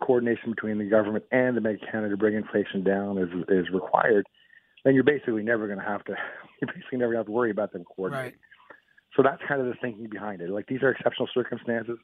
coordination 0.01 0.51
between 0.51 0.78
the 0.78 0.84
government 0.84 1.24
and 1.32 1.57
the 1.57 1.61
Bank 1.61 1.80
of 1.82 1.88
Canada 1.91 2.11
to 2.11 2.16
bring 2.16 2.34
inflation 2.34 2.82
down 2.82 3.18
is 3.18 3.28
is 3.49 3.66
required, 3.72 4.26
then 4.84 4.95
you're 4.95 5.05
basically 5.05 5.43
never 5.43 5.66
going 5.66 5.78
to 5.78 5.84
have 5.84 6.05
to 6.05 6.14
you're 6.62 6.72
basically 6.72 6.99
never 6.99 7.12
going 7.12 7.16
to 7.16 7.20
have 7.20 7.26
to 7.26 7.32
worry 7.32 7.51
about 7.51 7.72
them 7.72 7.84
coordinating. 7.84 8.32
Right. 8.32 8.34
So 9.16 9.22
that's 9.22 9.43
kind 9.47 9.61
of 9.61 9.66
the 9.66 9.74
thinking 9.82 10.09
behind 10.09 10.41
it. 10.41 10.51
Like 10.51 10.66
these 10.66 10.82
are 10.82 10.91
exceptional 10.91 11.28
circumstances. 11.34 11.99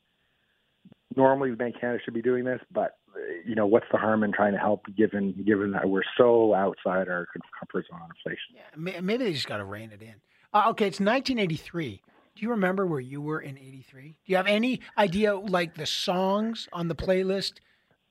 Normally, 1.15 1.51
the 1.51 1.57
Bank 1.57 1.77
of 1.77 1.81
Canada 1.81 2.01
should 2.05 2.15
be 2.15 2.23
doing 2.23 2.45
this, 2.45 2.61
but 2.73 2.99
you 3.45 3.55
know, 3.55 3.67
what's 3.67 3.87
the 3.93 3.99
harm 3.99 4.25
in 4.25 4.33
trying 4.33 4.53
to 4.53 4.59
help 4.59 4.85
given 4.97 5.33
given 5.47 5.73
that 5.73 5.89
we're 5.89 6.03
so 6.17 6.55
outside 6.55 7.09
our 7.09 7.27
comfort 7.59 7.87
zone 7.91 8.01
on 8.03 8.11
inflation? 8.11 8.55
Yeah, 8.55 9.01
maybe 9.01 9.25
they 9.25 9.33
just 9.33 9.47
got 9.47 9.59
to 9.59 9.65
rein 9.65 9.93
it 9.93 10.03
in. 10.03 10.15
Uh, 10.53 10.71
okay, 10.71 10.87
it's 10.87 11.01
1983. 11.01 12.03
Do 12.35 12.43
you 12.43 12.51
remember 12.51 12.87
where 12.87 13.01
you 13.01 13.21
were 13.21 13.41
in 13.41 13.57
'83? 13.57 14.09
Do 14.09 14.15
you 14.27 14.37
have 14.37 14.47
any 14.47 14.81
idea, 14.99 15.37
like 15.37 15.75
the 15.75 15.87
songs 15.87 16.69
on 16.73 16.89
the 16.89 16.95
playlist 16.95 17.55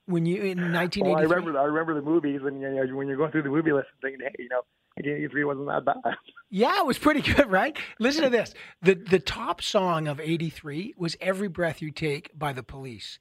when 0.05 0.25
you 0.25 0.41
in 0.41 0.73
1983? 0.73 1.01
Well, 1.11 1.17
I 1.17 1.21
remember. 1.21 1.59
I 1.59 1.63
remember 1.63 1.93
the 1.95 2.01
movies, 2.01 2.41
and 2.43 2.61
you 2.61 2.69
know, 2.69 2.95
when 2.95 3.07
you're 3.07 3.17
going 3.17 3.31
through 3.31 3.43
the 3.43 3.49
movie 3.49 3.71
list, 3.71 3.87
thinking, 4.01 4.21
hey, 4.21 4.35
you 4.39 4.49
know, 4.49 4.61
1983 4.97 5.43
wasn't 5.43 5.67
that 5.67 5.85
bad. 5.85 6.15
Yeah, 6.49 6.79
it 6.79 6.85
was 6.85 6.97
pretty 6.97 7.21
good, 7.21 7.51
right? 7.51 7.77
Listen 7.99 8.23
to 8.23 8.29
this. 8.29 8.53
The 8.81 8.95
the 8.95 9.19
top 9.19 9.61
song 9.61 10.07
of 10.07 10.19
83 10.21 10.93
was 10.97 11.17
Every 11.19 11.49
Breath 11.49 11.81
You 11.81 11.91
Take 11.91 12.31
by 12.37 12.53
the 12.53 12.63
Police. 12.63 13.19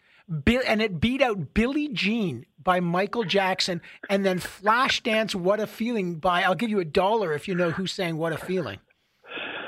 and 0.67 0.81
it 0.81 1.01
beat 1.01 1.21
out 1.21 1.53
Billie 1.53 1.89
Jean 1.89 2.47
by 2.63 2.81
Michael 2.81 3.25
Jackson 3.25 3.83
and 4.09 4.25
then 4.25 4.39
Flashdance 4.39 5.35
What 5.35 5.59
a 5.59 5.67
Feeling 5.67 6.17
by 6.17 6.43
I'll 6.45 6.55
give 6.55 6.71
you 6.71 6.79
a 6.81 6.85
dollar 6.85 7.33
if 7.33 7.49
you 7.49 7.55
know 7.55 7.71
who 7.73 7.87
sang 7.87 8.17
What 8.19 8.33
a 8.33 8.39
Feeling. 8.39 8.79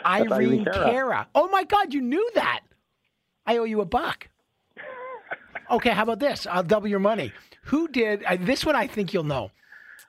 Irene 0.04 0.64
Cara. 0.64 1.26
Oh 1.34 1.48
my 1.48 1.64
god, 1.64 1.92
you 1.92 2.00
knew 2.00 2.30
that. 2.36 2.61
I 3.44 3.59
owe 3.59 3.64
you 3.64 3.80
a 3.80 3.86
buck. 3.86 4.28
Okay, 5.68 5.90
how 5.90 6.04
about 6.04 6.20
this? 6.20 6.46
I'll 6.48 6.62
double 6.62 6.86
your 6.86 7.00
money. 7.00 7.32
Who 7.64 7.88
did 7.88 8.22
uh, 8.22 8.36
this 8.38 8.64
one? 8.64 8.76
I 8.76 8.86
think 8.86 9.12
you'll 9.12 9.24
know. 9.24 9.50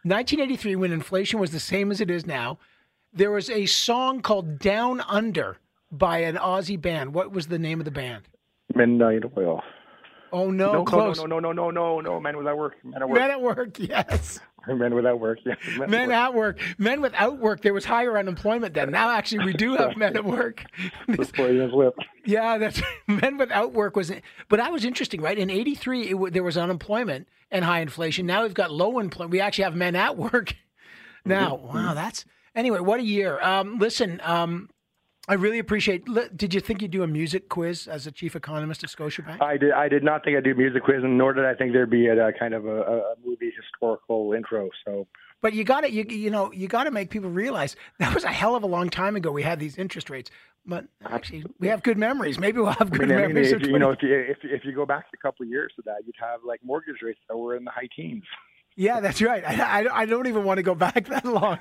1983, 0.10 0.76
when 0.76 0.92
inflation 0.92 1.40
was 1.40 1.52
the 1.52 1.60
same 1.60 1.92
as 1.92 2.02
it 2.02 2.10
is 2.10 2.26
now, 2.26 2.58
there 3.14 3.32
was 3.32 3.50
a 3.50 3.66
song 3.66 4.22
called 4.22 4.60
Down 4.60 5.02
Under 5.02 5.58
by 5.92 6.20
an 6.20 6.36
Aussie 6.36 6.80
band. 6.80 7.14
What 7.14 7.32
was 7.32 7.48
the 7.48 7.60
name 7.60 7.80
of 7.80 7.86
the 7.86 7.92
band? 7.92 8.24
Midnight 8.76 9.24
Oil. 9.38 9.64
Oh 10.32 10.52
no, 10.52 10.74
no 10.74 10.84
close. 10.84 11.18
No, 11.18 11.26
no, 11.26 11.40
no, 11.40 11.52
no, 11.52 11.72
no, 11.72 12.00
no, 12.00 12.02
no. 12.02 12.20
Men 12.20 12.38
without 12.38 12.58
work. 12.58 12.76
Men 12.84 13.02
at 13.02 13.10
work. 13.10 13.20
Men 13.20 13.32
at 13.32 13.42
work. 13.42 13.80
Yes. 13.80 14.40
Men 14.76 14.94
without 14.94 15.20
work. 15.20 15.40
Yeah. 15.46 15.56
Men, 15.78 15.90
men 15.90 16.12
at 16.12 16.34
work. 16.34 16.60
Men 16.78 17.02
without 17.02 17.40
work. 17.40 17.62
There 17.62 17.74
was 17.74 17.86
higher 17.86 18.18
unemployment 18.18 18.74
then. 18.74 18.92
Now 18.92 19.10
actually 19.12 19.46
we 19.46 19.54
do 19.54 19.76
have 19.76 19.96
men 19.98 20.16
at 20.16 20.26
work. 20.26 20.64
This. 21.08 21.32
Yeah, 22.26 22.58
that's 22.58 22.82
men 23.08 23.38
without 23.38 23.74
work 23.74 23.96
was. 23.96 24.12
But 24.50 24.58
that 24.58 24.72
was 24.72 24.84
interesting, 24.84 25.22
right? 25.22 25.38
In 25.38 25.50
'83, 25.50 26.14
there 26.32 26.44
was 26.44 26.58
unemployment 26.58 27.28
and 27.50 27.64
high 27.64 27.80
inflation. 27.80 28.26
Now 28.26 28.44
we've 28.44 28.54
got 28.54 28.72
low 28.72 29.00
employment. 29.00 29.32
We 29.32 29.40
actually 29.40 29.64
have 29.66 29.76
men 29.76 29.96
at 29.96 30.18
work. 30.18 30.56
Now, 31.26 31.58
mm-hmm. 31.58 31.78
wow, 31.78 31.94
that's 31.94 32.26
anyway. 32.56 32.80
What 32.80 33.00
a 33.00 33.04
year. 33.04 33.42
Um, 33.42 33.80
listen, 33.80 34.20
um, 34.24 34.70
I 35.30 35.34
really 35.34 35.60
appreciate. 35.60 36.08
Did 36.38 36.54
you 36.54 36.62
think 36.62 36.82
you'd 36.82 36.92
do 36.92 37.04
a 37.04 37.08
music 37.08 37.50
quiz 37.50 37.86
as 37.88 38.08
a 38.08 38.12
chief 38.12 38.34
economist 38.34 38.84
of 38.84 38.90
Scotiabank? 38.90 39.42
I 39.42 39.58
did. 39.58 39.72
I 39.74 39.90
did 39.90 40.02
not 40.02 40.24
think 40.24 40.38
I'd 40.38 40.46
do 40.46 40.52
a 40.52 40.56
music 40.56 40.84
quiz, 40.84 41.04
and 41.04 41.18
nor 41.18 41.34
did 41.34 41.44
I 41.44 41.54
think 41.54 41.74
there'd 41.74 41.90
be 41.90 42.08
a, 42.08 42.28
a 42.28 42.32
kind 42.32 42.54
of 42.54 42.66
a, 42.66 42.82
a, 42.82 43.16
movie 43.26 43.52
historical 43.56 44.32
intro. 44.32 44.70
So, 44.86 45.06
but 45.42 45.52
you 45.52 45.66
got 45.66 45.82
to 45.82 45.92
you 45.92 46.06
you 46.08 46.30
know 46.30 46.54
you 46.54 46.70
got 46.70 46.86
to 46.86 46.92
make 46.92 47.10
people 47.10 47.30
realize 47.30 47.76
that 48.00 48.14
was 48.14 48.24
a 48.24 48.30
hell 48.30 48.56
of 48.56 48.64
a 48.64 48.68
long 48.68 48.90
time 48.90 49.18
ago. 49.18 49.30
We 49.30 49.44
had 49.44 49.60
these 49.60 49.78
interest 49.78 50.10
rates, 50.10 50.32
but 50.66 50.86
actually 51.06 51.44
we 51.60 51.68
have 51.68 51.84
good 51.84 51.98
memories. 51.98 52.40
Maybe 52.40 52.60
we'll 52.60 52.72
have 52.72 52.90
good 52.90 53.12
I 53.12 53.16
mean, 53.16 53.18
memories. 53.18 53.52
I 53.52 53.56
mean, 53.58 53.66
if, 53.66 53.70
you 53.70 53.80
know, 53.80 53.92
if 53.92 54.02
you, 54.02 54.14
if 54.14 54.38
if 54.44 54.64
you 54.64 54.72
go 54.72 54.86
back 54.86 55.08
a 55.14 55.18
couple 55.18 55.44
of 55.44 55.50
years 55.50 55.74
to 55.76 55.82
that, 55.88 56.06
you'd 56.06 56.16
have 56.22 56.40
like 56.46 56.62
mortgage 56.64 57.02
rates 57.04 57.20
that 57.28 57.36
were 57.36 57.58
in 57.58 57.66
the 57.66 57.72
high 57.72 57.90
teens. 57.94 58.24
Yeah, 58.78 59.00
that's 59.00 59.22
right. 59.22 59.44
I, 59.44 59.82
I, 59.86 60.02
I, 60.02 60.06
don't 60.06 60.28
even 60.28 60.44
want 60.44 60.58
to 60.58 60.64
go 60.64 60.76
back 60.76 61.08
that 61.08 61.26
long. 61.26 61.60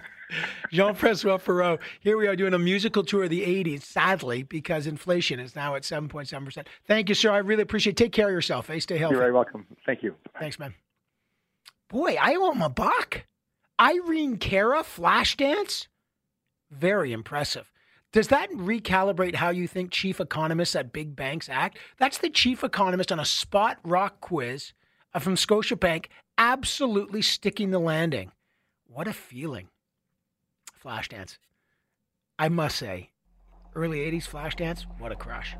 Jean-François 0.70 1.42
Perrault, 1.42 1.80
here 2.00 2.16
we 2.16 2.26
are 2.26 2.36
doing 2.36 2.52
a 2.52 2.58
musical 2.58 3.02
tour 3.02 3.24
of 3.24 3.30
the 3.30 3.42
80s, 3.42 3.82
sadly, 3.82 4.42
because 4.42 4.86
inflation 4.86 5.40
is 5.40 5.56
now 5.56 5.74
at 5.76 5.82
7.7%. 5.82 6.66
Thank 6.86 7.08
you, 7.08 7.14
sir. 7.14 7.30
I 7.30 7.38
really 7.38 7.62
appreciate 7.62 7.92
it. 7.92 7.96
Take 7.96 8.12
care 8.12 8.28
of 8.28 8.32
yourself. 8.32 8.66
Hey, 8.66 8.80
stay 8.80 8.98
healthy. 8.98 9.14
You're 9.14 9.22
very 9.22 9.32
welcome. 9.32 9.66
Thank 9.86 10.02
you. 10.02 10.14
Thanks, 10.38 10.58
man. 10.58 10.74
Boy, 11.88 12.16
I 12.20 12.34
owe 12.34 12.52
him 12.52 12.62
a 12.62 12.68
buck. 12.68 13.24
Irene 13.80 14.36
Cara, 14.36 14.82
Flashdance? 14.82 15.86
Very 16.70 17.12
impressive. 17.12 17.72
Does 18.12 18.28
that 18.28 18.50
recalibrate 18.50 19.36
how 19.36 19.50
you 19.50 19.68
think 19.68 19.90
chief 19.90 20.20
economists 20.20 20.74
at 20.74 20.92
big 20.92 21.14
banks 21.14 21.48
act? 21.48 21.78
That's 21.98 22.18
the 22.18 22.30
chief 22.30 22.64
economist 22.64 23.12
on 23.12 23.20
a 23.20 23.24
spot 23.24 23.78
rock 23.84 24.20
quiz 24.20 24.72
uh, 25.14 25.18
from 25.18 25.36
Scotiabank 25.36 26.06
absolutely 26.38 27.22
sticking 27.22 27.70
the 27.70 27.78
landing. 27.78 28.32
What 28.86 29.08
a 29.08 29.12
feeling. 29.12 29.68
Flashdance. 30.82 31.38
I 32.38 32.48
must 32.48 32.76
say, 32.76 33.10
early 33.74 33.98
80s 34.00 34.28
Flashdance, 34.28 34.84
what 34.98 35.12
a 35.12 35.16
crush. 35.16 35.56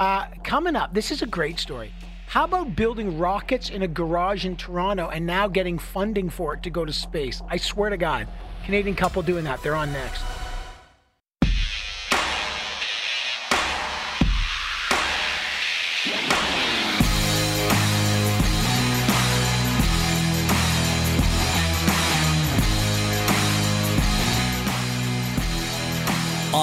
Uh, 0.00 0.26
coming 0.42 0.74
up, 0.74 0.94
this 0.94 1.10
is 1.10 1.22
a 1.22 1.26
great 1.26 1.58
story. 1.58 1.92
How 2.26 2.44
about 2.44 2.74
building 2.74 3.18
rockets 3.18 3.70
in 3.70 3.82
a 3.82 3.88
garage 3.88 4.44
in 4.44 4.56
Toronto 4.56 5.08
and 5.08 5.26
now 5.26 5.46
getting 5.46 5.78
funding 5.78 6.30
for 6.30 6.54
it 6.54 6.62
to 6.64 6.70
go 6.70 6.84
to 6.84 6.92
space? 6.92 7.42
I 7.48 7.58
swear 7.58 7.90
to 7.90 7.96
God, 7.96 8.26
Canadian 8.64 8.96
couple 8.96 9.22
doing 9.22 9.44
that. 9.44 9.62
They're 9.62 9.76
on 9.76 9.92
next. 9.92 10.24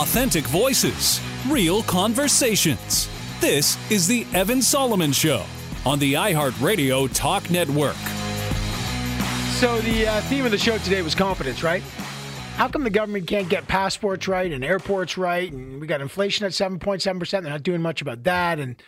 Authentic 0.01 0.45
voices, 0.45 1.21
real 1.47 1.83
conversations. 1.83 3.07
This 3.39 3.77
is 3.91 4.07
The 4.07 4.25
Evan 4.33 4.59
Solomon 4.59 5.11
Show 5.11 5.45
on 5.85 5.99
the 5.99 6.13
iHeartRadio 6.13 7.13
Talk 7.13 7.47
Network. 7.51 7.95
So, 9.59 9.79
the 9.81 10.07
uh, 10.07 10.21
theme 10.21 10.43
of 10.43 10.49
the 10.49 10.57
show 10.57 10.79
today 10.79 11.03
was 11.03 11.13
confidence, 11.13 11.61
right? 11.61 11.83
How 12.55 12.67
come 12.67 12.83
the 12.83 12.89
government 12.89 13.27
can't 13.27 13.47
get 13.47 13.67
passports 13.67 14.27
right 14.27 14.51
and 14.51 14.65
airports 14.65 15.19
right? 15.19 15.53
And 15.53 15.79
we 15.79 15.85
got 15.85 16.01
inflation 16.01 16.47
at 16.47 16.53
7.7%. 16.53 17.29
They're 17.29 17.41
not 17.43 17.61
doing 17.61 17.83
much 17.83 18.01
about 18.01 18.23
that. 18.23 18.57
And 18.57 18.81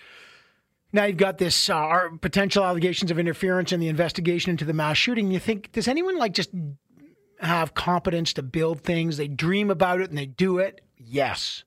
now 0.94 1.04
you've 1.04 1.18
got 1.18 1.38
this 1.38 1.70
uh, 1.70 2.08
potential 2.22 2.64
allegations 2.64 3.12
of 3.12 3.20
interference 3.20 3.72
in 3.72 3.80
the 3.80 3.88
investigation 3.88 4.50
into 4.50 4.66
the 4.66 4.74
mass 4.74 4.98
shooting. 4.98 5.30
You 5.30 5.38
think, 5.38 5.74
does 5.74 5.88
anyone 5.88 6.18
like 6.18 6.34
just 6.34 6.50
have 7.44 7.74
competence 7.74 8.34
to 8.34 8.42
build 8.42 8.82
things. 8.82 9.18
They 9.18 9.28
dream 9.28 9.70
about 9.70 10.02
it 10.02 10.10
and 10.10 10.18
they 10.18 10.26
do 10.26 10.60
it. 10.60 10.82
Yes. 11.06 11.64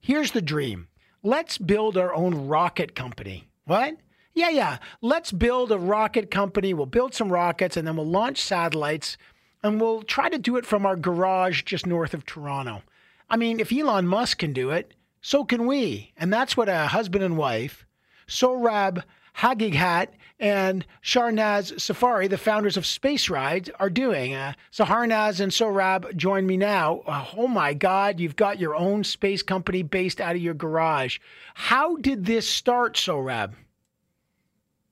Here's 0.00 0.32
the 0.32 0.42
dream 0.42 0.88
let's 1.22 1.56
build 1.58 1.96
our 1.96 2.14
own 2.14 2.48
rocket 2.48 2.94
company. 2.94 3.48
What? 3.64 3.96
Yeah, 4.34 4.50
yeah. 4.50 4.78
Let's 5.00 5.32
build 5.32 5.72
a 5.72 5.78
rocket 5.78 6.30
company. 6.30 6.74
We'll 6.74 6.86
build 6.86 7.14
some 7.14 7.32
rockets 7.32 7.76
and 7.76 7.86
then 7.86 7.96
we'll 7.96 8.06
launch 8.06 8.42
satellites 8.42 9.16
and 9.62 9.80
we'll 9.80 10.02
try 10.02 10.28
to 10.28 10.38
do 10.38 10.56
it 10.56 10.66
from 10.66 10.84
our 10.84 10.96
garage 10.96 11.62
just 11.62 11.86
north 11.86 12.12
of 12.12 12.26
Toronto. 12.26 12.82
I 13.30 13.36
mean, 13.36 13.60
if 13.60 13.72
Elon 13.72 14.06
Musk 14.06 14.38
can 14.38 14.52
do 14.52 14.70
it, 14.70 14.92
so 15.22 15.44
can 15.44 15.66
we. 15.66 16.12
And 16.18 16.32
that's 16.32 16.56
what 16.56 16.68
a 16.68 16.88
husband 16.88 17.24
and 17.24 17.38
wife, 17.38 17.86
Sohrab 18.28 19.02
Haghighat 19.38 20.08
and 20.44 20.84
Saharnaz 21.02 21.80
Safari, 21.80 22.28
the 22.28 22.36
founders 22.36 22.76
of 22.76 22.84
SpaceRyde, 22.84 23.70
are 23.80 23.88
doing. 23.88 24.34
Uh, 24.34 24.52
Shahrnaz 24.70 25.40
and 25.40 25.50
Sohrab 25.50 26.14
join 26.16 26.46
me 26.46 26.58
now. 26.58 27.00
Uh, 27.06 27.24
oh 27.38 27.48
my 27.48 27.72
God, 27.72 28.20
you've 28.20 28.36
got 28.36 28.58
your 28.58 28.74
own 28.74 29.04
space 29.04 29.42
company 29.42 29.82
based 29.82 30.20
out 30.20 30.36
of 30.36 30.42
your 30.42 30.52
garage. 30.52 31.18
How 31.54 31.96
did 31.96 32.26
this 32.26 32.46
start, 32.46 32.96
Sohrab? 32.96 33.54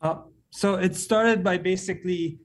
Uh, 0.00 0.22
so 0.48 0.76
it 0.76 0.96
started 0.96 1.44
by 1.44 1.58
basically 1.58 2.38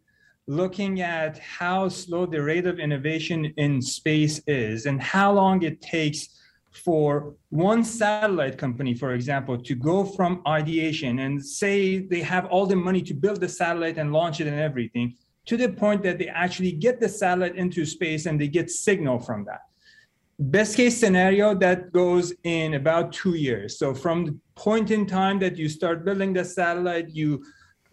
looking 0.47 0.99
at 0.99 1.37
how 1.37 1.87
slow 1.87 2.25
the 2.25 2.43
rate 2.43 2.65
of 2.65 2.77
innovation 2.77 3.53
in 3.55 3.81
space 3.81 4.41
is 4.47 4.85
and 4.85 5.01
how 5.01 5.31
long 5.31 5.63
it 5.63 5.79
takes 5.81 6.36
for 6.77 7.35
one 7.49 7.83
satellite 7.83 8.57
company, 8.57 8.93
for 8.93 9.13
example, 9.13 9.57
to 9.57 9.75
go 9.75 10.03
from 10.03 10.41
ideation 10.47 11.19
and 11.19 11.43
say 11.43 11.99
they 11.99 12.21
have 12.21 12.45
all 12.45 12.65
the 12.65 12.75
money 12.75 13.01
to 13.01 13.13
build 13.13 13.41
the 13.41 13.49
satellite 13.49 13.97
and 13.97 14.13
launch 14.13 14.39
it 14.39 14.47
and 14.47 14.59
everything 14.59 15.15
to 15.47 15.57
the 15.57 15.69
point 15.69 16.03
that 16.03 16.17
they 16.19 16.27
actually 16.27 16.71
get 16.71 16.99
the 16.99 17.09
satellite 17.09 17.55
into 17.55 17.85
space 17.85 18.25
and 18.25 18.39
they 18.39 18.47
get 18.47 18.69
signal 18.69 19.17
from 19.17 19.45
that. 19.45 19.61
Best 20.39 20.77
case 20.77 20.95
scenario, 20.97 21.55
that 21.55 21.91
goes 21.91 22.33
in 22.43 22.75
about 22.75 23.11
two 23.11 23.33
years. 23.33 23.79
So 23.79 23.93
from 23.93 24.25
the 24.25 24.39
point 24.55 24.91
in 24.91 25.07
time 25.07 25.39
that 25.39 25.57
you 25.57 25.67
start 25.67 26.05
building 26.05 26.33
the 26.33 26.45
satellite, 26.45 27.09
you 27.09 27.43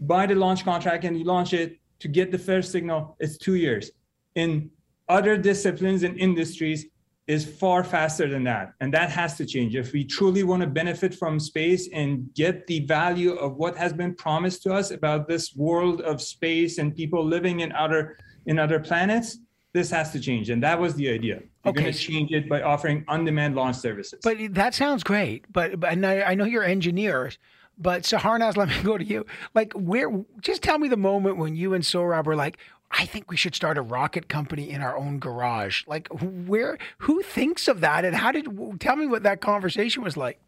buy 0.00 0.26
the 0.26 0.34
launch 0.34 0.64
contract 0.64 1.04
and 1.04 1.16
you 1.18 1.24
launch 1.24 1.54
it 1.54 1.78
to 2.00 2.08
get 2.08 2.30
the 2.30 2.38
first 2.38 2.70
signal, 2.70 3.16
it's 3.18 3.38
two 3.38 3.54
years. 3.54 3.90
In 4.34 4.70
other 5.08 5.38
disciplines 5.38 6.02
and 6.02 6.18
industries, 6.18 6.86
is 7.26 7.44
far 7.44 7.82
faster 7.82 8.28
than 8.28 8.44
that. 8.44 8.74
And 8.80 8.92
that 8.92 9.10
has 9.10 9.36
to 9.38 9.46
change. 9.46 9.74
If 9.74 9.92
we 9.92 10.04
truly 10.04 10.42
want 10.42 10.60
to 10.62 10.68
benefit 10.68 11.14
from 11.14 11.40
space 11.40 11.88
and 11.92 12.32
get 12.34 12.66
the 12.66 12.80
value 12.80 13.32
of 13.34 13.56
what 13.56 13.76
has 13.76 13.92
been 13.92 14.14
promised 14.14 14.62
to 14.64 14.74
us 14.74 14.90
about 14.90 15.26
this 15.26 15.56
world 15.56 16.02
of 16.02 16.20
space 16.20 16.78
and 16.78 16.94
people 16.94 17.24
living 17.24 17.60
in 17.60 17.72
other 17.72 18.18
in 18.46 18.58
other 18.58 18.78
planets, 18.78 19.38
this 19.72 19.90
has 19.90 20.12
to 20.12 20.20
change. 20.20 20.50
And 20.50 20.62
that 20.62 20.78
was 20.78 20.94
the 20.94 21.08
idea. 21.08 21.40
We're 21.64 21.70
okay. 21.70 21.80
going 21.80 21.92
to 21.92 21.98
change 21.98 22.30
it 22.30 22.48
by 22.48 22.60
offering 22.60 23.04
on-demand 23.08 23.56
launch 23.56 23.76
services. 23.76 24.20
But 24.22 24.36
that 24.50 24.74
sounds 24.74 25.02
great. 25.02 25.46
But, 25.50 25.80
but 25.80 25.92
and 25.92 26.06
I, 26.06 26.22
I 26.22 26.34
know 26.34 26.44
you're 26.44 26.62
engineers. 26.62 27.38
But 27.76 28.02
Saharnaz, 28.02 28.56
let 28.58 28.68
me 28.68 28.82
go 28.82 28.96
to 28.98 29.04
you. 29.04 29.26
Like, 29.54 29.72
where? 29.72 30.10
Just 30.40 30.62
tell 30.62 30.78
me 30.78 30.88
the 30.88 30.96
moment 30.96 31.38
when 31.38 31.56
you 31.56 31.74
and 31.74 31.82
Sohrab 31.82 32.26
were 32.26 32.36
like, 32.36 32.58
I 32.90 33.06
think 33.06 33.30
we 33.30 33.36
should 33.36 33.54
start 33.54 33.76
a 33.76 33.82
rocket 33.82 34.28
company 34.28 34.70
in 34.70 34.80
our 34.80 34.96
own 34.96 35.18
garage. 35.18 35.82
Like, 35.86 36.08
where? 36.08 36.78
Who 36.98 37.22
thinks 37.22 37.66
of 37.68 37.80
that? 37.80 38.04
And 38.04 38.14
how 38.14 38.30
did? 38.32 38.46
Tell 38.80 38.96
me 38.96 39.06
what 39.06 39.24
that 39.24 39.40
conversation 39.40 40.02
was 40.02 40.16
like. 40.16 40.40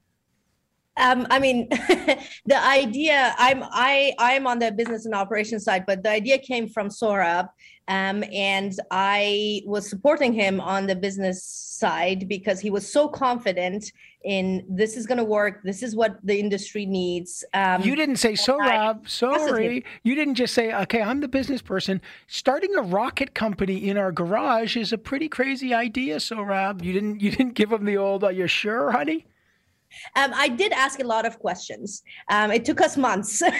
Um, 0.96 1.26
I 1.30 1.38
mean, 1.38 1.68
the 2.46 2.56
idea. 2.56 3.34
I'm 3.38 3.62
I 3.64 4.14
I'm 4.18 4.46
on 4.46 4.58
the 4.58 4.72
business 4.72 5.04
and 5.04 5.14
operations 5.14 5.64
side, 5.64 5.84
but 5.86 6.02
the 6.02 6.10
idea 6.10 6.38
came 6.38 6.68
from 6.68 6.88
Sohrab, 6.88 7.48
um, 7.88 8.24
and 8.32 8.78
I 8.90 9.62
was 9.64 9.88
supporting 9.88 10.32
him 10.32 10.60
on 10.60 10.86
the 10.86 10.96
business 10.96 11.44
side 11.44 12.28
because 12.28 12.58
he 12.58 12.70
was 12.70 12.90
so 12.90 13.06
confident 13.06 13.92
in 14.24 14.64
this 14.68 14.96
is 14.96 15.06
going 15.06 15.18
to 15.18 15.24
work. 15.24 15.62
This 15.62 15.82
is 15.82 15.94
what 15.94 16.18
the 16.24 16.38
industry 16.38 16.84
needs. 16.84 17.44
Um, 17.54 17.82
you 17.82 17.94
didn't 17.94 18.16
say 18.16 18.34
so, 18.34 18.58
Rob. 18.58 19.08
Sorry, 19.08 19.84
you 20.02 20.14
didn't 20.14 20.34
just 20.34 20.52
say, 20.52 20.74
"Okay, 20.74 21.00
I'm 21.00 21.20
the 21.20 21.28
business 21.28 21.62
person." 21.62 22.00
Starting 22.26 22.74
a 22.74 22.82
rocket 22.82 23.34
company 23.34 23.88
in 23.88 23.96
our 23.96 24.10
garage 24.10 24.76
is 24.76 24.92
a 24.92 24.98
pretty 24.98 25.28
crazy 25.28 25.72
idea. 25.72 26.18
So, 26.18 26.42
Rob, 26.42 26.82
you 26.82 26.92
didn't 26.92 27.20
you 27.20 27.30
didn't 27.30 27.54
give 27.54 27.70
him 27.70 27.84
the 27.84 27.96
old 27.96 28.24
"Are 28.24 28.32
you 28.32 28.48
sure, 28.48 28.90
honey"? 28.90 29.26
Um, 30.14 30.32
I 30.34 30.48
did 30.48 30.72
ask 30.72 31.00
a 31.00 31.06
lot 31.06 31.26
of 31.26 31.38
questions. 31.38 32.02
Um, 32.30 32.50
it 32.50 32.64
took 32.64 32.80
us 32.80 32.96
months. 32.96 33.42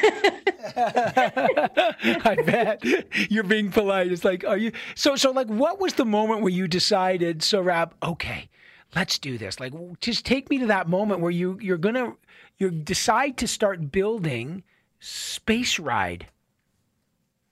I 0.77 2.37
bet 2.45 2.83
you're 3.31 3.45
being 3.45 3.71
polite. 3.71 4.13
It's 4.13 4.25
like, 4.25 4.45
are 4.45 4.57
you 4.57 4.73
so? 4.95 5.17
So, 5.17 5.31
like, 5.31 5.49
what 5.49 5.81
was 5.81 5.95
the 5.95 6.05
moment 6.05 6.43
where 6.43 6.53
you 6.53 6.69
decided, 6.69 7.41
Sohrab, 7.41 7.93
okay, 8.03 8.49
let's 8.95 9.19
do 9.19 9.39
this. 9.39 9.61
Like, 9.61 9.73
just 10.01 10.27
take 10.27 10.51
me 10.51 10.59
to 10.59 10.67
that 10.67 10.89
moment 10.89 11.21
where 11.21 11.31
you 11.31 11.59
you're 11.61 11.79
gonna 11.79 12.15
you 12.59 12.71
decide 12.71 13.37
to 13.39 13.47
start 13.47 13.91
building 13.93 14.63
SpaceRyde. 15.01 16.23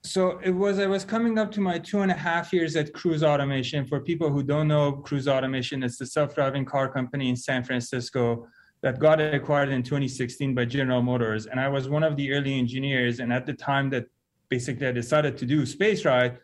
So 0.02 0.38
it 0.44 0.50
was 0.50 0.78
I 0.78 0.86
was 0.86 1.04
coming 1.04 1.38
up 1.38 1.50
to 1.52 1.60
my 1.60 1.78
two 1.78 2.00
and 2.00 2.10
a 2.10 2.14
half 2.14 2.52
years 2.52 2.76
at 2.76 2.92
Cruise 2.92 3.22
Automation. 3.22 3.86
For 3.86 4.00
people 4.00 4.30
who 4.30 4.42
don't 4.42 4.68
know 4.68 4.92
Cruise 4.92 5.28
Automation, 5.28 5.82
it's 5.82 5.96
the 5.96 6.06
self-driving 6.06 6.66
car 6.66 6.92
company 6.92 7.30
in 7.30 7.36
San 7.36 7.64
Francisco 7.64 8.46
that 8.84 8.98
got 8.98 9.18
acquired 9.18 9.70
in 9.70 9.82
2016 9.82 10.54
by 10.54 10.66
General 10.66 11.00
Motors. 11.00 11.46
And 11.46 11.58
I 11.58 11.68
was 11.68 11.88
one 11.88 12.02
of 12.04 12.18
the 12.18 12.30
early 12.34 12.58
engineers. 12.58 13.18
And 13.18 13.32
at 13.32 13.46
the 13.46 13.54
time 13.54 13.88
that 13.88 14.04
basically 14.50 14.86
I 14.86 14.92
decided 14.92 15.38
to 15.38 15.46
do 15.46 15.62
SpaceRyde, 15.62 16.36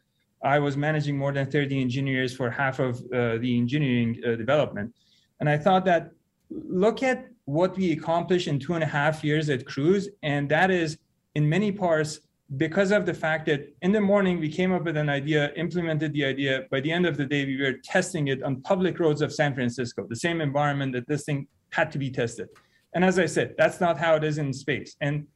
I 0.42 0.58
was 0.58 0.74
managing 0.74 1.18
more 1.18 1.32
than 1.32 1.50
30 1.50 1.78
engineers 1.78 2.34
for 2.34 2.50
half 2.50 2.78
of 2.78 2.96
uh, 3.12 3.36
the 3.36 3.58
engineering 3.58 4.22
uh, 4.26 4.36
development. 4.36 4.94
And 5.40 5.50
I 5.50 5.58
thought 5.58 5.84
that 5.84 6.12
look 6.48 7.02
at 7.02 7.28
what 7.44 7.76
we 7.76 7.92
accomplished 7.92 8.48
in 8.48 8.58
two 8.58 8.72
and 8.72 8.82
a 8.82 8.86
half 8.86 9.22
years 9.22 9.50
at 9.50 9.66
Cruise. 9.66 10.08
And 10.22 10.48
that 10.48 10.70
is 10.70 10.96
in 11.34 11.46
many 11.46 11.70
parts 11.70 12.20
because 12.56 12.90
of 12.90 13.04
the 13.04 13.12
fact 13.12 13.44
that 13.46 13.68
in 13.82 13.92
the 13.92 14.00
morning 14.00 14.40
we 14.40 14.48
came 14.50 14.72
up 14.72 14.84
with 14.84 14.96
an 14.96 15.10
idea, 15.10 15.52
implemented 15.56 16.14
the 16.14 16.24
idea. 16.24 16.64
By 16.70 16.80
the 16.80 16.90
end 16.90 17.04
of 17.04 17.18
the 17.18 17.26
day, 17.26 17.44
we 17.44 17.60
were 17.60 17.74
testing 17.84 18.28
it 18.28 18.42
on 18.42 18.62
public 18.62 18.98
roads 18.98 19.20
of 19.20 19.30
San 19.30 19.54
Francisco, 19.54 20.06
the 20.08 20.16
same 20.16 20.40
environment 20.40 20.94
that 20.94 21.06
this 21.06 21.24
thing 21.24 21.46
had 21.70 21.90
to 21.92 21.98
be 21.98 22.10
tested. 22.10 22.48
And 22.94 23.04
as 23.04 23.18
I 23.18 23.26
said, 23.26 23.54
that's 23.56 23.80
not 23.80 23.98
how 23.98 24.16
it 24.16 24.24
is 24.24 24.38
in 24.38 24.52
space. 24.52 24.96
And 25.00 25.26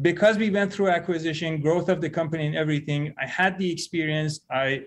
because 0.00 0.38
we 0.38 0.50
went 0.50 0.72
through 0.72 0.88
acquisition, 0.88 1.60
growth 1.60 1.88
of 1.88 2.00
the 2.00 2.10
company, 2.10 2.46
and 2.46 2.56
everything, 2.56 3.14
I 3.20 3.26
had 3.26 3.58
the 3.58 3.70
experience. 3.70 4.40
I 4.50 4.84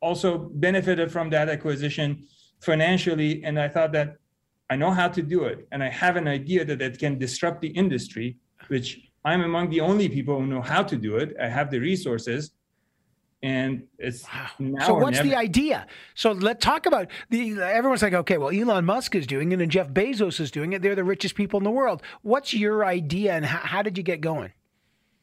also 0.00 0.50
benefited 0.54 1.10
from 1.10 1.30
that 1.30 1.48
acquisition 1.48 2.26
financially. 2.60 3.42
And 3.44 3.58
I 3.58 3.68
thought 3.68 3.92
that 3.92 4.16
I 4.70 4.76
know 4.76 4.90
how 4.90 5.08
to 5.08 5.22
do 5.22 5.44
it. 5.44 5.66
And 5.72 5.82
I 5.82 5.88
have 5.88 6.16
an 6.16 6.28
idea 6.28 6.64
that 6.64 6.80
it 6.80 6.98
can 6.98 7.18
disrupt 7.18 7.60
the 7.60 7.68
industry, 7.68 8.36
which 8.68 9.00
I'm 9.24 9.42
among 9.42 9.70
the 9.70 9.80
only 9.80 10.08
people 10.08 10.38
who 10.38 10.46
know 10.46 10.62
how 10.62 10.82
to 10.82 10.96
do 10.96 11.16
it. 11.16 11.34
I 11.40 11.48
have 11.48 11.70
the 11.70 11.78
resources 11.78 12.52
and 13.44 13.82
it's 13.98 14.24
wow. 14.58 14.86
so 14.86 14.94
what's 14.94 15.18
never. 15.18 15.28
the 15.28 15.36
idea? 15.36 15.86
So 16.14 16.32
let's 16.32 16.64
talk 16.64 16.86
about 16.86 17.10
the 17.28 17.60
everyone's 17.60 18.00
like 18.00 18.14
okay 18.14 18.38
well 18.38 18.50
elon 18.50 18.86
musk 18.86 19.14
is 19.14 19.26
doing 19.26 19.52
it 19.52 19.60
and 19.60 19.70
jeff 19.70 19.90
bezos 19.90 20.40
is 20.40 20.50
doing 20.50 20.72
it. 20.72 20.80
They're 20.80 20.94
the 20.94 21.04
richest 21.04 21.34
people 21.34 21.58
in 21.58 21.64
the 21.64 21.70
world. 21.70 22.02
What's 22.22 22.54
your 22.54 22.86
idea 22.86 23.34
and 23.34 23.44
how, 23.44 23.58
how 23.58 23.82
did 23.82 23.98
you 23.98 24.02
get 24.02 24.22
going? 24.22 24.52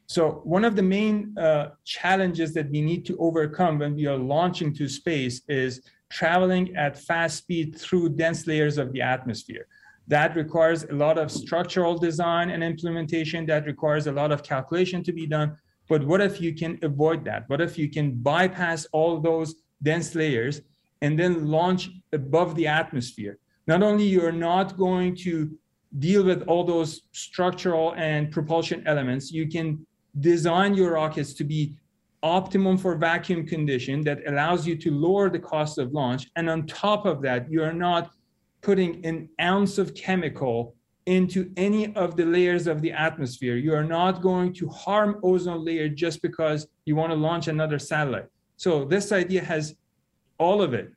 So 0.06 0.40
one 0.44 0.64
of 0.64 0.76
the 0.76 0.84
main 0.84 1.36
uh, 1.36 1.70
challenges 1.84 2.54
that 2.54 2.70
we 2.70 2.80
need 2.80 3.04
to 3.06 3.16
overcome 3.18 3.80
when 3.80 3.96
we 3.96 4.06
are 4.06 4.16
launching 4.16 4.72
to 4.74 4.86
space 4.88 5.42
is 5.48 5.82
traveling 6.08 6.76
at 6.76 6.96
fast 6.96 7.38
speed 7.38 7.76
through 7.76 8.10
dense 8.10 8.46
layers 8.46 8.78
of 8.78 8.92
the 8.92 9.02
atmosphere. 9.02 9.66
That 10.06 10.36
requires 10.36 10.84
a 10.84 10.92
lot 10.92 11.18
of 11.18 11.30
structural 11.30 11.98
design 11.98 12.50
and 12.50 12.62
implementation. 12.62 13.46
That 13.46 13.66
requires 13.66 14.06
a 14.06 14.12
lot 14.12 14.30
of 14.30 14.44
calculation 14.44 15.02
to 15.04 15.12
be 15.12 15.26
done 15.26 15.56
but 15.92 16.06
what 16.06 16.22
if 16.22 16.40
you 16.40 16.54
can 16.54 16.78
avoid 16.80 17.22
that? 17.26 17.44
What 17.50 17.60
if 17.60 17.76
you 17.76 17.86
can 17.90 18.12
bypass 18.12 18.86
all 18.92 19.20
those 19.20 19.56
dense 19.82 20.14
layers 20.14 20.62
and 21.02 21.18
then 21.20 21.48
launch 21.48 21.90
above 22.14 22.54
the 22.54 22.66
atmosphere? 22.66 23.38
Not 23.66 23.82
only 23.82 24.04
you're 24.04 24.32
not 24.50 24.78
going 24.78 25.14
to 25.16 25.32
deal 25.98 26.24
with 26.24 26.40
all 26.48 26.64
those 26.64 27.02
structural 27.12 27.94
and 27.96 28.30
propulsion 28.30 28.82
elements, 28.86 29.30
you 29.30 29.46
can 29.46 29.86
design 30.20 30.72
your 30.72 30.92
rockets 30.92 31.34
to 31.34 31.44
be 31.44 31.74
optimum 32.22 32.78
for 32.78 32.96
vacuum 32.96 33.46
condition 33.46 34.00
that 34.04 34.20
allows 34.26 34.66
you 34.66 34.74
to 34.76 34.90
lower 34.90 35.28
the 35.28 35.44
cost 35.52 35.76
of 35.76 35.92
launch. 35.92 36.30
And 36.36 36.48
on 36.48 36.66
top 36.66 37.04
of 37.04 37.20
that, 37.20 37.50
you're 37.50 37.74
not 37.74 38.12
putting 38.62 39.04
an 39.04 39.28
ounce 39.42 39.76
of 39.76 39.94
chemical 39.94 40.74
into 41.06 41.50
any 41.56 41.94
of 41.96 42.16
the 42.16 42.24
layers 42.24 42.66
of 42.66 42.80
the 42.80 42.92
atmosphere. 42.92 43.56
You 43.56 43.74
are 43.74 43.84
not 43.84 44.22
going 44.22 44.52
to 44.54 44.68
harm 44.68 45.20
ozone 45.22 45.64
layer 45.64 45.88
just 45.88 46.22
because 46.22 46.68
you 46.84 46.96
want 46.96 47.10
to 47.10 47.16
launch 47.16 47.48
another 47.48 47.78
satellite. 47.78 48.26
So 48.56 48.84
this 48.84 49.10
idea 49.10 49.42
has 49.42 49.74
all 50.38 50.62
of 50.62 50.74
it, 50.74 50.92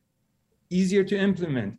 easier 0.69 1.03
to 1.03 1.17
implement, 1.17 1.77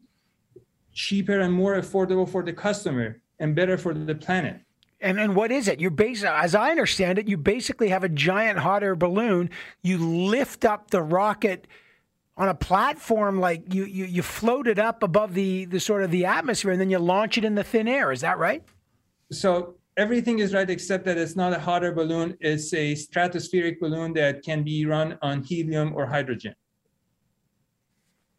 cheaper 0.92 1.40
and 1.40 1.52
more 1.52 1.74
affordable 1.74 2.28
for 2.28 2.42
the 2.42 2.52
customer, 2.52 3.20
and 3.38 3.54
better 3.54 3.76
for 3.76 3.94
the 3.94 4.14
planet. 4.14 4.60
And 5.00 5.20
and 5.20 5.36
what 5.36 5.52
is 5.52 5.68
it? 5.68 5.78
You're 5.78 5.90
basically, 5.90 6.34
as 6.34 6.54
I 6.54 6.70
understand 6.70 7.18
it, 7.18 7.28
you 7.28 7.36
basically 7.36 7.88
have 7.88 8.02
a 8.02 8.08
giant 8.08 8.58
hot 8.58 8.82
air 8.82 8.96
balloon. 8.96 9.50
You 9.82 9.98
lift 9.98 10.64
up 10.64 10.90
the 10.90 11.02
rocket 11.02 11.66
on 12.36 12.48
a 12.48 12.54
platform 12.54 13.40
like 13.40 13.72
you 13.72 13.84
you 13.84 14.04
you 14.04 14.22
float 14.22 14.66
it 14.66 14.78
up 14.78 15.02
above 15.02 15.34
the 15.34 15.64
the 15.66 15.80
sort 15.80 16.02
of 16.02 16.10
the 16.10 16.26
atmosphere 16.26 16.70
and 16.70 16.80
then 16.80 16.90
you 16.90 16.98
launch 16.98 17.38
it 17.38 17.44
in 17.44 17.54
the 17.54 17.64
thin 17.64 17.88
air. 17.88 18.12
Is 18.12 18.20
that 18.20 18.38
right? 18.38 18.62
So 19.32 19.76
everything 19.96 20.40
is 20.40 20.52
right 20.52 20.68
except 20.68 21.04
that 21.06 21.16
it's 21.16 21.36
not 21.36 21.52
a 21.52 21.58
hot 21.58 21.82
air 21.82 21.92
balloon. 21.92 22.36
It's 22.40 22.72
a 22.74 22.94
stratospheric 22.94 23.80
balloon 23.80 24.12
that 24.14 24.42
can 24.44 24.62
be 24.62 24.84
run 24.86 25.18
on 25.22 25.42
helium 25.42 25.94
or 25.94 26.06
hydrogen. 26.06 26.54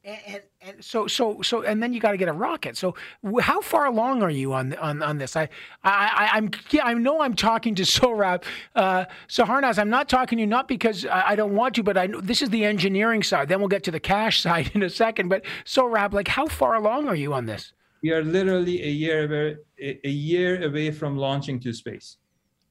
And, 0.08 0.42
and 0.62 0.86
so 0.86 1.06
so 1.08 1.42
so 1.42 1.64
and 1.64 1.84
then 1.84 1.92
you 1.92 2.00
got 2.00 2.12
to 2.12 2.18
get 2.18 2.30
a 2.30 2.34
rocket. 2.34 2.78
So 2.78 2.96
how 3.42 3.60
far 3.60 3.88
along 3.88 4.24
are 4.24 4.30
you 4.30 4.54
on 4.54 4.74
on 4.76 5.04
on 5.04 5.18
this? 5.18 5.36
I 5.36 5.50
I 5.84 6.30
I'm 6.32 6.50
yeah, 6.70 6.86
I 6.86 6.94
know 6.94 7.22
I'm 7.22 7.34
talking 7.34 7.76
to 7.76 7.84
Sohrab 7.98 8.44
uh, 8.74 9.04
Saharnaz. 9.28 9.78
I'm 9.78 9.90
not 9.90 10.08
talking 10.08 10.38
to 10.38 10.42
you 10.42 10.48
not 10.48 10.70
because 10.70 11.06
I, 11.06 11.32
I 11.32 11.36
don't 11.36 11.56
want 11.56 11.76
to, 11.76 11.84
but 11.84 11.98
I 11.98 12.08
know 12.08 12.22
this 12.22 12.42
is 12.42 12.52
the 12.52 12.64
engineering 12.64 13.22
side. 13.22 13.50
Then 13.50 13.60
we'll 13.60 13.68
get 13.68 13.84
to 13.84 13.92
the 13.92 14.00
cash 14.00 14.42
side 14.46 14.72
in 14.74 14.82
a 14.82 14.90
second. 14.90 15.28
But 15.28 15.44
Sohrab, 15.66 16.14
like 16.14 16.30
how 16.30 16.48
far 16.48 16.76
along 16.76 17.10
are 17.10 17.16
you 17.16 17.34
on 17.34 17.46
this? 17.46 17.74
We 18.02 18.12
are 18.12 18.24
literally 18.24 18.82
a 18.84 18.90
year 18.90 19.26
away, 19.26 19.58
a 19.82 20.08
a 20.08 20.12
year 20.12 20.64
away 20.64 20.92
from 20.92 21.18
launching 21.18 21.60
to 21.60 21.74
space. 21.74 22.16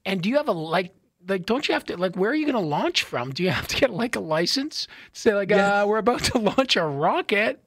And 0.06 0.22
do 0.22 0.30
you 0.30 0.36
have 0.36 0.48
a 0.48 0.52
like 0.52 0.94
like 1.28 1.46
don't 1.46 1.68
you 1.68 1.74
have 1.74 1.84
to 1.84 1.96
like 1.96 2.16
where 2.16 2.30
are 2.30 2.34
you 2.34 2.44
going 2.46 2.62
to 2.62 2.68
launch 2.68 3.02
from? 3.02 3.32
Do 3.32 3.42
you 3.42 3.50
have 3.50 3.68
to 3.68 3.76
get 3.76 3.90
like 3.90 4.16
a 4.16 4.20
license? 4.20 4.88
Say 5.12 5.34
like 5.34 5.52
uh, 5.52 5.84
we're 5.86 5.98
about 5.98 6.24
to 6.24 6.38
launch 6.56 6.76
a 6.76 6.84
rocket. 6.84 7.62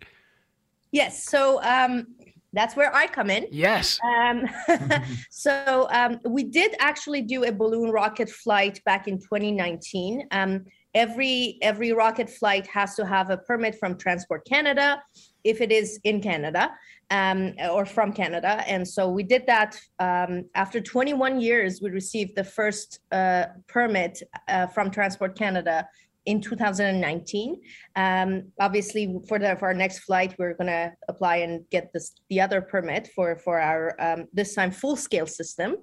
Yes. 0.91 1.23
So 1.23 1.61
um, 1.63 2.07
that's 2.53 2.75
where 2.75 2.93
I 2.95 3.07
come 3.07 3.29
in. 3.29 3.47
Yes. 3.51 3.99
Um, 4.03 4.47
so 5.29 5.87
um, 5.91 6.19
we 6.25 6.43
did 6.43 6.75
actually 6.79 7.21
do 7.21 7.43
a 7.43 7.51
balloon 7.51 7.91
rocket 7.91 8.29
flight 8.29 8.81
back 8.85 9.07
in 9.07 9.19
2019. 9.19 10.27
Um, 10.31 10.65
every 10.95 11.59
every 11.61 11.93
rocket 11.93 12.29
flight 12.29 12.65
has 12.67 12.95
to 12.95 13.05
have 13.05 13.29
a 13.29 13.37
permit 13.37 13.75
from 13.79 13.97
Transport 13.97 14.45
Canada 14.45 15.01
if 15.43 15.61
it 15.61 15.71
is 15.71 15.99
in 16.03 16.21
Canada 16.21 16.71
um, 17.11 17.53
or 17.71 17.85
from 17.85 18.11
Canada. 18.11 18.63
And 18.67 18.87
so 18.87 19.09
we 19.09 19.23
did 19.23 19.45
that 19.47 19.79
um, 19.99 20.45
after 20.55 20.81
21 20.81 21.39
years. 21.39 21.81
We 21.81 21.89
received 21.91 22.35
the 22.35 22.43
first 22.43 22.99
uh, 23.11 23.45
permit 23.67 24.21
uh, 24.47 24.67
from 24.67 24.91
Transport 24.91 25.37
Canada 25.37 25.87
in 26.25 26.41
2019. 26.41 27.61
Um, 27.95 28.51
obviously, 28.59 29.19
for 29.27 29.39
the 29.39 29.55
for 29.57 29.67
our 29.69 29.73
next 29.73 29.99
flight, 29.99 30.35
we're 30.37 30.53
going 30.53 30.67
to 30.67 30.91
apply 31.07 31.37
and 31.37 31.63
get 31.69 31.91
this 31.93 32.11
the 32.29 32.41
other 32.41 32.61
permit 32.61 33.09
for 33.15 33.37
for 33.37 33.59
our 33.59 33.95
um, 33.99 34.27
this 34.33 34.53
time 34.55 34.71
full 34.71 34.95
scale 34.95 35.27
system. 35.27 35.75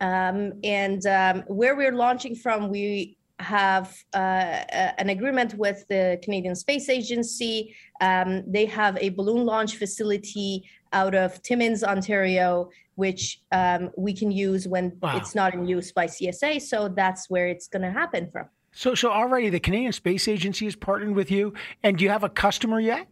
Um, 0.00 0.52
and 0.62 1.04
um, 1.06 1.44
where 1.48 1.74
we're 1.76 1.92
launching 1.94 2.34
from, 2.36 2.68
we 2.68 3.16
have 3.40 3.94
uh, 4.14 4.18
a- 4.18 5.00
an 5.00 5.08
agreement 5.10 5.54
with 5.54 5.84
the 5.88 6.18
Canadian 6.22 6.54
Space 6.56 6.88
Agency. 6.88 7.74
Um, 8.00 8.42
they 8.46 8.66
have 8.66 8.96
a 9.00 9.10
balloon 9.10 9.44
launch 9.44 9.76
facility 9.76 10.68
out 10.92 11.14
of 11.14 11.40
Timmins, 11.42 11.84
Ontario, 11.84 12.70
which 12.96 13.40
um, 13.52 13.90
we 13.96 14.12
can 14.12 14.30
use 14.32 14.66
when 14.66 14.96
Wow. 15.00 15.16
it's 15.16 15.34
not 15.34 15.54
in 15.54 15.66
use 15.66 15.92
by 15.92 16.06
CSA. 16.06 16.60
So 16.62 16.88
that's 16.88 17.30
where 17.30 17.46
it's 17.48 17.68
going 17.68 17.82
to 17.82 17.92
happen 17.92 18.28
from. 18.30 18.46
So 18.78 18.94
so 18.94 19.10
already 19.10 19.50
the 19.50 19.58
Canadian 19.58 19.90
Space 19.90 20.28
Agency 20.28 20.64
has 20.66 20.76
partnered 20.76 21.16
with 21.16 21.32
you, 21.32 21.52
and 21.82 21.98
do 21.98 22.04
you 22.04 22.10
have 22.10 22.22
a 22.22 22.28
customer 22.28 22.78
yet? 22.78 23.08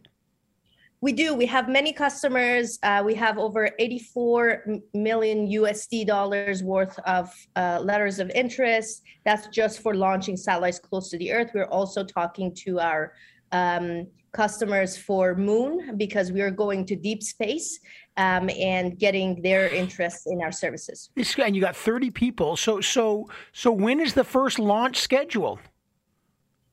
We 1.01 1.11
do. 1.11 1.35
We 1.35 1.45
have 1.47 1.67
many 1.67 1.91
customers. 1.91 2.79
Uh, 2.83 3.03
we 3.05 3.13
have 3.15 3.37
over 3.37 3.71
84 3.77 4.63
million 4.93 5.45
USD 5.45 6.07
dollars 6.07 6.63
worth 6.63 6.97
of 6.99 7.29
uh, 7.57 7.81
letters 7.83 8.19
of 8.19 8.29
interest. 8.29 9.03
That's 9.25 9.47
just 9.47 9.81
for 9.81 9.93
launching 9.93 10.37
satellites 10.37 10.79
close 10.79 11.09
to 11.09 11.17
the 11.17 11.33
Earth. 11.33 11.51
We're 11.53 11.65
also 11.65 12.01
talking 12.05 12.55
to 12.63 12.79
our 12.79 13.11
um, 13.51 14.07
customers 14.31 14.95
for 14.95 15.35
Moon 15.35 15.97
because 15.97 16.31
we 16.31 16.39
are 16.39 16.51
going 16.51 16.85
to 16.85 16.95
deep 16.95 17.21
space 17.21 17.77
um, 18.17 18.49
and 18.49 18.97
getting 18.97 19.41
their 19.41 19.69
interest 19.69 20.27
in 20.27 20.41
our 20.41 20.51
services. 20.51 21.09
And 21.37 21.55
you 21.55 21.61
got 21.61 21.75
thirty 21.75 22.11
people. 22.11 22.57
So 22.57 22.81
so 22.81 23.29
so 23.53 23.71
when 23.71 23.99
is 23.99 24.13
the 24.13 24.23
first 24.23 24.59
launch 24.59 24.97
scheduled? 24.99 25.59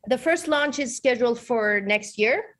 The 0.06 0.18
first 0.18 0.48
launch 0.48 0.78
is 0.78 0.96
scheduled 0.96 1.38
for 1.38 1.80
next 1.80 2.18
year. 2.18 2.56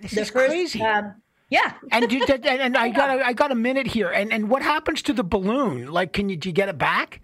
This 0.00 0.12
the 0.12 0.20
is 0.22 0.30
first, 0.30 0.48
crazy. 0.48 0.82
Um, 0.82 1.14
yeah. 1.50 1.74
And, 1.92 2.10
you, 2.10 2.24
and 2.24 2.46
and 2.46 2.76
I 2.86 2.88
got 2.88 3.18
a, 3.18 3.26
I 3.26 3.32
got 3.32 3.52
a 3.52 3.54
minute 3.54 3.86
here. 3.86 4.10
And 4.10 4.32
and 4.32 4.48
what 4.48 4.62
happens 4.62 5.02
to 5.02 5.12
the 5.12 5.24
balloon? 5.24 5.90
Like, 5.90 6.12
can 6.12 6.28
you 6.28 6.36
do 6.36 6.48
you 6.48 6.52
get 6.52 6.68
it 6.68 6.78
back? 6.78 7.20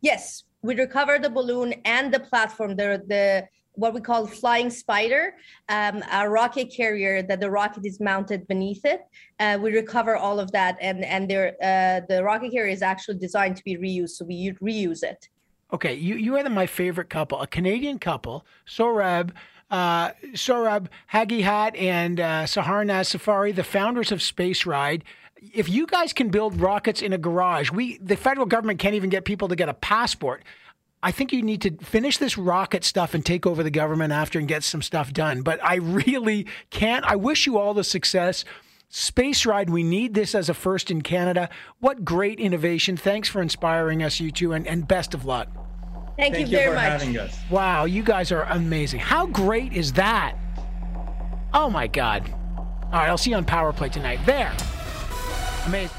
Yes, 0.00 0.44
we 0.62 0.74
recover 0.74 1.18
the 1.18 1.30
balloon 1.30 1.74
and 1.84 2.12
the 2.12 2.20
platform, 2.20 2.76
the 2.76 3.02
the 3.06 3.48
what 3.76 3.92
we 3.92 4.00
call 4.00 4.26
flying 4.26 4.70
spider, 4.70 5.34
um, 5.68 6.02
a 6.12 6.28
rocket 6.28 6.72
carrier 6.74 7.22
that 7.22 7.40
the 7.40 7.50
rocket 7.50 7.84
is 7.84 8.00
mounted 8.00 8.46
beneath 8.46 8.84
it. 8.84 9.02
Uh, 9.40 9.58
we 9.60 9.72
recover 9.72 10.16
all 10.16 10.38
of 10.38 10.50
that, 10.52 10.76
and 10.80 11.04
and 11.04 11.28
there 11.28 11.56
uh, 11.62 12.00
the 12.08 12.22
rocket 12.22 12.52
carrier 12.52 12.72
is 12.72 12.82
actually 12.82 13.18
designed 13.18 13.56
to 13.56 13.64
be 13.64 13.76
reused, 13.76 14.10
so 14.10 14.24
we 14.24 14.52
reuse 14.62 15.02
it. 15.02 15.28
Okay, 15.72 15.94
you 15.94 16.14
you 16.16 16.36
are 16.36 16.48
my 16.48 16.66
favorite 16.66 17.10
couple, 17.10 17.40
a 17.40 17.46
Canadian 17.46 17.98
couple, 17.98 18.46
Sohrab. 18.66 19.32
Uh, 19.70 20.12
Sohrab 20.34 20.86
Haghighat 21.12 21.80
and 21.80 22.20
uh, 22.20 22.44
Saharnaz 22.44 23.06
Safari, 23.06 23.50
the 23.50 23.64
founders 23.64 24.12
of 24.12 24.20
SpaceRyde. 24.20 25.02
If 25.52 25.68
you 25.68 25.86
guys 25.86 26.12
can 26.12 26.28
build 26.28 26.60
rockets 26.60 27.02
in 27.02 27.12
a 27.12 27.18
garage, 27.18 27.70
we 27.72 27.98
the 27.98 28.14
federal 28.14 28.46
government 28.46 28.78
can't 28.78 28.94
even 28.94 29.10
get 29.10 29.24
people 29.24 29.48
to 29.48 29.56
get 29.56 29.68
a 29.68 29.74
passport. 29.74 30.44
I 31.04 31.10
think 31.10 31.34
you 31.34 31.42
need 31.42 31.60
to 31.60 31.70
finish 31.84 32.16
this 32.16 32.38
rocket 32.38 32.82
stuff 32.82 33.12
and 33.12 33.24
take 33.24 33.46
over 33.46 33.62
the 33.62 33.70
government 33.70 34.10
after 34.10 34.38
and 34.38 34.48
get 34.48 34.64
some 34.64 34.80
stuff 34.80 35.12
done. 35.12 35.42
But 35.42 35.62
I 35.62 35.74
really 35.74 36.46
can't. 36.70 37.04
I 37.04 37.14
wish 37.14 37.44
you 37.44 37.58
all 37.58 37.74
the 37.74 37.84
success. 37.84 38.42
SpaceRyde, 38.90 39.68
we 39.68 39.82
need 39.82 40.14
this 40.14 40.34
as 40.34 40.48
a 40.48 40.54
first 40.54 40.90
in 40.90 41.02
Canada. 41.02 41.50
What 41.80 42.06
great 42.06 42.40
innovation. 42.40 42.96
Thanks 42.96 43.28
for 43.28 43.42
inspiring 43.42 44.02
us, 44.02 44.18
you 44.18 44.30
two, 44.30 44.54
and, 44.54 44.66
and 44.66 44.88
best 44.88 45.12
of 45.12 45.26
luck. 45.26 45.48
Thank, 46.16 46.36
Thank 46.36 46.38
you 46.38 46.52
you 46.52 46.56
very 46.56 46.68
for 46.68 46.74
much. 46.76 46.84
having 46.84 47.18
us. 47.18 47.38
Wow, 47.50 47.84
you 47.84 48.02
guys 48.02 48.32
are 48.32 48.44
amazing. 48.44 49.00
How 49.00 49.26
great 49.26 49.74
is 49.74 49.92
that? 49.94 50.36
Oh 51.52 51.68
my 51.68 51.86
God. 51.86 52.32
All 52.32 52.92
right, 52.92 53.10
I'll 53.10 53.18
see 53.18 53.30
you 53.30 53.36
on 53.36 53.44
Power 53.44 53.74
Play 53.74 53.90
tonight. 53.90 54.20
There. 54.24 54.56
Amazing. 55.66 55.98